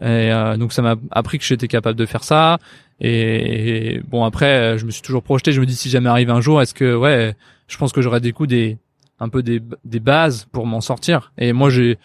Et 0.00 0.32
euh, 0.32 0.56
donc 0.56 0.72
ça 0.72 0.82
m'a 0.82 0.94
appris 1.10 1.40
que 1.40 1.44
j'étais 1.44 1.66
capable 1.66 1.98
de 1.98 2.06
faire 2.06 2.22
ça. 2.22 2.58
Et, 3.00 4.00
bon 4.08 4.22
après, 4.22 4.78
je 4.78 4.86
me 4.86 4.92
suis 4.92 5.02
toujours 5.02 5.24
projeté. 5.24 5.50
Je 5.50 5.60
me 5.60 5.66
dis 5.66 5.74
si 5.74 5.90
jamais 5.90 6.10
arrive 6.10 6.30
un 6.30 6.40
jour, 6.40 6.62
est-ce 6.62 6.74
que 6.74 6.94
ouais, 6.94 7.34
je 7.66 7.76
pense 7.76 7.90
que 7.90 8.02
j'aurai 8.02 8.20
des 8.20 8.30
coups 8.30 8.50
des 8.50 8.78
un 9.18 9.28
peu 9.28 9.42
des, 9.42 9.60
des 9.84 10.00
bases 10.00 10.46
pour 10.52 10.64
m'en 10.64 10.80
sortir. 10.80 11.32
Et 11.38 11.52
moi 11.52 11.70
j'ai 11.70 11.98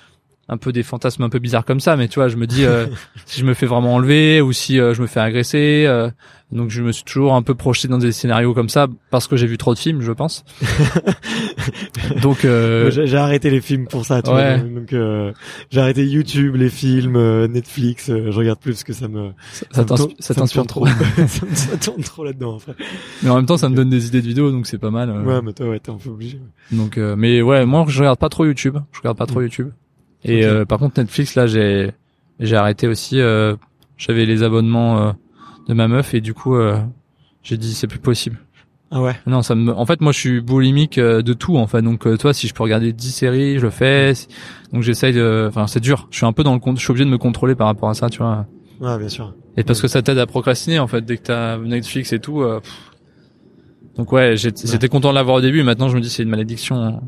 un 0.50 0.58
peu 0.58 0.72
des 0.72 0.84
fantasmes 0.84 1.24
un 1.24 1.30
peu 1.30 1.40
bizarres 1.40 1.66
comme 1.66 1.80
ça 1.80 1.98
mais 1.98 2.08
tu 2.08 2.20
vois 2.20 2.30
je 2.30 2.38
me 2.38 2.48
dis 2.48 2.66
euh, 2.66 2.88
si 3.26 3.42
je 3.42 3.46
me 3.46 3.54
fais 3.54 3.66
vraiment 3.66 3.96
enlever 3.96 4.42
ou 4.42 4.54
si 4.54 4.80
euh, 4.80 4.94
je 4.94 5.02
me 5.02 5.08
fais 5.08 5.20
agresser 5.20 5.86
euh, 5.88 6.10
donc 6.52 6.70
je 6.70 6.82
me 6.82 6.94
suis 6.94 7.04
toujours 7.04 7.34
un 7.34 7.42
peu 7.42 7.56
projeté 7.56 7.90
dans 7.90 7.98
des 7.98 8.14
scénarios 8.14 8.54
comme 8.54 8.70
ça 8.70 8.88
parce 9.10 9.28
que 9.28 9.36
j'ai 9.36 9.48
vu 9.48 9.58
trop 9.58 9.74
de 9.74 9.80
films 9.80 10.00
je 10.00 10.14
pense. 10.14 10.46
Donc 12.22 12.44
j'ai 12.44 13.18
arrêté 13.18 13.50
les 13.50 13.60
films 13.60 13.86
pour 13.86 14.06
ça 14.06 14.22
tu 14.22 14.30
vois, 14.30 14.58
donc 14.58 14.96
j'ai 15.70 15.82
arrêté 15.82 16.06
YouTube 16.06 16.56
les 16.56 16.70
films 16.70 17.48
Netflix 17.48 18.08
je 18.08 18.38
regarde 18.38 18.60
plus 18.60 18.72
parce 18.72 18.86
que 18.86 18.94
ça 18.94 19.10
me 19.10 19.32
ça, 19.52 19.84
ça 20.20 20.34
t'inspire 20.34 20.66
trop, 20.68 20.86
ça, 21.54 21.78
tourne 21.78 22.02
trop 22.02 22.24
là-dedans 22.24 22.60
mais 23.24 23.30
en 23.30 23.36
même 23.36 23.46
temps 23.46 23.58
ça 23.58 23.68
me 23.68 23.76
donne 23.76 23.90
des 23.90 24.08
idées 24.08 24.22
de 24.22 24.28
vidéos 24.28 24.52
donc 24.52 24.68
c'est 24.68 24.78
pas 24.78 24.92
mal 24.92 25.12
ouais 25.12 25.42
mais 25.42 25.52
toi 25.52 25.68
ouais 25.68 25.80
t'es 25.80 25.92
un 25.92 25.98
peu 25.98 26.10
obligé 26.10 26.40
donc 26.72 26.96
mais 26.96 27.42
ouais 27.42 27.66
moi 27.66 27.84
je 27.90 28.00
regarde 28.00 28.20
pas 28.20 28.30
trop 28.30 28.46
YouTube. 28.46 28.78
Je 28.94 29.00
regarde 29.00 29.18
pas 29.18 29.26
trop 29.26 29.42
mm. 29.42 29.44
YouTube 29.44 29.72
et 30.24 30.46
euh, 30.46 30.66
par 30.66 30.80
contre 30.80 31.00
Netflix 31.00 31.36
là 31.36 31.48
j'ai 31.48 31.92
j'ai 32.40 32.56
arrêté 32.56 32.88
aussi. 32.88 33.20
Euh, 33.20 33.56
J'avais 33.98 34.26
les 34.26 34.44
abonnements 34.44 35.00
euh, 35.02 35.12
de 35.68 35.74
ma 35.74 35.88
meuf 35.88 36.14
et 36.14 36.22
du 36.22 36.34
coup 36.34 36.56
euh, 36.56 36.80
j'ai 37.44 37.58
dit 37.58 37.74
c'est 37.74 37.88
plus 37.88 38.00
possible. 38.00 38.38
Ah 38.90 39.02
ouais. 39.02 39.16
Non, 39.26 39.42
ça 39.42 39.54
me. 39.54 39.74
En 39.74 39.86
fait, 39.86 40.00
moi, 40.00 40.14
je 40.14 40.18
suis 40.20 40.40
boulimique 40.40 40.98
de 40.98 41.34
tout. 41.34 41.58
En 41.58 41.68
fait, 41.68 41.82
donc 41.82 42.08
toi, 42.18 42.34
si 42.34 42.48
je 42.48 42.54
peux 42.54 42.64
regarder 42.64 42.94
10 42.94 43.12
séries, 43.12 43.60
je 43.60 43.66
le 43.66 43.70
fais. 43.70 44.14
Donc 44.72 44.82
j'essaye 44.82 45.12
de. 45.12 45.48
Enfin, 45.50 45.68
c'est 45.68 45.82
dur. 45.82 46.08
Je 46.10 46.16
suis 46.16 46.26
un 46.26 46.32
peu 46.32 46.44
dans 46.44 46.54
le 46.54 46.62
compte. 46.62 46.78
Je 46.78 46.84
suis 46.84 46.92
obligé 46.92 47.04
de 47.04 47.10
me 47.10 47.18
contrôler 47.18 47.54
par 47.54 47.68
rapport 47.68 47.90
à 47.90 47.94
ça, 47.94 48.10
tu 48.10 48.20
vois. 48.20 48.46
Ouais, 48.80 48.98
bien 48.98 49.10
sûr. 49.10 49.34
Et 49.58 49.66
parce 49.66 49.82
que 49.82 49.90
ça 49.90 50.02
t'aide 50.02 50.20
à 50.20 50.26
procrastiner, 50.26 50.80
en 50.80 50.88
fait, 50.88 51.02
dès 51.02 51.18
que 51.18 51.24
t'as 51.24 51.58
Netflix 51.58 52.14
et 52.14 52.20
tout. 52.20 52.46
Donc 53.98 54.10
ouais, 54.14 54.38
j'étais 54.38 54.88
content 54.88 55.10
de 55.10 55.16
l'avoir 55.16 55.36
au 55.36 55.42
début. 55.42 55.64
Maintenant, 55.64 55.90
je 55.90 55.96
me 55.98 56.02
dis 56.02 56.10
c'est 56.10 56.24
une 56.24 56.30
malédiction. 56.30 57.02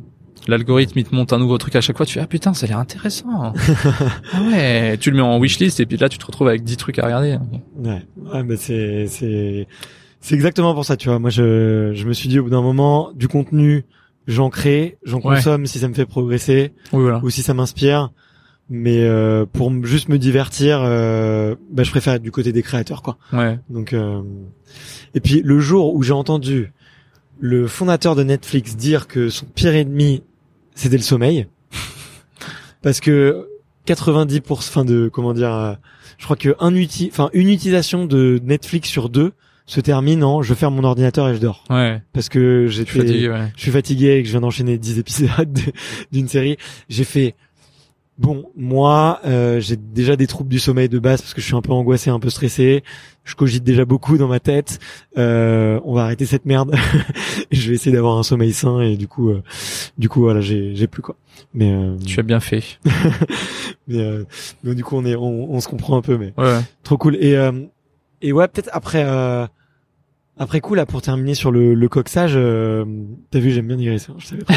L'algorithme 0.48 1.00
il 1.00 1.06
te 1.06 1.14
monte 1.14 1.34
un 1.34 1.40
nouveau 1.40 1.58
truc 1.58 1.76
à 1.76 1.82
chaque 1.82 1.98
fois, 1.98 2.06
tu 2.06 2.14
fais 2.14 2.22
ah 2.22 2.28
putain 2.28 2.54
ça 2.54 2.66
a 2.66 2.70
l'air 2.70 2.80
intéressant. 2.80 3.54
ah 4.34 4.42
ouais, 4.50 4.98
tu 4.98 5.12
le 5.12 5.18
mets 5.18 5.24
en 5.24 5.40
wishlist 5.40 5.80
et 5.80 5.86
puis 5.86 5.98
là 5.98 6.10
tu 6.10 6.18
te 6.18 6.26
retrouves 6.26 6.48
avec 6.48 6.64
10 6.64 6.78
trucs 6.78 7.00
à 7.00 7.06
regarder. 7.06 7.38
Ouais, 7.78 8.58
c'est 8.58 9.08
c'est 9.08 9.68
c'est 10.22 10.36
exactement 10.36 10.74
pour 10.74 10.86
ça, 10.86 10.98
tu 10.98 11.10
vois. 11.10 11.20
Moi 11.20 11.30
je 11.30 11.92
je 11.94 12.06
me 12.08 12.14
suis 12.14 12.30
dit 12.30 12.40
au 12.40 12.44
bout 12.44 12.50
d'un 12.50 12.62
moment 12.62 13.12
du 13.14 13.28
contenu, 13.28 13.86
j'en 14.28 14.50
crée, 14.50 14.98
j'en 15.04 15.20
consomme 15.20 15.66
si 15.66 15.80
ça 15.80 15.88
me 15.88 15.94
fait 15.94 16.06
progresser 16.06 16.74
ou 16.94 17.30
si 17.30 17.42
ça 17.42 17.54
m'inspire. 17.54 18.12
Mais 18.72 19.04
euh, 19.04 19.48
pour 19.52 19.72
juste 19.84 20.10
me 20.10 20.20
divertir, 20.20 20.80
euh, 20.84 21.56
bah, 21.72 21.82
je 21.82 21.90
préfère 21.90 22.14
être 22.14 22.22
du 22.22 22.32
côté 22.32 22.52
des 22.52 22.62
créateurs, 22.62 23.02
quoi. 23.02 23.18
Ouais. 23.34 23.60
Donc, 23.68 23.94
euh... 23.94 24.22
et 25.16 25.20
puis 25.20 25.42
le 25.44 25.60
jour 25.60 25.96
où 25.96 26.04
j'ai 26.04 26.14
entendu 26.14 26.72
le 27.40 27.68
fondateur 27.68 28.16
de 28.16 28.24
Netflix 28.24 28.76
dire 28.76 29.08
que 29.08 29.30
son 29.30 29.48
pire 29.48 29.74
ennemi 29.74 30.22
c'était 30.80 30.98
le 30.98 31.04
sommeil. 31.04 31.48
Parce 32.82 33.02
que 33.02 33.50
90 33.86 34.40
pour 34.42 34.64
fin 34.64 34.86
de 34.86 35.10
comment 35.12 35.34
dire 35.34 35.54
euh, 35.54 35.74
je 36.18 36.24
crois 36.24 36.38
que 36.38 36.56
un 36.60 36.74
uti 36.74 37.10
enfin 37.12 37.30
une 37.34 37.50
utilisation 37.50 38.06
de 38.06 38.40
Netflix 38.44 38.90
sur 38.90 39.10
deux 39.10 39.34
se 39.66 39.82
termine 39.82 40.24
en 40.24 40.42
je 40.42 40.54
ferme 40.54 40.76
mon 40.76 40.86
ordinateur 40.86 41.28
et 41.28 41.36
je 41.36 41.40
dors. 41.40 41.66
Ouais. 41.70 42.02
Parce 42.14 42.30
que 42.30 42.68
j'étais 42.68 42.92
je 42.92 43.48
suis 43.58 43.72
fatigué 43.72 44.12
et 44.12 44.22
que 44.22 44.28
je 44.28 44.32
viens 44.32 44.42
d'enchaîner 44.42 44.78
10 44.78 45.00
épisodes 45.00 45.60
d'une 46.14 46.30
série, 46.30 46.58
j'ai 46.88 47.04
fait 47.04 47.36
Bon, 48.20 48.52
moi, 48.58 49.22
euh, 49.26 49.62
j'ai 49.62 49.78
déjà 49.78 50.18
des 50.18 50.28
troubles 50.28 50.50
du 50.50 50.60
sommeil 50.60 50.90
de 50.90 51.00
base 51.00 51.22
parce 51.22 51.34
que 51.34 51.40
je 51.40 51.46
suis 51.46 51.56
un 51.56 51.62
peu 51.62 51.72
angoissé, 51.72 52.10
un 52.10 52.20
peu 52.20 52.30
stressé. 52.30 52.84
Je 53.24 53.34
cogite 53.34 53.64
déjà 53.64 53.86
beaucoup 53.86 54.18
dans 54.18 54.28
ma 54.28 54.42
tête. 54.42 54.80
Euh, 55.18 55.80
on 55.86 55.94
va 55.94 56.04
arrêter 56.04 56.26
cette 56.26 56.46
merde. 56.46 56.76
je 57.52 57.70
vais 57.70 57.76
essayer 57.76 57.96
d'avoir 57.96 58.18
un 58.18 58.24
sommeil 58.24 58.52
sain 58.52 58.82
et 58.82 58.98
du 58.98 59.08
coup, 59.08 59.30
euh, 59.30 59.42
du 59.98 60.10
coup, 60.10 60.20
voilà, 60.20 60.42
j'ai, 60.42 60.88
plus 60.88 61.02
quoi. 61.02 61.16
Mais 61.54 61.72
euh, 61.72 61.96
tu 62.06 62.20
as 62.20 62.24
bien 62.24 62.42
fait. 62.42 62.62
mais, 63.88 64.02
euh, 64.02 64.26
mais, 64.64 64.76
du 64.76 64.84
coup, 64.84 64.98
on 64.98 65.06
est, 65.06 65.16
on, 65.16 65.54
on, 65.54 65.62
se 65.62 65.70
comprend 65.70 65.96
un 65.96 66.02
peu, 66.02 66.18
mais 66.18 66.34
ouais. 66.38 66.60
trop 66.84 66.98
cool. 66.98 67.16
Et 67.16 67.38
et 68.22 68.34
ouais, 68.34 68.50
peut-être 68.50 68.70
après 68.74 69.02
après 70.40 70.62
coup 70.62 70.74
là 70.74 70.86
pour 70.86 71.02
terminer 71.02 71.36
sur 71.36 71.52
le, 71.52 71.76
le 71.76 71.90
coxage, 71.90 72.34
euh, 72.36 72.86
t'as 73.30 73.40
vu 73.40 73.52
j'aime 73.52 73.68
bien 73.68 73.78
digresser, 73.78 74.12
hein, 74.12 74.16
je 74.18 74.26
savais 74.26 74.44
pas 74.44 74.54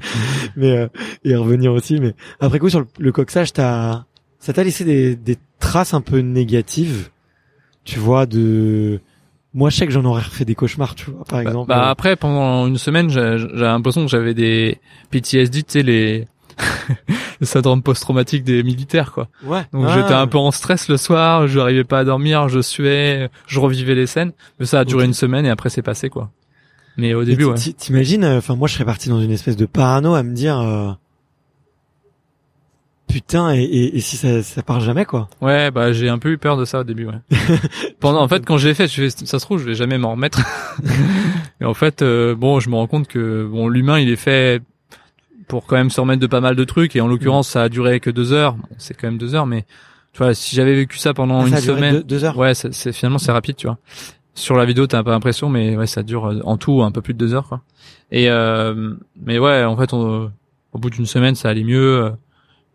mais 0.56 0.76
euh, 0.76 0.88
et 1.24 1.34
revenir 1.34 1.72
aussi. 1.72 1.98
Mais 1.98 2.14
après 2.38 2.58
coup 2.58 2.68
sur 2.68 2.80
le, 2.80 2.86
le 2.98 3.12
coxage, 3.12 3.52
t'as 3.52 4.04
ça 4.38 4.52
t'a 4.52 4.62
laissé 4.62 4.84
des, 4.84 5.16
des 5.16 5.38
traces 5.58 5.94
un 5.94 6.02
peu 6.02 6.18
négatives, 6.18 7.08
tu 7.84 7.98
vois 7.98 8.26
de 8.26 9.00
moi, 9.54 9.68
je 9.68 9.76
sais 9.76 9.86
que 9.86 9.92
j'en 9.92 10.04
aurais 10.04 10.22
refait 10.22 10.46
des 10.46 10.54
cauchemars, 10.54 10.94
tu 10.94 11.10
vois, 11.10 11.24
par 11.24 11.42
bah, 11.42 11.50
exemple. 11.50 11.68
Bah, 11.68 11.90
après, 11.90 12.16
pendant 12.16 12.66
une 12.66 12.78
semaine, 12.78 13.10
j'ai 13.10 13.36
l'impression 13.54 14.02
que 14.02 14.10
j'avais 14.10 14.32
des 14.32 14.78
PTSD, 15.10 15.62
tu 15.62 15.72
sais, 15.72 15.82
les 15.82 16.26
le 17.40 17.46
syndrome 17.46 17.82
post-traumatique 17.82 18.44
des 18.44 18.62
militaires 18.62 19.12
quoi. 19.12 19.28
Ouais. 19.44 19.62
Donc 19.72 19.88
j'étais 19.88 20.14
un 20.14 20.26
peu 20.26 20.38
en 20.38 20.50
stress 20.50 20.88
le 20.88 20.96
soir, 20.96 21.46
je 21.46 21.58
n'arrivais 21.58 21.84
pas 21.84 22.00
à 22.00 22.04
dormir, 22.04 22.48
je 22.48 22.60
suais, 22.60 23.30
je 23.46 23.60
revivais 23.60 23.94
les 23.94 24.06
scènes, 24.06 24.32
mais 24.58 24.66
ça 24.66 24.80
a 24.80 24.84
duré 24.84 25.04
une 25.04 25.14
semaine 25.14 25.46
et 25.46 25.50
après 25.50 25.70
c'est 25.70 25.82
passé 25.82 26.08
quoi. 26.08 26.30
Mais 26.96 27.14
au 27.14 27.24
début 27.24 27.44
ouais. 27.44 27.56
T'imagines 27.76 28.24
euh, 28.24 28.38
enfin 28.38 28.54
moi 28.54 28.68
je 28.68 28.74
serais 28.74 28.84
parti 28.84 29.08
dans 29.08 29.20
une 29.20 29.30
espèce 29.30 29.56
de 29.56 29.66
parano 29.66 30.14
à 30.14 30.22
me 30.22 30.34
dire 30.34 30.60
euh, 30.60 30.92
putain 33.08 33.54
et, 33.54 33.62
et, 33.62 34.00
si 34.00 34.16
ça 34.16 34.42
ça 34.42 34.62
part 34.62 34.80
jamais 34.80 35.04
quoi. 35.04 35.28
Ouais, 35.40 35.70
bah 35.70 35.92
j'ai 35.92 36.08
un 36.08 36.18
peu 36.18 36.30
eu 36.30 36.38
peur 36.38 36.56
de 36.56 36.64
ça 36.64 36.80
au 36.80 36.84
début 36.84 37.06
ouais. 37.06 37.20
Pendant 38.00 38.22
en 38.22 38.28
fait 38.28 38.44
quand 38.44 38.58
je 38.58 38.68
l'ai 38.68 38.74
fait, 38.74 38.88
je 38.88 39.08
ça 39.08 39.38
se 39.38 39.44
trouve 39.44 39.58
je 39.58 39.64
vais 39.64 39.74
jamais 39.74 39.98
m'en 39.98 40.12
remettre. 40.12 40.40
et 41.60 41.64
en 41.64 41.74
fait 41.74 42.02
euh, 42.02 42.34
bon, 42.34 42.60
je 42.60 42.68
me 42.68 42.76
rends 42.76 42.86
compte 42.86 43.08
que 43.08 43.46
bon 43.50 43.68
l'humain 43.68 43.98
il 43.98 44.10
est 44.10 44.16
fait 44.16 44.62
pour 45.52 45.66
quand 45.66 45.76
même 45.76 45.90
se 45.90 46.00
remettre 46.00 46.18
de 46.22 46.26
pas 46.26 46.40
mal 46.40 46.56
de 46.56 46.64
trucs. 46.64 46.96
Et 46.96 47.02
en 47.02 47.06
l'occurrence, 47.06 47.46
ça 47.46 47.64
a 47.64 47.68
duré 47.68 48.00
que 48.00 48.08
deux 48.08 48.32
heures. 48.32 48.56
c'est 48.78 48.94
quand 48.94 49.06
même 49.06 49.18
deux 49.18 49.34
heures, 49.34 49.44
mais 49.44 49.66
tu 50.14 50.22
vois, 50.22 50.32
si 50.32 50.56
j'avais 50.56 50.74
vécu 50.74 50.96
ça 50.96 51.12
pendant 51.12 51.42
ah, 51.42 51.46
une 51.46 51.58
semaine, 51.58 52.00
deux, 52.00 52.24
heures. 52.24 52.38
Ouais, 52.38 52.54
c'est 52.54 52.92
finalement 52.94 53.18
c'est 53.18 53.32
rapide, 53.32 53.56
tu 53.56 53.66
vois. 53.66 53.76
Sur 54.32 54.56
la 54.56 54.64
vidéo, 54.64 54.86
t'as 54.86 55.02
pas 55.02 55.10
l'impression, 55.10 55.50
mais 55.50 55.76
ouais, 55.76 55.86
ça 55.86 56.02
dure 56.02 56.24
euh, 56.24 56.40
en 56.44 56.56
tout 56.56 56.82
un 56.82 56.90
peu 56.90 57.02
plus 57.02 57.12
de 57.12 57.18
deux 57.18 57.34
heures, 57.34 57.46
quoi. 57.48 57.60
Et 58.10 58.30
euh, 58.30 58.94
mais 59.20 59.38
ouais, 59.38 59.62
en 59.64 59.76
fait, 59.76 59.92
au 59.92 60.30
bout 60.72 60.88
d'une 60.88 61.04
semaine, 61.04 61.34
ça 61.34 61.50
allait 61.50 61.64
mieux. 61.64 62.10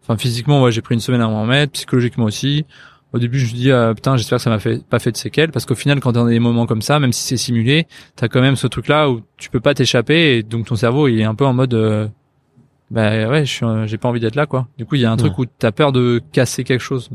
Enfin, 0.03 0.15
physiquement, 0.15 0.61
ouais, 0.61 0.71
j'ai 0.71 0.83
pris 0.83 0.93
une 0.93 1.01
semaine 1.01 1.21
à 1.21 1.27
m'en 1.27 1.41
remettre, 1.41 1.71
psychologiquement 1.71 2.25
aussi. 2.25 2.63
Au 3.13 3.19
début, 3.19 3.39
je 3.39 3.51
me 3.53 3.57
dis 3.57 3.71
euh, 3.71 3.93
putain, 3.93 4.17
j'espère 4.17 4.37
que 4.37 4.43
ça 4.43 4.49
m'a 4.49 4.59
fait 4.59 4.85
pas 4.85 4.99
fait 4.99 5.11
de 5.11 5.17
séquelles 5.17 5.51
parce 5.51 5.65
qu'au 5.65 5.75
final, 5.75 5.99
quand 6.01 6.11
t'es 6.11 6.19
dans 6.19 6.27
des 6.27 6.39
moments 6.39 6.65
comme 6.65 6.81
ça, 6.81 6.99
même 6.99 7.13
si 7.13 7.23
c'est 7.23 7.37
simulé, 7.37 7.87
t'as 8.15 8.27
quand 8.27 8.41
même 8.41 8.57
ce 8.57 8.67
truc-là 8.67 9.09
où 9.09 9.21
tu 9.37 9.49
peux 9.49 9.61
pas 9.61 9.73
t'échapper 9.73 10.37
et 10.37 10.43
donc 10.43 10.67
ton 10.67 10.75
cerveau 10.75 11.07
il 11.07 11.19
est 11.21 11.23
un 11.23 11.33
peu 11.33 11.45
en 11.45 11.53
mode 11.53 11.73
euh, 11.73 12.07
bah 12.89 13.27
ouais, 13.27 13.43
j'ai 13.45 13.97
pas 13.97 14.07
envie 14.07 14.19
d'être 14.19 14.35
là 14.35 14.45
quoi. 14.45 14.67
Du 14.77 14.85
coup, 14.85 14.95
il 14.95 15.01
y 15.01 15.05
a 15.05 15.11
un 15.11 15.17
truc 15.17 15.37
où 15.37 15.45
t'as 15.45 15.71
peur 15.71 15.91
de 15.91 16.21
casser 16.31 16.63
quelque 16.63 16.81
chose. 16.81 17.09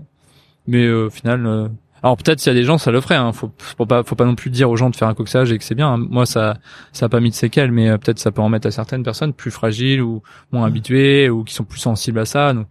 Mais 0.66 0.84
euh, 0.84 1.06
au 1.06 1.10
final, 1.10 1.46
euh, 1.46 1.68
alors 2.02 2.16
peut-être 2.16 2.40
s'il 2.40 2.52
y 2.52 2.56
a 2.56 2.58
des 2.58 2.64
gens, 2.64 2.78
ça 2.78 2.90
le 2.90 3.00
ferait. 3.00 3.16
Hein. 3.16 3.32
Faut, 3.32 3.50
faut 3.58 3.86
pas, 3.86 4.02
faut 4.02 4.14
pas 4.14 4.24
non 4.24 4.34
plus 4.34 4.50
dire 4.50 4.70
aux 4.70 4.76
gens 4.76 4.90
de 4.90 4.96
faire 4.96 5.08
un 5.08 5.14
coxage 5.14 5.50
et 5.50 5.58
que 5.58 5.64
c'est 5.64 5.74
bien. 5.74 5.96
Moi, 5.96 6.26
ça, 6.26 6.58
ça 6.92 7.06
a 7.06 7.08
pas 7.08 7.20
mis 7.20 7.30
de 7.30 7.34
séquelles, 7.34 7.72
mais 7.72 7.88
euh, 7.88 7.98
peut-être 7.98 8.18
ça 8.18 8.30
peut 8.30 8.42
en 8.42 8.48
mettre 8.48 8.66
à 8.66 8.70
certaines 8.70 9.02
personnes 9.02 9.32
plus 9.32 9.50
fragiles 9.50 10.02
ou 10.02 10.22
moins 10.52 10.66
habituées 10.66 11.30
ou 11.30 11.42
qui 11.42 11.54
sont 11.54 11.64
plus 11.64 11.80
sensibles 11.80 12.18
à 12.18 12.24
ça. 12.24 12.52
Donc, 12.52 12.66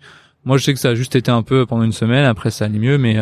moi, 0.46 0.58
je 0.58 0.64
sais 0.64 0.74
que 0.74 0.80
ça 0.80 0.90
a 0.90 0.96
juste 0.96 1.16
été 1.16 1.32
un 1.32 1.44
peu 1.44 1.66
pendant 1.66 1.84
une 1.84 1.92
semaine. 1.92 2.26
Après, 2.26 2.52
ça 2.52 2.66
allait 2.66 2.80
mieux, 2.80 2.98
mais 2.98 3.18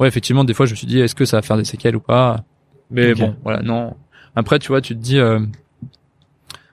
ouais, 0.00 0.08
effectivement, 0.08 0.44
des 0.44 0.54
fois, 0.54 0.66
je 0.66 0.72
me 0.72 0.76
suis 0.76 0.86
dit, 0.86 0.98
est-ce 1.00 1.14
que 1.14 1.24
ça 1.24 1.38
va 1.38 1.42
faire 1.42 1.56
des 1.56 1.64
séquelles 1.64 1.96
ou 1.96 2.00
pas? 2.00 2.44
Mais 2.90 3.14
bon, 3.14 3.36
voilà, 3.44 3.62
non. 3.62 3.94
Après, 4.34 4.58
tu 4.58 4.68
vois, 4.68 4.80
tu 4.80 4.96
te 4.96 5.00
dis 5.00 5.20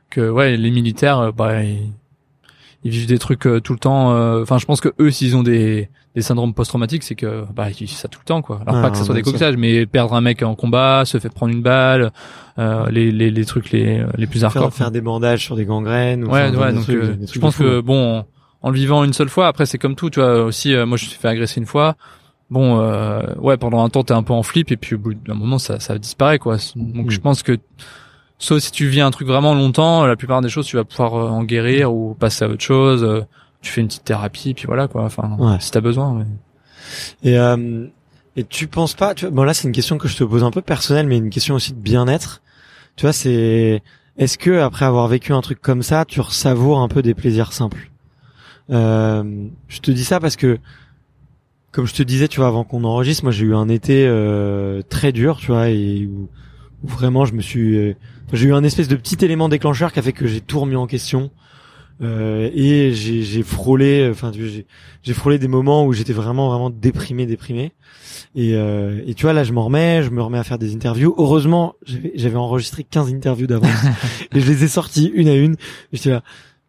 que 0.09 0.29
ouais, 0.29 0.57
les 0.57 0.71
militaires, 0.71 1.31
bah, 1.33 1.63
ils 1.63 1.91
vivent 2.89 3.07
des 3.07 3.19
trucs 3.19 3.45
euh, 3.45 3.59
tout 3.59 3.73
le 3.73 3.79
temps. 3.79 4.11
Euh, 4.11 4.41
enfin, 4.41 4.57
je 4.57 4.65
pense 4.65 4.81
que 4.81 4.89
eux, 4.99 5.11
s'ils 5.11 5.35
ont 5.35 5.43
des, 5.43 5.89
des 6.15 6.21
syndromes 6.23 6.53
post-traumatiques, 6.53 7.03
c'est 7.03 7.13
que 7.13 7.43
bah 7.53 7.69
ils 7.69 7.75
vivent 7.75 7.89
ça 7.89 8.07
tout 8.07 8.19
le 8.19 8.25
temps, 8.25 8.41
quoi. 8.41 8.59
Alors 8.65 8.81
pas 8.81 8.89
que 8.89 8.97
ce 8.97 9.03
soit 9.03 9.13
des 9.13 9.21
coquetages, 9.21 9.55
mais 9.55 9.85
perdre 9.85 10.15
un 10.15 10.21
mec 10.21 10.41
en 10.41 10.55
combat, 10.55 11.03
se 11.05 11.19
faire 11.19 11.31
prendre 11.31 11.53
une 11.53 11.61
balle, 11.61 12.11
euh, 12.57 12.89
les, 12.89 13.11
les, 13.11 13.29
les 13.29 13.45
trucs 13.45 13.71
les 13.71 14.03
les 14.17 14.25
plus 14.25 14.43
hardcore. 14.43 14.63
Faire, 14.63 14.73
faire 14.73 14.91
des 14.91 15.01
bandages 15.01 15.43
sur 15.43 15.55
des 15.55 15.65
gangrènes. 15.65 16.25
ouais, 16.25 16.49
ouais. 16.49 16.73
Donc, 16.73 16.85
je 16.87 17.39
pense 17.39 17.55
que 17.57 17.81
bon, 17.81 18.25
en 18.63 18.69
le 18.69 18.75
vivant 18.75 19.03
une 19.03 19.13
seule 19.13 19.29
fois, 19.29 19.47
après 19.47 19.67
c'est 19.67 19.77
comme 19.77 19.95
tout, 19.95 20.09
tu 20.09 20.19
vois. 20.19 20.43
Aussi, 20.43 20.73
moi 20.73 20.97
je 20.97 21.05
me 21.05 21.09
suis 21.09 21.19
fait 21.19 21.27
agresser 21.27 21.59
une 21.59 21.67
fois. 21.67 21.95
Bon, 22.49 22.79
ouais, 23.39 23.57
pendant 23.57 23.83
un 23.83 23.89
temps 23.89 24.03
t'es 24.03 24.13
un 24.13 24.23
peu 24.23 24.33
en 24.33 24.43
flip 24.43 24.71
et 24.71 24.77
puis 24.77 24.95
au 24.95 24.99
bout 24.99 25.13
d'un 25.13 25.35
moment 25.35 25.59
ça 25.59 25.79
ça 25.79 25.97
disparaît, 25.99 26.39
quoi. 26.39 26.57
Donc 26.75 27.11
je 27.11 27.19
pense 27.19 27.43
que 27.43 27.57
Sauf 28.41 28.57
si 28.59 28.71
tu 28.71 28.87
vis 28.87 29.01
un 29.01 29.11
truc 29.11 29.27
vraiment 29.27 29.53
longtemps, 29.53 30.03
la 30.07 30.15
plupart 30.15 30.41
des 30.41 30.49
choses 30.49 30.65
tu 30.65 30.75
vas 30.75 30.83
pouvoir 30.83 31.13
euh, 31.13 31.29
en 31.29 31.43
guérir 31.43 31.93
ou 31.93 32.15
passer 32.15 32.43
à 32.43 32.49
autre 32.49 32.63
chose. 32.63 33.03
Euh, 33.03 33.21
tu 33.61 33.71
fais 33.71 33.81
une 33.81 33.87
petite 33.87 34.03
thérapie 34.03 34.55
puis 34.55 34.65
voilà 34.65 34.87
quoi. 34.87 35.03
Enfin, 35.03 35.37
ouais. 35.37 35.57
si 35.59 35.69
t'as 35.69 35.79
besoin. 35.79 36.25
Et 37.23 37.37
euh, 37.37 37.85
et 38.35 38.43
tu 38.43 38.65
penses 38.65 38.95
pas 38.95 39.13
tu 39.13 39.25
vois, 39.25 39.31
Bon 39.31 39.43
là 39.43 39.53
c'est 39.53 39.67
une 39.67 39.73
question 39.73 39.99
que 39.99 40.07
je 40.07 40.17
te 40.17 40.23
pose 40.23 40.43
un 40.43 40.49
peu 40.49 40.61
personnelle, 40.63 41.05
mais 41.05 41.17
une 41.17 41.29
question 41.29 41.53
aussi 41.53 41.71
de 41.71 41.79
bien-être. 41.79 42.41
Tu 42.95 43.03
vois, 43.03 43.13
c'est 43.13 43.83
est-ce 44.17 44.39
que 44.39 44.59
après 44.59 44.85
avoir 44.85 45.07
vécu 45.07 45.33
un 45.33 45.41
truc 45.41 45.61
comme 45.61 45.83
ça, 45.83 46.03
tu 46.05 46.19
ressavoures 46.19 46.79
un 46.79 46.87
peu 46.87 47.03
des 47.03 47.13
plaisirs 47.13 47.53
simples? 47.53 47.91
Euh, 48.71 49.45
Je 49.67 49.79
te 49.81 49.91
dis 49.91 50.03
ça 50.03 50.19
parce 50.19 50.35
que 50.35 50.57
comme 51.71 51.85
je 51.85 51.93
te 51.93 52.01
disais, 52.01 52.27
tu 52.27 52.39
vois, 52.39 52.47
avant 52.47 52.63
qu'on 52.63 52.83
enregistre, 52.85 53.23
moi 53.23 53.31
j'ai 53.31 53.45
eu 53.45 53.53
un 53.55 53.69
été 53.69 54.05
euh, 54.07 54.81
très 54.89 55.11
dur, 55.11 55.37
tu 55.37 55.47
vois, 55.47 55.69
et 55.69 56.07
où, 56.07 56.27
vraiment 56.83 57.25
je 57.25 57.33
me 57.33 57.41
suis 57.41 57.95
j'ai 58.33 58.47
eu 58.47 58.53
un 58.53 58.63
espèce 58.63 58.87
de 58.87 58.95
petit 58.95 59.23
élément 59.23 59.49
déclencheur 59.49 59.91
qui 59.91 59.99
a 59.99 60.01
fait 60.01 60.13
que 60.13 60.27
j'ai 60.27 60.41
tout 60.41 60.59
remis 60.59 60.75
en 60.75 60.87
question. 60.87 61.31
Euh, 62.01 62.49
et 62.55 62.93
j'ai 62.93 63.43
frôlé, 63.43 64.09
enfin 64.09 64.31
j'ai 65.03 65.13
frôlé 65.13 65.37
des 65.37 65.47
moments 65.47 65.85
où 65.85 65.93
j'étais 65.93 66.13
vraiment 66.13 66.49
vraiment 66.49 66.69
déprimé, 66.71 67.25
déprimé. 67.27 67.73
Et, 68.35 68.55
euh, 68.55 69.01
et 69.05 69.13
tu 69.13 69.23
vois 69.23 69.33
là, 69.33 69.43
je 69.43 69.53
m'en 69.53 69.65
remets, 69.65 70.01
je 70.03 70.09
me 70.09 70.21
remets 70.21 70.39
à 70.39 70.43
faire 70.43 70.57
des 70.57 70.73
interviews. 70.73 71.13
Heureusement, 71.17 71.75
j'avais 72.15 72.37
enregistré 72.37 72.83
15 72.83 73.13
interviews 73.13 73.47
d'avance 73.47 73.69
et 74.33 74.39
je 74.39 74.47
les 74.47 74.63
ai 74.63 74.67
sorties 74.67 75.11
une 75.13 75.27
à 75.27 75.35
une. 75.35 75.57
J'étais 75.93 76.09
là, 76.09 76.23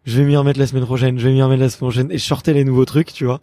je 0.05 0.19
vais 0.19 0.25
m'y 0.27 0.37
remettre 0.37 0.59
la 0.59 0.67
semaine 0.67 0.85
prochaine, 0.85 1.19
je 1.19 1.29
vais 1.29 1.33
m'y 1.33 1.43
remettre 1.43 1.63
la 1.63 1.71
semaine 1.71 1.91
prochaine. 1.91 2.13
Et 2.13 2.19
je 2.19 2.25
sortais 2.25 2.53
les 2.53 2.65
nouveaux 2.65 2.85
trucs, 2.85 3.13
tu 3.13 3.25
vois. 3.25 3.41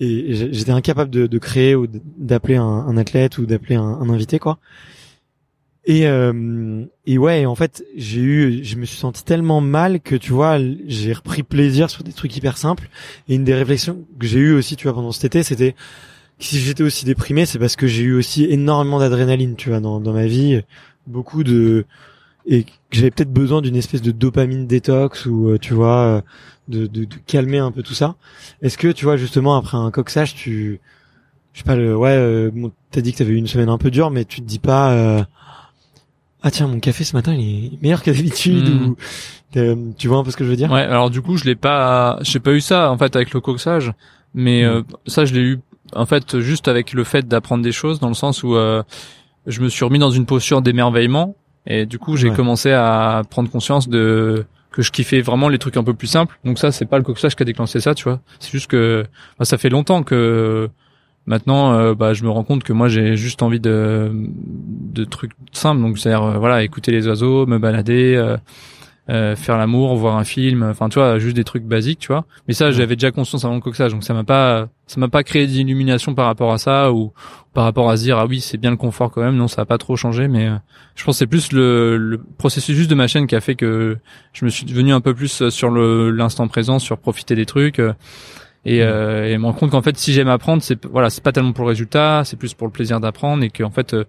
Et, 0.00 0.52
j'étais 0.52 0.72
incapable 0.72 1.10
de, 1.10 1.26
de, 1.26 1.38
créer 1.38 1.74
ou 1.74 1.86
d'appeler 1.86 2.56
un, 2.56 2.64
un, 2.64 2.96
athlète 2.96 3.38
ou 3.38 3.46
d'appeler 3.46 3.76
un, 3.76 3.82
un 3.82 4.08
invité, 4.08 4.38
quoi. 4.38 4.58
Et 5.88 6.06
euh, 6.06 6.84
et 7.06 7.16
ouais, 7.16 7.46
en 7.46 7.54
fait, 7.54 7.82
j'ai 7.96 8.20
eu, 8.20 8.62
je 8.62 8.76
me 8.76 8.84
suis 8.84 8.98
senti 8.98 9.24
tellement 9.24 9.62
mal 9.62 10.00
que 10.00 10.14
tu 10.16 10.32
vois, 10.32 10.58
j'ai 10.86 11.14
repris 11.14 11.42
plaisir 11.42 11.88
sur 11.88 12.04
des 12.04 12.12
trucs 12.12 12.36
hyper 12.36 12.58
simples. 12.58 12.90
Et 13.26 13.34
une 13.36 13.44
des 13.44 13.54
réflexions 13.54 14.04
que 14.20 14.26
j'ai 14.26 14.38
eu 14.38 14.52
aussi, 14.52 14.76
tu 14.76 14.84
vois, 14.84 14.92
pendant 14.92 15.12
cet 15.12 15.24
été, 15.24 15.42
c'était 15.42 15.74
si 16.38 16.60
j'étais 16.60 16.82
aussi 16.82 17.06
déprimé, 17.06 17.46
c'est 17.46 17.58
parce 17.58 17.74
que 17.74 17.86
j'ai 17.86 18.02
eu 18.02 18.12
aussi 18.12 18.44
énormément 18.44 18.98
d'adrénaline, 18.98 19.56
tu 19.56 19.70
vois, 19.70 19.80
dans 19.80 19.98
dans 19.98 20.12
ma 20.12 20.26
vie, 20.26 20.60
beaucoup 21.06 21.42
de 21.42 21.86
et 22.44 22.64
que 22.64 22.70
j'avais 22.92 23.10
peut-être 23.10 23.32
besoin 23.32 23.62
d'une 23.62 23.76
espèce 23.76 24.02
de 24.02 24.10
dopamine 24.10 24.66
détox 24.66 25.24
ou 25.24 25.48
euh, 25.48 25.58
tu 25.58 25.72
vois, 25.72 25.98
euh, 26.00 26.20
de, 26.68 26.86
de, 26.86 27.04
de 27.06 27.14
calmer 27.26 27.58
un 27.58 27.72
peu 27.72 27.82
tout 27.82 27.94
ça. 27.94 28.16
Est-ce 28.60 28.76
que 28.76 28.88
tu 28.88 29.06
vois 29.06 29.16
justement 29.16 29.56
après 29.56 29.78
un 29.78 29.90
coxage, 29.90 30.34
tu 30.34 30.80
je 31.54 31.58
sais 31.60 31.64
pas 31.64 31.76
le 31.76 31.96
ouais, 31.96 32.10
euh, 32.10 32.50
bon, 32.54 32.72
t'as 32.90 33.00
dit 33.00 33.12
que 33.12 33.18
t'avais 33.18 33.32
eu 33.32 33.36
une 33.36 33.46
semaine 33.46 33.70
un 33.70 33.78
peu 33.78 33.90
dure, 33.90 34.10
mais 34.10 34.26
tu 34.26 34.42
te 34.42 34.46
dis 34.46 34.58
pas 34.58 34.92
euh, 34.92 35.24
ah 36.42 36.50
tiens 36.50 36.68
mon 36.68 36.80
café 36.80 37.04
ce 37.04 37.16
matin 37.16 37.34
il 37.34 37.74
est 37.74 37.82
meilleur 37.82 38.02
que 38.02 38.10
d'habitude 38.10 38.68
hmm. 38.68 38.86
ou 38.88 38.96
euh, 39.56 39.76
tu 39.96 40.08
vois 40.08 40.18
un 40.18 40.24
peu 40.24 40.30
ce 40.30 40.36
que 40.36 40.44
je 40.44 40.50
veux 40.50 40.56
dire? 40.56 40.70
Ouais 40.70 40.82
alors 40.82 41.10
du 41.10 41.22
coup 41.22 41.36
je 41.36 41.44
l'ai 41.44 41.56
pas 41.56 42.18
j'ai 42.22 42.40
pas 42.40 42.52
eu 42.52 42.60
ça 42.60 42.90
en 42.90 42.98
fait 42.98 43.16
avec 43.16 43.32
le 43.32 43.40
coxage 43.40 43.92
mais 44.34 44.64
euh, 44.64 44.82
ça 45.06 45.24
je 45.24 45.34
l'ai 45.34 45.40
eu 45.40 45.60
en 45.94 46.06
fait 46.06 46.38
juste 46.40 46.68
avec 46.68 46.92
le 46.92 47.04
fait 47.04 47.26
d'apprendre 47.26 47.62
des 47.62 47.72
choses 47.72 47.98
dans 47.98 48.08
le 48.08 48.14
sens 48.14 48.42
où 48.42 48.54
euh, 48.54 48.82
je 49.46 49.60
me 49.60 49.68
suis 49.68 49.84
remis 49.84 49.98
dans 49.98 50.10
une 50.10 50.26
posture 50.26 50.62
d'émerveillement 50.62 51.34
et 51.66 51.86
du 51.86 51.98
coup 51.98 52.16
j'ai 52.16 52.30
commencé 52.30 52.72
à 52.72 53.22
prendre 53.28 53.50
conscience 53.50 53.88
de 53.88 54.44
que 54.70 54.82
je 54.82 54.92
kiffais 54.92 55.20
vraiment 55.20 55.48
les 55.48 55.58
trucs 55.58 55.76
un 55.76 55.82
peu 55.82 55.94
plus 55.94 56.06
simples. 56.06 56.38
Donc 56.44 56.58
ça 56.58 56.70
c'est 56.72 56.84
pas 56.84 56.98
le 56.98 57.04
coxage 57.04 57.34
qui 57.34 57.42
a 57.42 57.46
déclenché 57.46 57.80
ça 57.80 57.94
tu 57.94 58.04
vois. 58.04 58.20
C'est 58.38 58.52
juste 58.52 58.68
que 58.68 59.04
bah, 59.38 59.44
ça 59.44 59.58
fait 59.58 59.70
longtemps 59.70 60.02
que 60.02 60.68
Maintenant, 61.28 61.74
euh, 61.74 61.94
bah, 61.94 62.14
je 62.14 62.24
me 62.24 62.30
rends 62.30 62.42
compte 62.42 62.64
que 62.64 62.72
moi, 62.72 62.88
j'ai 62.88 63.14
juste 63.14 63.42
envie 63.42 63.60
de, 63.60 64.10
de 64.14 65.04
trucs 65.04 65.32
simples. 65.52 65.82
Donc, 65.82 65.98
c'est-à-dire, 65.98 66.22
euh, 66.22 66.38
voilà, 66.38 66.62
écouter 66.62 66.90
les 66.90 67.06
oiseaux, 67.06 67.44
me 67.44 67.58
balader, 67.58 68.16
euh, 69.10 69.36
faire 69.36 69.58
l'amour, 69.58 69.94
voir 69.96 70.16
un 70.16 70.24
film. 70.24 70.62
Enfin, 70.62 70.88
tu 70.88 70.98
vois, 70.98 71.18
juste 71.18 71.36
des 71.36 71.44
trucs 71.44 71.64
basiques, 71.64 71.98
tu 71.98 72.08
vois. 72.08 72.24
Mais 72.48 72.54
ça, 72.54 72.70
j'avais 72.70 72.96
déjà 72.96 73.10
conscience 73.10 73.44
avant 73.44 73.56
le 73.56 73.60
coxage, 73.60 73.92
donc 73.92 74.04
ça 74.04 74.14
m'a 74.14 74.24
pas, 74.24 74.68
ça 74.86 74.98
m'a 75.00 75.08
pas 75.08 75.22
créé 75.22 75.46
d'illumination 75.46 76.14
par 76.14 76.24
rapport 76.24 76.50
à 76.50 76.56
ça 76.56 76.94
ou 76.94 77.12
par 77.52 77.64
rapport 77.64 77.90
à 77.90 77.98
se 77.98 78.04
dire 78.04 78.16
ah 78.16 78.24
oui, 78.24 78.40
c'est 78.40 78.56
bien 78.56 78.70
le 78.70 78.78
confort 78.78 79.10
quand 79.10 79.20
même. 79.20 79.36
Non, 79.36 79.48
ça 79.48 79.60
a 79.62 79.64
pas 79.66 79.76
trop 79.76 79.96
changé, 79.96 80.28
mais 80.28 80.48
je 80.94 81.04
pense 81.04 81.16
que 81.16 81.18
c'est 81.18 81.26
plus 81.26 81.52
le, 81.52 81.98
le, 81.98 82.22
processus 82.38 82.74
juste 82.74 82.88
de 82.88 82.94
ma 82.94 83.06
chaîne 83.06 83.26
qui 83.26 83.36
a 83.36 83.42
fait 83.42 83.54
que 83.54 83.98
je 84.32 84.46
me 84.46 84.50
suis 84.50 84.64
devenu 84.64 84.94
un 84.94 85.02
peu 85.02 85.12
plus 85.12 85.50
sur 85.50 85.68
le 85.68 86.10
l'instant 86.10 86.48
présent, 86.48 86.78
sur 86.78 86.96
profiter 86.96 87.34
des 87.34 87.44
trucs 87.44 87.82
et, 88.64 88.82
euh, 88.82 89.32
et 89.32 89.38
me 89.38 89.44
rendre 89.44 89.58
compte 89.58 89.70
qu'en 89.70 89.82
fait 89.82 89.96
si 89.96 90.12
j'aime 90.12 90.28
apprendre 90.28 90.62
c'est 90.62 90.84
voilà 90.86 91.10
c'est 91.10 91.22
pas 91.22 91.32
tellement 91.32 91.52
pour 91.52 91.64
le 91.64 91.70
résultat 91.70 92.22
c'est 92.24 92.36
plus 92.36 92.54
pour 92.54 92.66
le 92.66 92.72
plaisir 92.72 93.00
d'apprendre 93.00 93.44
et 93.44 93.50
que 93.50 93.62
en 93.62 93.70
fait 93.70 93.94
euh, 93.94 94.04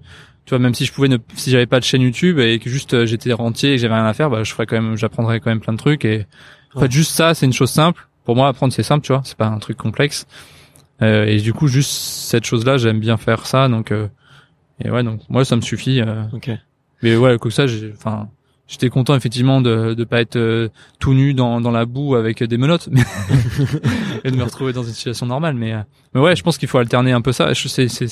tu 0.45 0.50
vois 0.50 0.60
même 0.60 0.74
si 0.74 0.86
je 0.86 0.91
pouvais 0.91 1.08
ne 1.08 1.18
si 1.36 1.52
j'avais 1.52 1.68
pas 1.68 1.80
de 1.80 1.86
chaîne 1.86 2.02
YouTube 2.02 2.39
et 2.39 2.60
que 2.60 2.70
juste 2.70 2.93
euh, 2.93 3.06
j'étais 3.06 3.32
rentier 3.34 3.74
et 3.74 3.76
que 3.76 3.82
j'avais 3.82 3.93
rien 3.93 4.06
à 4.06 4.14
faire 4.14 4.30
bah 4.30 4.43
je 4.43 4.52
ferais 4.52 4.66
quand 4.66 4.82
même 4.82 4.97
j'apprendrais 4.97 5.39
quand 5.39 5.52
même 5.52 5.60
plein 5.60 5.74
de 5.74 5.78
trucs 5.78 6.04
et 6.06 6.26
en 6.74 6.80
fait 6.80 6.91
juste 6.91 7.12
ça 7.12 7.34
c'est 7.34 7.45
une 7.45 7.54
chose 7.54 7.70
simple 7.70 8.08
pour 8.26 8.36
moi 8.36 8.47
apprendre 8.47 8.74
c'est 8.74 8.84
simple 8.84 9.06
tu 9.06 9.14
vois 9.14 9.22
c'est 9.24 9.38
pas 9.38 9.47
un 9.47 9.60
truc 9.60 9.78
complexe 9.78 10.26
euh, 11.02 11.26
et 11.26 11.38
du 11.38 11.54
coup 11.54 11.68
juste 11.68 11.91
cette 11.91 12.45
chose 12.45 12.66
là 12.66 12.78
j'aime 12.78 13.00
bien 13.00 13.18
faire 13.18 13.45
ça 13.45 13.70
donc 13.70 13.91
euh, 13.91 14.08
et 14.84 14.89
ouais 14.89 15.04
donc 15.04 15.22
moi 15.30 15.45
ça 15.45 15.56
me 15.56 15.62
suffit 15.62 16.02
euh. 16.02 16.24
Ok. 16.34 16.52
mais 17.02 17.16
ouais 17.16 17.38
comme 17.38 17.52
ça 17.52 17.68
j'ai 17.68 17.93
enfin 17.95 18.28
j'étais 18.70 18.88
content 18.90 19.16
effectivement 19.16 19.60
de 19.60 19.94
de 19.94 20.04
pas 20.06 20.22
être 20.22 20.38
euh, 20.38 20.70
tout 21.00 21.14
nu 21.14 21.34
dans 21.34 21.60
dans 21.60 21.72
la 21.72 21.86
boue 21.86 22.16
avec 22.16 22.42
des 22.42 22.58
menottes 22.58 22.88
mais 22.92 23.02
et 24.24 24.32
de 24.32 24.36
me 24.38 24.44
retrouver 24.44 24.72
dans 24.72 24.84
une 24.84 24.94
situation 24.94 25.26
normale. 25.26 25.56
Mais 25.56 25.74
euh, 25.74 25.80
mais 26.14 26.22
ouais 26.22 26.36
je 26.38 26.44
pense 26.44 26.58
qu'il 26.58 26.70
faut 26.70 26.78
alterner 26.78 27.12
un 27.12 27.22
peu 27.22 27.32
ça. 27.34 27.52
Je- 27.54 27.68
c'est 27.68 27.88
c'est 27.90 28.08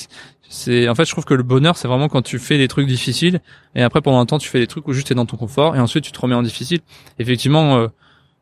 c'est 0.50 0.88
en 0.88 0.94
fait 0.94 1.04
je 1.06 1.12
trouve 1.12 1.24
que 1.24 1.34
le 1.34 1.42
bonheur 1.42 1.76
c'est 1.76 1.88
vraiment 1.88 2.08
quand 2.08 2.22
tu 2.22 2.38
fais 2.38 2.58
des 2.58 2.68
trucs 2.68 2.86
difficiles 2.88 3.40
et 3.74 3.82
après 3.82 4.00
pendant 4.02 4.18
un 4.20 4.26
temps 4.26 4.38
tu 4.38 4.48
fais 4.48 4.58
des 4.60 4.66
trucs 4.66 4.86
où 4.88 4.92
juste 4.92 5.06
t'es 5.08 5.14
dans 5.14 5.26
ton 5.26 5.36
confort 5.36 5.76
et 5.76 5.80
ensuite 5.80 6.04
tu 6.04 6.12
te 6.12 6.20
remets 6.20 6.34
en 6.34 6.42
difficile. 6.42 6.80
Effectivement 7.18 7.76
euh, 7.78 7.86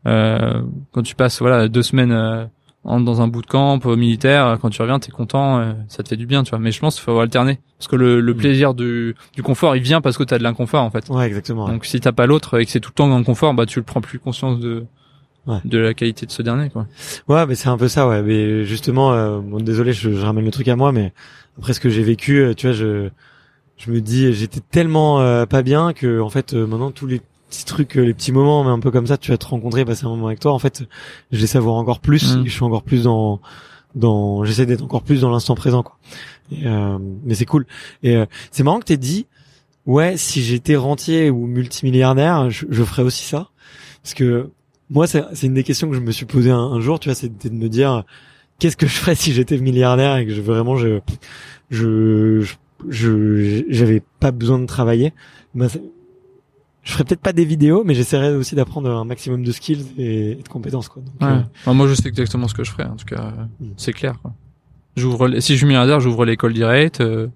euh, 0.06 0.62
quand 0.92 1.02
tu 1.02 1.14
passes 1.14 1.40
voilà 1.40 1.68
deux 1.68 1.82
semaines 1.82 2.12
euh, 2.12 2.44
dans 2.86 3.20
un 3.20 3.28
bootcamp 3.28 3.80
euh, 3.86 3.96
militaire 3.96 4.58
quand 4.62 4.70
tu 4.70 4.80
reviens 4.80 4.98
t'es 4.98 5.10
content 5.10 5.58
euh, 5.58 5.72
ça 5.88 6.02
te 6.02 6.08
fait 6.08 6.16
du 6.16 6.26
bien 6.26 6.42
tu 6.44 6.50
vois 6.50 6.58
mais 6.58 6.70
je 6.72 6.80
pense 6.80 6.94
qu'il 6.94 7.04
faut 7.04 7.18
alterner 7.18 7.58
parce 7.78 7.88
que 7.88 7.96
le, 7.96 8.20
le 8.20 8.32
Mm. 8.32 8.36
plaisir 8.36 8.74
du 8.74 9.14
du 9.34 9.42
confort 9.42 9.74
il 9.76 9.82
vient 9.82 10.00
parce 10.00 10.16
que 10.16 10.22
t'as 10.24 10.38
de 10.38 10.42
l'inconfort 10.44 10.82
en 10.82 10.90
fait 10.90 11.08
Ouais, 11.10 11.26
exactement. 11.26 11.66
ouais. 11.66 11.72
donc 11.72 11.84
si 11.84 11.98
t'as 12.00 12.12
pas 12.12 12.26
l'autre 12.26 12.58
et 12.60 12.64
que 12.64 12.70
c'est 12.70 12.80
tout 12.80 12.90
le 12.90 12.94
temps 12.94 13.08
dans 13.08 13.18
le 13.18 13.24
confort, 13.24 13.52
bah 13.54 13.66
tu 13.66 13.78
le 13.80 13.84
prends 13.84 14.00
plus 14.00 14.18
conscience 14.18 14.58
de 14.60 14.84
Ouais. 15.48 15.58
de 15.64 15.78
la 15.78 15.94
qualité 15.94 16.26
de 16.26 16.32
ce 16.32 16.42
dernier 16.42 16.70
quoi. 16.70 16.88
Ouais, 17.28 17.46
mais 17.46 17.54
c'est 17.54 17.68
un 17.68 17.78
peu 17.78 17.86
ça, 17.86 18.08
ouais. 18.08 18.20
Mais 18.20 18.64
justement, 18.64 19.12
euh, 19.12 19.38
bon, 19.38 19.58
désolé, 19.60 19.92
je, 19.92 20.10
je 20.10 20.20
ramène 20.26 20.44
le 20.44 20.50
truc 20.50 20.66
à 20.66 20.74
moi, 20.74 20.90
mais 20.90 21.12
après 21.56 21.72
ce 21.72 21.78
que 21.78 21.88
j'ai 21.88 22.02
vécu, 22.02 22.40
euh, 22.40 22.52
tu 22.52 22.66
vois, 22.66 22.74
je, 22.74 23.10
je 23.76 23.90
me 23.92 24.00
dis, 24.00 24.32
j'étais 24.32 24.58
tellement 24.58 25.20
euh, 25.20 25.46
pas 25.46 25.62
bien 25.62 25.92
que, 25.92 26.20
en 26.20 26.30
fait, 26.30 26.52
euh, 26.54 26.66
maintenant 26.66 26.90
tous 26.90 27.06
les 27.06 27.20
petits 27.48 27.64
trucs, 27.64 27.96
euh, 27.96 28.02
les 28.02 28.14
petits 28.14 28.32
moments, 28.32 28.64
mais 28.64 28.70
un 28.70 28.78
peu 28.80 28.90
comme 28.90 29.06
ça, 29.06 29.16
tu 29.16 29.30
vas 29.30 29.38
te 29.38 29.46
rencontrer, 29.46 29.84
passer 29.84 30.04
un 30.06 30.10
moment 30.10 30.26
avec 30.26 30.40
toi. 30.40 30.52
En 30.52 30.58
fait, 30.58 30.84
je 31.32 31.40
les 31.40 31.46
savoure 31.46 31.76
encore 31.76 32.00
plus. 32.00 32.36
Mm. 32.36 32.44
Je 32.46 32.50
suis 32.50 32.62
encore 32.64 32.82
plus 32.82 33.04
dans, 33.04 33.40
dans, 33.94 34.44
j'essaie 34.44 34.66
d'être 34.66 34.84
encore 34.84 35.02
plus 35.02 35.20
dans 35.20 35.30
l'instant 35.30 35.54
présent, 35.54 35.82
quoi. 35.82 35.98
Et, 36.52 36.66
euh, 36.66 36.98
mais 37.24 37.34
c'est 37.34 37.44
cool. 37.46 37.66
Et 38.02 38.16
euh, 38.16 38.26
c'est 38.50 38.62
marrant 38.62 38.78
que 38.78 38.84
t'aies 38.84 38.96
dit, 38.96 39.26
ouais, 39.86 40.16
si 40.16 40.42
j'étais 40.42 40.76
rentier 40.76 41.30
ou 41.30 41.46
multimilliardaire, 41.46 42.50
je, 42.50 42.66
je 42.68 42.82
ferais 42.84 43.02
aussi 43.02 43.24
ça, 43.24 43.50
parce 44.02 44.14
que 44.14 44.50
moi, 44.90 45.06
c'est 45.08 45.24
une 45.42 45.54
des 45.54 45.64
questions 45.64 45.88
que 45.88 45.96
je 45.96 46.00
me 46.00 46.12
suis 46.12 46.26
posée 46.26 46.50
un, 46.52 46.58
un 46.58 46.80
jour, 46.80 47.00
tu 47.00 47.08
vois, 47.08 47.16
c'était 47.16 47.48
de 47.48 47.54
me 47.54 47.68
dire 47.68 48.04
qu'est-ce 48.58 48.76
que 48.76 48.86
je 48.86 48.92
ferais 48.94 49.14
si 49.16 49.32
j'étais 49.32 49.58
milliardaire 49.58 50.16
et 50.16 50.26
que 50.26 50.32
je 50.32 50.40
vraiment 50.40 50.76
je 50.76 51.00
je 51.70 52.46
je 52.88 53.64
j'avais 53.68 54.02
pas 54.20 54.30
besoin 54.30 54.58
de 54.58 54.66
travailler? 54.66 55.12
Ben, 55.54 55.68
c'est- 55.68 55.82
je 56.86 56.92
ferais 56.92 57.02
peut-être 57.04 57.20
pas 57.20 57.32
des 57.32 57.44
vidéos, 57.44 57.82
mais 57.84 57.94
j'essaierais 57.94 58.32
aussi 58.34 58.54
d'apprendre 58.54 58.88
un 58.90 59.04
maximum 59.04 59.42
de 59.42 59.50
skills 59.52 59.84
et, 59.98 60.36
de 60.36 60.48
compétences, 60.48 60.88
quoi. 60.88 61.02
Donc, 61.02 61.28
euh, 61.66 61.72
moi 61.74 61.88
je 61.88 61.94
sais 61.94 62.08
exactement 62.08 62.46
ce 62.48 62.54
que 62.54 62.62
je 62.64 62.70
ferais 62.70 62.84
en 62.86 62.94
tout 62.96 63.04
cas, 63.04 63.20
euh, 63.36 63.44
Mm. 63.60 63.72
c'est 63.76 63.92
clair 63.92 64.18
quoi. 64.22 64.32
J'ouvre 64.96 65.40
si 65.40 65.52
je 65.54 65.58
suis 65.58 65.66
milliardaire, 65.66 65.98
j'ouvre 66.00 66.24
l'école 66.24 66.54
directe, 66.54 67.00
euh, 67.00 67.26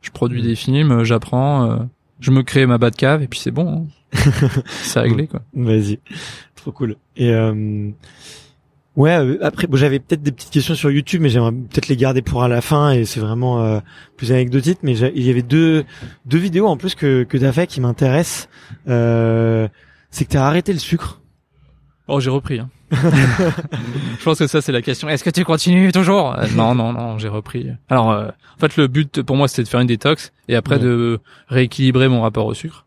je 0.00 0.10
produis 0.10 0.40
Mm. 0.42 0.46
des 0.46 0.54
films, 0.54 0.92
euh, 0.92 1.04
j'apprends, 1.04 1.70
euh, 1.70 1.76
je 2.20 2.30
me 2.30 2.42
crée 2.42 2.66
ma 2.66 2.78
bad 2.78 2.94
cave 2.96 3.20
et 3.22 3.26
puis 3.28 3.40
c'est 3.40 3.50
bon. 3.50 3.86
hein. 3.86 3.86
c'est 4.84 5.00
réglé 5.00 5.26
quoi. 5.26 5.42
Vas-y, 5.54 5.98
trop 6.54 6.70
cool. 6.70 6.96
Et 7.16 7.30
euh, 7.32 7.90
ouais, 8.96 9.16
euh, 9.18 9.38
après, 9.42 9.66
bon, 9.66 9.76
j'avais 9.76 9.98
peut-être 9.98 10.22
des 10.22 10.32
petites 10.32 10.50
questions 10.50 10.74
sur 10.74 10.90
YouTube, 10.90 11.20
mais 11.22 11.28
j'aimerais 11.28 11.52
peut-être 11.52 11.88
les 11.88 11.96
garder 11.96 12.22
pour 12.22 12.42
à 12.42 12.48
la 12.48 12.60
fin. 12.60 12.90
Et 12.92 13.04
c'est 13.04 13.20
vraiment 13.20 13.62
euh, 13.62 13.80
plus 14.16 14.32
anecdotique. 14.32 14.78
Mais 14.82 14.92
il 14.98 15.22
y 15.22 15.30
avait 15.30 15.42
deux 15.42 15.84
deux 16.26 16.38
vidéos 16.38 16.66
en 16.66 16.76
plus 16.76 16.94
que 16.94 17.22
que 17.24 17.38
t'as 17.38 17.52
fait 17.52 17.66
qui 17.66 17.80
m'intéressent. 17.80 18.48
Euh, 18.88 19.68
c'est 20.10 20.24
que 20.24 20.30
t'as 20.30 20.44
arrêté 20.46 20.72
le 20.72 20.78
sucre. 20.78 21.20
Oh 22.06 22.20
j'ai 22.20 22.30
repris. 22.30 22.58
Hein. 22.60 22.68
je 22.92 24.24
pense 24.24 24.38
que 24.38 24.46
ça 24.46 24.60
c'est 24.60 24.72
la 24.72 24.82
question. 24.82 25.08
Est-ce 25.08 25.24
que 25.24 25.30
tu 25.30 25.44
continues 25.44 25.90
toujours? 25.90 26.38
Euh, 26.38 26.46
Non 26.54 26.74
non 26.74 26.92
non, 26.92 27.18
j'ai 27.18 27.28
repris. 27.28 27.66
Alors 27.88 28.10
euh, 28.12 28.28
en 28.28 28.60
fait 28.60 28.76
le 28.76 28.86
but 28.88 29.22
pour 29.22 29.36
moi 29.36 29.48
c'était 29.48 29.62
de 29.62 29.68
faire 29.68 29.80
une 29.80 29.86
détox 29.86 30.32
et 30.48 30.54
après 30.54 30.76
Ouais. 30.76 30.82
de 30.82 31.18
rééquilibrer 31.48 32.08
mon 32.08 32.20
rapport 32.22 32.46
au 32.46 32.54
sucre. 32.54 32.84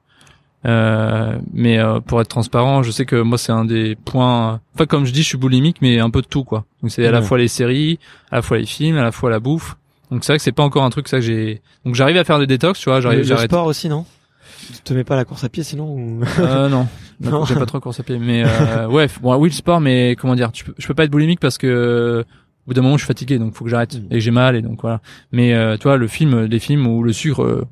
Euh, 0.66 1.38
mais 1.54 1.78
euh, 1.78 2.00
pour 2.00 2.20
être 2.20 2.28
transparent, 2.28 2.84
je 2.84 2.92
sais 2.92 3.06
que 3.06 3.16
moi 3.22 3.38
c'est 3.38 3.52
un 3.52 3.64
des 3.66 3.96
points. 3.96 4.60
Enfin 4.74 4.86
comme 4.86 5.06
je 5.06 5.14
dis, 5.14 5.22
je 5.22 5.28
suis 5.28 5.38
boulimique, 5.38 5.78
mais 5.82 6.00
un 6.00 6.10
peu 6.10 6.22
de 6.22 6.28
tout 6.28 6.44
quoi. 6.44 6.66
Donc 6.82 6.92
c'est 6.92 7.06
à 7.06 7.12
la 7.12 7.22
fois 7.22 7.38
les 7.38 7.48
séries, 7.48 8.00
à 8.32 8.38
la 8.38 8.42
fois 8.42 8.58
les 8.58 8.66
films, 8.66 8.98
à 8.98 9.04
la 9.04 9.12
fois 9.12 9.30
la 9.30 9.40
bouffe. 9.40 9.78
Donc 10.12 10.24
c'est 10.24 10.32
vrai 10.34 10.38
que 10.38 10.44
c'est 10.44 10.52
pas 10.52 10.64
encore 10.64 10.84
un 10.84 10.90
truc 10.90 11.08
ça 11.08 11.18
que 11.18 11.24
j'ai. 11.24 11.62
Donc 11.86 11.96
j'arrive 11.96 12.18
à 12.18 12.24
faire 12.24 12.40
des 12.40 12.48
détox, 12.48 12.80
tu 12.80 12.90
vois. 12.90 12.98
Le, 12.98 13.02
J'arrive. 13.02 13.20
le 13.20 13.26
j'arrête- 13.26 13.50
sport 13.52 13.66
aussi, 13.66 13.88
non? 13.88 14.06
Tu 14.74 14.82
te 14.82 14.94
mets 14.94 15.04
pas 15.04 15.14
à 15.14 15.18
la 15.18 15.26
course 15.26 15.44
à 15.44 15.50
pied 15.50 15.64
sinon 15.64 15.86
ou... 15.86 16.22
Euh, 16.40 16.68
non, 16.70 16.88
Non. 17.22 17.46
j'ai 17.46 17.56
pas 17.56 17.66
trop 17.66 17.80
course 17.80 18.00
à 18.00 18.04
pied. 18.04 18.18
Mais 18.18 18.44
euh, 18.46 18.88
ouais, 18.88 19.08
bon, 19.22 19.36
oui 19.36 19.50
le 19.50 19.54
sport, 19.56 19.80
mais 19.80 20.16
comment 20.20 20.36
dire, 20.36 20.52
tu 20.52 20.66
peux, 20.66 20.74
je 20.78 20.88
peux 20.88 20.94
pas 20.94 21.04
être 21.06 21.12
boulimique 21.12 21.40
parce 21.40 21.58
que 21.58 22.26
au 22.66 22.68
bout 22.68 22.74
d'un 22.74 22.82
moment 22.82 22.98
je 22.98 23.04
suis 23.04 23.08
fatigué, 23.08 23.38
donc 23.40 23.54
faut 23.54 23.64
que 23.64 23.70
j'arrête 23.70 23.96
Mm. 23.96 24.08
et 24.12 24.20
j'ai 24.20 24.32
mal 24.32 24.56
et 24.58 24.62
donc 24.62 24.82
voilà. 24.82 25.00
Mais 25.32 25.54
euh, 25.54 25.78
tu 25.78 25.84
vois 25.84 25.96
le 25.98 26.08
film, 26.08 26.42
les 26.46 26.60
films 26.60 26.86
où 26.88 27.04
le 27.04 27.14
sucre, 27.14 27.44
euh, 27.44 27.66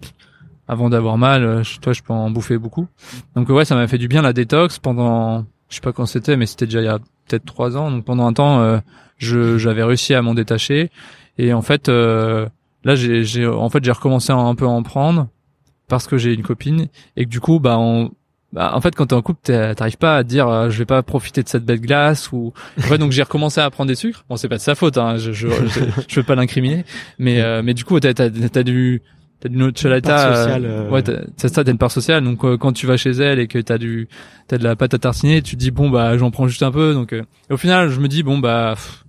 avant 0.68 0.90
d'avoir 0.90 1.18
mal, 1.18 1.44
euh, 1.44 1.64
je- 1.64 1.80
toi 1.80 1.94
je 1.94 2.02
peux 2.02 2.14
en 2.14 2.30
bouffer 2.30 2.58
beaucoup. 2.58 2.88
Donc 3.36 3.50
ouais, 3.50 3.66
ça 3.66 3.76
m'a 3.76 3.88
fait 3.88 3.98
du 3.98 4.08
bien 4.08 4.22
la 4.22 4.34
détox 4.34 4.80
pendant, 4.80 5.46
je 5.70 5.76
sais 5.76 5.82
pas 5.82 5.94
quand 5.94 6.06
c'était, 6.06 6.38
mais 6.38 6.46
c'était 6.46 6.66
déjà 6.66 6.82
il 6.82 6.86
y 6.86 6.90
a 6.90 7.00
peut-être 7.28 7.46
trois 7.46 7.78
ans. 7.78 7.92
Donc 7.92 8.06
pendant 8.06 8.26
un 8.28 8.34
temps, 8.34 8.60
euh, 8.62 8.80
je 9.18 9.58
j'avais 9.58 9.84
réussi 9.84 10.14
à 10.14 10.22
m'en 10.22 10.34
détacher 10.34 10.90
et 11.38 11.54
en 11.54 11.62
fait 11.62 11.90
euh, 11.90 12.48
là 12.84 12.96
j'ai 12.96 13.24
j'ai 13.24 13.46
en 13.48 13.70
fait 13.70 13.84
j'ai 13.84 13.92
recommencé 13.92 14.32
à 14.34 14.36
un 14.38 14.56
peu 14.56 14.66
en 14.66 14.84
prendre 14.84 15.28
parce 15.88 16.08
que 16.08 16.18
j'ai 16.18 16.34
une 16.34 16.44
copine 16.44 16.88
et 17.16 17.26
que 17.26 17.30
du 17.30 17.40
coup 17.40 17.60
bah 17.60 17.78
on 17.78 18.12
bah, 18.54 18.72
en 18.74 18.80
fait, 18.80 18.96
quand 18.96 19.08
t'es 19.08 19.16
en 19.16 19.22
couple, 19.22 19.42
t'arrives 19.76 19.98
pas 19.98 20.16
à 20.16 20.24
dire, 20.24 20.48
euh, 20.48 20.70
je 20.70 20.78
vais 20.78 20.86
pas 20.86 21.04
profiter 21.04 21.44
de 21.44 21.50
cette 21.50 21.66
belle 21.66 21.82
glace 21.82 22.32
ou. 22.32 22.54
Ouais, 22.90 22.98
donc 22.98 23.12
j'ai 23.12 23.24
recommencé 23.24 23.60
à 23.60 23.70
prendre 23.70 23.90
des 23.90 23.96
sucres. 23.96 24.24
Bon, 24.30 24.38
c'est 24.38 24.48
pas 24.48 24.56
de 24.56 24.62
sa 24.62 24.76
faute, 24.76 24.98
hein. 24.98 25.18
Je, 25.18 25.34
je, 25.34 25.50
je, 25.50 25.80
je 26.08 26.16
veux 26.16 26.24
pas 26.24 26.36
l'incriminer, 26.36 26.86
mais 27.20 27.42
euh, 27.42 27.62
mais 27.62 27.74
du 27.74 27.84
coup, 27.84 28.00
t'as 28.00 28.14
t'as 28.14 28.30
t'as 28.30 28.64
du 28.64 29.02
t'as 29.40 29.50
du 29.50 29.58
nocciolata. 29.58 30.10
part 30.10 30.28
euh, 30.32 30.44
sociale, 30.44 30.66
euh. 30.66 30.90
Ouais, 30.90 31.02
t'as- 31.04 31.22
c'est 31.38 31.54
ça, 31.54 31.64
t'as 31.64 31.72
une 31.72 31.78
part 31.78 31.92
sociale. 31.92 32.24
Donc 32.24 32.44
euh, 32.46 32.58
quand 32.58 32.74
tu 32.74 32.88
vas 32.88 32.98
chez 32.98 33.12
elle 33.12 33.40
et 33.40 33.48
que 33.48 33.60
t'as 33.60 33.78
du 33.78 34.08
t'as 34.48 34.58
de 34.58 34.64
la 34.64 34.76
pâte 34.76 34.94
à 34.94 35.00
tartiner, 35.00 35.42
tu 35.42 35.56
te 35.56 35.60
dis 35.60 35.72
bon 35.72 35.90
bah 35.90 36.18
j'en 36.18 36.32
prends 36.32 36.48
juste 36.48 36.64
un 36.64 36.72
peu. 36.72 36.94
Donc 36.94 37.14
euh, 37.14 37.24
et 37.50 37.54
au 37.54 37.58
final, 37.58 37.90
je 37.90 38.00
me 38.00 38.08
dis 38.08 38.24
bon 38.24 38.38
bah. 38.40 38.74
pff, 38.76 39.02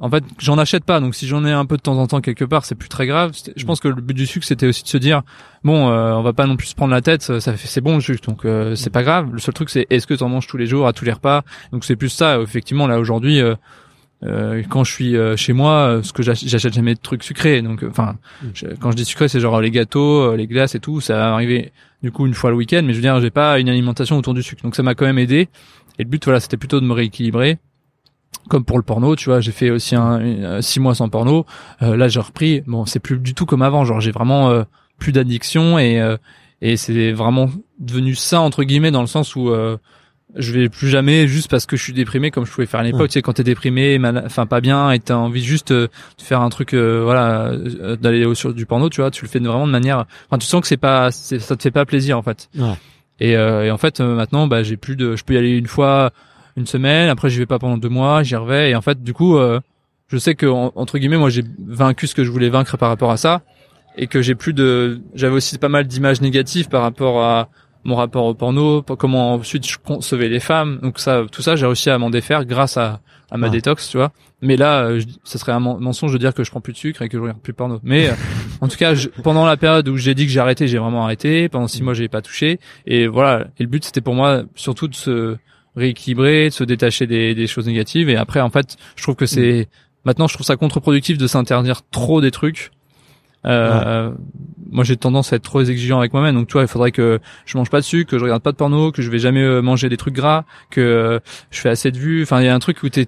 en 0.00 0.08
fait, 0.10 0.22
j'en 0.38 0.58
achète 0.58 0.84
pas, 0.84 1.00
donc 1.00 1.16
si 1.16 1.26
j'en 1.26 1.44
ai 1.44 1.50
un 1.50 1.66
peu 1.66 1.76
de 1.76 1.82
temps 1.82 1.98
en 1.98 2.06
temps 2.06 2.20
quelque 2.20 2.44
part, 2.44 2.64
c'est 2.64 2.76
plus 2.76 2.88
très 2.88 3.04
grave. 3.08 3.32
Je 3.56 3.64
pense 3.64 3.80
que 3.80 3.88
le 3.88 4.00
but 4.00 4.14
du 4.14 4.26
sucre, 4.28 4.46
c'était 4.46 4.68
aussi 4.68 4.84
de 4.84 4.88
se 4.88 4.96
dire, 4.96 5.22
bon, 5.64 5.88
euh, 5.90 6.12
on 6.12 6.22
va 6.22 6.32
pas 6.32 6.46
non 6.46 6.56
plus 6.56 6.68
se 6.68 6.76
prendre 6.76 6.92
la 6.92 7.00
tête, 7.02 7.20
ça 7.22 7.40
fait, 7.40 7.66
c'est 7.66 7.80
bon 7.80 7.96
le 7.96 8.00
sucre, 8.00 8.24
donc 8.24 8.44
euh, 8.44 8.76
c'est 8.76 8.90
pas 8.90 9.02
grave. 9.02 9.30
Le 9.32 9.40
seul 9.40 9.54
truc, 9.54 9.70
c'est 9.70 9.88
est-ce 9.90 10.06
que 10.06 10.14
t'en 10.14 10.28
manges 10.28 10.46
tous 10.46 10.56
les 10.56 10.66
jours, 10.66 10.86
à 10.86 10.92
tous 10.92 11.04
les 11.04 11.10
repas? 11.10 11.42
Donc 11.72 11.84
c'est 11.84 11.96
plus 11.96 12.10
ça. 12.10 12.38
Effectivement, 12.40 12.86
là 12.86 13.00
aujourd'hui, 13.00 13.40
euh, 14.24 14.54
euh, 14.58 14.62
quand 14.68 14.84
je 14.84 14.92
suis 14.92 15.16
euh, 15.16 15.36
chez 15.36 15.52
moi, 15.52 15.72
euh, 15.74 16.02
ce 16.02 16.12
que 16.12 16.22
j'ach- 16.22 16.44
j'achète 16.44 16.72
jamais 16.74 16.94
de 16.94 17.00
trucs 17.00 17.22
sucrés. 17.22 17.62
Donc, 17.62 17.82
euh, 17.82 17.88
enfin, 17.90 18.16
je- 18.54 18.66
quand 18.80 18.90
je 18.90 18.96
dis 18.96 19.04
sucré, 19.04 19.28
c'est 19.28 19.40
genre 19.40 19.60
les 19.60 19.70
gâteaux, 19.70 20.32
euh, 20.32 20.36
les 20.36 20.46
glaces 20.46 20.74
et 20.74 20.80
tout. 20.80 21.00
Ça 21.00 21.14
va 21.16 21.32
arriver 21.34 21.72
du 22.02 22.10
coup 22.12 22.26
une 22.26 22.34
fois 22.34 22.50
le 22.50 22.56
week-end, 22.56 22.82
mais 22.84 22.92
je 22.92 22.96
veux 22.98 23.02
dire, 23.02 23.20
j'ai 23.20 23.30
pas 23.30 23.58
une 23.58 23.68
alimentation 23.68 24.16
autour 24.18 24.34
du 24.34 24.42
sucre. 24.42 24.62
Donc 24.62 24.74
ça 24.76 24.82
m'a 24.82 24.94
quand 24.94 25.06
même 25.06 25.18
aidé. 25.18 25.48
Et 25.98 26.04
le 26.04 26.08
but, 26.08 26.24
voilà, 26.24 26.40
c'était 26.40 26.56
plutôt 26.56 26.80
de 26.80 26.86
me 26.86 26.92
rééquilibrer 26.92 27.58
comme 28.48 28.64
pour 28.64 28.76
le 28.78 28.82
porno, 28.82 29.14
tu 29.16 29.26
vois, 29.28 29.40
j'ai 29.40 29.52
fait 29.52 29.70
aussi 29.70 29.94
un, 29.94 30.20
une- 30.20 30.44
euh, 30.44 30.60
six 30.62 30.80
mois 30.80 30.94
sans 30.94 31.08
porno. 31.08 31.44
Euh, 31.82 31.96
là, 31.96 32.08
j'ai 32.08 32.20
repris. 32.20 32.62
Bon, 32.66 32.86
c'est 32.86 32.98
plus 33.00 33.18
du 33.18 33.34
tout 33.34 33.44
comme 33.46 33.62
avant. 33.62 33.84
Genre, 33.84 34.00
j'ai 34.00 34.10
vraiment 34.10 34.50
euh, 34.50 34.62
plus 34.98 35.12
d'addiction 35.12 35.78
et 35.78 36.00
euh, 36.00 36.16
et 36.62 36.76
c'est 36.76 37.12
vraiment 37.12 37.50
devenu 37.78 38.14
ça 38.14 38.40
entre 38.40 38.64
guillemets 38.64 38.90
dans 38.90 39.00
le 39.02 39.06
sens 39.06 39.36
où 39.36 39.50
euh, 39.50 39.76
je 40.36 40.52
vais 40.52 40.68
plus 40.68 40.88
jamais 40.88 41.26
juste 41.26 41.50
parce 41.50 41.64
que 41.66 41.76
je 41.76 41.82
suis 41.82 41.92
déprimé 41.92 42.30
comme 42.30 42.44
je 42.44 42.52
pouvais 42.52 42.66
faire 42.66 42.80
à 42.80 42.82
l'époque. 42.82 43.00
Ouais. 43.02 43.08
Tu 43.08 43.12
sais, 43.14 43.22
quand 43.22 43.32
t'es 43.32 43.44
déprimé, 43.44 43.98
mal- 43.98 44.22
enfin 44.26 44.46
pas 44.46 44.60
bien, 44.60 44.90
et 44.90 44.98
t'as 45.00 45.14
envie 45.16 45.42
juste 45.42 45.70
euh, 45.70 45.88
de 46.18 46.22
faire 46.22 46.40
un 46.42 46.48
truc, 46.50 46.74
euh, 46.74 47.00
voilà, 47.02 47.46
euh, 47.48 47.96
d'aller 47.96 48.24
au- 48.24 48.34
sur 48.34 48.52
du 48.52 48.66
porno, 48.66 48.88
tu 48.90 49.00
vois, 49.00 49.10
tu 49.10 49.24
le 49.24 49.28
fais 49.30 49.38
vraiment 49.38 49.66
de 49.66 49.72
manière. 49.72 50.04
Enfin, 50.28 50.38
tu 50.38 50.46
sens 50.46 50.60
que 50.60 50.66
c'est 50.66 50.76
pas, 50.76 51.10
c'est- 51.10 51.38
ça 51.38 51.56
te 51.56 51.62
fait 51.62 51.70
pas 51.70 51.86
plaisir 51.86 52.18
en 52.18 52.22
fait. 52.22 52.48
Ouais. 52.56 52.74
Et, 53.20 53.36
euh, 53.36 53.64
et 53.64 53.70
en 53.70 53.78
fait, 53.78 54.00
maintenant, 54.00 54.46
bah, 54.46 54.62
j'ai 54.62 54.76
plus 54.76 54.94
de, 54.96 55.16
je 55.16 55.24
peux 55.24 55.34
y 55.34 55.38
aller 55.38 55.56
une 55.56 55.66
fois, 55.66 56.12
une 56.56 56.66
semaine. 56.66 57.08
Après, 57.08 57.30
j'y 57.30 57.38
vais 57.38 57.46
pas 57.46 57.58
pendant 57.58 57.78
deux 57.78 57.88
mois, 57.88 58.22
j'y 58.22 58.36
revais. 58.36 58.70
Et 58.70 58.76
en 58.76 58.82
fait, 58.82 59.02
du 59.02 59.12
coup, 59.14 59.36
euh, 59.38 59.60
je 60.08 60.18
sais 60.18 60.34
que 60.34 60.46
en- 60.46 60.72
entre 60.76 60.98
guillemets, 60.98 61.16
moi, 61.16 61.30
j'ai 61.30 61.42
vaincu 61.66 62.06
ce 62.06 62.14
que 62.14 62.22
je 62.22 62.30
voulais 62.30 62.48
vaincre 62.50 62.76
par 62.76 62.88
rapport 62.90 63.10
à 63.10 63.16
ça, 63.16 63.42
et 63.96 64.06
que 64.06 64.22
j'ai 64.22 64.34
plus 64.36 64.52
de, 64.52 65.00
j'avais 65.14 65.34
aussi 65.34 65.58
pas 65.58 65.68
mal 65.68 65.86
d'images 65.86 66.20
négatives 66.20 66.68
par 66.68 66.82
rapport 66.82 67.22
à 67.24 67.48
mon 67.84 67.96
rapport 67.96 68.24
au 68.24 68.34
porno, 68.34 68.82
comment 68.82 69.34
ensuite 69.34 69.66
je 69.66 69.78
concevais 69.78 70.28
les 70.28 70.40
femmes. 70.40 70.78
Donc 70.82 70.98
ça, 70.98 71.22
tout 71.30 71.42
ça, 71.42 71.56
j'ai 71.56 71.66
réussi 71.66 71.90
à 71.90 71.98
m'en 71.98 72.10
défaire 72.10 72.44
grâce 72.44 72.76
à, 72.76 73.00
à 73.30 73.36
ma 73.36 73.46
Ouais. 73.46 73.52
détox, 73.52 73.88
tu 73.90 73.96
vois. 73.96 74.12
Mais 74.42 74.56
là, 74.56 74.82
euh, 74.84 75.00
je, 75.00 75.06
ce 75.24 75.38
serait 75.38 75.52
un 75.52 75.60
men- 75.60 75.78
mensonge 75.80 76.12
de 76.12 76.18
dire 76.18 76.34
que 76.34 76.44
je 76.44 76.50
prends 76.50 76.60
plus 76.60 76.72
de 76.72 76.78
sucre 76.78 77.02
et 77.02 77.08
que 77.08 77.16
je 77.16 77.22
regarde 77.22 77.40
plus 77.40 77.52
de 77.52 77.56
porno. 77.56 77.80
Mais 77.82 78.08
euh, 78.08 78.12
en 78.60 78.68
tout 78.68 78.76
cas, 78.76 78.94
je- 78.94 79.08
pendant 79.08 79.46
la 79.46 79.56
période 79.56 79.88
où 79.88 79.96
j'ai 79.96 80.14
dit 80.14 80.26
que 80.26 80.32
j'ai 80.32 80.40
arrêté, 80.40 80.68
j'ai 80.68 80.78
vraiment 80.78 81.04
arrêté. 81.04 81.48
Pendant 81.48 81.66
six 81.68 81.82
mois, 81.82 81.94
j'ai 81.94 82.08
pas 82.08 82.22
touché. 82.22 82.60
Et 82.86 83.06
voilà. 83.06 83.46
Et 83.58 83.62
le 83.64 83.68
but, 83.68 83.84
c'était 83.84 84.00
pour 84.00 84.14
moi 84.14 84.42
surtout 84.54 84.86
de 84.88 84.94
se 84.94 85.36
rééquilibrer, 85.76 86.46
de 86.48 86.54
se 86.54 86.64
détacher 86.64 87.06
des, 87.06 87.34
des 87.34 87.46
choses 87.46 87.66
négatives. 87.66 88.08
Et 88.10 88.16
après, 88.16 88.40
en 88.40 88.50
fait, 88.50 88.76
je 88.96 89.02
trouve 89.02 89.14
que 89.16 89.26
c'est 89.26 89.68
maintenant, 90.04 90.26
je 90.26 90.34
trouve 90.34 90.46
ça 90.46 90.56
contre-productif 90.56 91.18
de 91.18 91.26
s'interdire 91.26 91.82
trop 91.90 92.20
des 92.20 92.30
trucs. 92.30 92.70
Euh, 93.46 94.10
Moi, 94.70 94.84
j'ai 94.84 94.96
tendance 94.96 95.32
à 95.32 95.36
être 95.36 95.42
trop 95.44 95.60
exigeant 95.62 95.98
avec 95.98 96.12
moi-même. 96.12 96.34
Donc, 96.34 96.48
tu 96.48 96.52
vois, 96.54 96.62
il 96.62 96.68
faudrait 96.68 96.92
que 96.92 97.20
je 97.46 97.56
mange 97.56 97.70
pas 97.70 97.78
de 97.80 97.84
sucre, 97.84 98.10
que 98.10 98.18
je 98.18 98.24
regarde 98.24 98.42
pas 98.42 98.52
de 98.52 98.56
porno, 98.56 98.92
que 98.92 99.00
je 99.02 99.10
vais 99.10 99.18
jamais 99.18 99.42
euh, 99.42 99.62
manger 99.62 99.88
des 99.88 99.96
trucs 99.96 100.14
gras, 100.14 100.44
que 100.70 100.80
euh, 100.80 101.18
je 101.50 101.60
fais 101.60 101.70
assez 101.70 101.90
de 101.90 101.98
vues. 101.98 102.22
Enfin, 102.22 102.40
il 102.40 102.44
y 102.46 102.48
a 102.48 102.54
un 102.54 102.58
truc 102.58 102.82
où 102.82 102.88
t'es 102.88 103.06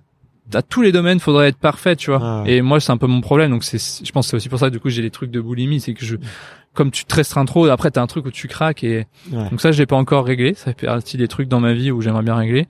à 0.55 0.63
tous 0.63 0.83
les 0.83 0.91
domaines, 0.91 1.21
faudrait 1.21 1.49
être 1.49 1.59
parfait, 1.59 1.95
tu 1.97 2.11
vois. 2.11 2.43
Et 2.47 2.61
moi, 2.63 2.81
c'est 2.81 2.91
un 2.91 2.97
peu 2.97 3.07
mon 3.07 3.21
problème. 3.21 3.51
Donc, 3.51 3.63
c'est, 3.63 3.79
je 4.05 4.11
pense, 4.13 4.27
que 4.27 4.31
c'est 4.31 4.37
aussi 4.37 4.49
pour 4.49 4.59
ça 4.59 4.67
que 4.67 4.73
du 4.73 4.81
coup, 4.81 4.89
j'ai 4.89 5.03
des 5.03 5.11
trucs 5.11 5.31
de 5.31 5.41
boulimie, 5.41 5.79
c'est 5.81 5.95
que 5.95 6.05
je, 6.05 6.17
comme 6.75 6.91
tu 6.91 7.05
te 7.05 7.15
restreins 7.15 7.45
trop, 7.45 7.67
après, 7.67 7.91
t'as 7.93 8.03
un 8.03 8.07
truc 8.09 8.27
où 8.27 8.31
tu 8.33 8.49
craques 8.49 8.83
et 8.83 9.07
Ouais. 9.33 9.49
donc 9.51 9.61
ça, 9.61 9.71
je 9.71 9.79
l'ai 9.79 9.87
pas 9.87 9.95
encore 9.97 10.25
réglé. 10.25 10.55
Ça 10.55 10.73
fait 10.77 10.87
partie 10.87 11.17
des 11.19 11.29
trucs 11.29 11.47
dans 11.49 11.61
ma 11.61 11.73
vie 11.73 11.91
où 11.93 12.01
j'aimerais 12.01 12.23
bien 12.25 12.35
régler. 12.35 12.67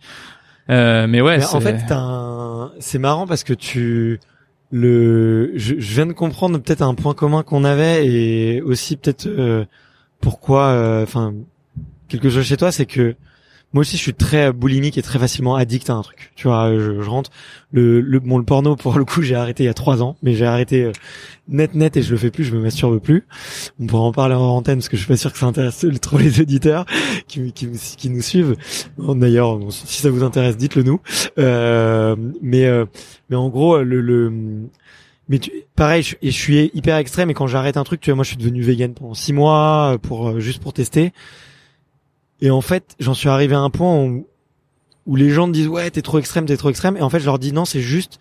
Euh, 0.68 1.06
mais 1.08 1.20
ouais, 1.22 1.38
Mais 1.38 1.44
en 1.46 1.60
fait, 1.60 1.80
un... 1.90 2.70
c'est 2.80 2.98
marrant 2.98 3.26
parce 3.26 3.44
que 3.44 3.54
tu 3.54 4.20
le, 4.70 5.52
je, 5.56 5.74
je 5.78 5.94
viens 5.94 6.06
de 6.06 6.12
comprendre 6.12 6.58
peut-être 6.58 6.82
un 6.82 6.94
point 6.94 7.14
commun 7.14 7.42
qu'on 7.42 7.64
avait 7.64 8.06
et 8.06 8.62
aussi 8.62 8.96
peut-être 8.96 9.26
euh, 9.26 9.64
pourquoi, 10.20 10.66
euh, 10.66 11.02
enfin, 11.02 11.34
quelque 12.08 12.30
chose 12.30 12.44
chez 12.44 12.56
toi, 12.56 12.70
c'est 12.70 12.86
que 12.86 13.16
moi 13.72 13.82
aussi 13.82 13.96
je 13.96 14.02
suis 14.02 14.14
très 14.14 14.52
boulimique 14.52 14.98
et 14.98 15.02
très 15.02 15.18
facilement 15.18 15.56
addict 15.56 15.90
à 15.90 15.94
un 15.94 16.02
truc. 16.02 16.32
Tu 16.34 16.48
vois, 16.48 16.72
je, 16.72 17.00
je 17.00 17.08
rentre 17.08 17.30
le, 17.72 18.00
le 18.00 18.18
bon 18.18 18.38
le 18.38 18.44
porno 18.44 18.76
pour 18.76 18.98
le 18.98 19.04
coup 19.04 19.22
j'ai 19.22 19.34
arrêté 19.34 19.64
il 19.64 19.66
y 19.66 19.70
a 19.70 19.74
trois 19.74 20.02
ans, 20.02 20.16
mais 20.22 20.34
j'ai 20.34 20.46
arrêté 20.46 20.84
euh, 20.84 20.92
net 21.48 21.74
net 21.74 21.96
et 21.96 22.02
je 22.02 22.10
le 22.10 22.16
fais 22.16 22.30
plus, 22.30 22.44
je 22.44 22.54
me 22.54 22.60
masturbe 22.60 22.98
plus. 23.00 23.26
On 23.80 23.86
pourra 23.86 24.02
en 24.02 24.12
parler 24.12 24.34
en 24.34 24.40
antenne 24.40 24.78
parce 24.78 24.88
que 24.88 24.96
je 24.96 25.02
suis 25.02 25.08
pas 25.08 25.16
sûr 25.16 25.32
que 25.32 25.38
ça 25.38 25.46
intéresse 25.46 25.84
trop 26.00 26.18
les 26.18 26.40
auditeurs 26.40 26.84
qui, 27.28 27.52
qui, 27.52 27.68
qui 27.70 28.10
nous 28.10 28.22
suivent. 28.22 28.56
D'ailleurs, 28.98 29.58
si 29.70 30.02
ça 30.02 30.10
vous 30.10 30.22
intéresse, 30.22 30.56
dites-le 30.56 30.82
nous. 30.82 31.00
Euh, 31.38 32.16
mais 32.42 32.66
euh, 32.66 32.86
mais 33.28 33.36
en 33.36 33.48
gros, 33.48 33.82
le, 33.82 34.00
le 34.00 34.32
mais 35.30 35.38
tu, 35.38 35.52
pareil, 35.76 36.02
je, 36.02 36.16
je 36.22 36.30
suis 36.30 36.70
hyper 36.74 36.96
extrême. 36.96 37.30
Et 37.30 37.34
quand 37.34 37.46
j'arrête 37.46 37.76
un 37.76 37.84
truc, 37.84 38.00
tu 38.00 38.10
vois, 38.10 38.16
moi, 38.16 38.24
je 38.24 38.30
suis 38.30 38.36
devenu 38.36 38.62
vegan 38.62 38.92
pendant 38.92 39.14
six 39.14 39.32
mois 39.32 39.96
pour 40.02 40.28
euh, 40.28 40.40
juste 40.40 40.60
pour 40.60 40.72
tester. 40.72 41.12
Et 42.42 42.50
en 42.50 42.60
fait, 42.60 42.94
j'en 42.98 43.14
suis 43.14 43.28
arrivé 43.28 43.54
à 43.54 43.60
un 43.60 43.70
point 43.70 43.94
où, 44.02 44.26
où 45.06 45.16
les 45.16 45.30
gens 45.30 45.46
me 45.46 45.52
disent 45.52 45.68
ouais, 45.68 45.90
t'es 45.90 46.02
trop 46.02 46.18
extrême, 46.18 46.46
t'es 46.46 46.56
trop 46.56 46.70
extrême. 46.70 46.96
Et 46.96 47.02
en 47.02 47.10
fait, 47.10 47.20
je 47.20 47.26
leur 47.26 47.38
dis 47.38 47.52
non, 47.52 47.64
c'est 47.64 47.80
juste 47.80 48.18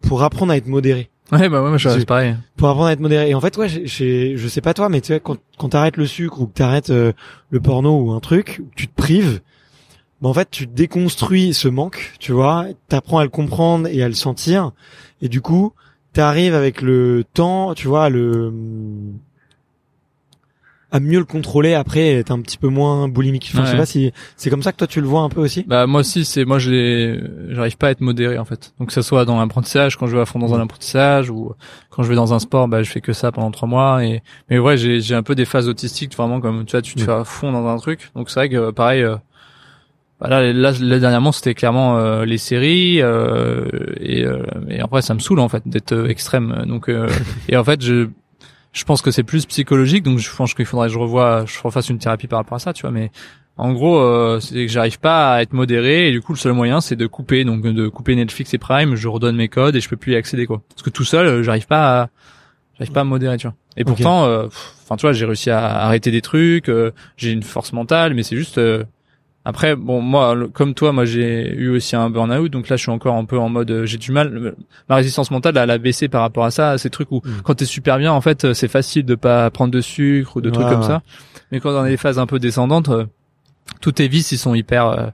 pour 0.00 0.22
apprendre 0.22 0.52
à 0.52 0.56
être 0.56 0.66
modéré 0.66 1.10
ouais, 1.32 1.48
bah 1.48 1.62
ouais, 1.62 1.68
moi, 1.68 1.78
je- 1.78 1.88
c'est 1.88 2.04
pareil. 2.06 2.34
pour 2.56 2.68
apprendre 2.68 2.88
à 2.88 2.92
être 2.92 3.00
modéré. 3.00 3.30
Et 3.30 3.34
en 3.34 3.40
fait, 3.40 3.56
ouais, 3.56 3.68
j'ai- 3.68 4.36
je 4.36 4.48
sais 4.48 4.60
pas 4.60 4.74
toi, 4.74 4.88
mais 4.88 5.00
tu 5.00 5.12
vois, 5.12 5.20
quand, 5.20 5.36
quand 5.58 5.70
t'arrêtes 5.70 5.96
le 5.96 6.06
sucre 6.06 6.40
ou 6.40 6.46
que 6.46 6.52
t'arrêtes 6.54 6.90
euh, 6.90 7.12
le 7.50 7.60
porno 7.60 7.98
ou 8.00 8.12
un 8.12 8.20
truc, 8.20 8.62
tu 8.76 8.88
te 8.88 8.94
prives, 8.94 9.40
bah 10.20 10.28
en 10.28 10.34
fait, 10.34 10.48
tu 10.50 10.66
déconstruis 10.66 11.52
ce 11.54 11.68
manque, 11.68 12.12
tu 12.18 12.32
vois, 12.32 12.66
t'apprends 12.88 13.18
à 13.18 13.24
le 13.24 13.30
comprendre 13.30 13.88
et 13.88 14.02
à 14.02 14.08
le 14.08 14.14
sentir, 14.14 14.72
et 15.20 15.28
du 15.28 15.40
coup, 15.40 15.72
t'arrives 16.12 16.54
avec 16.54 16.82
le 16.82 17.24
temps, 17.32 17.74
tu 17.74 17.88
vois, 17.88 18.08
le 18.08 18.52
à 20.92 21.00
mieux 21.00 21.18
le 21.18 21.24
contrôler 21.24 21.74
après, 21.74 22.00
et 22.00 22.18
être 22.18 22.30
un 22.30 22.40
petit 22.40 22.58
peu 22.58 22.68
moins 22.68 23.08
boulimique. 23.08 23.50
Enfin, 23.52 23.62
Je 23.64 23.68
sais 23.68 23.72
Ouais. 23.72 23.78
pas 23.80 23.86
si 23.86 24.12
c'est 24.36 24.50
comme 24.50 24.62
ça 24.62 24.70
que 24.72 24.76
toi 24.76 24.86
tu 24.86 25.00
le 25.00 25.06
vois 25.06 25.22
un 25.22 25.28
peu 25.30 25.40
aussi. 25.40 25.64
Bah 25.66 25.86
moi 25.86 26.00
aussi, 26.00 26.24
c'est 26.24 26.44
moi 26.44 26.58
j'ai, 26.58 27.18
j'arrive 27.48 27.76
pas 27.78 27.88
à 27.88 27.90
être 27.90 28.00
modéré 28.02 28.38
en 28.38 28.44
fait. 28.44 28.72
Donc 28.78 28.88
que 28.88 28.94
ça 28.94 29.02
soit 29.02 29.24
dans 29.24 29.40
l'apprentissage, 29.40 29.96
quand 29.96 30.06
je 30.06 30.14
vais 30.16 30.22
à 30.22 30.26
fond 30.26 30.38
dans 30.38 30.54
un 30.54 30.60
apprentissage 30.60 31.30
ou 31.30 31.52
quand 31.90 32.02
je 32.02 32.08
vais 32.08 32.14
dans 32.14 32.34
un 32.34 32.38
sport, 32.38 32.68
bah 32.68 32.82
je 32.82 32.90
fais 32.90 33.00
que 33.00 33.12
ça 33.12 33.32
pendant 33.32 33.50
trois 33.50 33.68
mois. 33.68 34.04
Et 34.04 34.22
mais 34.50 34.58
ouais, 34.58 34.76
j'ai 34.76 35.00
j'ai 35.00 35.14
un 35.14 35.22
peu 35.22 35.34
des 35.34 35.46
phases 35.46 35.68
autistiques, 35.68 36.14
vraiment 36.16 36.40
comme 36.40 36.64
tu 36.66 36.72
vois, 36.72 36.82
tu 36.82 36.94
te 36.94 37.00
Ouais. 37.00 37.06
fais 37.06 37.12
à 37.12 37.24
fond 37.24 37.50
dans 37.52 37.66
un 37.66 37.78
truc. 37.78 38.10
Donc 38.14 38.28
c'est 38.30 38.40
vrai 38.40 38.48
que 38.50 38.70
pareil. 38.70 39.02
Euh, 39.02 39.16
bah 40.20 40.28
là, 40.28 40.52
là, 40.52 40.70
là, 40.80 40.98
dernièrement, 41.00 41.32
c'était 41.32 41.52
clairement 41.54 41.98
euh, 41.98 42.24
les 42.24 42.38
séries 42.38 43.02
euh, 43.02 43.64
et, 43.98 44.24
euh, 44.24 44.44
et 44.68 44.78
après 44.80 45.02
ça 45.02 45.14
me 45.14 45.18
saoule 45.18 45.40
en 45.40 45.48
fait 45.48 45.64
d'être 45.66 45.92
euh, 45.94 46.06
extrême. 46.08 46.62
Donc 46.68 46.88
euh, 46.88 47.08
et 47.48 47.56
en 47.56 47.64
fait 47.64 47.82
je 47.82 48.08
je 48.72 48.84
pense 48.84 49.02
que 49.02 49.10
c'est 49.10 49.22
plus 49.22 49.46
psychologique, 49.46 50.02
donc 50.02 50.18
je 50.18 50.34
pense 50.34 50.54
qu'il 50.54 50.64
faudrait 50.64 50.88
que 50.88 50.94
je 50.94 50.98
revoie, 50.98 51.44
je 51.46 51.60
refasse 51.62 51.88
une 51.90 51.98
thérapie 51.98 52.26
par 52.26 52.38
rapport 52.38 52.56
à 52.56 52.58
ça, 52.58 52.72
tu 52.72 52.82
vois. 52.82 52.90
Mais 52.90 53.10
en 53.58 53.72
gros, 53.72 53.98
euh, 53.98 54.40
c'est 54.40 54.54
que 54.54 54.72
j'arrive 54.72 54.98
pas 54.98 55.34
à 55.34 55.42
être 55.42 55.52
modéré 55.52 56.08
et 56.08 56.12
du 56.12 56.22
coup 56.22 56.32
le 56.32 56.38
seul 56.38 56.54
moyen 56.54 56.80
c'est 56.80 56.96
de 56.96 57.06
couper, 57.06 57.44
donc 57.44 57.62
de 57.62 57.88
couper 57.88 58.16
Netflix 58.16 58.54
et 58.54 58.58
Prime. 58.58 58.94
Je 58.94 59.08
redonne 59.08 59.36
mes 59.36 59.48
codes 59.48 59.76
et 59.76 59.80
je 59.80 59.88
peux 59.88 59.96
plus 59.96 60.12
y 60.12 60.16
accéder 60.16 60.46
quoi. 60.46 60.62
Parce 60.70 60.82
que 60.82 60.90
tout 60.90 61.04
seul, 61.04 61.26
euh, 61.26 61.42
j'arrive 61.42 61.66
pas, 61.66 62.02
à, 62.02 62.08
j'arrive 62.78 62.92
pas 62.92 63.02
à 63.02 63.04
me 63.04 63.10
modérer, 63.10 63.36
tu 63.36 63.46
vois. 63.46 63.56
Et 63.76 63.84
pourtant, 63.84 64.24
euh, 64.24 64.46
enfin 64.46 64.96
tu 64.96 65.02
vois, 65.02 65.12
j'ai 65.12 65.26
réussi 65.26 65.50
à 65.50 65.64
arrêter 65.84 66.10
des 66.10 66.22
trucs, 66.22 66.68
euh, 66.68 66.92
j'ai 67.16 67.30
une 67.30 67.42
force 67.42 67.72
mentale, 67.72 68.14
mais 68.14 68.22
c'est 68.22 68.36
juste. 68.36 68.60
Après, 69.44 69.74
bon, 69.74 70.00
moi, 70.00 70.36
comme 70.52 70.72
toi, 70.74 70.92
moi, 70.92 71.04
j'ai 71.04 71.52
eu 71.54 71.68
aussi 71.70 71.96
un 71.96 72.08
burn-out, 72.10 72.50
donc 72.50 72.68
là, 72.68 72.76
je 72.76 72.82
suis 72.82 72.92
encore 72.92 73.16
un 73.16 73.24
peu 73.24 73.38
en 73.38 73.48
mode, 73.48 73.70
euh, 73.70 73.86
j'ai 73.86 73.98
du 73.98 74.12
mal. 74.12 74.36
euh, 74.36 74.52
Ma 74.88 74.94
résistance 74.96 75.30
mentale, 75.32 75.56
elle 75.56 75.70
a 75.70 75.78
baissé 75.78 76.08
par 76.08 76.20
rapport 76.20 76.44
à 76.44 76.50
ça, 76.52 76.70
à 76.70 76.78
ces 76.78 76.90
trucs 76.90 77.10
où, 77.10 77.22
Mm. 77.24 77.42
quand 77.42 77.54
t'es 77.54 77.64
super 77.64 77.98
bien, 77.98 78.12
en 78.12 78.20
fait, 78.20 78.44
euh, 78.44 78.54
c'est 78.54 78.68
facile 78.68 79.04
de 79.04 79.14
pas 79.16 79.50
prendre 79.50 79.72
de 79.72 79.80
sucre 79.80 80.36
ou 80.36 80.40
de 80.40 80.50
trucs 80.50 80.66
Ouais, 80.66 80.72
comme 80.72 80.82
ça. 80.84 81.02
Mais 81.50 81.58
quand 81.60 81.70
on 81.70 81.82
a 81.82 81.88
des 81.88 81.96
phases 81.96 82.18
un 82.20 82.26
peu 82.26 82.38
descendantes, 82.38 82.88
euh, 82.88 83.04
tous 83.80 83.92
tes 83.92 84.06
vices, 84.08 84.30
ils 84.32 84.38
sont 84.38 84.54
hyper. 84.54 84.86
euh, 84.86 85.06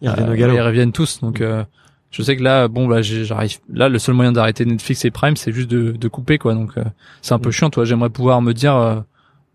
Ils 0.00 0.10
reviennent 0.10 0.28
euh, 0.28 0.32
au 0.32 0.36
galop. 0.36 0.54
Ils 0.54 0.60
reviennent 0.60 0.92
tous. 0.92 1.20
Donc, 1.20 1.40
euh, 1.40 1.64
je 2.12 2.22
sais 2.22 2.36
que 2.36 2.42
là, 2.44 2.68
bon, 2.68 2.86
bah, 2.86 3.02
j'arrive. 3.02 3.58
Là, 3.72 3.88
le 3.88 3.98
seul 3.98 4.14
moyen 4.14 4.30
d'arrêter 4.32 4.64
Netflix 4.64 5.04
et 5.04 5.10
Prime, 5.10 5.36
c'est 5.36 5.52
juste 5.52 5.70
de, 5.70 5.90
de 5.92 6.08
couper, 6.08 6.38
quoi. 6.38 6.54
Donc, 6.54 6.78
euh, 6.78 6.84
c'est 7.20 7.34
un 7.34 7.38
peu 7.40 7.48
Mm. 7.48 7.52
chiant, 7.52 7.70
toi. 7.70 7.84
J'aimerais 7.84 8.10
pouvoir 8.10 8.40
me 8.42 8.52
dire, 8.52 8.76
euh, 8.76 9.00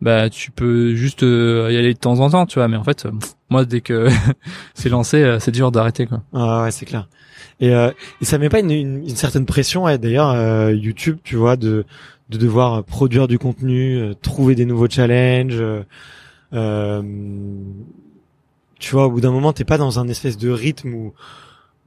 bah, 0.01 0.29
tu 0.29 0.51
peux 0.51 0.95
juste 0.95 1.23
euh, 1.23 1.69
y 1.71 1.77
aller 1.77 1.93
de 1.93 1.99
temps 1.99 2.19
en 2.19 2.29
temps, 2.29 2.45
tu 2.45 2.59
vois. 2.59 2.67
Mais 2.67 2.77
en 2.77 2.83
fait, 2.83 3.05
euh, 3.05 3.11
moi, 3.49 3.65
dès 3.65 3.81
que 3.81 4.07
c'est 4.73 4.89
lancé, 4.89 5.21
euh, 5.21 5.39
c'est 5.39 5.51
dur 5.51 5.71
d'arrêter, 5.71 6.07
quoi. 6.07 6.23
Ah 6.33 6.63
ouais, 6.63 6.71
c'est 6.71 6.85
clair. 6.85 7.07
Et, 7.59 7.73
euh, 7.73 7.91
et 8.19 8.25
ça 8.25 8.39
met 8.39 8.49
pas 8.49 8.59
une, 8.59 8.71
une, 8.71 9.03
une 9.03 9.15
certaine 9.15 9.45
pression, 9.45 9.85
d'ailleurs, 9.97 10.31
euh, 10.31 10.73
YouTube, 10.73 11.17
tu 11.23 11.35
vois, 11.35 11.55
de, 11.55 11.85
de 12.29 12.37
devoir 12.37 12.83
produire 12.83 13.27
du 13.27 13.37
contenu, 13.37 13.97
euh, 13.97 14.13
trouver 14.15 14.55
des 14.55 14.65
nouveaux 14.65 14.89
challenges. 14.89 15.63
tu 18.79 18.91
vois, 18.91 19.05
au 19.05 19.11
bout 19.11 19.21
d'un 19.21 19.31
moment, 19.31 19.53
t'es 19.53 19.65
pas 19.65 19.77
dans 19.77 19.99
un 19.99 20.07
espèce 20.07 20.37
de 20.37 20.49
rythme 20.49 20.93
où, 20.95 21.13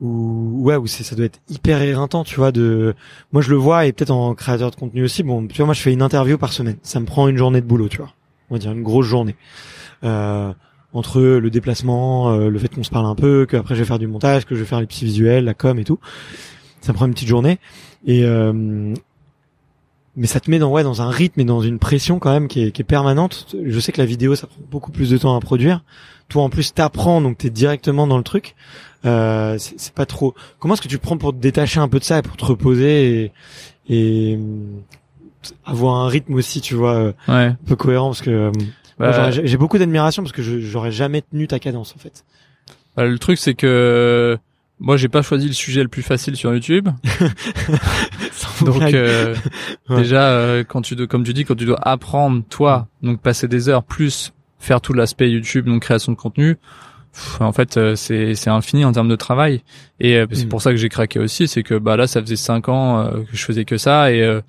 où 0.01 0.63
ouais, 0.63 0.77
où 0.77 0.87
ça 0.87 1.15
doit 1.15 1.27
être 1.27 1.41
hyper 1.49 1.81
éreintant, 1.83 2.25
tu 2.25 2.37
vois. 2.37 2.53
De, 2.53 2.95
moi, 3.33 3.43
je 3.43 3.51
le 3.51 3.57
vois 3.57 3.87
et 3.87 3.93
peut-être 3.93 4.11
en 4.11 4.35
créateur 4.35 4.71
de 4.71 4.77
contenu 4.77 5.05
aussi. 5.05 5.23
Bon, 5.23 5.47
tu 5.47 5.57
vois, 5.57 5.67
moi, 5.67 5.75
je 5.75 5.81
fais 5.81 5.93
une 5.93 6.03
interview 6.03 6.39
par 6.39 6.53
semaine. 6.53 6.77
Ça 6.83 7.01
me 7.01 7.07
prend 7.07 7.29
une 7.29 7.37
journée 7.37 7.61
de 7.61 7.67
boulot, 7.67 7.89
tu 7.89 7.99
vois. 7.99 8.13
On 8.51 8.55
va 8.55 8.59
dire 8.59 8.73
une 8.73 8.83
grosse 8.83 9.07
journée. 9.07 9.37
Euh, 10.03 10.53
entre 10.93 11.21
le 11.21 11.51
déplacement, 11.51 12.31
euh, 12.31 12.49
le 12.49 12.59
fait 12.59 12.73
qu'on 12.73 12.85
se 12.85 12.91
parle 12.91 13.07
un 13.07 13.17
peu, 13.17 13.47
qu'après 13.47 13.75
je 13.75 13.81
vais 13.81 13.87
faire 13.87 13.99
du 13.99 14.07
montage, 14.07 14.45
que 14.45 14.55
je 14.55 14.61
vais 14.61 14.67
faire 14.67 14.81
les 14.81 14.87
petits 14.87 15.05
visuels, 15.05 15.45
la 15.45 15.55
com 15.55 15.79
et 15.79 15.85
tout. 15.85 15.99
Ça 16.81 16.93
me 16.93 16.97
prend 16.97 17.07
une 17.07 17.15
petite 17.15 17.29
journée. 17.29 17.59
Et 18.07 18.25
euh, 18.25 18.95
mais 20.17 20.27
ça 20.29 20.39
te 20.39 20.51
met 20.51 20.61
dans 20.61 20.71
ouais 20.71 20.85
dans 20.85 21.03
un 21.03 21.11
rythme 21.11 21.41
et 21.41 21.45
dans 21.45 21.61
une 21.61 21.79
pression 21.81 22.21
quand 22.21 22.31
même 22.31 22.47
qui 22.47 22.63
est, 22.63 22.71
qui 22.71 22.83
est 22.83 22.85
permanente. 22.85 23.57
Je 23.65 23.81
sais 23.81 23.91
que 23.91 24.01
la 24.01 24.07
vidéo 24.07 24.37
ça 24.37 24.47
prend 24.47 24.61
beaucoup 24.71 24.93
plus 24.93 25.11
de 25.11 25.19
temps 25.19 25.37
à 25.37 25.41
produire. 25.41 25.83
Toi 26.29 26.43
en 26.43 26.49
plus 26.51 26.73
t'apprends 26.75 27.21
donc 27.21 27.39
t'es 27.39 27.51
directement 27.51 28.07
dans 28.07 28.17
le 28.19 28.25
truc. 28.25 28.55
Euh, 29.05 29.57
c'est 29.59 29.93
pas 29.93 30.07
trop. 30.07 30.35
Comment 30.59 30.75
est-ce 30.75 30.83
que 30.83 30.89
tu 30.89 30.99
prends 30.99 31.19
pour 31.19 31.33
te 31.33 31.39
détacher 31.39 31.79
un 31.81 31.89
peu 31.89 31.99
de 31.99 32.05
ça 32.05 32.19
et 32.19 32.23
pour 32.23 32.37
te 32.39 32.45
reposer 32.45 33.25
et, 33.89 33.95
et 33.95 34.37
euh, 34.37 34.39
avoir 35.67 35.97
un 35.97 36.09
rythme 36.09 36.35
aussi, 36.35 36.61
tu 36.63 36.75
vois, 36.75 36.95
euh, 36.95 37.13
Ouais. 37.29 37.35
un 37.49 37.59
peu 37.67 37.77
cohérent 37.77 38.09
parce 38.09 38.23
que 38.23 38.31
euh, 38.31 38.51
Bah, 38.99 39.31
j'ai 39.31 39.57
beaucoup 39.59 39.77
d'admiration 39.77 40.23
parce 40.23 40.33
que 40.33 40.43
j'aurais 40.43 40.93
jamais 40.93 41.21
tenu 41.21 41.47
ta 41.47 41.59
cadence 41.59 41.93
en 41.95 41.99
fait. 41.99 42.25
bah, 42.97 43.05
le 43.05 43.19
truc, 43.19 43.39
c'est 43.39 43.53
que 43.55 44.39
moi, 44.81 44.97
j'ai 44.97 45.09
pas 45.09 45.21
choisi 45.23 45.47
le 45.49 45.53
sujet 45.53 45.83
le 45.83 45.89
plus 45.89 46.03
facile 46.03 46.35
sur 46.37 46.53
YouTube. 46.55 46.89
Donc 48.65 48.83
euh, 48.95 49.35
Ouais. 49.91 49.97
déjà, 49.97 50.31
euh, 50.31 50.65
quand 50.67 50.81
tu 50.83 50.97
dois, 50.97 51.07
comme 51.07 51.25
tu 51.25 51.35
dis, 51.35 51.45
quand 51.45 51.55
tu 51.57 51.67
dois 51.67 51.79
apprendre 51.87 52.43
toi, 52.49 52.89
donc 53.03 53.21
passer 53.21 53.49
des 53.49 53.69
heures 53.69 53.85
plus 53.85 54.33
faire 54.65 54.81
tout 54.81 54.93
l'aspect 54.93 55.31
YouTube, 55.31 55.67
donc 55.67 55.83
création 55.83 56.13
de 56.13 56.17
contenu. 56.17 56.57
pff, 57.13 57.41
En 57.41 57.53
fait, 57.53 57.77
euh, 57.77 57.95
c'est 57.97 58.35
c'est 58.35 58.51
infini 58.51 58.85
en 58.85 58.93
termes 58.93 59.09
de 59.09 59.17
travail 59.17 59.63
et 60.01 60.17
euh, 60.17 60.27
c'est 60.33 60.47
Mm. 60.47 60.49
pour 60.49 60.63
ça 60.63 60.71
que 60.71 60.77
j'ai 60.77 60.89
craqué 60.89 61.19
aussi, 61.21 61.47
c'est 61.49 61.63
que 61.63 61.75
bah 61.79 61.97
là, 61.97 62.07
ça 62.07 62.21
faisait 62.21 62.37
cinq 62.37 62.69
ans 62.69 62.99
euh, 63.01 63.23
que 63.23 63.37
je 63.37 63.45
faisais 63.45 63.65
que 63.65 63.77
ça 63.79 64.11
et 64.13 64.23
euh, 64.23 64.41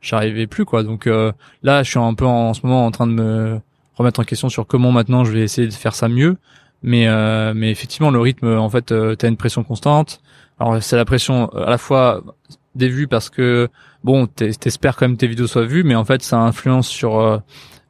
j'arrivais 0.00 0.46
plus 0.46 0.64
quoi. 0.64 0.82
Donc 0.82 1.06
euh, 1.06 1.32
là, 1.62 1.82
je 1.82 1.90
suis 1.90 1.98
un 1.98 2.14
peu 2.14 2.26
en, 2.26 2.50
en 2.50 2.54
ce 2.54 2.60
moment 2.64 2.86
en 2.86 2.90
train 2.90 3.06
de 3.06 3.12
me 3.12 3.60
remettre 3.96 4.20
en 4.20 4.24
question 4.24 4.48
sur 4.48 4.66
comment 4.66 4.92
maintenant 4.92 5.24
je 5.24 5.32
vais 5.32 5.40
essayer 5.42 5.66
de 5.68 5.72
faire 5.74 5.94
ça 5.94 6.08
mieux. 6.08 6.36
Mais 6.84 7.06
euh, 7.08 7.52
mais 7.54 7.70
effectivement, 7.70 8.10
le 8.10 8.18
rythme, 8.20 8.48
en 8.58 8.68
fait, 8.68 8.90
euh, 8.92 9.14
t'as 9.14 9.28
une 9.28 9.36
pression 9.36 9.62
constante. 9.64 10.20
Alors 10.58 10.82
c'est 10.82 10.96
la 10.96 11.04
pression 11.04 11.48
à 11.54 11.70
la 11.70 11.78
fois 11.78 12.22
des 12.74 12.88
vues 12.88 13.06
parce 13.06 13.30
que 13.30 13.68
bon, 14.02 14.26
t'es- 14.26 14.52
t'espères 14.52 14.96
quand 14.96 15.06
même 15.06 15.14
que 15.16 15.20
tes 15.20 15.26
vidéos 15.28 15.46
soient 15.46 15.64
vues, 15.66 15.84
mais 15.84 15.94
en 15.94 16.04
fait, 16.04 16.22
ça 16.22 16.38
influence 16.40 16.88
sur 16.88 17.18
euh, 17.20 17.38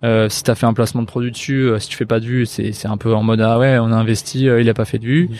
euh, 0.04 0.28
si 0.28 0.42
t'as 0.42 0.54
fait 0.54 0.66
un 0.66 0.74
placement 0.74 1.02
de 1.02 1.06
produit 1.06 1.30
dessus, 1.30 1.68
euh, 1.68 1.78
si 1.78 1.88
tu 1.88 1.96
fais 1.96 2.06
pas 2.06 2.20
de 2.20 2.26
vues, 2.26 2.46
c'est 2.46 2.72
c'est 2.72 2.88
un 2.88 2.96
peu 2.96 3.14
en 3.14 3.22
mode 3.22 3.40
ah 3.40 3.58
ouais, 3.58 3.78
on 3.78 3.92
a 3.92 3.96
investi, 3.96 4.48
euh, 4.48 4.60
il 4.60 4.68
a 4.68 4.74
pas 4.74 4.84
fait 4.84 4.98
de 4.98 5.06
vues. 5.06 5.28
Mhm. 5.30 5.36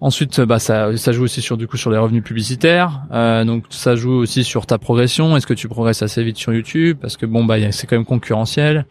Ensuite, 0.00 0.42
bah 0.42 0.58
ça, 0.58 0.94
ça 0.98 1.12
joue 1.12 1.24
aussi 1.24 1.40
sur 1.40 1.56
du 1.56 1.66
coup 1.66 1.78
sur 1.78 1.90
les 1.90 1.96
revenus 1.96 2.22
publicitaires. 2.22 3.00
Euh, 3.12 3.44
donc 3.44 3.64
ça 3.70 3.96
joue 3.96 4.12
aussi 4.12 4.44
sur 4.44 4.66
ta 4.66 4.76
progression. 4.76 5.36
Est-ce 5.36 5.46
que 5.46 5.54
tu 5.54 5.68
progresses 5.68 6.02
assez 6.02 6.22
vite 6.22 6.36
sur 6.36 6.52
YouTube? 6.52 6.98
Parce 7.00 7.16
que 7.16 7.24
bon 7.24 7.44
bah 7.44 7.56
c'est 7.72 7.86
quand 7.86 7.96
même 7.96 8.04
concurrentiel. 8.04 8.84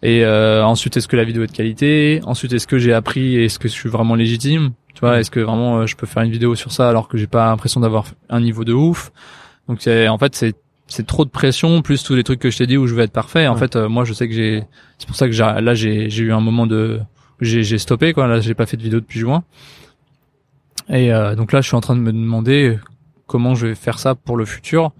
Et 0.00 0.24
euh, 0.24 0.64
ensuite, 0.64 0.96
est-ce 0.96 1.08
que 1.08 1.16
la 1.16 1.24
vidéo 1.24 1.42
est 1.42 1.48
de 1.48 1.52
qualité? 1.52 2.20
Ensuite, 2.24 2.52
est-ce 2.52 2.68
que 2.68 2.78
j'ai 2.78 2.92
appris 2.92 3.34
et 3.34 3.46
est-ce 3.46 3.58
que 3.58 3.66
je 3.66 3.72
suis 3.72 3.88
vraiment 3.88 4.14
légitime? 4.14 4.70
Tu 4.94 5.00
vois, 5.00 5.18
est-ce 5.18 5.30
que 5.32 5.40
vraiment 5.40 5.78
euh, 5.80 5.86
je 5.86 5.96
peux 5.96 6.06
faire 6.06 6.22
une 6.22 6.30
vidéo 6.30 6.54
sur 6.54 6.70
ça 6.70 6.88
alors 6.88 7.08
que 7.08 7.18
j'ai 7.18 7.26
pas 7.26 7.46
l'impression 7.46 7.80
d'avoir 7.80 8.04
un 8.28 8.40
niveau 8.40 8.64
de 8.64 8.72
ouf? 8.72 9.10
Donc, 9.68 9.86
en 9.88 10.18
fait, 10.18 10.36
c'est 10.36 10.54
c'est 10.88 11.06
trop 11.06 11.24
de 11.24 11.30
pression 11.30 11.82
plus 11.82 12.02
tous 12.02 12.14
les 12.14 12.24
trucs 12.24 12.40
que 12.40 12.50
je 12.50 12.58
t'ai 12.58 12.66
dit 12.66 12.76
où 12.76 12.86
je 12.86 12.94
vais 12.94 13.04
être 13.04 13.12
parfait. 13.12 13.46
En 13.46 13.56
fait, 13.56 13.76
euh, 13.76 13.88
moi, 13.88 14.04
je 14.04 14.12
sais 14.12 14.26
que 14.26 14.34
j'ai. 14.34 14.64
C'est 14.98 15.06
pour 15.06 15.16
ça 15.16 15.28
que 15.28 15.34
là, 15.34 15.74
j'ai 15.74 16.10
j'ai 16.10 16.24
eu 16.24 16.32
un 16.32 16.40
moment 16.40 16.66
de 16.66 17.00
j'ai 17.40 17.62
j'ai 17.62 17.78
stoppé 17.78 18.12
quoi. 18.12 18.26
Là, 18.26 18.40
j'ai 18.40 18.54
pas 18.54 18.66
fait 18.66 18.76
de 18.76 18.82
vidéo 18.82 19.00
depuis 19.00 19.20
juin. 19.20 19.44
Et 20.88 21.12
euh, 21.12 21.34
donc 21.34 21.52
là, 21.52 21.60
je 21.60 21.68
suis 21.68 21.76
en 21.76 21.80
train 21.80 21.94
de 21.94 22.00
me 22.00 22.12
demander 22.12 22.78
comment 23.26 23.54
je 23.54 23.68
vais 23.68 23.74
faire 23.74 23.98
ça 23.98 24.14
pour 24.14 24.36
le 24.36 24.46
futur. 24.46 24.92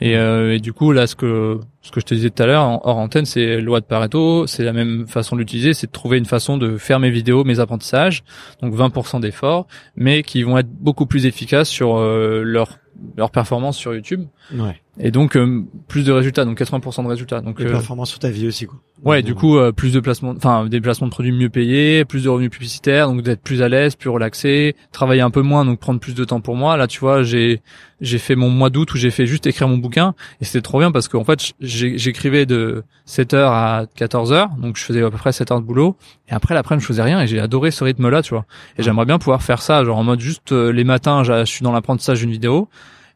Et, 0.00 0.16
euh, 0.16 0.54
et, 0.54 0.58
du 0.58 0.72
coup, 0.72 0.90
là, 0.90 1.06
ce 1.06 1.14
que 1.14 1.60
ce 1.80 1.92
que 1.92 2.00
je 2.00 2.06
te 2.06 2.14
disais 2.14 2.30
tout 2.30 2.42
à 2.42 2.46
l'heure, 2.46 2.80
hors 2.84 2.96
antenne, 2.96 3.26
c'est 3.26 3.60
loi 3.60 3.80
de 3.80 3.84
Pareto. 3.84 4.46
C'est 4.46 4.64
la 4.64 4.72
même 4.72 5.06
façon 5.06 5.36
de 5.36 5.40
l'utiliser, 5.40 5.72
c'est 5.72 5.86
de 5.86 5.92
trouver 5.92 6.18
une 6.18 6.24
façon 6.24 6.56
de 6.56 6.78
faire 6.78 6.98
mes 6.98 7.10
vidéos, 7.10 7.44
mes 7.44 7.60
apprentissages, 7.60 8.24
donc 8.60 8.74
20% 8.74 9.20
d'efforts, 9.20 9.66
mais 9.94 10.22
qui 10.22 10.42
vont 10.42 10.58
être 10.58 10.70
beaucoup 10.70 11.06
plus 11.06 11.26
efficaces 11.26 11.68
sur 11.68 11.96
euh, 11.96 12.42
leur 12.42 12.78
leur 13.16 13.30
performance 13.30 13.76
sur 13.76 13.94
YouTube. 13.94 14.24
Ouais. 14.52 14.80
Et 14.98 15.10
donc 15.10 15.36
euh, 15.36 15.64
plus 15.88 16.04
de 16.04 16.12
résultats, 16.12 16.44
donc 16.44 16.60
80% 16.60 17.02
de 17.02 17.08
résultats. 17.08 17.40
Donc 17.40 17.58
les 17.58 17.66
euh, 17.66 17.72
performances 17.72 18.10
sur 18.10 18.20
ta 18.20 18.30
vie 18.30 18.46
aussi 18.46 18.66
quoi. 18.66 18.78
Ouais, 19.02 19.22
du 19.22 19.34
coup 19.34 19.58
euh, 19.58 19.72
plus 19.72 19.92
de 19.92 19.98
placements, 19.98 20.34
enfin 20.36 20.66
des 20.66 20.80
placements 20.80 21.08
de 21.08 21.12
produits 21.12 21.32
mieux 21.32 21.48
payés, 21.48 22.04
plus 22.04 22.24
de 22.24 22.28
revenus 22.28 22.50
publicitaires, 22.50 23.08
donc 23.08 23.22
d'être 23.22 23.42
plus 23.42 23.60
à 23.60 23.68
l'aise, 23.68 23.96
plus 23.96 24.08
relaxé, 24.08 24.76
travailler 24.92 25.20
un 25.20 25.30
peu 25.30 25.42
moins, 25.42 25.64
donc 25.64 25.80
prendre 25.80 25.98
plus 25.98 26.14
de 26.14 26.24
temps 26.24 26.40
pour 26.40 26.54
moi. 26.54 26.76
Là, 26.76 26.86
tu 26.86 27.00
vois, 27.00 27.24
j'ai 27.24 27.60
j'ai 28.00 28.18
fait 28.18 28.36
mon 28.36 28.50
mois 28.50 28.70
d'août 28.70 28.92
où 28.94 28.96
j'ai 28.96 29.10
fait 29.10 29.26
juste 29.26 29.46
écrire 29.46 29.66
mon 29.66 29.78
bouquin 29.78 30.14
et 30.40 30.44
c'était 30.44 30.62
trop 30.62 30.78
bien 30.78 30.92
parce 30.92 31.08
qu'en 31.08 31.24
fait 31.24 31.54
j'écrivais 31.60 32.46
de 32.46 32.84
7h 33.08 33.36
à 33.36 33.86
14h, 33.96 34.60
donc 34.60 34.76
je 34.76 34.84
faisais 34.84 35.02
à 35.02 35.10
peu 35.10 35.16
près 35.16 35.32
7 35.32 35.50
heures 35.50 35.60
de 35.60 35.66
boulot 35.66 35.96
et 36.28 36.32
après 36.32 36.54
l'après 36.54 36.78
je 36.78 36.84
faisais 36.84 37.02
rien 37.02 37.20
et 37.20 37.26
j'ai 37.26 37.40
adoré 37.40 37.72
ce 37.72 37.82
rythme 37.82 38.08
là, 38.08 38.22
tu 38.22 38.30
vois. 38.30 38.44
Et 38.78 38.82
j'aimerais 38.82 39.06
bien 39.06 39.18
pouvoir 39.18 39.42
faire 39.42 39.60
ça, 39.60 39.84
genre 39.84 39.98
en 39.98 40.04
mode 40.04 40.20
juste 40.20 40.52
les 40.52 40.84
matins, 40.84 41.24
je 41.24 41.44
suis 41.44 41.64
dans 41.64 41.72
l'apprentissage 41.72 42.20
d'une 42.20 42.30
vidéo 42.30 42.68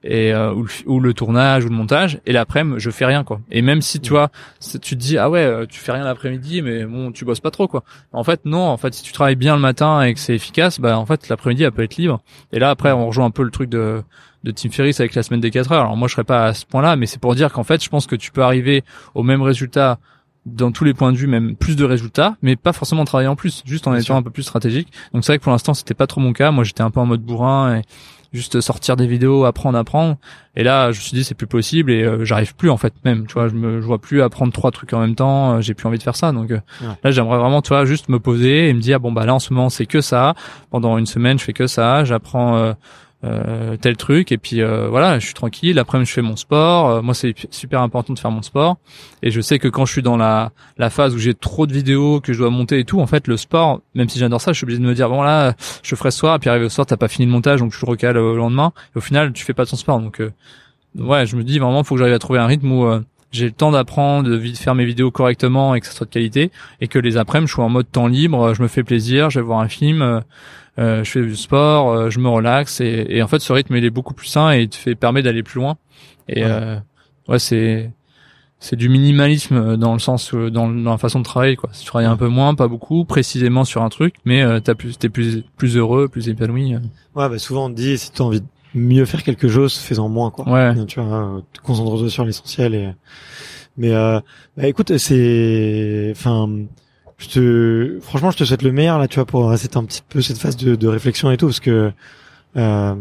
et 0.04 0.32
euh, 0.32 0.54
ou, 0.86 1.00
le, 1.00 1.12
tournage 1.12 1.64
ou 1.64 1.68
le 1.68 1.74
montage 1.74 2.20
et 2.24 2.32
l'après-midi 2.32 2.76
je 2.78 2.90
fais 2.90 3.04
rien 3.04 3.24
quoi. 3.24 3.40
Et 3.50 3.62
même 3.62 3.82
si 3.82 4.00
tu 4.00 4.10
vois 4.10 4.30
tu 4.60 4.78
te 4.78 4.94
dis 4.94 5.18
ah 5.18 5.28
ouais 5.28 5.40
euh, 5.40 5.66
tu 5.66 5.80
fais 5.80 5.92
rien 5.92 6.04
l'après-midi 6.04 6.62
mais 6.62 6.84
bon 6.84 7.10
tu 7.10 7.24
bosses 7.24 7.40
pas 7.40 7.50
trop 7.50 7.66
quoi. 7.66 7.82
En 8.12 8.22
fait 8.22 8.44
non 8.44 8.62
en 8.62 8.76
fait 8.76 8.94
si 8.94 9.02
tu 9.02 9.12
travailles 9.12 9.36
bien 9.36 9.56
le 9.56 9.60
matin 9.60 10.02
et 10.02 10.14
que 10.14 10.20
c'est 10.20 10.34
efficace 10.34 10.80
bah 10.80 10.98
en 10.98 11.06
fait 11.06 11.28
l'après-midi 11.28 11.64
elle 11.64 11.72
peut 11.72 11.82
être 11.82 11.96
libre. 11.96 12.20
Et 12.52 12.58
là 12.58 12.70
après 12.70 12.92
on 12.92 13.06
rejoint 13.08 13.26
un 13.26 13.30
peu 13.30 13.42
le 13.42 13.50
truc 13.50 13.68
de 13.68 14.02
de 14.44 14.52
Tim 14.52 14.70
Ferriss 14.70 15.00
avec 15.00 15.16
la 15.16 15.24
semaine 15.24 15.40
des 15.40 15.50
4 15.50 15.72
heures. 15.72 15.82
Alors 15.82 15.96
moi 15.96 16.06
je 16.06 16.12
serais 16.12 16.24
pas 16.24 16.46
à 16.46 16.54
ce 16.54 16.64
point-là 16.64 16.94
mais 16.94 17.06
c'est 17.06 17.20
pour 17.20 17.34
dire 17.34 17.52
qu'en 17.52 17.64
fait 17.64 17.82
je 17.82 17.88
pense 17.88 18.06
que 18.06 18.16
tu 18.16 18.30
peux 18.30 18.42
arriver 18.42 18.84
au 19.14 19.24
même 19.24 19.42
résultat 19.42 19.98
dans 20.46 20.72
tous 20.72 20.84
les 20.84 20.94
points 20.94 21.12
de 21.12 21.16
vue, 21.16 21.26
même 21.26 21.56
plus 21.56 21.76
de 21.76 21.84
résultats, 21.84 22.36
mais 22.42 22.56
pas 22.56 22.72
forcément 22.72 23.04
travailler 23.04 23.28
en 23.28 23.36
plus, 23.36 23.62
juste 23.66 23.86
en 23.86 23.94
étant 23.94 24.16
un 24.16 24.22
peu 24.22 24.30
plus 24.30 24.44
stratégique. 24.44 24.88
Donc 25.12 25.24
c'est 25.24 25.32
vrai 25.32 25.38
que 25.38 25.42
pour 25.42 25.52
l'instant 25.52 25.74
c'était 25.74 25.94
pas 25.94 26.06
trop 26.06 26.20
mon 26.20 26.32
cas. 26.32 26.50
Moi 26.50 26.64
j'étais 26.64 26.82
un 26.82 26.90
peu 26.90 27.00
en 27.00 27.06
mode 27.06 27.20
bourrin 27.20 27.76
et 27.76 27.82
juste 28.32 28.60
sortir 28.60 28.96
des 28.96 29.06
vidéos, 29.06 29.44
apprendre, 29.44 29.78
apprendre. 29.78 30.16
Et 30.56 30.62
là, 30.62 30.92
je 30.92 30.98
me 30.98 31.02
suis 31.02 31.12
dit 31.12 31.24
c'est 31.24 31.34
plus 31.34 31.46
possible 31.46 31.90
et 31.92 32.02
euh, 32.02 32.24
j'arrive 32.24 32.54
plus 32.54 32.70
en 32.70 32.76
fait 32.76 32.92
même. 33.04 33.26
Tu 33.26 33.34
vois, 33.34 33.48
je 33.48 33.54
me 33.54 33.80
je 33.80 33.86
vois 33.86 33.98
plus 33.98 34.22
apprendre 34.22 34.52
trois 34.52 34.70
trucs 34.70 34.92
en 34.92 35.00
même 35.00 35.14
temps. 35.14 35.54
Euh, 35.54 35.60
j'ai 35.60 35.74
plus 35.74 35.86
envie 35.86 35.98
de 35.98 36.02
faire 36.02 36.16
ça. 36.16 36.32
Donc 36.32 36.50
euh, 36.50 36.60
là, 37.02 37.10
j'aimerais 37.10 37.38
vraiment, 37.38 37.62
tu 37.62 37.68
vois, 37.68 37.84
juste 37.84 38.08
me 38.08 38.18
poser 38.18 38.68
et 38.68 38.74
me 38.74 38.80
dire 38.80 39.00
bon 39.00 39.12
bah 39.12 39.24
là 39.24 39.34
en 39.34 39.38
ce 39.38 39.52
moment 39.52 39.70
c'est 39.70 39.86
que 39.86 40.00
ça. 40.00 40.34
Pendant 40.70 40.98
une 40.98 41.06
semaine, 41.06 41.38
je 41.38 41.44
fais 41.44 41.52
que 41.52 41.66
ça. 41.66 42.04
J'apprends 42.04 42.74
euh, 43.24 43.76
tel 43.76 43.96
truc. 43.96 44.30
Et 44.30 44.38
puis 44.38 44.62
euh, 44.62 44.88
voilà 44.88 45.18
je 45.18 45.24
suis 45.26 45.34
tranquille. 45.34 45.78
Après 45.78 46.02
je 46.04 46.12
fais 46.12 46.22
mon 46.22 46.36
sport. 46.36 46.88
Euh, 46.88 47.02
moi 47.02 47.14
c'est 47.14 47.34
super 47.50 47.80
important 47.80 48.12
de 48.12 48.18
faire 48.18 48.30
mon 48.30 48.42
sport. 48.42 48.76
Et 49.22 49.30
je 49.30 49.40
sais 49.40 49.58
que 49.58 49.66
quand 49.66 49.86
je 49.86 49.92
suis 49.92 50.02
dans 50.02 50.16
la 50.16 50.52
la 50.76 50.88
phase 50.90 51.14
où 51.14 51.18
j'ai 51.18 51.34
trop 51.34 51.66
de 51.66 51.72
vidéos 51.72 52.20
que 52.20 52.32
je 52.32 52.38
dois 52.38 52.50
monter 52.50 52.78
et 52.78 52.84
tout 52.84 53.00
en 53.00 53.06
fait 53.06 53.26
le 53.26 53.36
sport 53.36 53.80
même 53.94 54.08
si 54.08 54.18
j'adore 54.18 54.40
ça 54.40 54.52
je 54.52 54.58
suis 54.58 54.64
obligé 54.64 54.80
de 54.80 54.86
me 54.86 54.94
dire 54.94 55.08
bon 55.08 55.22
là 55.22 55.54
je 55.82 55.94
ferai 55.96 56.10
ce 56.10 56.18
soir. 56.18 56.36
Et 56.36 56.38
puis 56.38 56.48
arrivé 56.48 56.66
au 56.66 56.68
soir 56.68 56.86
t'as 56.86 56.96
pas 56.96 57.08
fini 57.08 57.26
le 57.26 57.32
montage 57.32 57.60
donc 57.60 57.72
je 57.72 57.84
le 57.84 57.90
recale 57.90 58.18
au 58.18 58.36
lendemain. 58.36 58.72
Et 58.94 58.98
au 58.98 59.02
final 59.02 59.32
tu 59.32 59.44
fais 59.44 59.54
pas 59.54 59.66
ton 59.66 59.76
sport. 59.76 60.00
Donc 60.00 60.22
ouais 60.96 61.26
je 61.26 61.36
me 61.36 61.42
dis 61.42 61.58
vraiment 61.58 61.82
faut 61.82 61.96
que 61.96 61.98
j'arrive 61.98 62.14
à 62.14 62.20
trouver 62.20 62.38
un 62.38 62.46
rythme 62.46 62.70
où 62.70 62.86
j'ai 63.30 63.46
le 63.46 63.52
temps 63.52 63.70
d'apprendre, 63.70 64.28
de 64.28 64.38
faire 64.54 64.74
mes 64.74 64.84
vidéos 64.84 65.10
correctement 65.10 65.74
et 65.74 65.80
que 65.80 65.86
ça 65.86 65.92
soit 65.92 66.06
de 66.06 66.10
qualité, 66.10 66.50
et 66.80 66.88
que 66.88 66.98
les 66.98 67.16
après-midi 67.16 67.48
je 67.48 67.54
suis 67.54 67.62
en 67.62 67.68
mode 67.68 67.90
temps 67.90 68.06
libre, 68.06 68.54
je 68.54 68.62
me 68.62 68.68
fais 68.68 68.82
plaisir, 68.82 69.30
je 69.30 69.40
vais 69.40 69.46
voir 69.46 69.60
un 69.60 69.68
film, 69.68 70.22
euh, 70.78 71.04
je 71.04 71.10
fais 71.10 71.22
du 71.22 71.36
sport, 71.36 71.90
euh, 71.90 72.10
je 72.10 72.20
me 72.20 72.28
relaxe 72.28 72.80
et, 72.80 73.06
et, 73.08 73.22
en 73.22 73.28
fait 73.28 73.40
ce 73.40 73.52
rythme 73.52 73.76
il 73.76 73.84
est 73.84 73.90
beaucoup 73.90 74.14
plus 74.14 74.28
sain 74.28 74.52
et 74.52 74.62
il 74.62 74.68
te 74.68 74.76
fait 74.76 74.94
permet 74.94 75.22
d'aller 75.22 75.42
plus 75.42 75.60
loin. 75.60 75.76
Et 76.28 76.44
ouais, 76.44 76.50
euh, 76.50 76.78
ouais 77.28 77.38
c'est 77.38 77.90
c'est 78.60 78.76
du 78.76 78.88
minimalisme 78.88 79.76
dans 79.76 79.92
le 79.92 79.98
sens 80.00 80.34
dans, 80.34 80.68
dans, 80.68 80.90
la 80.90 80.98
façon 80.98 81.20
de 81.20 81.24
travailler 81.24 81.56
quoi. 81.56 81.70
Tu 81.78 81.84
travailles 81.84 82.08
un 82.08 82.16
peu 82.16 82.26
moins, 82.28 82.54
pas 82.54 82.66
beaucoup, 82.66 83.04
précisément 83.04 83.64
sur 83.64 83.82
un 83.82 83.88
truc, 83.88 84.16
mais 84.24 84.42
euh, 84.42 84.60
t'as 84.60 84.74
plus 84.74 84.98
t'es 84.98 85.08
plus 85.08 85.44
plus 85.56 85.76
heureux, 85.76 86.08
plus 86.08 86.28
épanoui. 86.28 86.74
Ouais, 87.14 87.28
bah 87.28 87.38
souvent 87.38 87.66
on 87.66 87.70
te 87.70 87.76
dit 87.76 87.98
si 87.98 88.10
t'as 88.12 88.24
envie 88.24 88.40
de 88.40 88.46
mieux 88.74 89.04
faire 89.04 89.22
quelque 89.22 89.48
chose, 89.48 89.76
fais-en 89.76 90.08
moins 90.08 90.30
quoi. 90.30 90.48
Ouais. 90.48 90.84
Tu 90.86 91.00
vois, 91.00 91.42
concentre-toi 91.62 92.10
sur 92.10 92.24
l'essentiel 92.24 92.74
et 92.74 92.88
mais 93.76 93.94
euh, 93.94 94.18
bah 94.56 94.66
écoute, 94.66 94.96
c'est 94.98 96.08
enfin 96.10 96.48
je 97.18 97.28
te, 97.28 97.98
franchement, 98.00 98.30
je 98.30 98.38
te 98.38 98.44
souhaite 98.44 98.62
le 98.62 98.72
meilleur 98.72 98.98
là, 98.98 99.08
tu 99.08 99.16
vois, 99.16 99.26
pour 99.26 99.50
rester 99.50 99.76
un 99.76 99.84
petit 99.84 100.02
peu 100.08 100.22
cette 100.22 100.38
phase 100.38 100.56
de, 100.56 100.76
de 100.76 100.88
réflexion 100.88 101.30
et 101.30 101.36
tout, 101.36 101.46
parce 101.46 101.60
que 101.60 101.92
euh, 102.56 102.94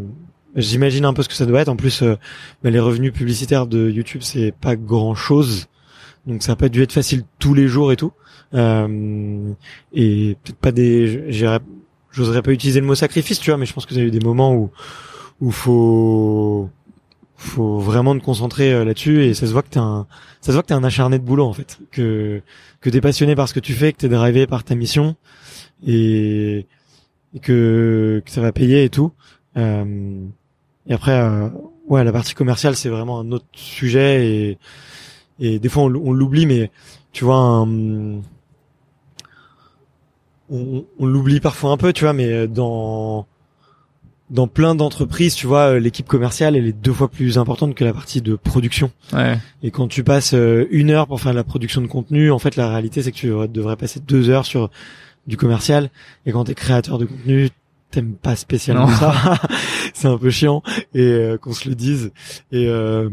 j'imagine 0.56 1.04
un 1.04 1.14
peu 1.14 1.22
ce 1.22 1.28
que 1.28 1.34
ça 1.34 1.46
doit 1.46 1.60
être. 1.60 1.68
En 1.68 1.76
plus, 1.76 2.02
euh, 2.02 2.16
bah, 2.62 2.70
les 2.70 2.80
revenus 2.80 3.12
publicitaires 3.12 3.66
de 3.66 3.88
YouTube, 3.88 4.22
c'est 4.22 4.52
pas 4.52 4.74
grand 4.74 5.14
chose, 5.14 5.68
donc 6.26 6.42
ça 6.42 6.52
n'a 6.52 6.56
pas 6.56 6.68
dû 6.68 6.82
être 6.82 6.92
facile 6.92 7.22
tous 7.38 7.54
les 7.54 7.68
jours 7.68 7.92
et 7.92 7.96
tout. 7.96 8.12
Euh, 8.54 9.52
et 9.92 10.36
peut-être 10.42 10.58
pas 10.58 10.72
des, 10.72 11.30
j'oserais 12.10 12.42
pas 12.42 12.50
utiliser 12.50 12.80
le 12.80 12.86
mot 12.86 12.96
sacrifice, 12.96 13.38
tu 13.38 13.50
vois, 13.50 13.58
mais 13.58 13.66
je 13.66 13.72
pense 13.72 13.86
que 13.86 13.94
ça 13.94 14.00
a 14.00 14.02
eu 14.02 14.10
des 14.10 14.20
moments 14.20 14.52
où 14.52 14.70
où 15.40 15.50
faut 15.50 16.70
faut 17.38 17.78
vraiment 17.78 18.18
te 18.18 18.24
concentrer 18.24 18.72
euh, 18.72 18.84
là-dessus 18.84 19.24
et 19.24 19.32
ça 19.32 19.46
se 19.46 19.52
voit 19.52 19.62
que 19.62 19.68
t'es 19.68 19.78
un 19.78 20.06
ça 20.40 20.48
se 20.48 20.52
voit 20.52 20.62
que 20.62 20.68
t'es 20.68 20.74
un 20.74 20.82
acharné 20.82 21.18
de 21.18 21.24
boulot 21.24 21.46
en 21.46 21.52
fait. 21.52 21.78
Que 21.92 22.42
que 22.80 22.90
t'es 22.90 23.00
passionné 23.00 23.36
par 23.36 23.48
ce 23.48 23.54
que 23.54 23.60
tu 23.60 23.74
fais 23.74 23.92
que 23.92 23.98
t'es 23.98 24.08
drivé 24.08 24.46
par 24.46 24.64
ta 24.64 24.74
mission 24.74 25.16
et, 25.86 26.66
et 27.34 27.40
que, 27.40 28.22
que 28.24 28.30
ça 28.30 28.40
va 28.40 28.52
payer 28.52 28.84
et 28.84 28.90
tout. 28.90 29.12
Euh, 29.56 30.24
et 30.88 30.94
après 30.94 31.20
euh, 31.20 31.48
ouais 31.86 32.02
la 32.02 32.12
partie 32.12 32.34
commerciale 32.34 32.76
c'est 32.76 32.88
vraiment 32.88 33.20
un 33.20 33.30
autre 33.30 33.46
sujet 33.52 34.26
et 34.26 34.58
et 35.40 35.58
des 35.60 35.68
fois 35.68 35.84
on, 35.84 35.88
l'oublie 35.88 36.46
mais 36.46 36.72
tu 37.12 37.24
vois 37.24 37.38
on, 37.60 38.22
on 40.50 41.06
l'oublie 41.06 41.38
parfois 41.38 41.70
un 41.70 41.76
peu 41.76 41.92
tu 41.92 42.02
vois 42.04 42.12
mais 42.12 42.48
dans 42.48 43.26
dans 44.30 44.46
plein 44.46 44.74
d'entreprises, 44.74 45.34
tu 45.34 45.46
vois, 45.46 45.74
euh, 45.74 45.78
l'équipe 45.78 46.06
commerciale 46.06 46.56
elle 46.56 46.66
est 46.66 46.72
deux 46.72 46.92
fois 46.92 47.08
plus 47.08 47.38
importante 47.38 47.74
que 47.74 47.84
la 47.84 47.92
partie 47.92 48.20
de 48.20 48.36
production. 48.36 48.90
Ouais. 49.12 49.38
Et 49.62 49.70
quand 49.70 49.88
tu 49.88 50.04
passes 50.04 50.34
euh, 50.34 50.66
une 50.70 50.90
heure 50.90 51.06
pour 51.06 51.20
faire 51.20 51.32
de 51.32 51.36
la 51.36 51.44
production 51.44 51.80
de 51.80 51.86
contenu, 51.86 52.30
en 52.30 52.38
fait, 52.38 52.56
la 52.56 52.68
réalité 52.68 53.02
c'est 53.02 53.12
que 53.12 53.16
tu 53.16 53.28
devrais 53.28 53.76
passer 53.76 54.00
deux 54.00 54.28
heures 54.28 54.46
sur 54.46 54.70
du 55.26 55.36
commercial. 55.36 55.90
Et 56.26 56.32
quand 56.32 56.44
tu 56.44 56.52
es 56.52 56.54
créateur 56.54 56.98
de 56.98 57.04
contenu, 57.04 57.50
t'aimes 57.90 58.14
pas 58.14 58.36
spécialement 58.36 58.88
ça. 58.88 59.14
c'est 59.94 60.08
un 60.08 60.18
peu 60.18 60.30
chiant 60.30 60.62
et 60.94 61.02
euh, 61.02 61.38
qu'on 61.38 61.52
se 61.52 61.68
le 61.68 61.74
dise. 61.74 62.12
Et 62.52 62.66
euh, 62.68 63.08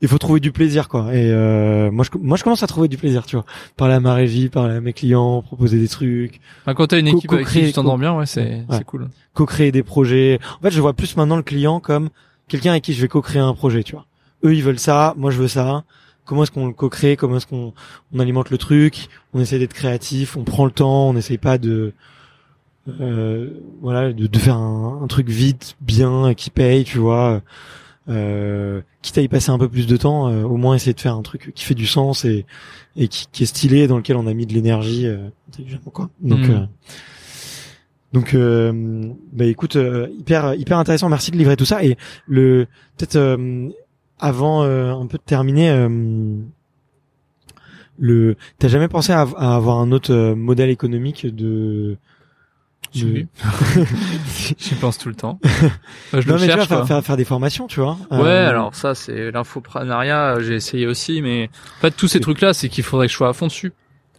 il 0.00 0.08
faut 0.08 0.18
trouver 0.18 0.40
du 0.40 0.52
plaisir 0.52 0.88
quoi. 0.88 1.14
Et 1.14 1.30
euh, 1.30 1.90
moi 1.90 2.04
je 2.04 2.18
moi 2.18 2.36
je 2.36 2.44
commence 2.44 2.62
à 2.62 2.66
trouver 2.66 2.88
du 2.88 2.96
plaisir, 2.96 3.26
tu 3.26 3.36
vois. 3.36 3.44
Parler 3.76 3.94
à 3.94 4.00
ma 4.00 4.14
régie, 4.14 4.48
parler 4.48 4.76
à 4.76 4.80
mes 4.80 4.92
clients, 4.92 5.42
proposer 5.42 5.78
des 5.78 5.88
trucs. 5.88 6.40
Bah, 6.66 6.74
quand 6.74 6.86
t'as 6.86 6.98
une 6.98 7.08
équipe 7.08 7.32
avec 7.32 7.48
qui 7.48 7.66
tu 7.66 7.72
t'entends 7.72 7.98
bien, 7.98 8.16
ouais, 8.16 8.26
c'est 8.26 8.64
c'est 8.70 8.84
cool. 8.84 9.08
Co-créer 9.34 9.72
des 9.72 9.82
projets. 9.82 10.38
En 10.58 10.62
fait, 10.62 10.70
je 10.70 10.80
vois 10.80 10.94
plus 10.94 11.16
maintenant 11.16 11.36
le 11.36 11.42
client 11.42 11.80
comme 11.80 12.10
quelqu'un 12.48 12.72
avec 12.72 12.84
qui 12.84 12.92
je 12.92 13.00
vais 13.00 13.08
co-créer 13.08 13.40
un 13.40 13.54
projet, 13.54 13.82
tu 13.82 13.92
vois. 13.92 14.06
Eux 14.44 14.54
ils 14.54 14.62
veulent 14.62 14.78
ça, 14.78 15.14
moi 15.16 15.30
je 15.30 15.38
veux 15.38 15.48
ça 15.48 15.84
comment 16.28 16.42
est-ce 16.42 16.52
qu'on 16.52 16.66
le 16.66 16.74
co-crée, 16.74 17.16
comment 17.16 17.38
est-ce 17.38 17.46
qu'on 17.46 17.72
on 18.12 18.18
alimente 18.20 18.50
le 18.50 18.58
truc, 18.58 19.08
on 19.32 19.40
essaie 19.40 19.58
d'être 19.58 19.72
créatif, 19.72 20.36
on 20.36 20.44
prend 20.44 20.66
le 20.66 20.70
temps, 20.70 21.08
on 21.08 21.14
n'essaye 21.14 21.38
pas 21.38 21.56
de 21.56 21.94
euh, 23.00 23.50
voilà, 23.80 24.12
de, 24.12 24.26
de 24.26 24.38
faire 24.38 24.56
un, 24.56 25.00
un, 25.02 25.06
truc 25.06 25.28
vite, 25.28 25.76
bien, 25.80 26.34
qui 26.34 26.50
paye, 26.50 26.84
tu 26.84 26.98
vois. 26.98 27.42
Euh, 28.08 28.80
quitte 29.02 29.18
à 29.18 29.20
y 29.20 29.28
passer 29.28 29.50
un 29.50 29.58
peu 29.58 29.68
plus 29.68 29.86
de 29.86 29.96
temps, 29.96 30.28
euh, 30.28 30.42
au 30.42 30.56
moins 30.56 30.74
essayer 30.74 30.94
de 30.94 31.00
faire 31.00 31.14
un 31.14 31.22
truc 31.22 31.52
qui 31.54 31.64
fait 31.64 31.74
du 31.74 31.86
sens 31.86 32.24
et, 32.24 32.46
et 32.96 33.08
qui, 33.08 33.26
qui 33.30 33.42
est 33.42 33.46
stylé, 33.46 33.86
dans 33.86 33.98
lequel 33.98 34.16
on 34.16 34.26
a 34.26 34.32
mis 34.32 34.46
de 34.46 34.54
l'énergie 34.54 35.06
euh, 35.06 35.28
quoi. 35.92 36.08
Donc, 36.20 36.40
mm. 36.40 36.50
euh, 36.50 36.66
donc, 38.14 38.34
euh, 38.34 39.12
bah 39.32 39.44
écoute, 39.44 39.76
hyper 40.18 40.54
hyper 40.54 40.78
intéressant. 40.78 41.10
Merci 41.10 41.30
de 41.30 41.36
livrer 41.36 41.56
tout 41.56 41.66
ça. 41.66 41.84
Et 41.84 41.98
le 42.26 42.66
peut-être 42.96 43.38
avant 44.18 44.62
un 44.62 45.06
peu 45.06 45.18
de 45.18 45.22
terminer, 45.22 45.86
le 47.98 48.36
t'as 48.58 48.68
jamais 48.68 48.88
pensé 48.88 49.12
à, 49.12 49.26
à, 49.36 49.56
avoir 49.56 49.78
un 49.80 49.92
autre 49.92 50.32
modèle 50.32 50.70
économique 50.70 51.26
de 51.26 51.98
je... 52.94 53.06
J'y 54.58 54.74
pense 54.74 54.98
tout 54.98 55.08
le 55.08 55.14
temps. 55.14 55.38
je 56.12 56.28
non, 56.28 56.34
le 56.34 56.40
mais 56.40 56.46
cherche, 56.46 56.68
tu 56.68 56.74
vas 56.74 56.86
faire, 56.86 57.04
faire, 57.04 57.16
des 57.16 57.24
formations, 57.24 57.66
tu 57.66 57.80
vois. 57.80 57.98
Ouais, 58.10 58.18
euh, 58.20 58.48
alors 58.48 58.74
ça, 58.74 58.94
c'est 58.94 59.30
l'infoprenariat. 59.30 60.40
J'ai 60.40 60.54
essayé 60.54 60.86
aussi, 60.86 61.22
mais 61.22 61.50
en 61.78 61.80
fait, 61.80 61.90
tous 61.92 62.08
ces 62.08 62.20
trucs-là, 62.20 62.54
c'est 62.54 62.68
qu'il 62.68 62.84
faudrait 62.84 63.06
que 63.06 63.12
je 63.12 63.16
sois 63.16 63.28
à 63.28 63.32
fond 63.32 63.46
dessus. 63.46 63.72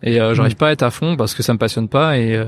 et 0.04 0.22
euh, 0.22 0.34
j'arrive 0.34 0.56
pas 0.56 0.70
à 0.70 0.72
être 0.72 0.84
à 0.84 0.92
fond 0.92 1.16
parce 1.18 1.34
que 1.34 1.44
ça 1.44 1.54
me 1.54 1.60
passionne 1.60 1.90
pas 1.90 2.18
et 2.18 2.36
euh, 2.36 2.46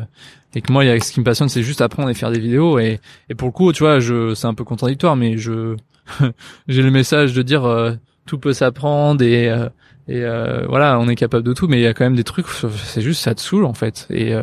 et 0.56 0.62
que 0.62 0.72
moi 0.72 0.84
il 0.84 0.88
y 0.88 0.92
a 0.92 1.00
ce 1.00 1.12
qui 1.12 1.20
me 1.20 1.26
passionne 1.26 1.50
c'est 1.50 1.64
juste 1.64 1.82
apprendre 1.82 2.10
et 2.10 2.14
faire 2.14 2.32
des 2.32 2.40
vidéos 2.40 2.80
et 2.80 3.00
et 3.30 3.36
pour 3.36 3.48
le 3.48 3.52
coup 3.52 3.72
tu 3.74 3.84
vois 3.84 4.00
je 4.00 4.34
c'est 4.34 4.48
un 4.48 4.54
peu 4.54 4.64
contradictoire 4.64 5.16
mais 5.16 5.38
je 5.38 5.76
j'ai 6.68 6.82
le 6.82 6.92
message 6.92 7.34
de 7.34 7.42
dire 7.42 7.66
euh, 7.66 7.94
tout 8.26 8.38
peut 8.38 8.54
s'apprendre 8.54 9.24
et 9.24 9.50
euh, 9.50 9.70
et 10.08 10.22
voilà 10.68 11.00
on 11.00 11.08
est 11.08 11.16
capable 11.16 11.44
de 11.44 11.54
tout 11.54 11.68
mais 11.68 11.80
il 11.80 11.84
y 11.84 11.88
a 11.88 11.94
quand 11.94 12.04
même 12.04 12.16
des 12.16 12.24
trucs 12.24 12.48
c'est 12.48 13.02
juste 13.02 13.22
ça 13.22 13.34
te 13.36 13.40
saoule 13.40 13.66
en 13.66 13.74
fait 13.74 14.08
et 14.10 14.34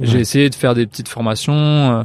j'ai 0.00 0.20
essayé 0.20 0.50
de 0.50 0.54
faire 0.54 0.74
des 0.74 0.86
petites 0.86 1.08
formations 1.08 2.04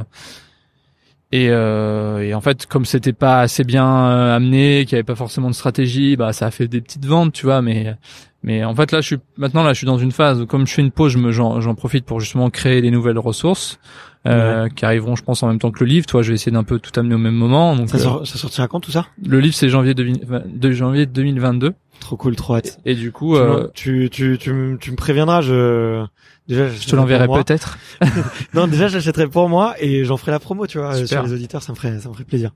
et, 1.32 1.48
euh, 1.50 2.20
et, 2.20 2.34
en 2.34 2.40
fait, 2.40 2.66
comme 2.66 2.84
c'était 2.84 3.12
pas 3.12 3.40
assez 3.40 3.64
bien 3.64 3.84
euh, 3.84 4.36
amené, 4.36 4.84
qu'il 4.84 4.92
y 4.92 4.94
avait 4.94 5.02
pas 5.02 5.16
forcément 5.16 5.50
de 5.50 5.54
stratégie, 5.54 6.16
bah 6.16 6.32
ça 6.32 6.46
a 6.46 6.50
fait 6.52 6.68
des 6.68 6.80
petites 6.80 7.04
ventes, 7.04 7.32
tu 7.32 7.46
vois. 7.46 7.62
Mais 7.62 7.96
mais 8.44 8.64
en 8.64 8.74
fait 8.76 8.92
là, 8.92 9.00
je 9.00 9.06
suis 9.06 9.18
maintenant 9.36 9.64
là, 9.64 9.72
je 9.72 9.78
suis 9.78 9.86
dans 9.86 9.98
une 9.98 10.12
phase 10.12 10.40
où 10.40 10.46
comme 10.46 10.66
je 10.68 10.72
fais 10.72 10.82
une 10.82 10.92
pause, 10.92 11.12
je 11.12 11.18
me 11.18 11.32
j'en 11.32 11.74
profite 11.74 12.04
pour 12.04 12.20
justement 12.20 12.48
créer 12.48 12.80
des 12.80 12.92
nouvelles 12.92 13.18
ressources 13.18 13.80
euh, 14.24 14.68
qui 14.68 14.84
arriveront, 14.84 15.16
je 15.16 15.24
pense, 15.24 15.42
en 15.42 15.48
même 15.48 15.58
temps 15.58 15.72
que 15.72 15.82
le 15.82 15.90
livre. 15.90 16.06
Toi, 16.06 16.22
je 16.22 16.28
vais 16.28 16.36
essayer 16.36 16.52
d'un 16.52 16.64
peu 16.64 16.78
tout 16.78 16.92
amener 16.98 17.16
au 17.16 17.18
même 17.18 17.34
moment. 17.34 17.74
Donc 17.74 17.88
ça, 17.88 17.98
sort, 17.98 18.24
ça 18.24 18.38
sortira 18.38 18.68
quand 18.68 18.80
tout 18.80 18.92
ça? 18.92 19.06
Le 19.24 19.40
livre, 19.40 19.54
c'est 19.54 19.68
janvier 19.68 19.94
de, 19.94 20.70
janvier 20.70 21.06
2022. 21.06 21.74
Trop 21.98 22.16
cool, 22.16 22.36
trop 22.36 22.54
hâte. 22.54 22.78
Et, 22.84 22.94
du 22.94 23.10
coup, 23.10 23.36
tu, 23.74 24.08
tu, 24.10 24.38
tu, 24.38 24.76
tu 24.80 24.90
me 24.90 24.96
préviendras, 24.96 25.40
je 25.40 26.06
Déjà, 26.48 26.68
je 26.68 26.86
te 26.86 26.94
l'enverrai 26.94 27.26
peut-être. 27.26 27.78
non, 28.54 28.68
déjà, 28.68 28.88
j'achèterai 28.88 29.26
pour 29.26 29.48
moi 29.48 29.74
et 29.80 30.04
j'en 30.04 30.16
ferai 30.16 30.32
la 30.32 30.38
promo, 30.38 30.66
tu 30.66 30.78
vois, 30.78 31.06
sur 31.06 31.22
les 31.22 31.32
auditeurs, 31.32 31.62
ça 31.62 31.72
me 31.72 31.76
ferait, 31.76 31.98
ça 31.98 32.08
me 32.08 32.14
ferait 32.14 32.24
plaisir. 32.24 32.52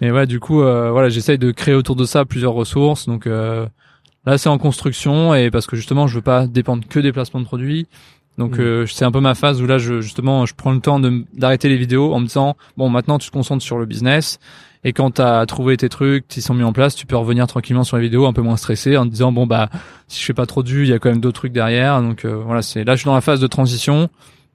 Mais 0.00 0.10
ouais, 0.10 0.26
du 0.26 0.40
coup, 0.40 0.62
euh, 0.62 0.90
voilà, 0.90 1.08
j'essaye 1.08 1.38
de 1.38 1.50
créer 1.50 1.74
autour 1.74 1.96
de 1.96 2.04
ça 2.04 2.24
plusieurs 2.24 2.52
ressources. 2.52 3.06
Donc 3.06 3.26
euh, 3.26 3.66
là, 4.26 4.38
c'est 4.38 4.48
en 4.48 4.58
construction 4.58 5.34
et 5.34 5.50
parce 5.50 5.66
que 5.66 5.76
justement, 5.76 6.06
je 6.06 6.16
veux 6.16 6.22
pas 6.22 6.46
dépendre 6.46 6.86
que 6.88 7.00
des 7.00 7.12
placements 7.12 7.40
de 7.40 7.44
produits. 7.44 7.86
Donc 8.38 8.58
mm. 8.58 8.60
euh, 8.60 8.86
c'est 8.86 9.04
un 9.04 9.12
peu 9.12 9.20
ma 9.20 9.34
phase 9.34 9.60
où 9.60 9.66
là, 9.66 9.78
je, 9.78 10.00
justement, 10.00 10.46
je 10.46 10.54
prends 10.54 10.72
le 10.72 10.80
temps 10.80 11.00
d'arrêter 11.34 11.68
les 11.68 11.76
vidéos 11.76 12.14
en 12.14 12.20
me 12.20 12.26
disant 12.26 12.56
bon, 12.76 12.88
maintenant, 12.88 13.18
tu 13.18 13.28
te 13.28 13.32
concentres 13.32 13.62
sur 13.62 13.78
le 13.78 13.86
business 13.86 14.38
et 14.82 14.92
quand 14.92 15.12
tu 15.12 15.22
as 15.22 15.44
trouvé 15.46 15.76
tes 15.76 15.88
trucs, 15.88 16.26
qui 16.26 16.40
sont 16.40 16.54
mis 16.54 16.62
en 16.62 16.72
place, 16.72 16.94
tu 16.94 17.06
peux 17.06 17.16
revenir 17.16 17.46
tranquillement 17.46 17.84
sur 17.84 17.96
les 17.96 18.04
vidéos, 18.04 18.26
un 18.26 18.32
peu 18.32 18.42
moins 18.42 18.56
stressé, 18.56 18.96
en 18.96 19.04
te 19.04 19.10
disant 19.10 19.32
bon 19.32 19.46
bah 19.46 19.68
si 20.08 20.20
je 20.20 20.24
fais 20.24 20.34
pas 20.34 20.46
trop 20.46 20.62
de 20.62 20.68
vues, 20.68 20.84
il 20.84 20.90
y 20.90 20.92
a 20.92 20.98
quand 20.98 21.10
même 21.10 21.20
d'autres 21.20 21.40
trucs 21.40 21.52
derrière. 21.52 22.00
Donc 22.00 22.24
euh, 22.24 22.34
voilà, 22.34 22.62
c'est 22.62 22.84
là 22.84 22.94
je 22.94 23.00
suis 23.00 23.06
dans 23.06 23.14
la 23.14 23.20
phase 23.20 23.40
de 23.40 23.46
transition 23.46 24.08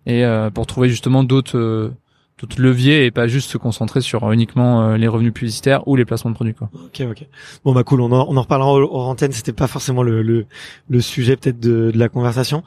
et 0.05 0.25
euh, 0.25 0.49
pour 0.49 0.65
trouver 0.65 0.89
justement 0.89 1.23
d'autres 1.23 1.91
euh, 2.37 2.41
d'autres 2.41 2.61
leviers 2.61 3.05
et 3.05 3.11
pas 3.11 3.27
juste 3.27 3.49
se 3.49 3.57
concentrer 3.57 4.01
sur 4.01 4.31
uniquement 4.31 4.95
les 4.95 5.07
revenus 5.07 5.33
publicitaires 5.33 5.87
ou 5.87 5.95
les 5.95 6.05
placements 6.05 6.31
de 6.31 6.35
produits 6.35 6.53
quoi. 6.53 6.69
Ok 6.73 7.01
ok. 7.09 7.25
Bon 7.63 7.73
bah 7.73 7.83
cool, 7.83 8.01
on 8.01 8.11
en, 8.11 8.27
on 8.29 8.37
en 8.37 8.41
reparlera 8.41 8.71
hors 8.71 9.07
antenne. 9.07 9.31
C'était 9.31 9.53
pas 9.53 9.67
forcément 9.67 10.03
le 10.03 10.21
le, 10.21 10.45
le 10.89 11.01
sujet 11.01 11.35
peut-être 11.35 11.59
de, 11.59 11.91
de, 11.91 11.97
la 11.97 12.09
conversation. 12.09 12.63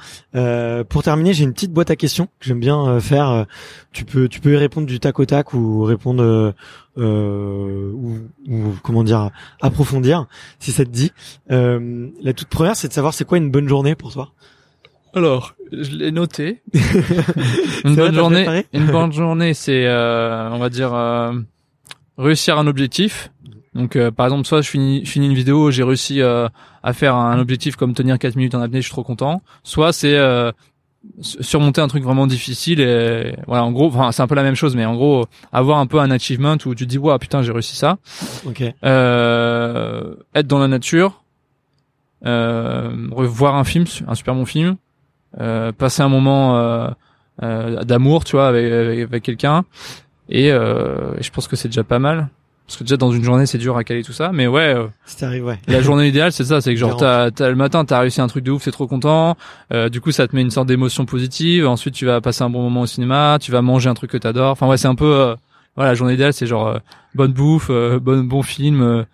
pour 0.88 1.02
terminer, 1.02 1.34
j'ai 1.34 1.44
une 1.44 1.52
petite 1.52 1.72
boîte 1.72 1.90
à 1.90 1.96
questions 1.96 2.26
que 2.26 2.46
j'aime 2.46 2.60
bien 2.60 3.00
faire. 3.00 3.46
Tu 3.92 4.04
peux 4.04 4.28
tu 4.28 4.40
peux 4.40 4.52
y 4.52 4.56
répondre 4.56 4.86
du 4.86 5.00
tac 5.00 5.18
au 5.18 5.26
tac 5.26 5.52
ou 5.54 5.82
répondre 5.82 6.54
euh, 6.98 7.92
ou, 7.92 8.18
ou, 8.48 8.74
comment 8.82 9.04
dire 9.04 9.30
approfondir 9.60 10.26
si 10.58 10.72
ça 10.72 10.84
te 10.84 10.90
dit. 10.90 11.12
Euh, 11.50 12.08
la 12.20 12.32
toute 12.32 12.48
première, 12.48 12.74
c'est 12.74 12.88
de 12.88 12.92
savoir 12.92 13.14
c'est 13.14 13.24
quoi 13.24 13.38
une 13.38 13.50
bonne 13.50 13.68
journée 13.68 13.94
pour 13.94 14.12
toi. 14.12 14.32
Alors, 15.18 15.54
je 15.72 15.96
l'ai 15.96 16.12
noté. 16.12 16.62
une 17.84 17.96
bonne 17.96 18.14
journée. 18.14 18.64
Une 18.72 18.86
bonne 18.86 19.12
journée, 19.12 19.52
c'est 19.52 19.84
euh, 19.84 20.48
on 20.50 20.58
va 20.58 20.68
dire 20.68 20.94
euh, 20.94 21.32
réussir 22.16 22.56
un 22.56 22.68
objectif. 22.68 23.32
Donc 23.74 23.96
euh, 23.96 24.12
par 24.12 24.26
exemple, 24.26 24.46
soit 24.46 24.62
je 24.62 24.70
finis, 24.70 25.02
je 25.04 25.10
finis 25.10 25.26
une 25.26 25.34
vidéo, 25.34 25.72
j'ai 25.72 25.82
réussi 25.82 26.22
à 26.22 26.92
faire 26.92 27.16
un 27.16 27.40
objectif 27.40 27.74
comme 27.74 27.94
tenir 27.94 28.18
4 28.18 28.36
minutes 28.36 28.54
en 28.54 28.60
apnée, 28.60 28.78
je 28.78 28.86
suis 28.86 28.92
trop 28.92 29.02
content. 29.02 29.42
Soit 29.64 29.92
c'est 29.92 30.16
surmonter 31.20 31.80
un 31.80 31.88
truc 31.88 32.02
vraiment 32.02 32.26
difficile 32.26 32.80
et 32.80 33.36
voilà 33.46 33.64
en 33.64 33.72
gros 33.72 33.86
enfin 33.86 34.12
c'est 34.12 34.20
un 34.20 34.26
peu 34.26 34.34
la 34.34 34.42
même 34.42 34.56
chose 34.56 34.74
mais 34.74 34.84
en 34.84 34.96
gros 34.96 35.26
avoir 35.52 35.78
un 35.78 35.86
peu 35.86 36.00
un 36.00 36.10
achievement 36.10 36.56
où 36.66 36.74
tu 36.74 36.84
te 36.84 36.90
dis 36.90 36.98
waouh 36.98 37.18
putain 37.18 37.40
j'ai 37.40 37.52
réussi 37.52 37.76
ça 37.76 37.98
ok 38.44 38.64
euh, 38.84 40.14
être 40.34 40.46
dans 40.48 40.58
la 40.58 40.68
nature 40.68 41.22
euh, 42.26 43.08
revoir 43.12 43.54
un 43.54 43.64
film 43.64 43.84
un 44.08 44.14
super 44.16 44.34
bon 44.34 44.44
film 44.44 44.70
euh, 44.70 44.87
passer 45.36 46.02
un 46.02 46.08
moment 46.08 46.56
euh, 46.56 46.88
euh 47.42 47.84
d'amour 47.84 48.24
tu 48.24 48.36
vois 48.36 48.48
avec, 48.48 48.72
avec, 48.72 49.22
quelqu'un. 49.22 49.64
Et 50.28 50.52
euh, 50.52 51.20
je 51.20 51.30
pense 51.30 51.48
que 51.48 51.56
c'est 51.56 51.68
déjà 51.68 51.84
pas 51.84 51.98
mal. 51.98 52.28
Parce 52.68 52.76
que 52.76 52.84
déjà 52.84 52.98
dans 52.98 53.10
une 53.12 53.24
journée 53.24 53.46
c'est 53.46 53.56
dur 53.56 53.78
à 53.78 53.84
caler 53.84 54.02
tout 54.02 54.12
ça. 54.12 54.30
Mais 54.30 54.46
ouais, 54.46 54.74
euh, 54.74 54.88
arrive, 55.22 55.46
ouais. 55.46 55.58
la 55.68 55.80
journée 55.80 56.06
idéale 56.06 56.32
c'est 56.32 56.44
ça 56.44 56.60
c'est 56.60 56.74
que 56.74 56.78
genre 56.78 56.98
t'as, 56.98 57.30
t'as 57.30 57.48
le 57.48 57.54
matin 57.56 57.86
t'as 57.86 57.98
réussi 57.98 58.20
un 58.20 58.26
truc 58.26 58.44
de 58.44 58.50
ouf 58.50 58.64
t'es 58.64 58.70
trop 58.70 58.86
content. 58.86 59.38
Euh, 59.72 59.88
du 59.88 60.02
coup 60.02 60.10
ça 60.10 60.28
te 60.28 60.36
met 60.36 60.42
une 60.42 60.50
sorte 60.50 60.68
d'émotion 60.68 61.06
positive. 61.06 61.66
Ensuite 61.66 61.94
tu 61.94 62.04
vas 62.04 62.20
passer 62.20 62.42
un 62.42 62.50
bon 62.50 62.60
moment 62.60 62.82
au 62.82 62.86
cinéma 62.86 63.38
tu 63.40 63.52
vas 63.52 63.62
manger 63.62 63.88
un 63.88 63.94
truc 63.94 64.10
que 64.10 64.18
t'adores. 64.18 64.52
Enfin 64.52 64.68
ouais 64.68 64.76
c'est 64.76 64.86
un 64.86 64.94
peu 64.94 65.14
euh, 65.14 65.34
voilà 65.76 65.92
la 65.92 65.94
journée 65.94 66.12
idéale 66.12 66.34
c'est 66.34 66.46
genre 66.46 66.66
euh, 66.66 66.78
bonne 67.14 67.32
bouffe 67.32 67.70
bon 67.70 68.24
bon 68.24 68.42
film 68.42 69.06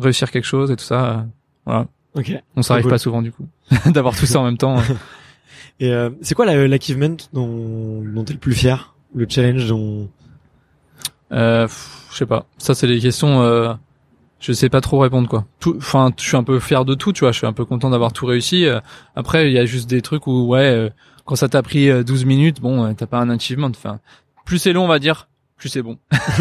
réussir 0.00 0.32
quelque 0.32 0.46
chose 0.46 0.72
et 0.72 0.76
tout 0.76 0.84
ça. 0.84 1.26
Voilà. 1.64 1.86
Ok. 2.16 2.32
On 2.56 2.62
s'arrive 2.62 2.88
pas 2.88 2.98
souvent 2.98 3.22
du 3.22 3.30
coup 3.30 3.46
d'avoir 3.86 4.16
tout 4.16 4.26
ça 4.26 4.40
en 4.40 4.44
même 4.44 4.58
temps 4.58 4.78
et 5.80 5.92
c'est 6.22 6.34
quoi 6.34 6.46
l'achievement 6.46 7.16
dont 7.32 8.02
dont 8.02 8.24
t'es 8.24 8.32
le 8.32 8.38
plus 8.38 8.54
fier? 8.54 8.94
Le 9.14 9.26
challenge 9.28 9.68
dont 9.68 10.08
euh, 11.32 11.66
je 12.10 12.16
sais 12.16 12.26
pas. 12.26 12.46
Ça, 12.58 12.74
c'est 12.74 12.86
des 12.86 13.00
questions. 13.00 13.42
Euh, 13.42 13.72
je 14.38 14.52
sais 14.52 14.68
pas 14.68 14.80
trop 14.80 14.98
répondre 14.98 15.28
quoi. 15.28 15.46
Enfin, 15.66 16.12
je 16.18 16.24
suis 16.24 16.36
un 16.36 16.44
peu 16.44 16.60
fier 16.60 16.84
de 16.84 16.94
tout, 16.94 17.12
tu 17.12 17.20
vois. 17.20 17.32
Je 17.32 17.38
suis 17.38 17.46
un 17.46 17.52
peu 17.52 17.64
content 17.64 17.90
d'avoir 17.90 18.12
tout 18.12 18.26
réussi. 18.26 18.66
Euh, 18.66 18.80
après, 19.14 19.50
il 19.50 19.52
y 19.52 19.58
a 19.58 19.64
juste 19.64 19.88
des 19.88 20.02
trucs 20.02 20.26
où 20.26 20.46
ouais, 20.46 20.60
euh, 20.60 20.90
quand 21.24 21.36
ça 21.36 21.48
t'a 21.48 21.62
pris 21.62 21.88
12 22.04 22.22
euh, 22.22 22.26
minutes, 22.26 22.60
bon, 22.60 22.94
t'as 22.94 23.06
pas 23.06 23.18
un 23.18 23.30
achievement. 23.30 23.68
Enfin, 23.68 24.00
plus 24.44 24.58
c'est 24.58 24.72
long, 24.72 24.84
on 24.84 24.88
va 24.88 24.98
dire, 24.98 25.28
plus 25.56 25.68
c'est 25.68 25.82
bon. 25.82 25.98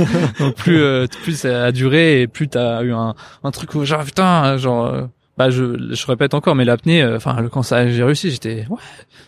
plus 0.58 1.08
plus 1.24 1.40
ça 1.40 1.66
a 1.66 1.72
duré 1.72 2.22
et 2.22 2.28
plus 2.28 2.48
t'as 2.50 2.84
eu 2.84 2.94
un 2.94 3.16
un 3.44 3.52
truc 3.52 3.74
où 3.74 3.86
genre 3.86 4.04
putain, 4.04 4.58
genre 4.58 5.10
bah 5.38 5.50
je, 5.50 5.94
je 5.94 6.08
répète 6.08 6.34
encore 6.34 6.56
mais 6.56 6.64
l'apnée 6.64 7.02
euh, 7.02 7.18
enfin 7.18 7.42
le 7.42 7.50
quand 7.50 7.64
ça 7.64 7.88
j'ai 7.90 8.04
réussi 8.04 8.32
j'étais 8.32 8.66
ouais 8.70 8.78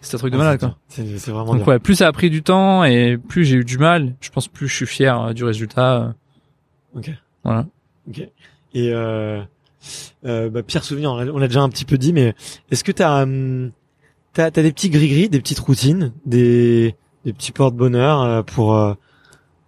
c'était 0.02 0.16
un 0.16 0.20
truc 0.20 0.32
de 0.32 0.38
ah, 0.38 0.40
malade 0.40 0.60
quoi. 0.60 0.78
C'est 0.88 1.04
vraiment 1.28 1.56
donc 1.56 1.68
ouais 1.68 1.80
plus 1.80 1.96
ça 1.96 2.08
a 2.08 2.12
pris 2.12 2.30
du 2.30 2.44
temps 2.44 2.84
et 2.84 3.18
plus 3.18 3.44
j'ai 3.44 3.58
eu 3.58 3.66
du 3.66 3.78
mal 3.78 4.16
je 4.22 4.30
pense 4.30 4.48
plus 4.48 4.68
je 4.68 4.76
suis 4.76 4.86
fier 4.86 5.22
euh, 5.22 5.34
du 5.34 5.44
résultat 5.44 6.14
ok. 6.96 7.12
Voilà. 7.44 7.66
Ok. 8.10 8.20
Et 8.74 8.92
euh, 8.94 9.42
euh, 10.26 10.50
bah, 10.50 10.64
pire 10.64 10.84
souvenir 10.84 11.12
on 11.12 11.38
l'a 11.38 11.48
déjà 11.48 11.62
un 11.62 11.70
petit 11.70 11.86
peu 11.86 11.98
dit 11.98 12.14
mais 12.14 12.34
est-ce 12.72 12.84
que 12.84 12.92
t'as 12.92 13.24
hum, 13.24 13.72
t'as 14.34 14.50
t'as 14.52 14.62
des 14.64 14.72
petits 14.72 14.90
gris 14.90 15.10
gris 15.10 15.30
des 15.30 15.40
petites 15.40 15.60
routines 15.60 16.14
des 16.26 16.96
des 17.26 17.34
petits 17.34 17.52
porte 17.52 17.76
bonheur 17.76 18.46
pour 18.46 18.96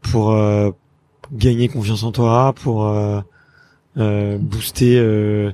pour 0.02 0.34
gagner 1.34 1.68
confiance 1.68 2.03
en 2.03 2.14
toi 2.14 2.53
pour 2.53 2.90
booster 3.95 5.53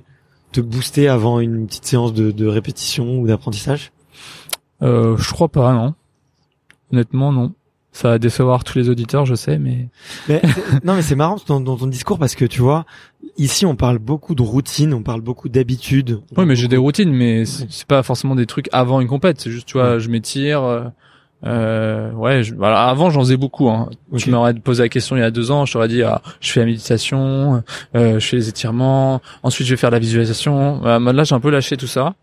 te 0.56 0.62
booster 0.62 1.10
avant 1.10 1.42
une 1.42 1.68
petite 1.68 1.86
séance 1.86 2.14
de, 2.14 2.32
de 2.32 2.46
répétition 2.46 3.20
ou 3.20 3.28
d'apprentissage? 3.28 3.92
Euh, 4.82 5.18
Je 5.18 5.32
crois 5.32 5.50
pas, 5.50 5.74
non. 5.74 5.96
Honnêtement, 6.94 7.34
non. 7.34 7.54
Ça 7.92 8.10
va 8.10 8.20
décevoir 8.20 8.64
tous 8.64 8.78
les 8.78 8.90
auditeurs, 8.90 9.26
je 9.26 9.36
sais, 9.36 9.58
mais. 9.58 9.90
non, 10.84 10.96
mais 10.96 11.02
c'est 11.02 11.16
marrant 11.16 11.38
dans, 11.48 11.60
dans, 11.60 11.78
ton 11.78 11.88
discours 11.88 12.20
parce 12.20 12.36
que 12.36 12.46
tu 12.46 12.62
vois, 12.62 12.86
ici 13.38 13.66
on 13.66 13.78
parle 13.78 14.00
beaucoup 14.00 14.36
de 14.36 14.42
routine, 14.42 14.94
on 14.94 15.02
parle 15.02 15.22
beaucoup 15.22 15.48
d'habitude. 15.48 16.22
Oui, 16.36 16.46
mais 16.46 16.58
j'ai 16.58 16.68
des 16.68 16.78
routines, 16.78 17.12
mais 17.12 17.46
c'est 17.46 17.88
pas 17.88 18.04
forcément 18.04 18.36
des 18.36 18.46
trucs 18.46 18.68
avant 18.74 19.00
une 19.00 19.08
compète. 19.08 19.40
C'est 19.40 19.52
juste, 19.52 19.68
tu 19.68 19.78
vois, 19.78 20.00
je 20.00 20.10
m'étire. 20.10 20.92
Euh, 21.46 22.12
ouais, 22.12 22.44
je, 22.44 22.56
voilà, 22.56 22.88
avant 22.88 23.10
j'en 23.10 23.22
faisais 23.22 23.38
beaucoup. 23.38 23.70
Hein. 23.70 23.90
Tu 24.18 24.32
m'aurais 24.32 24.54
posé 24.54 24.84
la 24.84 24.90
question 24.90 25.16
il 25.16 25.20
y 25.20 25.24
a 25.24 25.32
deux 25.32 25.52
ans, 25.52 25.66
je 25.66 25.74
t'aurais 25.74 25.88
dit 25.88 26.02
ah, 26.02 26.22
je 26.40 26.52
fais 26.52 26.62
la 26.62 26.66
méditation, 26.66 27.64
euh, 27.96 28.20
je 28.20 28.28
fais 28.28 28.38
les 28.38 28.50
étirements, 28.50 29.22
ensuite 29.44 29.68
je 29.68 29.74
vais 29.74 29.78
faire 29.78 29.92
la 29.92 30.00
visualisation. 30.00 30.86
Euh, 30.86 31.00
là 31.00 31.24
j'ai 31.24 31.36
un 31.36 31.40
peu 31.40 31.52
lâché 31.52 31.78
tout 31.78 31.88
ça 31.88 32.16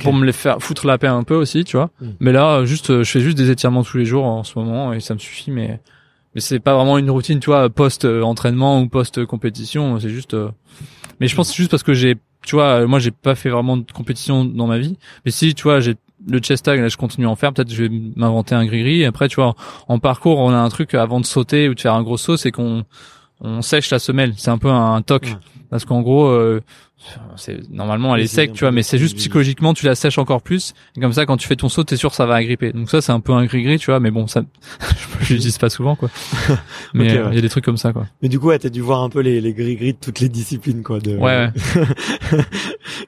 pour 0.00 0.12
me 0.12 0.24
les 0.24 0.32
faire 0.32 0.60
foutre 0.60 0.86
la 0.86 0.98
paix 0.98 1.06
un 1.06 1.22
peu 1.22 1.34
aussi, 1.34 1.62
tu 1.64 1.76
vois. 1.76 1.90
Hmm. 2.00 2.10
Mais 2.18 2.32
là 2.32 2.64
juste 2.64 2.90
euh, 2.90 3.04
je 3.04 3.10
fais 3.10 3.20
juste 3.20 3.38
des 3.38 3.50
étirements 3.50 3.84
tous 3.84 3.96
les 3.96 4.04
jours 4.04 4.24
en 4.24 4.42
ce 4.42 4.58
moment 4.58 4.92
et 4.92 5.00
ça 5.00 5.14
me 5.14 5.20
suffit. 5.20 5.52
Mais 5.52 5.80
mais 6.34 6.40
c'est 6.40 6.58
pas 6.58 6.74
vraiment 6.74 6.98
une 6.98 7.10
routine, 7.10 7.38
tu 7.38 7.46
vois, 7.46 7.70
post 7.70 8.04
entraînement 8.04 8.80
ou 8.80 8.88
post 8.88 9.24
compétition. 9.24 10.00
C'est 10.00 10.10
juste. 10.10 10.34
Euh, 10.34 10.48
mais 11.20 11.28
je 11.28 11.36
pense 11.36 11.48
c'est 11.48 11.56
juste 11.56 11.70
parce 11.70 11.84
que 11.84 11.94
j'ai 11.94 12.16
tu 12.44 12.56
vois, 12.56 12.86
moi 12.86 12.98
j'ai 12.98 13.12
pas 13.12 13.34
fait 13.34 13.48
vraiment 13.48 13.76
de 13.76 13.90
compétition 13.90 14.44
dans 14.44 14.66
ma 14.66 14.78
vie, 14.78 14.98
mais 15.24 15.30
si 15.30 15.54
tu 15.54 15.62
vois, 15.62 15.80
j'ai 15.80 15.94
le 16.26 16.38
chest 16.38 16.64
tag 16.64 16.80
là 16.80 16.88
je 16.88 16.96
continue 16.96 17.26
à 17.26 17.30
en 17.30 17.36
faire. 17.36 17.52
Peut-être 17.52 17.72
je 17.72 17.84
vais 17.84 17.90
m'inventer 18.16 18.54
un 18.54 18.64
gris-gris 18.64 19.04
après 19.04 19.28
tu 19.28 19.36
vois 19.36 19.54
en 19.88 19.98
parcours 19.98 20.38
on 20.38 20.50
a 20.50 20.56
un 20.56 20.68
truc 20.68 20.94
avant 20.94 21.20
de 21.20 21.26
sauter 21.26 21.68
ou 21.68 21.74
de 21.74 21.80
faire 21.80 21.94
un 21.94 22.02
gros 22.02 22.16
saut 22.16 22.36
c'est 22.36 22.50
qu'on 22.50 22.84
on 23.40 23.62
sèche 23.62 23.90
la 23.90 23.98
semelle. 23.98 24.34
C'est 24.36 24.50
un 24.50 24.58
peu 24.58 24.70
un 24.70 25.02
toc. 25.02 25.34
Parce 25.70 25.84
qu'en 25.84 26.02
gros 26.02 26.26
euh, 26.26 26.60
c'est 27.36 27.70
normalement 27.70 28.14
elle 28.16 28.22
est 28.22 28.26
sec 28.26 28.52
tu 28.52 28.60
vois 28.60 28.72
mais 28.72 28.82
c'est 28.82 28.98
juste 28.98 29.16
psychologiquement 29.16 29.74
tu 29.74 29.86
la 29.86 29.94
sèches 29.94 30.18
encore 30.18 30.42
plus 30.42 30.74
et 30.96 31.00
comme 31.00 31.12
ça 31.12 31.26
quand 31.26 31.36
tu 31.36 31.46
fais 31.46 31.56
ton 31.56 31.68
saut 31.68 31.84
t'es 31.84 31.96
sûr 31.96 32.10
que 32.10 32.16
ça 32.16 32.26
va 32.26 32.34
agripper 32.36 32.72
donc 32.72 32.90
ça 32.90 33.00
c'est 33.00 33.12
un 33.12 33.20
peu 33.20 33.32
un 33.32 33.44
gris 33.44 33.62
gris 33.62 33.78
tu 33.78 33.90
vois 33.90 34.00
mais 34.00 34.10
bon 34.10 34.26
ça 34.26 34.42
je 35.20 35.34
l'utilise 35.34 35.58
pas 35.58 35.70
souvent 35.70 35.96
quoi 35.96 36.10
mais 36.94 37.16
euh, 37.16 37.28
il 37.30 37.36
y 37.36 37.38
a 37.38 37.42
des 37.42 37.48
trucs 37.48 37.64
comme 37.64 37.76
ça 37.76 37.92
quoi 37.92 38.06
Mais 38.22 38.28
du 38.28 38.38
coup, 38.38 38.48
ouais, 38.48 38.58
t'as 38.58 38.68
dû 38.68 38.80
voir 38.80 39.02
un 39.02 39.08
peu 39.08 39.20
les, 39.20 39.40
les 39.40 39.52
gris-gris 39.52 39.92
de 39.94 39.98
toutes 39.98 40.20
les 40.20 40.28
disciplines, 40.28 40.82
quoi. 40.82 41.00
De... 41.00 41.16
Ouais, 41.16 41.50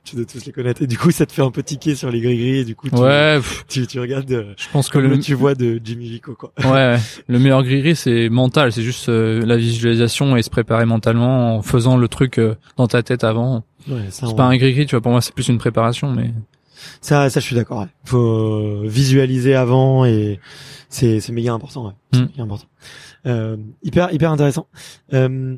tu 0.04 0.16
dois 0.16 0.24
tous 0.24 0.44
les 0.44 0.52
connaître. 0.52 0.82
Et 0.82 0.86
du 0.86 0.98
coup, 0.98 1.10
ça 1.10 1.26
te 1.26 1.32
fait 1.32 1.42
un 1.42 1.50
peu 1.50 1.62
tiquer 1.62 1.94
sur 1.94 2.10
les 2.10 2.20
gris-gris. 2.20 2.58
Et 2.58 2.64
du 2.64 2.74
coup, 2.74 2.88
tu, 2.88 2.96
ouais 2.96 3.38
tu, 3.68 3.86
tu 3.86 4.00
regardes 4.00 4.30
euh, 4.32 4.54
je 4.56 4.68
pense 4.72 4.88
que 4.88 4.98
le 4.98 5.18
tu 5.18 5.34
vois 5.34 5.54
de 5.54 5.80
Jimmy 5.82 6.08
Vico, 6.08 6.34
quoi. 6.34 6.52
ouais, 6.58 6.70
ouais. 6.70 6.98
le 7.28 7.38
meilleur 7.38 7.62
gris 7.62 7.80
gris 7.80 7.96
c'est 7.96 8.28
mental 8.28 8.70
c'est 8.72 8.82
juste 8.82 9.08
euh, 9.08 9.44
la 9.44 9.56
visualisation 9.56 10.36
et 10.36 10.42
se 10.42 10.50
préparer 10.50 10.84
mentalement 10.84 11.56
en 11.56 11.62
faisant 11.62 11.96
le 11.96 12.08
truc 12.08 12.38
euh, 12.38 12.54
dans 12.76 12.86
ta 12.86 13.02
tête 13.02 13.24
avant 13.24 13.64
Ouais, 13.88 14.06
c'est 14.10 14.34
pas 14.36 14.44
un 14.46 14.56
gris 14.56 14.72
gris 14.74 14.86
tu 14.86 14.94
vois 14.96 15.00
pour 15.00 15.12
moi 15.12 15.20
c'est 15.20 15.34
plus 15.34 15.48
une 15.48 15.58
préparation 15.58 16.10
mais 16.12 16.32
ça, 17.00 17.30
ça, 17.30 17.40
je 17.40 17.44
suis 17.44 17.56
d'accord. 17.56 17.80
Ouais. 17.80 17.86
Faut 18.04 18.18
euh, 18.18 18.82
visualiser 18.86 19.54
avant 19.54 20.04
et 20.04 20.38
c'est, 20.88 21.20
c'est 21.20 21.32
méga 21.32 21.52
important. 21.52 21.86
Ouais. 21.86 21.92
C'est 22.12 22.20
Mm. 22.20 22.26
méga 22.26 22.42
important. 22.44 22.66
Euh, 23.26 23.56
hyper, 23.82 24.12
hyper 24.12 24.30
intéressant. 24.30 24.68
Euh, 25.12 25.56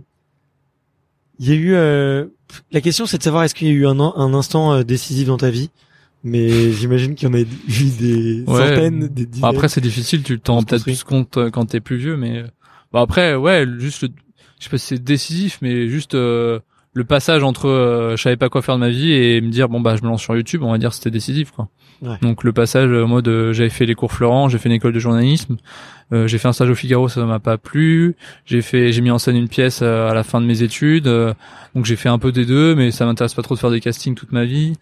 Il 1.38 1.48
y 1.48 1.52
a 1.52 1.54
eu 1.54 1.74
euh, 1.74 2.26
la 2.72 2.80
question, 2.80 3.04
c'est 3.06 3.18
de 3.18 3.22
savoir 3.22 3.44
est-ce 3.44 3.54
qu'il 3.54 3.68
y 3.68 3.70
a 3.70 3.74
eu 3.74 3.86
un, 3.86 3.98
un 4.00 4.32
instant 4.34 4.72
euh, 4.72 4.82
décisif 4.84 5.26
dans 5.28 5.36
ta 5.36 5.50
vie? 5.50 5.70
Mais 6.24 6.72
j'imagine 6.72 7.14
qu'il 7.14 7.28
y 7.28 7.30
en 7.30 7.34
a 7.34 7.40
eu 7.40 7.46
des 8.00 8.44
Ouais. 8.46 8.68
centaines, 8.68 9.08
des 9.08 9.26
dizaines. 9.26 9.44
Après, 9.48 9.68
c'est 9.68 9.80
difficile, 9.82 10.22
tu 10.22 10.40
t'en 10.40 10.62
peut-être 10.62 10.82
plus 10.84 11.04
compte 11.04 11.36
euh, 11.36 11.50
quand 11.50 11.66
t'es 11.66 11.80
plus 11.80 11.96
vieux, 11.96 12.16
mais 12.16 12.42
bah 12.92 13.00
après, 13.02 13.34
ouais, 13.34 13.66
juste, 13.78 14.06
je 14.58 14.64
sais 14.64 14.70
pas 14.70 14.78
si 14.78 14.86
c'est 14.86 15.04
décisif, 15.04 15.58
mais 15.62 15.88
juste 15.88 16.14
euh, 16.14 16.58
le 16.98 17.04
passage 17.04 17.44
entre 17.44 17.68
euh, 17.68 18.16
je 18.16 18.22
savais 18.22 18.36
pas 18.36 18.48
quoi 18.48 18.60
faire 18.60 18.74
de 18.74 18.80
ma 18.80 18.88
vie 18.88 19.12
et 19.12 19.40
me 19.40 19.50
dire 19.50 19.68
bon 19.68 19.80
bah 19.80 19.94
je 19.94 20.02
me 20.02 20.08
lance 20.08 20.20
sur 20.20 20.34
YouTube, 20.34 20.62
on 20.64 20.72
va 20.72 20.78
dire 20.78 20.92
c'était 20.92 21.12
décisif 21.12 21.52
quoi. 21.52 21.68
Ouais. 22.02 22.16
Donc 22.22 22.42
le 22.42 22.52
passage 22.52 22.90
euh, 22.90 23.04
en 23.04 23.06
mode 23.06 23.28
euh, 23.28 23.52
j'avais 23.52 23.70
fait 23.70 23.86
les 23.86 23.94
cours 23.94 24.10
Florent, 24.10 24.48
j'ai 24.48 24.58
fait 24.58 24.68
une 24.68 24.74
école 24.74 24.92
de 24.92 24.98
journalisme, 24.98 25.58
euh, 26.12 26.26
j'ai 26.26 26.38
fait 26.38 26.48
un 26.48 26.52
stage 26.52 26.70
au 26.70 26.74
Figaro, 26.74 27.08
ça 27.08 27.24
m'a 27.24 27.38
pas 27.38 27.56
plu, 27.56 28.16
j'ai 28.46 28.62
fait 28.62 28.90
j'ai 28.90 29.00
mis 29.00 29.12
en 29.12 29.18
scène 29.18 29.36
une 29.36 29.48
pièce 29.48 29.78
euh, 29.80 30.10
à 30.10 30.14
la 30.14 30.24
fin 30.24 30.40
de 30.40 30.46
mes 30.46 30.62
études, 30.62 31.06
euh, 31.06 31.34
donc 31.76 31.84
j'ai 31.84 31.94
fait 31.94 32.08
un 32.08 32.18
peu 32.18 32.32
des 32.32 32.44
deux, 32.44 32.74
mais 32.74 32.90
ça 32.90 33.06
m'intéresse 33.06 33.34
pas 33.34 33.42
trop 33.42 33.54
de 33.54 33.60
faire 33.60 33.70
des 33.70 33.80
castings 33.80 34.16
toute 34.16 34.32
ma 34.32 34.44
vie. 34.44 34.72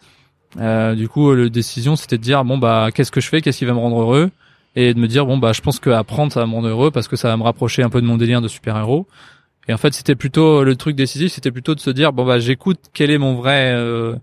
Euh, 0.59 0.95
du 0.95 1.11
coup, 1.11 1.35
le 1.35 1.51
décision, 1.51 1.97
c'était 1.97 2.17
de 2.17 2.23
dire 2.23 2.45
bon 2.45 2.57
bah 2.57 2.89
qu'est-ce 2.95 3.13
que 3.13 3.21
je 3.21 3.29
fais, 3.29 3.43
qu'est-ce 3.43 3.59
qui 3.59 3.67
va 3.67 3.75
me 3.75 3.79
rendre 3.79 4.01
heureux, 4.01 4.31
et 4.75 4.95
de 4.95 4.99
me 4.99 5.07
dire 5.07 5.27
bon 5.27 5.37
bah 5.37 5.53
je 5.53 5.61
pense 5.61 5.81
que 5.81 5.91
apprendre 5.91 6.33
ça 6.33 6.41
va 6.41 6.47
me 6.47 6.53
rendre 6.55 6.69
heureux 6.69 6.91
parce 6.91 7.09
que 7.09 7.17
ça 7.17 7.29
va 7.29 7.37
me 7.37 7.43
rapprocher 7.43 7.83
un 7.83 7.91
peu 7.91 8.01
de 8.01 8.07
mon 8.07 8.17
délire 8.17 8.41
de 8.41 8.49
super 8.49 8.75
héros. 8.79 9.07
Et 9.69 9.75
en 9.75 9.77
fait, 9.79 9.95
c'était 9.95 10.15
plutôt 10.15 10.63
le 10.65 10.77
truc 10.77 10.97
décisif, 10.97 11.33
c'était 11.33 11.51
plutôt 11.51 11.75
de 11.75 11.81
se 11.81 11.91
dire 11.91 12.13
bon 12.13 12.25
bah 12.25 12.39
j'écoute 12.39 12.79
quel 12.93 13.11
est 13.11 13.19
mon 13.19 13.35
vrai 13.35 13.73
euh, 13.75 14.15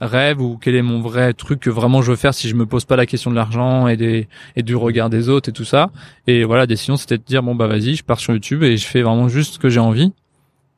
rêve 0.00 0.40
ou 0.42 0.58
quel 0.58 0.74
est 0.74 0.82
mon 0.82 1.00
vrai 1.00 1.32
truc 1.32 1.60
que 1.60 1.70
vraiment 1.70 2.02
je 2.02 2.10
veux 2.10 2.16
faire 2.16 2.34
si 2.34 2.48
je 2.48 2.54
me 2.54 2.66
pose 2.66 2.84
pas 2.84 2.96
la 2.96 3.06
question 3.06 3.30
de 3.30 3.36
l'argent 3.36 3.88
et 3.88 3.96
des 3.96 4.28
et 4.54 4.62
du 4.62 4.76
regard 4.76 5.08
des 5.08 5.28
autres 5.30 5.48
et 5.48 5.52
tout 5.52 5.64
ça. 5.64 5.90
Et 6.26 6.44
voilà, 6.44 6.62
la 6.62 6.66
décision 6.66 6.96
c'était 6.96 7.16
de 7.16 7.22
dire 7.22 7.42
bon 7.42 7.54
bah 7.54 7.66
vas-y, 7.66 7.94
je 7.94 8.04
pars 8.04 8.20
sur 8.20 8.34
YouTube 8.34 8.62
et 8.62 8.76
je 8.76 8.86
fais 8.86 9.00
vraiment 9.02 9.28
juste 9.28 9.54
ce 9.54 9.58
que 9.58 9.70
j'ai 9.70 9.80
envie. 9.80 10.12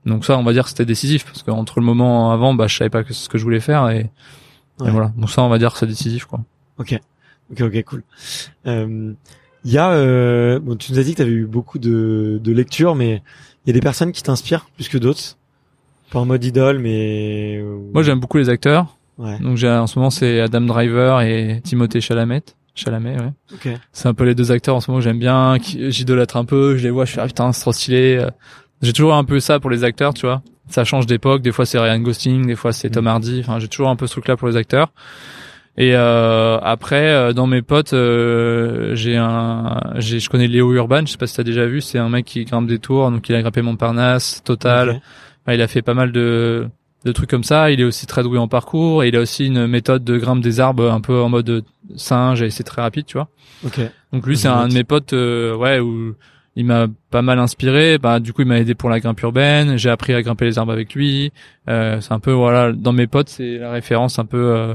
Donc 0.06 0.24
ça, 0.24 0.38
on 0.38 0.44
va 0.44 0.52
dire 0.52 0.62
que 0.62 0.70
c'était 0.70 0.86
décisif 0.86 1.24
parce 1.24 1.42
qu'entre 1.42 1.80
le 1.80 1.84
moment 1.84 2.30
avant, 2.30 2.54
bah 2.54 2.68
je 2.68 2.76
savais 2.76 2.90
pas 2.90 3.02
ce 3.10 3.28
que 3.28 3.36
je 3.36 3.42
voulais 3.42 3.60
faire 3.60 3.88
et, 3.90 4.10
et 4.84 4.90
voilà. 4.90 5.12
Donc 5.16 5.28
ça, 5.28 5.42
on 5.42 5.48
va 5.48 5.58
dire 5.58 5.72
que 5.72 5.78
c'est 5.78 5.86
décisif 5.86 6.24
quoi. 6.24 6.40
Ok, 6.78 6.98
ok, 7.50 7.60
ok, 7.62 7.82
cool. 7.82 8.02
Euh, 8.66 9.12
Il 9.64 9.72
y 9.72 9.76
a, 9.78 9.90
euh, 9.90 10.60
bon, 10.60 10.76
tu 10.76 10.92
nous 10.92 11.00
as 11.00 11.02
dit 11.02 11.10
que 11.10 11.16
tu 11.16 11.22
avais 11.22 11.32
eu 11.32 11.46
beaucoup 11.46 11.80
de, 11.80 12.40
de 12.42 12.52
lectures, 12.52 12.94
mais 12.94 13.22
il 13.68 13.72
y 13.72 13.74
a 13.76 13.80
des 13.80 13.82
personnes 13.82 14.12
qui 14.12 14.22
t'inspirent 14.22 14.64
plus 14.76 14.88
que 14.88 14.96
d'autres? 14.96 15.36
Pas 16.10 16.20
en 16.20 16.24
mode 16.24 16.42
idole, 16.42 16.78
mais 16.78 17.58
euh, 17.58 17.76
Moi, 17.92 18.02
j'aime 18.02 18.18
beaucoup 18.18 18.38
les 18.38 18.48
acteurs. 18.48 18.96
Ouais. 19.18 19.38
Donc 19.40 19.58
j'ai 19.58 19.68
en 19.68 19.86
ce 19.86 19.98
moment 19.98 20.08
c'est 20.08 20.40
Adam 20.40 20.62
Driver 20.62 21.20
et 21.20 21.60
Timothée 21.62 22.00
Chalamet. 22.00 22.40
Chalamet, 22.74 23.16
ouais. 23.20 23.32
Ok. 23.52 23.68
C'est 23.92 24.08
un 24.08 24.14
peu 24.14 24.24
les 24.24 24.34
deux 24.34 24.52
acteurs 24.52 24.74
en 24.76 24.80
ce 24.80 24.90
moment 24.90 25.00
que 25.00 25.04
j'aime 25.04 25.18
bien, 25.18 25.58
qui 25.60 25.90
j'idolâtre 25.90 26.38
un 26.38 26.46
peu, 26.46 26.78
je 26.78 26.84
les 26.84 26.90
vois, 26.90 27.04
je 27.04 27.10
suis 27.10 27.20
ah 27.20 27.26
putain, 27.26 27.52
c'est 27.52 27.60
trop 27.60 27.72
stylé. 27.72 28.26
J'ai 28.80 28.94
toujours 28.94 29.12
un 29.14 29.24
peu 29.24 29.38
ça 29.38 29.60
pour 29.60 29.68
les 29.68 29.84
acteurs, 29.84 30.14
tu 30.14 30.24
vois. 30.24 30.40
Ça 30.70 30.84
change 30.84 31.04
d'époque, 31.04 31.42
des 31.42 31.52
fois 31.52 31.66
c'est 31.66 31.78
Ryan 31.78 31.98
Gosling, 31.98 32.46
des 32.46 32.56
fois 32.56 32.72
c'est 32.72 32.88
Tom 32.88 33.04
Mm. 33.04 33.08
Hardy, 33.08 33.40
enfin 33.40 33.58
j'ai 33.58 33.68
toujours 33.68 33.90
un 33.90 33.96
peu 33.96 34.06
ce 34.06 34.12
truc 34.12 34.28
là 34.28 34.36
pour 34.38 34.48
les 34.48 34.56
acteurs. 34.56 34.92
Et 35.80 35.94
euh, 35.94 36.58
après 36.58 37.06
euh, 37.06 37.32
dans 37.32 37.46
mes 37.46 37.62
potes, 37.62 37.92
euh, 37.92 38.96
j'ai 38.96 39.16
un 39.16 39.80
j'ai 39.96 40.18
je 40.18 40.28
connais 40.28 40.48
Léo 40.48 40.72
Urban, 40.72 41.02
je 41.06 41.12
sais 41.12 41.18
pas 41.18 41.28
si 41.28 41.36
t'as 41.36 41.44
déjà 41.44 41.66
vu, 41.66 41.80
c'est 41.80 41.98
un 41.98 42.08
mec 42.08 42.26
qui 42.26 42.44
grimpe 42.44 42.66
des 42.66 42.80
tours, 42.80 43.08
donc 43.12 43.28
il 43.28 43.34
a 43.36 43.40
grimpé 43.40 43.62
Montparnasse, 43.62 44.42
Total, 44.44 44.90
Ok. 44.90 44.96
Enfin, 45.44 45.54
il 45.54 45.62
a 45.62 45.68
fait 45.68 45.80
pas 45.82 45.94
mal 45.94 46.10
de, 46.10 46.68
de 47.04 47.12
trucs 47.12 47.30
comme 47.30 47.44
ça. 47.44 47.70
Il 47.70 47.80
est 47.80 47.84
aussi 47.84 48.06
très 48.06 48.22
doué 48.22 48.38
en 48.38 48.48
parcours 48.48 49.04
et 49.04 49.08
il 49.08 49.16
a 49.16 49.20
aussi 49.20 49.46
une 49.46 49.66
méthode 49.66 50.04
de 50.04 50.18
grimpe 50.18 50.40
des 50.40 50.60
arbres 50.60 50.90
un 50.90 51.00
peu 51.00 51.20
en 51.20 51.28
mode 51.28 51.64
singe 51.96 52.42
et 52.42 52.50
c'est 52.50 52.64
très 52.64 52.82
rapide, 52.82 53.06
tu 53.06 53.16
vois. 53.16 53.28
Ok. 53.64 53.80
Donc 54.12 54.26
lui, 54.26 54.36
c'est 54.36 54.48
un 54.48 54.68
de 54.68 54.74
mes 54.74 54.84
potes, 54.84 55.12
euh, 55.12 55.54
ouais, 55.54 55.78
où 55.78 56.14
il 56.56 56.64
m'a 56.64 56.86
pas 57.10 57.22
mal 57.22 57.38
inspiré. 57.38 57.98
Bah, 57.98 58.20
du 58.20 58.32
coup, 58.32 58.42
il 58.42 58.48
m'a 58.48 58.58
aidé 58.58 58.74
pour 58.74 58.90
la 58.90 59.00
grimpe 59.00 59.20
urbaine. 59.22 59.76
J'ai 59.76 59.90
appris 59.90 60.12
à 60.12 60.22
grimper 60.22 60.44
les 60.44 60.58
arbres 60.58 60.72
avec 60.72 60.94
lui. 60.94 61.32
Euh, 61.68 62.00
c'est 62.00 62.12
un 62.12 62.20
peu, 62.20 62.32
voilà, 62.32 62.72
dans 62.72 62.92
mes 62.92 63.06
potes, 63.06 63.28
c'est 63.28 63.58
la 63.58 63.70
référence 63.70 64.18
un 64.18 64.24
peu. 64.24 64.74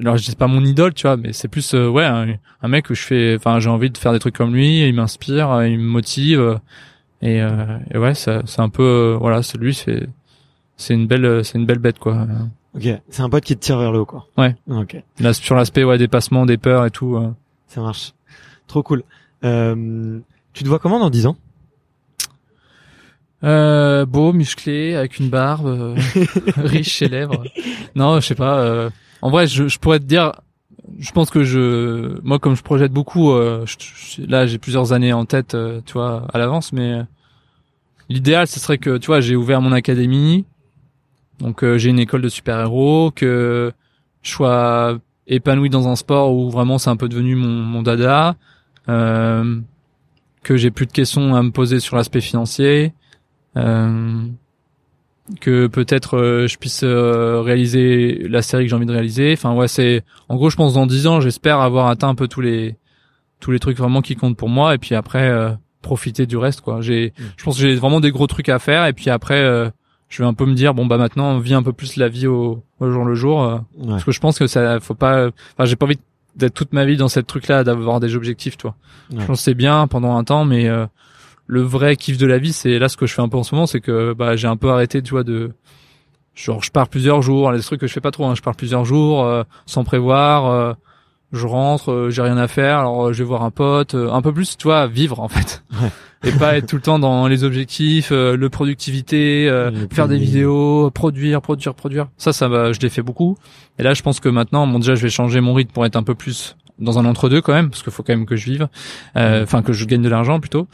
Alors, 0.00 0.16
je 0.16 0.24
dis 0.30 0.36
pas 0.36 0.46
mon 0.46 0.64
idole, 0.64 0.94
tu 0.94 1.06
vois, 1.06 1.16
mais 1.16 1.32
c'est 1.32 1.48
plus, 1.48 1.74
euh, 1.74 1.88
ouais, 1.88 2.04
un, 2.04 2.34
un 2.62 2.68
mec 2.68 2.90
où 2.90 2.94
je 2.94 3.02
fais, 3.02 3.36
enfin, 3.36 3.58
j'ai 3.58 3.68
envie 3.70 3.90
de 3.90 3.98
faire 3.98 4.12
des 4.12 4.18
trucs 4.18 4.36
comme 4.36 4.54
lui. 4.54 4.86
Il 4.86 4.94
m'inspire, 4.94 5.50
euh, 5.50 5.68
il 5.68 5.78
me 5.78 5.84
motive. 5.84 6.40
euh, 6.40 6.54
et, 7.22 7.40
euh, 7.40 7.78
et 7.92 7.98
ouais, 7.98 8.14
c'est 8.14 8.42
un 8.58 8.68
peu, 8.68 9.16
voilà, 9.18 9.42
c'est 9.42 9.56
lui, 9.58 9.74
c'est, 9.74 10.08
c'est 10.76 10.94
une 10.94 11.06
belle, 11.06 11.44
c'est 11.44 11.56
une 11.58 11.66
belle 11.66 11.78
bête, 11.78 11.98
quoi. 11.98 12.26
Ok. 12.74 12.88
C'est 13.10 13.22
un 13.22 13.28
pote 13.30 13.44
qui 13.44 13.54
te 13.56 13.60
tire 13.60 13.78
vers 13.78 13.92
le 13.92 14.00
haut, 14.00 14.06
quoi. 14.06 14.26
Ouais. 14.36 14.56
Ok. 14.68 14.96
Là, 15.20 15.32
sur 15.32 15.54
l'aspect, 15.54 15.84
ouais, 15.84 15.98
dépassement, 15.98 16.46
des 16.46 16.56
peurs 16.58 16.84
et 16.84 16.90
tout. 16.90 17.18
Ça 17.68 17.80
marche. 17.80 18.12
Trop 18.66 18.82
cool. 18.82 19.02
Euh, 19.44 20.18
tu 20.52 20.64
te 20.64 20.68
vois 20.68 20.78
comment 20.78 20.98
dans 20.98 21.10
10 21.10 21.26
ans? 21.26 21.36
Euh, 23.44 24.06
beau, 24.06 24.32
musclé, 24.32 24.94
avec 24.94 25.18
une 25.18 25.28
barbe, 25.28 25.66
euh, 25.66 25.94
riche 26.56 26.90
chez 26.92 27.08
lèvres. 27.08 27.42
Non, 27.96 28.20
je 28.20 28.26
sais 28.26 28.34
pas. 28.34 28.88
En 29.22 29.30
vrai, 29.30 29.46
je, 29.46 29.68
je 29.68 29.78
pourrais 29.78 30.00
te 30.00 30.04
dire, 30.04 30.32
je 30.98 31.12
pense 31.12 31.30
que 31.30 31.44
je, 31.44 32.20
moi, 32.22 32.38
comme 32.38 32.56
je 32.56 32.62
projette 32.62 32.92
beaucoup, 32.92 33.32
euh, 33.32 33.64
là, 34.18 34.46
j'ai 34.46 34.58
plusieurs 34.58 34.92
années 34.92 35.12
en 35.12 35.24
tête, 35.24 35.54
euh, 35.54 35.80
tu 35.86 35.94
vois, 35.94 36.26
à 36.32 36.38
l'avance, 36.38 36.72
mais 36.72 36.92
euh, 36.92 37.02
l'idéal, 38.08 38.46
ce 38.46 38.60
serait 38.60 38.78
que, 38.78 38.98
tu 38.98 39.06
vois, 39.06 39.20
j'ai 39.20 39.36
ouvert 39.36 39.60
mon 39.60 39.72
académie, 39.72 40.44
donc 41.38 41.62
euh, 41.62 41.78
j'ai 41.78 41.90
une 41.90 42.00
école 42.00 42.22
de 42.22 42.28
super-héros, 42.28 43.12
que 43.12 43.72
je 44.22 44.30
sois 44.30 44.98
épanoui 45.28 45.70
dans 45.70 45.88
un 45.88 45.96
sport 45.96 46.34
où 46.34 46.50
vraiment 46.50 46.78
c'est 46.78 46.90
un 46.90 46.96
peu 46.96 47.08
devenu 47.08 47.36
mon, 47.36 47.48
mon 47.48 47.82
dada, 47.82 48.36
que 48.86 50.56
j'ai 50.56 50.72
plus 50.72 50.86
de 50.86 50.92
questions 50.92 51.36
à 51.36 51.42
me 51.42 51.50
poser 51.50 51.78
sur 51.78 51.96
l'aspect 51.96 52.20
financier, 52.20 52.92
euh, 53.56 54.26
que 55.40 55.66
peut-être 55.68 56.16
euh, 56.18 56.46
je 56.48 56.56
puisse 56.58 56.82
euh, 56.84 57.40
réaliser 57.40 58.26
la 58.28 58.42
série 58.42 58.64
que 58.64 58.70
j'ai 58.70 58.76
envie 58.76 58.86
de 58.86 58.92
réaliser. 58.92 59.32
Enfin 59.32 59.54
ouais, 59.54 59.68
c'est 59.68 60.02
en 60.28 60.36
gros, 60.36 60.50
je 60.50 60.56
pense 60.56 60.74
dans 60.74 60.86
10 60.86 61.06
ans, 61.06 61.20
j'espère 61.20 61.60
avoir 61.60 61.86
atteint 61.86 62.08
un 62.08 62.14
peu 62.14 62.28
tous 62.28 62.40
les 62.40 62.76
tous 63.40 63.50
les 63.50 63.58
trucs 63.58 63.76
vraiment 63.78 64.02
qui 64.02 64.14
comptent 64.16 64.36
pour 64.36 64.48
moi 64.48 64.74
et 64.74 64.78
puis 64.78 64.94
après 64.94 65.28
euh, 65.28 65.50
profiter 65.80 66.26
du 66.26 66.36
reste 66.36 66.60
quoi. 66.60 66.80
J'ai 66.80 67.12
Mm. 67.18 67.22
je 67.36 67.44
pense 67.44 67.56
que 67.56 67.62
j'ai 67.62 67.74
vraiment 67.74 68.00
des 68.00 68.10
gros 68.10 68.26
trucs 68.26 68.48
à 68.48 68.58
faire 68.58 68.86
et 68.86 68.92
puis 68.92 69.10
après 69.10 69.40
euh, 69.42 69.68
je 70.08 70.22
vais 70.22 70.28
un 70.28 70.34
peu 70.34 70.44
me 70.46 70.54
dire 70.54 70.74
bon 70.74 70.86
bah 70.86 70.96
maintenant 70.98 71.30
on 71.32 71.38
vit 71.38 71.54
un 71.54 71.62
peu 71.62 71.72
plus 71.72 71.96
la 71.96 72.08
vie 72.08 72.26
au, 72.26 72.62
au 72.80 72.90
jour 72.90 73.04
le 73.04 73.14
jour 73.14 73.42
euh, 73.42 73.56
Ouais. 73.78 73.88
parce 73.88 74.04
que 74.04 74.12
je 74.12 74.20
pense 74.20 74.38
que 74.38 74.46
ça 74.46 74.78
faut 74.80 74.94
pas 74.94 75.28
enfin 75.54 75.64
j'ai 75.64 75.74
pas 75.76 75.86
envie 75.86 75.98
d'être 76.36 76.54
toute 76.54 76.72
ma 76.72 76.84
vie 76.84 76.96
dans 76.96 77.08
cette 77.08 77.26
truc 77.26 77.48
là 77.48 77.64
d'avoir 77.64 77.98
des 78.00 78.14
objectifs 78.14 78.56
toi. 78.56 78.74
Ouais. 79.12 79.20
Je 79.22 79.26
pense 79.26 79.38
que 79.38 79.42
c'est 79.44 79.54
bien 79.54 79.86
pendant 79.88 80.16
un 80.16 80.22
temps 80.24 80.44
mais 80.44 80.68
euh, 80.68 80.86
le 81.52 81.60
vrai 81.62 81.96
kiff 81.96 82.16
de 82.18 82.26
la 82.26 82.38
vie 82.38 82.52
c'est 82.52 82.78
là 82.78 82.88
ce 82.88 82.96
que 82.96 83.06
je 83.06 83.12
fais 83.14 83.22
un 83.22 83.28
peu 83.28 83.36
en 83.36 83.42
ce 83.42 83.54
moment 83.54 83.66
c'est 83.66 83.80
que 83.80 84.14
bah 84.14 84.36
j'ai 84.36 84.48
un 84.48 84.56
peu 84.56 84.70
arrêté 84.70 85.02
tu 85.02 85.10
vois 85.10 85.22
de 85.24 85.52
genre 86.34 86.62
je 86.62 86.70
pars 86.70 86.88
plusieurs 86.88 87.20
jours 87.20 87.52
les 87.52 87.60
trucs 87.60 87.80
que 87.80 87.86
je 87.86 87.92
fais 87.92 88.00
pas 88.00 88.10
trop 88.10 88.24
hein, 88.26 88.34
je 88.34 88.40
pars 88.42 88.56
plusieurs 88.56 88.84
jours 88.84 89.22
euh, 89.24 89.42
sans 89.66 89.84
prévoir 89.84 90.46
euh, 90.46 90.72
je 91.32 91.46
rentre 91.46 91.90
euh, 91.92 92.10
j'ai 92.10 92.22
rien 92.22 92.38
à 92.38 92.48
faire 92.48 92.78
alors 92.78 93.08
euh, 93.08 93.12
je 93.12 93.18
vais 93.18 93.28
voir 93.28 93.42
un 93.42 93.50
pote 93.50 93.94
euh, 93.94 94.10
un 94.10 94.22
peu 94.22 94.32
plus 94.32 94.56
tu 94.56 94.64
vois 94.68 94.86
vivre 94.86 95.20
en 95.20 95.28
fait. 95.28 95.62
Ouais. 95.82 96.30
et 96.30 96.38
pas 96.38 96.56
être 96.56 96.66
tout 96.68 96.76
le 96.76 96.82
temps 96.82 96.98
dans 97.00 97.26
les 97.26 97.42
objectifs 97.42 98.10
euh, 98.12 98.36
le 98.36 98.48
productivité 98.48 99.48
euh, 99.48 99.72
faire 99.90 100.06
des 100.06 100.18
vidéos 100.18 100.90
produire 100.92 101.42
produire 101.42 101.74
produire. 101.74 102.06
Ça 102.16 102.32
ça 102.32 102.46
va 102.48 102.72
je 102.72 102.78
l'ai 102.80 102.90
fait 102.90 103.02
beaucoup. 103.02 103.36
Et 103.78 103.82
là 103.82 103.92
je 103.92 104.02
pense 104.02 104.20
que 104.20 104.28
maintenant 104.28 104.66
bon 104.68 104.78
déjà 104.78 104.94
je 104.94 105.02
vais 105.02 105.10
changer 105.10 105.40
mon 105.40 105.52
rythme 105.52 105.72
pour 105.72 105.84
être 105.84 105.96
un 105.96 106.04
peu 106.04 106.14
plus 106.14 106.56
dans 106.78 106.98
un 106.98 107.04
entre 107.06 107.28
deux 107.28 107.40
quand 107.40 107.52
même 107.52 107.70
parce 107.70 107.82
qu'il 107.82 107.92
faut 107.92 108.02
quand 108.04 108.14
même 108.14 108.26
que 108.26 108.36
je 108.36 108.44
vive 108.50 108.68
Euh, 109.16 109.42
enfin 109.42 109.62
que 109.62 109.72
je 109.72 109.84
gagne 109.84 110.02
de 110.02 110.08
l'argent 110.08 110.38
plutôt 110.40 110.68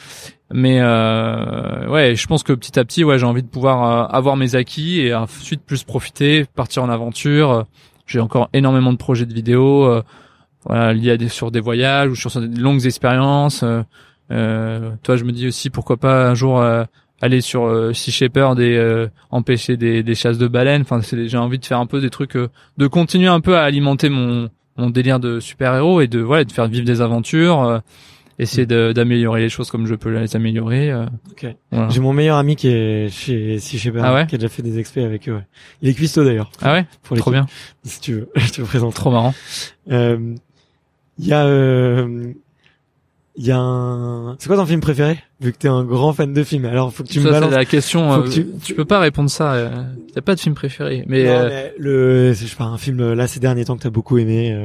mais 0.52 0.78
euh, 0.80 1.86
ouais 1.88 2.16
je 2.16 2.26
pense 2.26 2.42
que 2.42 2.52
petit 2.52 2.78
à 2.78 2.84
petit 2.84 3.04
ouais 3.04 3.18
j'ai 3.18 3.26
envie 3.26 3.42
de 3.42 3.48
pouvoir 3.48 3.84
euh, 3.84 4.16
avoir 4.16 4.36
mes 4.36 4.54
acquis 4.54 5.00
et 5.00 5.14
ensuite 5.14 5.62
plus 5.62 5.84
profiter 5.84 6.46
partir 6.54 6.82
en 6.82 6.88
aventure 6.88 7.64
j'ai 8.06 8.20
encore 8.20 8.48
énormément 8.52 8.92
de 8.92 8.98
projets 8.98 9.26
de 9.26 9.34
vidéos 9.34 9.84
euh, 9.84 10.02
voilà 10.64 10.92
liés 10.94 11.10
à 11.12 11.16
des, 11.16 11.28
sur 11.28 11.50
des 11.50 11.60
voyages 11.60 12.10
ou 12.10 12.14
sur 12.16 12.30
des 12.40 12.60
longues 12.60 12.86
expériences 12.86 13.62
euh, 13.62 13.82
euh, 14.30 14.90
toi 15.02 15.16
je 15.16 15.24
me 15.24 15.32
dis 15.32 15.46
aussi 15.46 15.68
pourquoi 15.70 15.96
pas 15.98 16.28
un 16.28 16.34
jour 16.34 16.60
euh, 16.60 16.84
aller 17.20 17.40
sur 17.40 17.64
euh, 17.66 17.92
Sea 17.92 18.10
Shepherd 18.12 18.60
et 18.60 18.76
euh, 18.76 19.08
empêcher 19.30 19.76
des, 19.76 20.04
des 20.04 20.14
chasses 20.14 20.38
de 20.38 20.46
baleines. 20.46 20.82
Enfin, 20.82 21.00
c'est- 21.02 21.26
j'ai 21.26 21.36
envie 21.36 21.58
de 21.58 21.64
faire 21.64 21.80
un 21.80 21.86
peu 21.86 22.00
des 22.00 22.10
trucs, 22.10 22.36
de 22.36 22.86
continuer 22.86 23.26
un 23.26 23.40
peu 23.40 23.56
à 23.56 23.62
alimenter 23.62 24.08
mon, 24.08 24.48
mon 24.76 24.88
délire 24.88 25.18
de 25.18 25.40
super-héros 25.40 26.00
et 26.00 26.06
de 26.06 26.20
voilà, 26.20 26.44
de 26.44 26.52
faire 26.52 26.68
vivre 26.68 26.84
des 26.86 27.00
aventures, 27.00 27.82
essayer 28.39 28.66
de- 28.66 28.93
d'améliorer 28.93 29.40
les 29.40 29.48
choses 29.48 29.70
comme 29.70 29.86
je 29.86 29.94
peux 29.94 30.10
les 30.16 30.36
améliorer. 30.36 30.90
euh, 30.90 31.06
Ok. 31.31 31.47
voilà. 31.73 31.89
J'ai 31.90 32.01
mon 32.01 32.12
meilleur 32.12 32.36
ami 32.36 32.55
qui 32.56 32.69
est 32.69 33.09
chez 33.10 33.59
Si 33.59 33.78
Shepherd, 33.78 34.05
Ah 34.06 34.15
ouais 34.15 34.27
qui 34.27 34.35
a 34.35 34.39
déjà 34.39 34.48
fait 34.48 34.62
des 34.62 34.78
expés 34.78 35.02
avec 35.02 35.28
eux. 35.28 35.35
ouais. 35.35 35.47
Il 35.82 35.89
est 35.89 35.94
cuistot 35.94 36.24
d'ailleurs. 36.24 36.51
Ah 36.62 36.73
ouais, 36.74 36.86
Pour 37.02 37.16
les 37.16 37.20
trop 37.23 37.31
bien, 37.32 37.47
Si 37.82 38.01
tu 38.01 38.12
veux, 38.15 38.28
je 38.36 38.52
te 38.52 38.60
le 38.60 38.66
présente. 38.66 38.94
trop 38.94 39.10
marrant. 39.10 39.35
Euh, 39.90 40.35
Il 41.19 41.27
y 41.27 41.32
a, 41.32 41.44
euh, 41.47 42.32
il 43.36 43.44
y 43.47 43.51
a 43.51 43.59
un. 43.59 44.36
C'est 44.39 44.47
quoi 44.48 44.56
ton 44.56 44.66
film 44.66 44.81
préféré 44.81 45.19
Vu 45.40 45.52
que 45.52 45.59
t'es 45.59 45.69
un 45.69 45.85
grand 45.85 46.12
fan 46.12 46.32
de 46.32 46.43
films, 46.44 46.65
alors 46.65 46.93
faut 46.93 47.02
que 47.05 47.09
tu 47.09 47.19
me 47.20 47.24
ça, 47.27 47.31
balances. 47.32 47.51
la 47.52 47.65
question. 47.65 48.12
Euh, 48.12 48.28
tu- 48.28 48.47
tu... 48.65 48.74
peux 48.74 48.85
pas 48.85 48.98
répondre 49.01 49.31
ça. 49.31 49.52
Euh, 49.55 49.82
T'as 50.15 50.20
pas 50.20 50.35
de 50.36 50.40
film 50.40 50.55
préféré, 50.56 51.05
mais, 51.09 51.24
Non, 51.24 51.31
euh, 51.31 51.48
mais 51.48 51.74
le, 51.78 52.32
je 52.32 52.47
sais 52.47 52.56
pas, 52.56 52.65
un 52.65 52.78
film 52.78 53.12
là 53.15 53.27
ces 53.28 53.39
derniers 53.40 53.65
temps 53.65 53.77
que 53.77 53.82
t'as 53.82 53.90
beaucoup 53.90 54.19
aimé. 54.19 54.56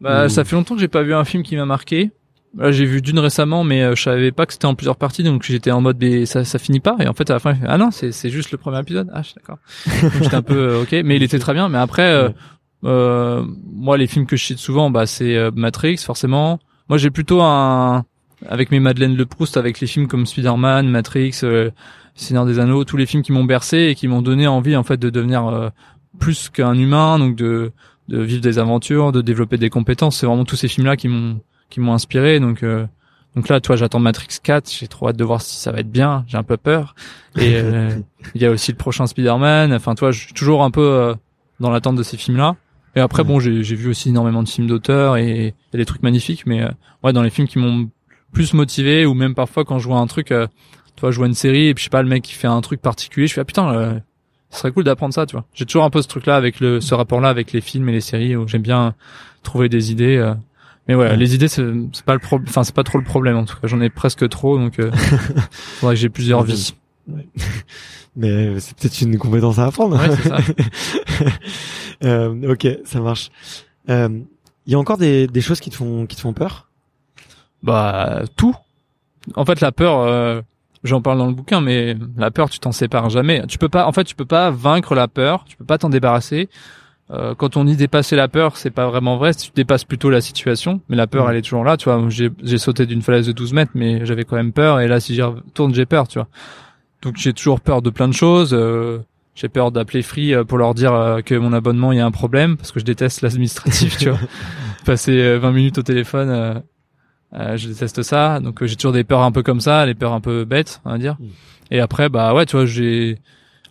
Bah, 0.00 0.26
ou- 0.26 0.28
ça 0.30 0.44
fait 0.44 0.56
longtemps 0.56 0.74
que 0.74 0.80
j'ai 0.80 0.88
pas 0.88 1.02
vu 1.02 1.12
un 1.14 1.24
film 1.24 1.42
qui 1.42 1.56
m'a 1.56 1.64
marqué. 1.66 2.10
Là, 2.58 2.72
j'ai 2.72 2.84
vu 2.84 3.00
d'une 3.00 3.18
récemment, 3.20 3.62
mais 3.62 3.82
euh, 3.82 3.94
je 3.94 4.02
savais 4.02 4.32
pas 4.32 4.44
que 4.44 4.52
c'était 4.52 4.66
en 4.66 4.74
plusieurs 4.74 4.96
parties, 4.96 5.22
donc 5.22 5.44
j'étais 5.44 5.70
en 5.70 5.80
mode 5.80 5.98
mais 6.00 6.26
ça, 6.26 6.44
ça 6.44 6.58
finit 6.58 6.80
pas. 6.80 6.96
Et 6.98 7.06
en 7.06 7.14
fait, 7.14 7.30
à 7.30 7.34
la 7.34 7.38
fin, 7.38 7.54
ah 7.66 7.78
non, 7.78 7.90
c'est 7.92 8.10
c'est 8.10 8.28
juste 8.30 8.50
le 8.50 8.58
premier 8.58 8.80
épisode. 8.80 9.08
Ah, 9.14 9.22
d'accord. 9.36 9.58
J'étais 10.20 10.34
un 10.34 10.42
peu 10.42 10.56
euh, 10.56 10.82
ok, 10.82 10.92
mais 11.04 11.14
il 11.16 11.22
était 11.22 11.38
très 11.38 11.54
bien. 11.54 11.68
Mais 11.68 11.78
après, 11.78 12.10
euh, 12.10 12.28
Ouais. 12.28 12.34
euh, 12.86 13.44
moi, 13.72 13.96
les 13.98 14.06
films 14.08 14.26
que 14.26 14.36
je 14.36 14.44
cite 14.44 14.58
souvent, 14.58 14.90
bah, 14.90 15.06
c'est 15.06 15.36
euh, 15.36 15.50
Matrix, 15.54 15.98
forcément. 15.98 16.58
Moi, 16.88 16.98
j'ai 16.98 17.10
plutôt 17.10 17.40
un 17.42 18.04
avec 18.48 18.70
mes 18.72 18.80
Madeleine 18.80 19.16
Le 19.16 19.26
Proust, 19.26 19.56
avec 19.56 19.80
les 19.80 19.86
films 19.86 20.08
comme 20.08 20.24
Spider-Man, 20.26 20.88
Matrix, 20.88 21.40
euh, 21.44 21.70
Seigneur 22.16 22.46
des 22.46 22.58
Anneaux, 22.58 22.84
tous 22.84 22.96
les 22.96 23.06
films 23.06 23.22
qui 23.22 23.32
m'ont 23.32 23.44
bercé 23.44 23.78
et 23.90 23.94
qui 23.94 24.08
m'ont 24.08 24.22
donné 24.22 24.46
envie 24.48 24.74
en 24.76 24.82
fait 24.82 24.96
de 24.96 25.10
devenir 25.10 25.46
euh, 25.46 25.68
plus 26.18 26.48
qu'un 26.48 26.74
humain, 26.74 27.18
donc 27.18 27.36
de 27.36 27.70
de 28.08 28.18
vivre 28.22 28.40
des 28.40 28.58
aventures, 28.58 29.12
de 29.12 29.20
développer 29.20 29.56
des 29.56 29.70
compétences. 29.70 30.16
C'est 30.16 30.26
vraiment 30.26 30.44
tous 30.44 30.56
ces 30.56 30.66
films-là 30.66 30.96
qui 30.96 31.06
m'ont 31.06 31.38
qui 31.70 31.80
m'ont 31.80 31.94
inspiré. 31.94 32.40
Donc 32.40 32.62
euh, 32.62 32.86
donc 33.36 33.48
là, 33.48 33.60
toi, 33.60 33.76
j'attends 33.76 34.00
Matrix 34.00 34.38
4. 34.42 34.70
J'ai 34.70 34.88
trop 34.88 35.08
hâte 35.08 35.16
de 35.16 35.24
voir 35.24 35.40
si 35.40 35.56
ça 35.56 35.70
va 35.70 35.78
être 35.80 35.90
bien. 35.90 36.24
J'ai 36.26 36.36
un 36.36 36.42
peu 36.42 36.56
peur. 36.56 36.94
Et 37.36 37.56
euh, 37.56 37.90
il 38.34 38.42
y 38.42 38.46
a 38.46 38.50
aussi 38.50 38.72
le 38.72 38.76
prochain 38.76 39.06
Spider-Man. 39.06 39.72
Enfin, 39.72 39.94
toi, 39.94 40.10
je 40.10 40.20
suis 40.20 40.34
toujours 40.34 40.64
un 40.64 40.70
peu 40.70 40.82
euh, 40.82 41.14
dans 41.60 41.70
l'attente 41.70 41.96
de 41.96 42.02
ces 42.02 42.16
films-là. 42.16 42.56
Et 42.96 43.00
après, 43.00 43.22
bon, 43.22 43.38
j'ai 43.38 43.62
vu 43.62 43.88
aussi 43.88 44.08
énormément 44.08 44.42
de 44.42 44.48
films 44.48 44.66
d'auteurs 44.66 45.16
et, 45.16 45.54
et 45.72 45.76
des 45.76 45.84
trucs 45.84 46.02
magnifiques. 46.02 46.44
Mais 46.46 46.62
euh, 46.62 46.70
ouais, 47.04 47.12
dans 47.12 47.22
les 47.22 47.30
films 47.30 47.46
qui 47.46 47.60
m'ont 47.60 47.88
plus 48.32 48.52
motivé, 48.52 49.06
ou 49.06 49.14
même 49.14 49.34
parfois 49.34 49.64
quand 49.64 49.78
je 49.78 49.86
vois 49.86 49.98
un 49.98 50.06
truc, 50.06 50.32
euh, 50.32 50.46
tu 50.96 51.00
vois, 51.00 51.12
je 51.12 51.16
vois 51.18 51.26
une 51.26 51.34
série 51.34 51.68
et 51.68 51.74
puis 51.74 51.82
je 51.82 51.84
sais 51.84 51.90
pas, 51.90 52.02
le 52.02 52.08
mec 52.08 52.22
qui 52.22 52.32
fait 52.32 52.48
un 52.48 52.60
truc 52.60 52.80
particulier, 52.80 53.26
je 53.26 53.34
fais 53.34 53.40
ah 53.40 53.44
putain. 53.44 53.72
euh, 53.74 53.98
ce 54.50 54.58
serait 54.58 54.72
cool 54.72 54.82
d'apprendre 54.82 55.14
ça, 55.14 55.26
tu 55.26 55.36
vois. 55.36 55.44
J'ai 55.54 55.64
toujours 55.64 55.84
un 55.84 55.90
peu 55.90 56.02
ce 56.02 56.08
truc-là 56.08 56.34
avec 56.34 56.58
le, 56.58 56.80
ce 56.80 56.92
rapport-là 56.96 57.28
avec 57.28 57.52
les 57.52 57.60
films 57.60 57.88
et 57.88 57.92
les 57.92 58.00
séries 58.00 58.34
où 58.34 58.48
j'aime 58.48 58.62
bien 58.62 58.94
trouver 59.44 59.68
des 59.68 59.92
idées. 59.92 60.32
Euh. 60.90 60.94
Mais 60.94 60.94
voilà, 60.94 61.10
Ouais. 61.12 61.16
les 61.16 61.34
idées, 61.34 61.48
c'est 61.48 61.62
pas 62.04 62.14
le 62.14 62.18
problème. 62.20 62.48
Enfin, 62.48 62.64
c'est 62.64 62.74
pas 62.74 62.82
trop 62.84 62.98
le 62.98 63.04
problème 63.04 63.36
en 63.36 63.44
tout 63.44 63.56
cas. 63.60 63.66
J'en 63.68 63.80
ai 63.80 63.90
presque 63.90 64.28
trop, 64.28 64.58
donc 64.58 64.78
euh, 64.78 64.90
faudrait 65.52 65.94
que 65.94 66.00
j'ai 66.00 66.08
plusieurs 66.08 66.40
Ouais. 66.42 66.46
vies. 66.46 66.74
Mais 68.16 68.28
euh, 68.30 68.60
c'est 68.60 68.76
peut-être 68.76 69.00
une 69.02 69.18
compétence 69.18 69.58
à 69.58 69.66
apprendre. 69.66 69.96
Ouais, 69.96 70.16
c'est 70.16 70.28
ça. 70.28 70.38
euh, 72.04 72.52
ok, 72.52 72.66
ça 72.84 73.00
marche. 73.00 73.30
Euh, 73.88 74.08
Il 74.66 74.72
y 74.72 74.74
a 74.74 74.78
encore 74.78 74.98
des, 74.98 75.26
des 75.26 75.40
choses 75.40 75.60
qui 75.60 75.70
te 75.70 75.76
font 75.76 76.06
qui 76.06 76.16
te 76.16 76.20
font 76.20 76.32
peur? 76.32 76.68
Bah 77.62 78.22
tout. 78.36 78.54
En 79.36 79.44
fait, 79.44 79.60
la 79.60 79.70
peur, 79.70 80.00
euh, 80.00 80.40
j'en 80.82 81.02
parle 81.02 81.18
dans 81.18 81.26
le 81.26 81.34
bouquin, 81.34 81.60
mais 81.60 81.96
la 82.16 82.30
peur, 82.30 82.48
tu 82.50 82.58
t'en 82.58 82.72
sépares 82.72 83.10
jamais. 83.10 83.46
Tu 83.46 83.58
peux 83.58 83.68
pas. 83.68 83.86
En 83.86 83.92
fait, 83.92 84.04
tu 84.04 84.14
peux 84.14 84.24
pas 84.24 84.50
vaincre 84.50 84.94
la 84.94 85.08
peur. 85.08 85.44
Tu 85.46 85.56
peux 85.56 85.64
pas 85.64 85.78
t'en 85.78 85.88
débarrasser. 85.90 86.48
Euh, 87.12 87.34
quand 87.34 87.56
on 87.56 87.64
dit 87.64 87.76
dépasser 87.76 88.14
la 88.14 88.28
peur, 88.28 88.56
c'est 88.56 88.70
pas 88.70 88.86
vraiment 88.88 89.16
vrai. 89.16 89.34
Tu 89.34 89.50
dépasses 89.54 89.84
plutôt 89.84 90.10
la 90.10 90.20
situation, 90.20 90.80
mais 90.88 90.96
la 90.96 91.06
peur, 91.08 91.26
Mm. 91.26 91.30
elle 91.30 91.36
est 91.38 91.42
toujours 91.42 91.64
là. 91.64 91.76
Tu 91.76 91.88
vois, 91.90 92.06
j'ai 92.08 92.58
sauté 92.58 92.86
d'une 92.86 93.02
falaise 93.02 93.26
de 93.26 93.32
12 93.32 93.52
mètres, 93.52 93.72
mais 93.74 94.06
j'avais 94.06 94.24
quand 94.24 94.36
même 94.36 94.52
peur. 94.52 94.80
Et 94.80 94.86
là, 94.88 95.00
si 95.00 95.14
j'y 95.14 95.22
retourne, 95.22 95.74
j'ai 95.74 95.86
peur. 95.86 96.06
Tu 96.06 96.18
vois. 96.18 96.28
Donc 97.02 97.16
j'ai 97.16 97.32
toujours 97.32 97.60
peur 97.60 97.82
de 97.82 97.90
plein 97.90 98.06
de 98.08 98.12
choses. 98.14 98.50
euh, 98.52 98.98
j'ai 99.34 99.48
peur 99.48 99.72
d'appeler 99.72 100.02
Free 100.02 100.34
euh, 100.34 100.44
pour 100.44 100.58
leur 100.58 100.74
dire 100.74 100.92
euh, 100.92 101.20
que 101.22 101.34
mon 101.34 101.52
abonnement 101.52 101.92
il 101.92 101.98
y 101.98 102.00
a 102.00 102.04
un 102.06 102.10
problème 102.10 102.56
parce 102.58 102.72
que 102.72 102.80
je 102.80 102.84
déteste 102.84 103.22
l'administratif. 103.22 103.96
tu 103.96 104.10
vois, 104.10 104.18
passer 104.84 105.12
euh, 105.20 105.38
20 105.38 105.52
minutes 105.52 105.78
au 105.78 105.82
téléphone. 105.82 106.28
euh, 106.28 107.56
je 107.56 107.68
déteste 107.68 108.02
ça, 108.02 108.40
donc 108.40 108.62
j'ai 108.64 108.76
toujours 108.76 108.92
des 108.92 109.04
peurs 109.04 109.22
un 109.22 109.32
peu 109.32 109.42
comme 109.42 109.60
ça, 109.60 109.86
les 109.86 109.94
peurs 109.94 110.12
un 110.12 110.20
peu 110.20 110.44
bêtes, 110.44 110.80
on 110.84 110.90
va 110.90 110.98
dire. 110.98 111.16
Mm. 111.20 111.26
Et 111.70 111.80
après, 111.80 112.08
bah 112.08 112.34
ouais, 112.34 112.44
tu 112.44 112.56
vois, 112.56 112.66
j'ai 112.66 113.18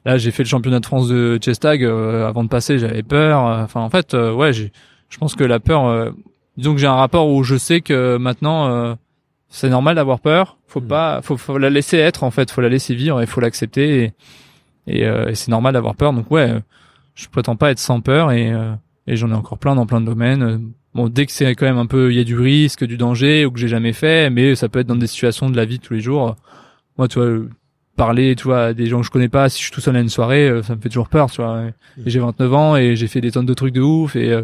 là 0.05 0.17
j'ai 0.17 0.31
fait 0.31 0.43
le 0.43 0.49
championnat 0.49 0.79
de 0.79 0.85
France 0.85 1.07
de 1.09 1.39
chess 1.43 1.59
tag. 1.59 1.83
euh, 1.83 2.27
avant 2.27 2.43
de 2.43 2.49
passer, 2.49 2.77
j'avais 2.79 3.03
peur. 3.03 3.41
Enfin, 3.41 3.81
en 3.81 3.89
fait, 3.89 4.13
euh, 4.13 4.33
ouais, 4.33 4.53
je 4.53 4.67
pense 5.19 5.35
que 5.35 5.43
la 5.43 5.59
peur, 5.59 5.85
euh, 5.85 6.11
disons 6.57 6.73
que 6.73 6.79
j'ai 6.79 6.87
un 6.87 6.95
rapport 6.95 7.29
où 7.29 7.43
je 7.43 7.55
sais 7.57 7.81
que 7.81 8.17
maintenant 8.17 8.67
euh, 8.69 8.95
c'est 9.49 9.69
normal 9.69 9.95
d'avoir 9.95 10.19
peur. 10.19 10.57
Faut 10.67 10.81
Mm. 10.81 10.87
pas, 10.87 11.21
faut, 11.23 11.37
faut 11.37 11.57
la 11.57 11.69
laisser 11.69 11.97
être 11.97 12.23
en 12.23 12.31
fait, 12.31 12.51
faut 12.51 12.61
la 12.61 12.69
laisser 12.69 12.93
vivre 12.95 13.21
et 13.21 13.25
faut 13.25 13.41
l'accepter. 13.41 14.03
Et, 14.03 14.13
et, 15.01 15.05
euh, 15.07 15.29
et 15.29 15.35
c'est 15.35 15.49
normal 15.51 15.73
d'avoir 15.73 15.95
peur. 15.95 16.13
Donc 16.13 16.29
ouais, 16.31 16.53
je 17.15 17.27
prétends 17.27 17.55
pas 17.55 17.71
être 17.71 17.79
sans 17.79 18.01
peur 18.01 18.31
et 18.31 18.51
euh, 18.51 18.73
et 19.07 19.15
j'en 19.15 19.29
ai 19.31 19.33
encore 19.33 19.57
plein 19.57 19.73
dans 19.75 19.87
plein 19.87 20.01
de 20.01 20.05
domaines. 20.05 20.71
Bon, 20.93 21.07
dès 21.09 21.25
que 21.25 21.31
c'est 21.31 21.55
quand 21.55 21.65
même 21.65 21.77
un 21.79 21.87
peu, 21.87 22.11
il 22.11 22.17
y 22.17 22.21
a 22.21 22.23
du 22.23 22.37
risque, 22.37 22.83
du 22.83 22.95
danger 22.97 23.45
ou 23.45 23.51
que 23.51 23.59
j'ai 23.59 23.67
jamais 23.67 23.93
fait, 23.93 24.29
mais 24.29 24.53
ça 24.55 24.69
peut 24.69 24.79
être 24.79 24.87
dans 24.87 24.95
des 24.95 25.07
situations 25.07 25.49
de 25.49 25.55
la 25.57 25.65
vie 25.65 25.77
de 25.79 25.83
tous 25.83 25.93
les 25.93 25.99
jours. 26.01 26.35
Moi, 26.97 27.07
tu 27.07 27.19
vois, 27.19 27.39
parler, 27.99 28.35
tu 28.35 28.45
vois, 28.45 28.65
à 28.67 28.73
des 28.73 28.87
gens 28.87 28.99
que 29.01 29.05
je 29.05 29.11
connais 29.11 29.29
pas, 29.29 29.49
si 29.49 29.59
je 29.59 29.63
suis 29.65 29.71
tout 29.71 29.81
seul 29.81 29.95
à 29.95 29.99
une 29.99 30.09
soirée, 30.09 30.49
euh, 30.49 30.63
ça 30.63 30.75
me 30.75 30.81
fait 30.81 30.89
toujours 30.89 31.09
peur, 31.09 31.29
tu 31.29 31.41
vois. 31.41 31.65
Et 31.65 32.09
j'ai 32.09 32.19
29 32.19 32.53
ans 32.53 32.75
et 32.75 32.95
j'ai 32.95 33.07
fait 33.07 33.21
des 33.21 33.31
tonnes 33.31 33.45
de 33.45 33.53
trucs 33.53 33.73
de 33.73 33.81
ouf 33.81 34.15
et, 34.15 34.31
euh, 34.31 34.41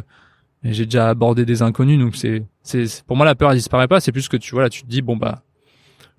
et 0.64 0.74
j'ai 0.74 0.86
déjà 0.86 1.10
abordé 1.10 1.46
des 1.46 1.62
inconnus, 1.62 2.00
donc 2.00 2.16
c'est, 2.16 2.44
c'est, 2.62 2.86
c'est- 2.88 3.04
pour 3.06 3.16
moi 3.18 3.26
la 3.26 3.34
peur 3.36 3.52
elle 3.52 3.58
disparaît 3.58 3.88
pas. 3.88 4.00
C'est 4.00 4.12
plus 4.12 4.28
que 4.28 4.38
tu 4.38 4.52
vois 4.54 4.64
là, 4.64 4.70
tu 4.70 4.84
te 4.84 4.88
dis 4.88 5.02
bon 5.02 5.16
bah, 5.18 5.42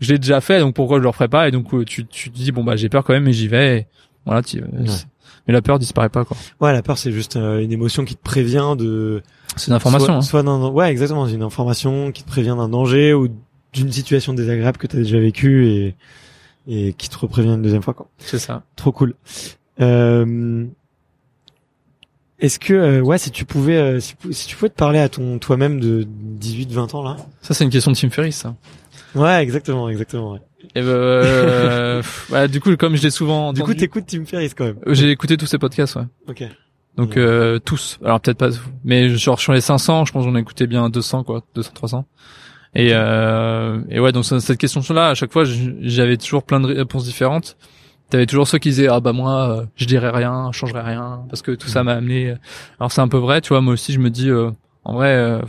je 0.00 0.12
l'ai 0.12 0.18
déjà 0.18 0.40
fait, 0.40 0.60
donc 0.60 0.74
pourquoi 0.74 0.98
je 0.98 1.02
le 1.02 1.08
referai 1.08 1.28
pas? 1.28 1.46
Et 1.48 1.50
donc 1.50 1.72
euh, 1.74 1.84
tu, 1.84 2.06
tu 2.06 2.30
te 2.30 2.36
dis 2.36 2.52
bon 2.52 2.64
bah 2.64 2.76
j'ai 2.76 2.88
peur 2.88 3.04
quand 3.04 3.12
même, 3.12 3.24
mais 3.24 3.32
j'y 3.32 3.48
vais. 3.48 3.78
Et 3.80 3.86
voilà, 4.24 4.42
tu, 4.42 4.58
euh, 4.58 4.62
Ouais. 4.72 4.86
c'est- 4.88 5.06
mais 5.46 5.52
la 5.54 5.62
peur 5.62 5.78
disparaît 5.78 6.08
pas 6.08 6.24
quoi. 6.24 6.36
Ouais, 6.60 6.72
la 6.72 6.82
peur 6.82 6.96
c'est 6.98 7.12
juste 7.12 7.36
euh, 7.36 7.60
une 7.60 7.72
émotion 7.72 8.04
qui 8.04 8.16
te 8.16 8.22
prévient 8.22 8.74
de 8.78 9.22
C'est 9.56 9.68
une 9.68 9.74
information. 9.74 10.20
Soit, 10.22 10.40
hein. 10.40 10.44
soit 10.46 10.70
ouais, 10.72 10.90
exactement, 10.90 11.26
une 11.26 11.42
information 11.42 12.12
qui 12.12 12.22
te 12.24 12.28
prévient 12.28 12.54
d'un 12.56 12.68
danger 12.68 13.14
ou 13.14 13.28
d'une 13.72 13.92
situation 13.92 14.32
désagréable 14.32 14.78
que 14.78 14.86
tu 14.86 14.96
as 14.96 15.00
déjà 15.00 15.18
vécue 15.20 15.66
et 15.68 15.94
et 16.66 16.93
qui 16.94 17.09
te 17.09 17.18
reprévient 17.18 17.55
une 17.55 17.62
deuxième 17.62 17.82
fois 17.82 17.94
quoi. 17.94 18.09
C'est 18.18 18.38
ça. 18.38 18.62
Trop 18.76 18.93
cool. 18.93 19.14
Euh, 19.80 20.64
est-ce 22.38 22.59
que 22.59 22.74
euh, 22.74 23.01
ouais, 23.01 23.18
si 23.18 23.30
tu 23.30 23.44
pouvais 23.44 23.76
euh, 23.76 24.01
si, 24.01 24.14
tu 24.47 24.56
pouvais 24.56 24.68
te 24.68 24.74
parler 24.74 24.98
à 24.98 25.09
ton 25.09 25.38
toi-même 25.38 25.80
de 25.80 26.06
18 26.06 26.70
20 26.72 26.94
ans 26.94 27.02
là. 27.02 27.16
Ça 27.40 27.55
c'est 27.55 27.64
une 27.64 27.70
question 27.70 27.90
de 27.93 27.97
Tim 27.97 28.10
Ferriss. 28.10 28.36
Ça. 28.36 28.55
Ouais, 29.14 29.43
exactement, 29.43 29.88
exactement. 29.88 30.32
ouais. 30.32 30.40
Et 30.74 30.80
ben, 30.82 30.88
euh, 30.88 32.02
bah, 32.30 32.48
du 32.48 32.60
coup, 32.60 32.76
comme 32.76 32.97
je 32.97 33.02
l'ai 33.02 33.10
souvent 33.10 33.52
Du 33.52 33.60
coup, 33.60 33.66
entendu- 33.68 33.78
t'écoutes 33.80 34.05
Tim 34.06 34.24
Ferriss 34.26 34.52
quand 34.52 34.64
même. 34.64 34.76
j'ai 34.88 35.10
écouté 35.10 35.36
tous 35.38 35.47
ces 35.47 35.59
podcasts, 35.59 35.97
ouais. 35.97 36.02
OK. 36.28 36.44
Donc 36.97 37.16
euh, 37.16 37.59
tous. 37.59 37.98
Alors 38.05 38.20
peut-être 38.20 38.38
pas, 38.38 38.48
mais 38.84 39.09
genre 39.10 39.38
sur 39.38 39.52
les 39.52 39.60
500, 39.60 40.06
je 40.06 40.12
pense 40.12 40.24
que 40.24 40.30
j'en 40.30 40.36
ai 40.36 40.40
écouté 40.40 40.66
bien 40.66 40.88
200 40.90 41.24
quoi, 41.24 41.43
200, 41.55 41.70
300. 41.74 42.05
Et 42.78 42.90
euh, 42.93 43.81
et 43.89 43.98
ouais, 44.01 44.12
donc 44.12 44.24
cette 44.27 44.59
question-là, 44.59 45.09
à 45.09 45.15
chaque 45.15 45.32
fois, 45.32 45.44
j'avais 45.81 46.16
toujours 46.19 46.43
plein 46.43 46.61
de 46.61 46.66
réponses 46.74 47.05
différentes. 47.07 47.57
T'avais 48.11 48.27
toujours 48.27 48.47
ceux 48.47 48.59
qui 48.59 48.69
disaient 48.69 48.89
ah 48.89 49.01
bah 49.01 49.12
moi, 49.12 49.48
euh, 49.51 49.65
je 49.77 49.86
dirais 49.86 50.11
rien, 50.11 50.51
je 50.53 50.59
changerais 50.59 50.82
rien, 50.82 51.23
parce 51.31 51.43
que 51.43 51.53
tout 51.53 51.69
ça 51.69 51.82
m'a 51.82 51.94
amené. 51.94 52.31
euh. 52.31 52.35
Alors 52.78 52.93
c'est 52.93 53.01
un 53.01 53.09
peu 53.09 53.16
vrai, 53.16 53.40
tu 53.40 53.48
vois. 53.48 53.61
Moi 53.62 53.73
aussi, 53.73 53.93
je 53.94 53.98
me 53.98 54.11
dis 54.11 54.28
euh, 54.31 54.51
en 54.85 54.93
vrai, 54.94 55.09
euh, 55.15 55.40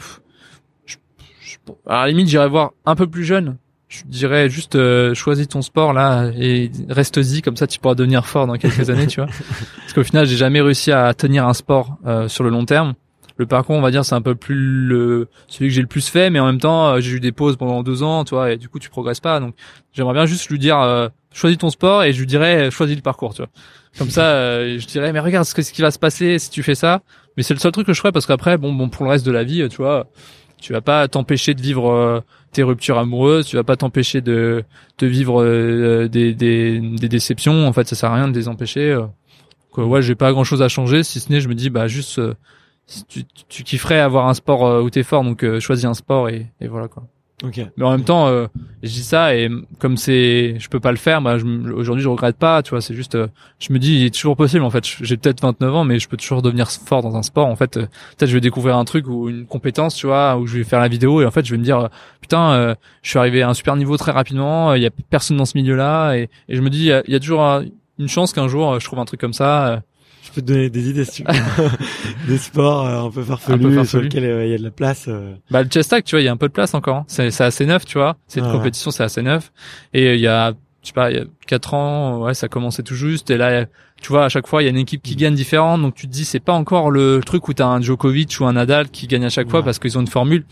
je, 0.86 0.96
je- 1.42 1.58
à 1.86 2.02
la 2.04 2.08
limite, 2.08 2.28
j'irais 2.30 2.48
voir 2.50 2.72
un 2.86 2.96
peu 2.96 3.08
plus 3.08 3.26
jeune. 3.26 3.58
Je 3.90 4.04
dirais 4.06 4.50
juste 4.50 4.76
euh, 4.76 5.14
choisis 5.14 5.48
ton 5.48 5.62
sport 5.62 5.94
là 5.94 6.30
et 6.38 6.72
reste-y 6.90 7.42
comme 7.42 7.56
ça 7.56 7.68
tu 7.68 7.80
pourras 7.80 7.96
devenir 7.96 8.26
fort 8.26 8.46
dans 8.46 8.56
quelques 8.58 8.90
années 8.90 9.08
tu 9.08 9.22
vois 9.22 9.30
parce 9.80 9.94
qu'au 9.94 10.04
final 10.04 10.26
j'ai 10.26 10.36
jamais 10.36 10.60
réussi 10.60 10.92
à 10.92 11.14
tenir 11.14 11.48
un 11.48 11.54
sport 11.54 11.96
euh, 12.06 12.28
sur 12.28 12.44
le 12.44 12.50
long 12.50 12.66
terme 12.66 12.96
le 13.38 13.46
parcours 13.46 13.76
on 13.76 13.82
va 13.82 13.92
dire 13.92 14.04
c'est 14.04 14.16
un 14.16 14.22
peu 14.22 14.36
plus 14.36 14.56
le 14.56 15.28
celui 15.48 15.70
que 15.70 15.74
j'ai 15.76 15.82
le 15.82 15.88
plus 15.88 16.08
fait 16.08 16.30
mais 16.30 16.40
en 16.40 16.46
même 16.46 16.60
temps 16.60 16.88
euh, 16.88 17.00
j'ai 17.00 17.14
eu 17.14 17.20
des 17.20 17.32
pauses 17.32 17.56
pendant 17.58 17.84
deux 17.84 18.04
ans 18.04 18.24
tu 18.24 18.36
vois 18.36 18.52
et 18.52 18.58
du 18.58 18.70
coup 18.70 18.80
tu 18.80 18.90
progresses 18.90 19.20
pas 19.20 19.40
donc 19.40 19.56
j'aimerais 19.94 20.14
bien 20.14 20.26
juste 20.26 20.50
lui 20.50 20.60
dire 20.60 20.80
euh, 20.80 21.08
choisis 21.34 21.58
ton 21.58 21.70
sport 21.70 22.04
et 22.04 22.14
je 22.14 22.20
lui 22.20 22.28
dirais 22.28 22.68
euh, 22.68 22.72
choisis 22.72 22.96
le 22.96 23.02
parcours 23.02 23.34
tu 23.34 23.42
vois 23.42 23.50
comme 23.98 24.10
ça 24.10 24.26
euh, 24.26 24.80
je 24.80 24.88
dirais 24.88 25.14
mais 25.14 25.20
regarde 25.20 25.46
ce, 25.46 25.54
que, 25.54 25.62
ce 25.62 25.72
qui 25.72 25.82
va 25.82 25.92
se 25.92 26.00
passer 26.00 26.40
si 26.40 26.50
tu 26.50 26.64
fais 26.64 26.76
ça 26.76 27.02
mais 27.36 27.44
c'est 27.44 27.54
le 27.54 27.60
seul 27.60 27.72
truc 27.72 27.88
que 27.88 27.94
je 27.94 28.00
ferais 28.00 28.12
parce 28.12 28.26
qu'après 28.26 28.58
bon 28.58 28.74
bon 28.74 28.90
pour 28.90 29.06
le 29.06 29.12
reste 29.12 29.26
de 29.26 29.32
la 29.32 29.44
vie 29.44 29.62
euh, 29.62 29.70
tu 29.70 29.78
vois 29.78 30.08
tu 30.60 30.74
vas 30.74 30.82
pas 30.82 31.08
t'empêcher 31.08 31.54
de 31.54 31.62
vivre 31.62 32.24
tes 32.52 32.64
ruptures 32.64 32.98
amoureuses, 32.98 33.46
tu 33.46 33.56
vas 33.56 33.64
pas 33.64 33.76
t'empêcher 33.76 34.22
de 34.22 34.64
de 34.98 35.06
vivre 35.08 35.44
euh, 35.44 36.08
des, 36.08 36.34
des 36.34 36.80
des 36.80 37.08
déceptions. 37.08 37.68
En 37.68 37.74
fait, 37.74 37.88
ça 37.88 37.96
sert 37.96 38.12
à 38.12 38.16
rien 38.16 38.28
de 38.28 38.36
les 38.36 38.48
empêcher. 38.48 38.92
euh. 38.92 39.04
Donc, 39.78 39.92
ouais, 39.92 40.02
j'ai 40.02 40.16
pas 40.16 40.32
grand 40.32 40.44
chose 40.44 40.64
à 40.64 40.68
changer, 40.68 41.04
si 41.04 41.20
ce 41.20 41.32
n'est 41.32 41.40
je 41.40 41.50
me 41.50 41.54
dis 41.54 41.70
bah 41.70 41.88
juste 41.88 42.20
tu, 43.08 43.24
tu 43.50 43.64
kifferais 43.64 44.00
avoir 44.00 44.28
un 44.28 44.34
sport 44.34 44.66
euh, 44.66 44.82
où 44.82 44.90
t'es 44.90 45.04
fort, 45.04 45.24
donc 45.24 45.44
euh, 45.44 45.60
choisis 45.60 45.86
un 45.86 45.94
sport 45.94 46.30
et, 46.30 46.48
et 46.62 46.68
voilà 46.68 46.88
quoi. 46.88 47.04
Ok. 47.44 47.62
Mais 47.78 47.86
en 47.86 47.92
même 47.92 48.04
temps, 48.04 48.28
euh, 48.28 48.48
je 48.82 48.90
dis 48.90 49.04
ça 49.04 49.36
et 49.36 49.48
comme 49.78 49.96
c'est, 49.96 50.58
je 50.58 50.70
peux 50.70 50.80
pas 50.80 50.90
le 50.90 50.98
faire. 50.98 51.22
Bah, 51.22 51.36
aujourd'hui, 51.76 52.04
je 52.04 52.10
regrette 52.10 52.36
pas. 52.36 52.64
Tu 52.64 52.72
vois, 52.72 52.82
c'est 52.82 52.96
juste, 52.96 53.14
euh, 53.14 53.28
je 53.60 53.72
me 53.72 53.78
dis, 53.78 54.00
il 54.00 54.06
est 54.06 54.14
toujours 54.16 54.36
possible. 54.36 54.64
En 54.64 54.72
fait, 54.72 54.84
j'ai 54.84 55.18
peut-être 55.18 55.42
29 55.42 55.76
ans, 55.76 55.84
mais 55.84 56.00
je 56.00 56.10
peux 56.10 56.18
toujours 56.18 56.42
devenir 56.42 56.72
fort 56.72 57.04
dans 57.04 57.16
un 57.16 57.22
sport. 57.22 57.46
En 57.46 57.56
fait, 57.56 57.78
euh, 57.78 57.82
peut-être 58.18 58.30
je 58.30 58.34
vais 58.34 58.42
découvrir 58.42 58.76
un 58.76 58.86
truc 58.86 59.08
ou 59.08 59.30
une 59.30 59.46
compétence, 59.46 59.94
tu 59.94 60.08
vois, 60.08 60.36
où 60.38 60.48
je 60.48 60.58
vais 60.58 60.64
faire 60.64 60.80
la 60.80 60.88
vidéo 60.88 61.22
et 61.22 61.28
en 61.28 61.32
fait, 61.32 61.46
je 61.46 61.52
vais 61.52 61.60
me 61.60 61.64
dire, 61.64 61.78
euh, 61.78 61.88
putain, 62.22 62.54
euh, 62.54 62.76
je 63.04 63.12
suis 63.12 63.20
arrivé 63.20 63.44
à 63.44 63.50
un 63.50 63.54
super 63.54 63.76
niveau 63.76 63.98
très 63.98 64.12
rapidement. 64.12 64.74
Il 64.74 64.82
y 64.82 64.88
a 64.88 64.92
personne 65.12 65.38
dans 65.38 65.46
ce 65.46 65.60
milieu-là 65.60 66.16
et, 66.16 66.30
et 66.50 66.56
je 66.56 66.62
me 66.64 66.72
dis, 66.72 66.88
il 66.88 67.04
y 67.08 67.12
y 67.12 67.16
a 67.16 67.20
toujours 67.20 67.62
une 68.00 68.08
chance 68.08 68.34
qu'un 68.34 68.48
jour, 68.48 68.80
je 68.80 68.86
trouve 68.86 68.98
un 68.98 69.06
truc 69.06 69.20
comme 69.22 69.34
ça. 69.34 69.84
Je 70.28 70.32
peux 70.34 70.42
te 70.42 70.48
donner 70.48 70.70
des 70.70 70.90
idées 70.90 71.06
si 71.06 71.24
tu 71.24 71.32
veux. 71.32 71.70
des 72.28 72.38
sports 72.38 72.86
euh, 72.86 73.08
un 73.08 73.10
peu 73.12 73.24
farfelus, 73.24 73.86
sur 73.86 74.02
lesquels 74.02 74.26
euh, 74.26 74.46
il 74.46 74.52
y 74.52 74.54
a 74.54 74.58
de 74.58 74.64
la 74.64 74.72
place. 74.72 75.06
euh. 75.08 75.34
Bah 75.50 75.64
le 75.64 75.70
chest 75.70 75.96
tu 76.04 76.16
vois, 76.16 76.22
il 76.22 76.26
y 76.26 76.28
a 76.28 76.32
un 76.32 76.38
peu 76.38 76.48
de 76.48 76.54
place 76.54 76.74
encore. 76.74 76.98
hein. 76.98 77.06
C'est 77.08 77.32
c'est 77.32 77.44
assez 77.46 77.66
neuf, 77.66 77.86
tu 77.86 77.98
vois. 77.98 78.18
C'est 78.28 78.40
une 78.40 78.46
Ouais, 78.46 78.52
ouais. 78.52 78.58
compétition, 78.58 78.92
c'est 78.92 79.04
assez 79.04 79.22
neuf. 79.22 79.52
Et 79.94 80.08
euh, 80.08 80.16
il 80.16 80.22
y 80.22 80.28
a, 80.28 80.52
je 80.84 80.88
sais 80.88 80.94
pas, 80.94 81.12
il 81.12 81.18
y 81.18 81.20
a 81.20 81.24
quatre 81.48 81.74
ans, 81.74 82.20
ouais, 82.24 82.34
ça 82.34 82.48
commençait 82.48 82.84
tout 82.84 82.96
juste. 82.96 83.30
Et 83.30 83.38
là, 83.38 83.66
tu 84.02 84.10
vois, 84.10 84.26
à 84.26 84.30
chaque 84.30 84.48
fois, 84.48 84.62
il 84.62 84.66
y 84.66 84.68
a 84.68 84.72
une 84.72 84.78
équipe 84.78 85.02
qui 85.02 85.16
gagne 85.16 85.34
différente. 85.36 85.82
Donc 85.82 85.96
tu 85.96 86.08
te 86.08 86.12
dis, 86.12 86.26
c'est 86.26 86.40
pas 86.40 86.54
encore 86.54 86.92
le 86.92 87.22
truc 87.26 87.48
où 87.48 87.54
t'as 87.54 87.66
un 87.68 87.82
Djokovic 87.82 88.38
ou 88.42 88.46
un 88.46 88.54
Nadal 88.54 88.90
qui 88.90 89.08
gagne 89.08 89.26
à 89.26 89.30
chaque 89.30 89.50
fois 89.50 89.64
parce 89.64 89.80
qu'ils 89.80 89.98
ont 89.98 90.02
une 90.02 90.08
formule. 90.08 90.44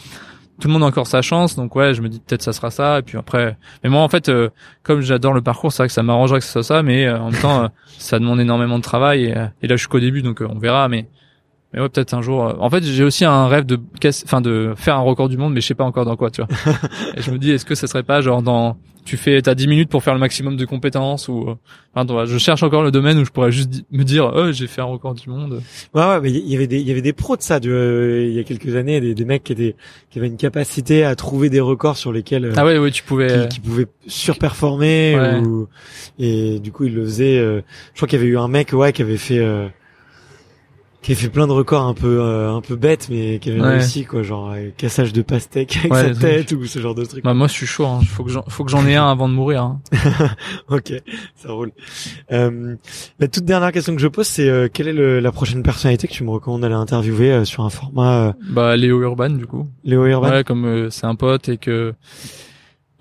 Tout 0.60 0.68
le 0.68 0.73
monde 0.73 0.84
a 0.84 0.86
encore 0.86 1.07
sa 1.07 1.22
chance. 1.22 1.56
Donc 1.56 1.76
ouais, 1.76 1.94
je 1.94 2.02
me 2.02 2.10
dis 2.10 2.19
peut-être 2.19 2.41
ça 2.41 2.53
sera 2.53 2.72
ça. 2.72 2.99
Et 2.99 3.02
puis 3.02 3.18
après, 3.18 3.57
mais 3.84 3.90
moi 3.90 4.02
en 4.02 4.10
fait, 4.10 4.30
euh, 4.30 4.49
comme 4.84 5.02
j'adore 5.02 5.34
le 5.34 5.41
parcours, 5.41 5.72
c'est 5.72 5.84
vrai 5.84 5.88
que 5.88 5.94
ça 5.94 6.03
m'arrangerait 6.03 6.40
que 6.40 6.45
ce 6.45 6.52
soit 6.52 6.64
ça. 6.64 6.84
Mais 6.84 7.06
euh, 7.06 7.19
en 7.19 7.32
même 7.32 7.41
temps, 7.41 7.64
euh, 7.64 7.68
ça 7.98 8.19
demande 8.19 8.40
énormément 8.40 8.77
de 8.77 8.84
travail. 8.84 9.26
Et, 9.26 9.38
euh, 9.38 9.48
et 9.61 9.68
là, 9.68 9.76
je 9.76 9.82
suis 9.82 9.90
qu'au 9.90 9.99
début, 9.99 10.22
donc 10.22 10.41
euh, 10.41 10.48
on 10.49 10.57
verra. 10.57 10.88
Mais 10.88 11.07
mais 11.76 11.82
ouais, 11.82 11.90
peut-être 11.90 12.14
un 12.14 12.22
jour. 12.22 12.44
euh, 12.48 12.54
En 12.60 12.70
fait, 12.70 12.84
j'ai 12.84 13.04
aussi 13.04 13.26
un 13.26 13.48
rêve 13.48 13.66
de 13.66 13.78
enfin 14.26 14.42
de 14.42 14.74
faire 14.76 14.96
un 14.96 15.02
record 15.02 15.30
du 15.30 15.38
monde, 15.38 15.54
mais 15.54 15.62
je 15.62 15.68
sais 15.68 15.76
pas 15.76 15.84
encore 15.84 16.06
dans 16.06 16.16
quoi, 16.16 16.32
tu 16.32 16.42
vois. 16.42 16.50
Et 17.18 17.22
je 17.22 17.30
me 17.32 17.38
dis, 17.38 17.52
est-ce 17.52 17.66
que 17.66 17.76
ça 17.76 17.86
serait 17.88 18.04
pas 18.04 18.22
genre 18.22 18.42
dans, 18.42 18.78
tu 19.04 19.18
fais, 19.18 19.40
t'as 19.42 19.54
10 19.54 19.68
minutes 19.68 19.90
pour 19.90 20.02
faire 20.02 20.14
le 20.16 20.20
maximum 20.20 20.58
de 20.58 20.66
compétences 20.66 21.28
ou, 21.28 21.50
euh, 21.50 21.56
enfin, 21.94 22.26
je 22.26 22.38
cherche 22.40 22.64
encore 22.64 22.82
le 22.82 22.90
domaine 22.92 23.20
où 23.20 23.26
je 23.26 23.30
pourrais 23.30 23.52
juste 23.52 23.84
me 23.92 24.04
dire, 24.04 24.32
oh, 24.36 24.52
j'ai 24.52 24.66
fait 24.68 24.82
un 24.82 24.86
record 24.86 25.14
du 25.14 25.30
monde. 25.30 25.62
Ouais, 25.94 26.02
ouais, 26.08 26.22
mais 26.22 26.32
il 26.32 26.48
y 26.50 26.56
avait 26.56 26.66
des, 26.66 26.80
il 26.80 26.88
y 26.88 26.92
avait 26.92 27.04
des 27.04 27.14
pros 27.14 27.36
de 27.38 27.42
ça, 27.44 27.60
du, 27.60 27.70
euh, 27.72 28.26
il 28.26 28.34
y 28.34 28.40
a 28.40 28.44
quelques 28.44 28.76
années, 28.76 29.00
des, 29.02 29.14
des 29.14 29.26
mecs 29.26 29.44
qui 29.44 29.52
étaient, 29.54 29.76
qui 30.10 30.18
avaient 30.18 30.28
une 30.28 30.38
capacité 30.38 31.04
à 31.04 31.16
trouver 31.16 31.50
des 31.52 31.60
records 31.60 31.98
sur 31.98 32.12
lesquels, 32.12 32.46
euh, 32.46 32.54
Ah 32.58 32.66
ouais, 32.66 32.78
ouais, 32.80 32.90
tu 32.92 33.04
pouvais. 33.04 33.48
qui, 33.50 33.56
qui 33.56 33.60
pouvaient 33.60 33.88
surperformer 34.08 35.16
Ouais. 35.20 35.40
ou, 35.40 35.68
et 36.20 36.60
du 36.60 36.72
coup, 36.72 36.86
ils 36.86 36.96
le 36.96 37.04
faisaient, 37.06 37.38
euh, 37.38 37.62
je 37.94 37.98
crois 38.00 38.08
qu'il 38.08 38.18
y 38.20 38.22
avait 38.22 38.32
eu 38.32 38.38
un 38.38 38.48
mec, 38.48 38.74
ouais, 38.74 38.92
qui 38.94 39.02
avait 39.02 39.18
fait, 39.18 39.40
euh, 39.40 39.68
qui 41.06 41.14
fait 41.14 41.30
plein 41.30 41.45
de 41.45 41.52
records 41.52 41.84
un 41.84 41.94
peu, 41.94 42.19
euh, 42.19 42.52
un 42.52 42.61
peu 42.61 42.76
bêtes, 42.76 43.10
mais 43.11 43.38
qui 43.38 43.52
avait 43.52 43.61
Ouais. 43.61 43.73
réussi, 43.73 44.06
quoi, 44.06 44.23
genre, 44.23 44.52
euh, 44.56 44.69
cassage 44.76 45.14
de 45.14 45.22
pastèque 45.22 45.77
avec 45.77 45.94
Ouais, 45.94 46.14
sa 46.15 46.19
tête 46.19 46.52
ou 46.53 46.65
ce 46.65 46.80
genre 46.80 46.95
de 46.95 47.06
truc. 47.06 47.23
Bah, 47.23 47.36
moi, 47.36 47.45
je 47.45 47.53
suis 47.53 47.68
chaud. 47.68 47.86
Hein. 47.86 47.99
Faut 48.07 48.23
que 48.23 48.32
j'en, 48.32 48.41
faut 48.48 48.64
que 48.64 48.72
j'en 48.72 48.86
ai 48.88 48.95
un 48.95 49.07
avant 49.11 49.30
de 49.30 49.34
mourir. 49.36 49.61
Hein. 49.61 49.82
Ok, 50.69 50.91
ça 51.36 51.52
roule. 51.52 51.72
Euh, 52.32 52.76
la 53.19 53.27
toute 53.27 53.45
dernière 53.45 53.72
question 53.72 53.94
que 53.95 54.02
je 54.02 54.07
pose, 54.07 54.26
c'est 54.26 54.49
euh, 54.49 54.68
quelle 54.72 54.88
est 54.88 54.94
le- 54.94 55.19
la 55.19 55.32
prochaine 55.32 55.61
personnalité 55.61 56.07
que 56.07 56.14
tu 56.14 56.23
me 56.23 56.32
recommandes 56.32 56.61
d'aller 56.61 56.73
interviewer 56.73 57.32
euh, 57.32 57.45
sur 57.45 57.64
un 57.64 57.69
format 57.69 58.34
Bah, 58.49 58.76
Léo 58.76 58.99
Urban, 59.02 59.30
du 59.30 59.45
coup. 59.45 59.68
Léo 59.84 60.07
Urban 60.07 60.30
Ouais, 60.32 60.44
comme 60.44 60.65
euh, 60.65 60.90
c'est 60.90 61.06
un 61.06 61.14
pote 61.15 61.49
et 61.49 61.57
que 61.57 61.94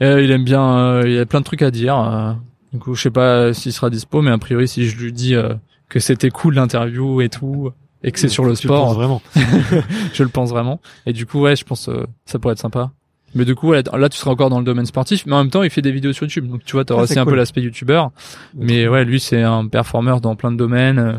euh, 0.03 0.23
il 0.23 0.31
aime 0.31 0.45
bien, 0.45 0.77
euh, 0.79 1.09
il 1.09 1.19
a 1.19 1.25
plein 1.25 1.41
de 1.41 1.45
trucs 1.47 1.63
à 1.63 1.71
dire. 1.71 2.37
du 2.73 2.79
coup, 2.79 2.95
je 2.95 3.01
sais 3.03 3.11
pas 3.11 3.55
s'il 3.55 3.73
sera 3.73 3.89
dispo, 3.89 4.21
mais 4.21 4.31
a 4.31 4.37
priori, 4.39 4.69
si 4.69 4.87
je 4.89 4.97
lui 4.99 5.11
dis 5.13 5.35
euh, 5.35 5.55
que 5.89 6.01
c'était 6.01 6.29
cool 6.31 6.57
l'interview 6.57 7.21
et 7.23 7.29
tout, 7.31 7.71
et 8.05 8.13
que 8.13 8.19
c'est 8.21 8.29
sur 8.29 8.45
le 8.45 8.55
Tu 8.57 8.69
penses 8.69 8.91
sport, 8.91 8.95
vraiment. 8.95 9.23
je 10.13 10.23
le 10.23 10.29
pense 10.29 10.51
vraiment. 10.51 10.81
Et 11.07 11.13
du 11.13 11.27
coup, 11.27 11.41
ouais, 11.41 11.57
je 11.57 11.65
pense 11.65 11.89
euh, 11.89 12.05
ça 12.27 12.39
pourrait 12.39 12.53
être 12.53 12.61
sympa. 12.61 12.91
Mais 13.35 13.45
du 13.45 13.57
coup, 13.57 13.71
ouais, 13.71 13.83
là, 13.93 14.09
tu 14.09 14.17
seras 14.17 14.31
encore 14.31 14.49
dans 14.51 14.61
le 14.61 14.65
domaine 14.65 14.87
sportif, 14.87 15.27
mais 15.27 15.33
en 15.35 15.39
même 15.39 15.51
temps, 15.51 15.65
il 15.65 15.71
fait 15.71 15.83
des 15.83 15.91
vidéos 15.91 16.13
sur 16.13 16.23
YouTube, 16.23 16.47
donc 16.49 16.65
tu 16.65 16.73
vois, 16.77 16.85
t'auras 16.85 17.01
Ah, 17.01 17.05
aussi 17.05 17.19
un 17.19 17.25
peu 17.25 17.35
l'aspect 17.35 17.63
youtubeur. 17.63 18.13
Mais 18.55 18.87
ouais, 18.87 19.05
lui, 19.05 19.19
c'est 19.19 19.43
un 19.43 19.67
performeur 19.67 20.21
dans 20.21 20.37
plein 20.37 20.53
de 20.53 20.57
domaines. 20.57 20.99
euh, 21.01 21.13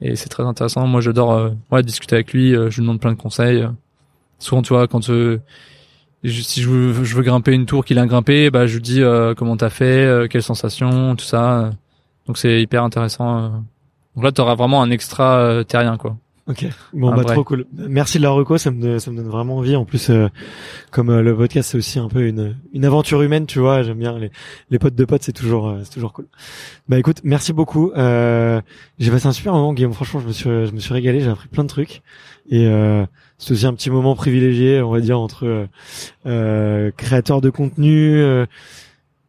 et 0.00 0.14
c'est 0.16 0.28
très 0.28 0.44
intéressant. 0.44 0.86
Moi, 0.86 1.00
j'adore 1.00 1.32
euh, 1.32 1.50
ouais, 1.72 1.82
discuter 1.82 2.14
avec 2.16 2.32
lui. 2.32 2.54
euh, 2.54 2.70
je 2.70 2.76
lui 2.76 2.82
demande 2.82 3.00
plein 3.00 3.10
de 3.12 3.16
conseils. 3.18 3.66
Souvent, 4.38 4.62
tu 4.62 4.72
vois, 4.72 4.86
quand 4.88 5.10
euh, 5.10 5.40
je- 6.24 6.42
si 6.42 6.60
je 6.62 6.68
veux, 6.68 7.04
je 7.04 7.16
veux 7.16 7.22
grimper 7.22 7.52
une 7.52 7.66
tour 7.66 7.84
qu'il 7.84 7.98
a 7.98 8.06
grimpé, 8.06 8.50
bah, 8.50 8.66
je 8.66 8.74
lui 8.74 8.82
dis 8.82 9.02
euh, 9.02 9.34
comment 9.34 9.56
t'as 9.56 9.70
fait, 9.70 10.04
euh, 10.04 10.28
quelles 10.28 10.42
sensations, 10.44 11.16
tout 11.16 11.24
ça. 11.24 11.70
Donc, 12.28 12.38
c'est 12.38 12.60
hyper 12.62 12.84
intéressant. 12.84 13.64
Donc 14.14 14.24
là, 14.24 14.32
t'auras 14.32 14.54
vraiment 14.54 14.82
un 14.82 14.90
extra 14.90 15.38
euh, 15.38 15.64
terrien, 15.64 15.96
quoi. 15.96 16.16
Ok. 16.48 16.66
Bon 16.92 17.12
Un 17.12 17.14
bah 17.16 17.22
vrai. 17.22 17.34
trop 17.34 17.44
cool. 17.44 17.66
Merci 17.72 18.18
de 18.18 18.24
la 18.24 18.30
reco, 18.30 18.58
ça 18.58 18.72
me 18.72 18.98
ça 18.98 19.12
me 19.12 19.16
donne 19.16 19.28
vraiment 19.28 19.58
envie. 19.58 19.76
En 19.76 19.84
plus, 19.84 20.10
euh, 20.10 20.26
comme 20.90 21.08
euh, 21.08 21.22
le 21.22 21.36
podcast 21.36 21.70
c'est 21.70 21.78
aussi 21.78 22.00
un 22.00 22.08
peu 22.08 22.26
une 22.26 22.56
une 22.72 22.84
aventure 22.84 23.22
humaine, 23.22 23.46
tu 23.46 23.60
vois. 23.60 23.84
J'aime 23.84 23.98
bien 23.98 24.18
les 24.18 24.32
les 24.68 24.78
potes 24.80 24.96
de 24.96 25.04
potes, 25.04 25.22
c'est 25.22 25.32
toujours 25.32 25.68
euh, 25.68 25.78
c'est 25.84 25.92
toujours 25.92 26.12
cool. 26.12 26.26
Bah 26.88 26.98
écoute, 26.98 27.20
merci 27.22 27.52
beaucoup. 27.52 27.92
Euh, 27.96 28.60
j'ai 28.98 29.12
passé 29.12 29.28
un 29.28 29.32
super 29.32 29.52
moment, 29.52 29.72
Guillaume. 29.72 29.92
Franchement, 29.92 30.18
je 30.18 30.26
me 30.26 30.32
suis 30.32 30.50
je 30.66 30.72
me 30.72 30.80
suis 30.80 30.92
régalé. 30.92 31.20
J'ai 31.20 31.30
appris 31.30 31.46
plein 31.46 31.62
de 31.62 31.68
trucs 31.68 32.02
et 32.50 32.66
euh, 32.66 33.06
c'est 33.38 33.52
aussi 33.52 33.66
un 33.66 33.74
petit 33.74 33.90
moment 33.90 34.16
privilégié, 34.16 34.82
on 34.82 34.90
va 34.90 34.98
dire 34.98 35.20
entre 35.20 35.68
créateurs 36.96 37.40
de 37.40 37.50
contenu. 37.50 38.20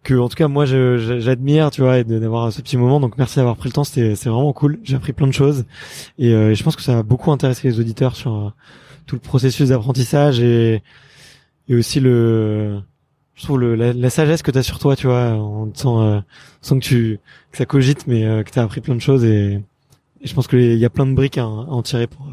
Que 0.03 0.13
en 0.15 0.29
tout 0.29 0.35
cas 0.35 0.47
moi 0.47 0.65
j'admire 0.65 1.71
tu 1.71 1.81
vois 1.81 1.99
et 1.99 2.03
d'avoir 2.03 2.51
ce 2.51 2.61
petit 2.61 2.77
moment. 2.77 2.99
Donc 2.99 3.17
merci 3.17 3.37
d'avoir 3.37 3.55
pris 3.55 3.69
le 3.69 3.73
temps. 3.73 3.83
C'était 3.83 4.15
c'est 4.15 4.29
vraiment 4.29 4.53
cool. 4.53 4.79
J'ai 4.83 4.95
appris 4.95 5.13
plein 5.13 5.27
de 5.27 5.33
choses. 5.33 5.65
Et 6.19 6.33
euh, 6.33 6.53
je 6.53 6.63
pense 6.63 6.75
que 6.75 6.81
ça 6.81 6.95
va 6.95 7.03
beaucoup 7.03 7.31
intéresser 7.31 7.67
les 7.67 7.79
auditeurs 7.79 8.15
sur 8.15 8.33
euh, 8.33 8.49
tout 9.05 9.15
le 9.15 9.21
processus 9.21 9.69
d'apprentissage 9.69 10.39
et 10.39 10.81
et 11.69 11.75
aussi 11.75 11.99
le 11.99 12.79
je 13.35 13.43
trouve 13.43 13.59
le, 13.59 13.75
la, 13.75 13.93
la 13.93 14.09
sagesse 14.09 14.43
que 14.43 14.51
tu 14.51 14.57
as 14.57 14.63
sur 14.63 14.77
toi 14.79 14.95
tu 14.95 15.07
vois 15.07 15.31
on 15.31 15.67
te 15.67 15.79
sent 15.79 15.87
euh, 15.87 16.19
on 16.19 16.23
sent 16.61 16.75
que 16.75 16.85
tu 16.85 17.19
que 17.51 17.57
ça 17.57 17.65
cogite 17.65 18.05
mais 18.05 18.25
euh, 18.25 18.43
que 18.43 18.51
tu 18.51 18.59
as 18.59 18.63
appris 18.63 18.81
plein 18.81 18.95
de 18.95 19.01
choses. 19.01 19.23
Et, 19.23 19.61
et 20.21 20.27
je 20.27 20.33
pense 20.33 20.47
que 20.47 20.57
il 20.57 20.77
y 20.77 20.85
a 20.85 20.89
plein 20.89 21.05
de 21.05 21.13
briques 21.13 21.37
à, 21.37 21.43
à 21.43 21.45
en 21.45 21.81
tirer 21.81 22.07
pour 22.07 22.27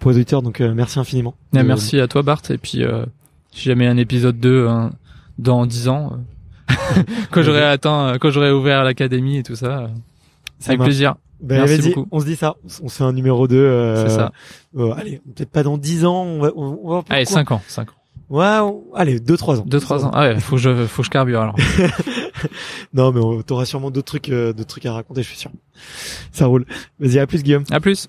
pour 0.00 0.10
les 0.10 0.16
auditeurs. 0.16 0.42
Donc 0.42 0.60
euh, 0.60 0.74
merci 0.74 0.98
infiniment. 0.98 1.34
Euh, 1.54 1.62
merci 1.62 2.00
à 2.00 2.08
toi, 2.08 2.22
Bart. 2.22 2.42
Et 2.50 2.58
puis, 2.58 2.82
euh, 2.82 3.04
si 3.52 3.64
jamais 3.64 3.86
un 3.86 3.96
épisode 3.96 4.40
2 4.40 4.66
hein, 4.66 4.90
dans 5.38 5.64
10 5.66 5.88
ans, 5.88 6.12
euh, 6.12 6.16
quand 7.30 7.42
j'aurai 7.42 7.64
atteint, 7.64 8.14
euh, 8.14 8.18
quand 8.18 8.30
j'aurai 8.30 8.50
ouvert 8.52 8.84
l'académie 8.84 9.38
et 9.38 9.42
tout 9.42 9.56
ça, 9.56 9.66
euh, 9.80 9.86
ça 10.58 10.70
avec 10.70 10.78
marche. 10.78 10.88
plaisir. 10.90 11.14
Ben, 11.42 11.64
Merci 11.66 11.88
beaucoup. 11.94 12.06
on 12.10 12.20
se 12.20 12.26
dit 12.26 12.36
ça 12.36 12.56
on 12.82 12.88
se 12.90 12.96
fait 12.96 13.04
un 13.04 13.14
numéro 13.14 13.48
2 13.48 13.56
euh, 13.56 14.06
C'est 14.06 14.14
ça. 14.14 14.30
euh, 14.76 14.92
allez 14.92 15.22
peut-être 15.34 15.48
pas 15.50 15.62
dans 15.62 15.78
10 15.78 16.04
ans 16.04 16.22
on 16.22 16.38
va 16.40 16.50
on, 16.54 16.78
on 16.84 16.90
va 16.96 17.02
Allez, 17.08 17.24
pourquoi 17.24 17.40
5 17.40 17.52
ans, 17.52 17.62
5 17.66 17.88
ans. 17.88 17.92
Ouais, 18.28 18.72
allez, 18.94 19.18
2-3 19.18 19.60
ans. 19.60 19.64
2-3 19.66 20.04
ans. 20.04 20.10
Ah 20.12 20.28
ouais, 20.28 20.38
faut 20.38 20.56
que 20.56 20.62
je, 20.62 20.86
faut 20.86 21.00
que 21.02 21.06
je 21.06 21.10
carbure 21.10 21.40
alors. 21.40 21.56
Non, 22.94 23.12
mais 23.12 23.42
t'auras 23.42 23.64
sûrement 23.64 23.90
d'autres 23.90 24.06
trucs, 24.06 24.28
euh, 24.30 24.52
d'autres 24.52 24.68
trucs 24.68 24.86
à 24.86 24.92
raconter, 24.92 25.22
je 25.22 25.28
suis 25.28 25.36
sûr. 25.36 25.50
Ça 26.32 26.46
roule. 26.46 26.64
Vas-y, 26.98 27.18
à 27.18 27.26
plus, 27.26 27.42
Guillaume. 27.42 27.64
À 27.70 27.80
plus. 27.80 28.08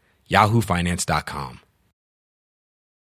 yahoofinance.com. 0.31 1.70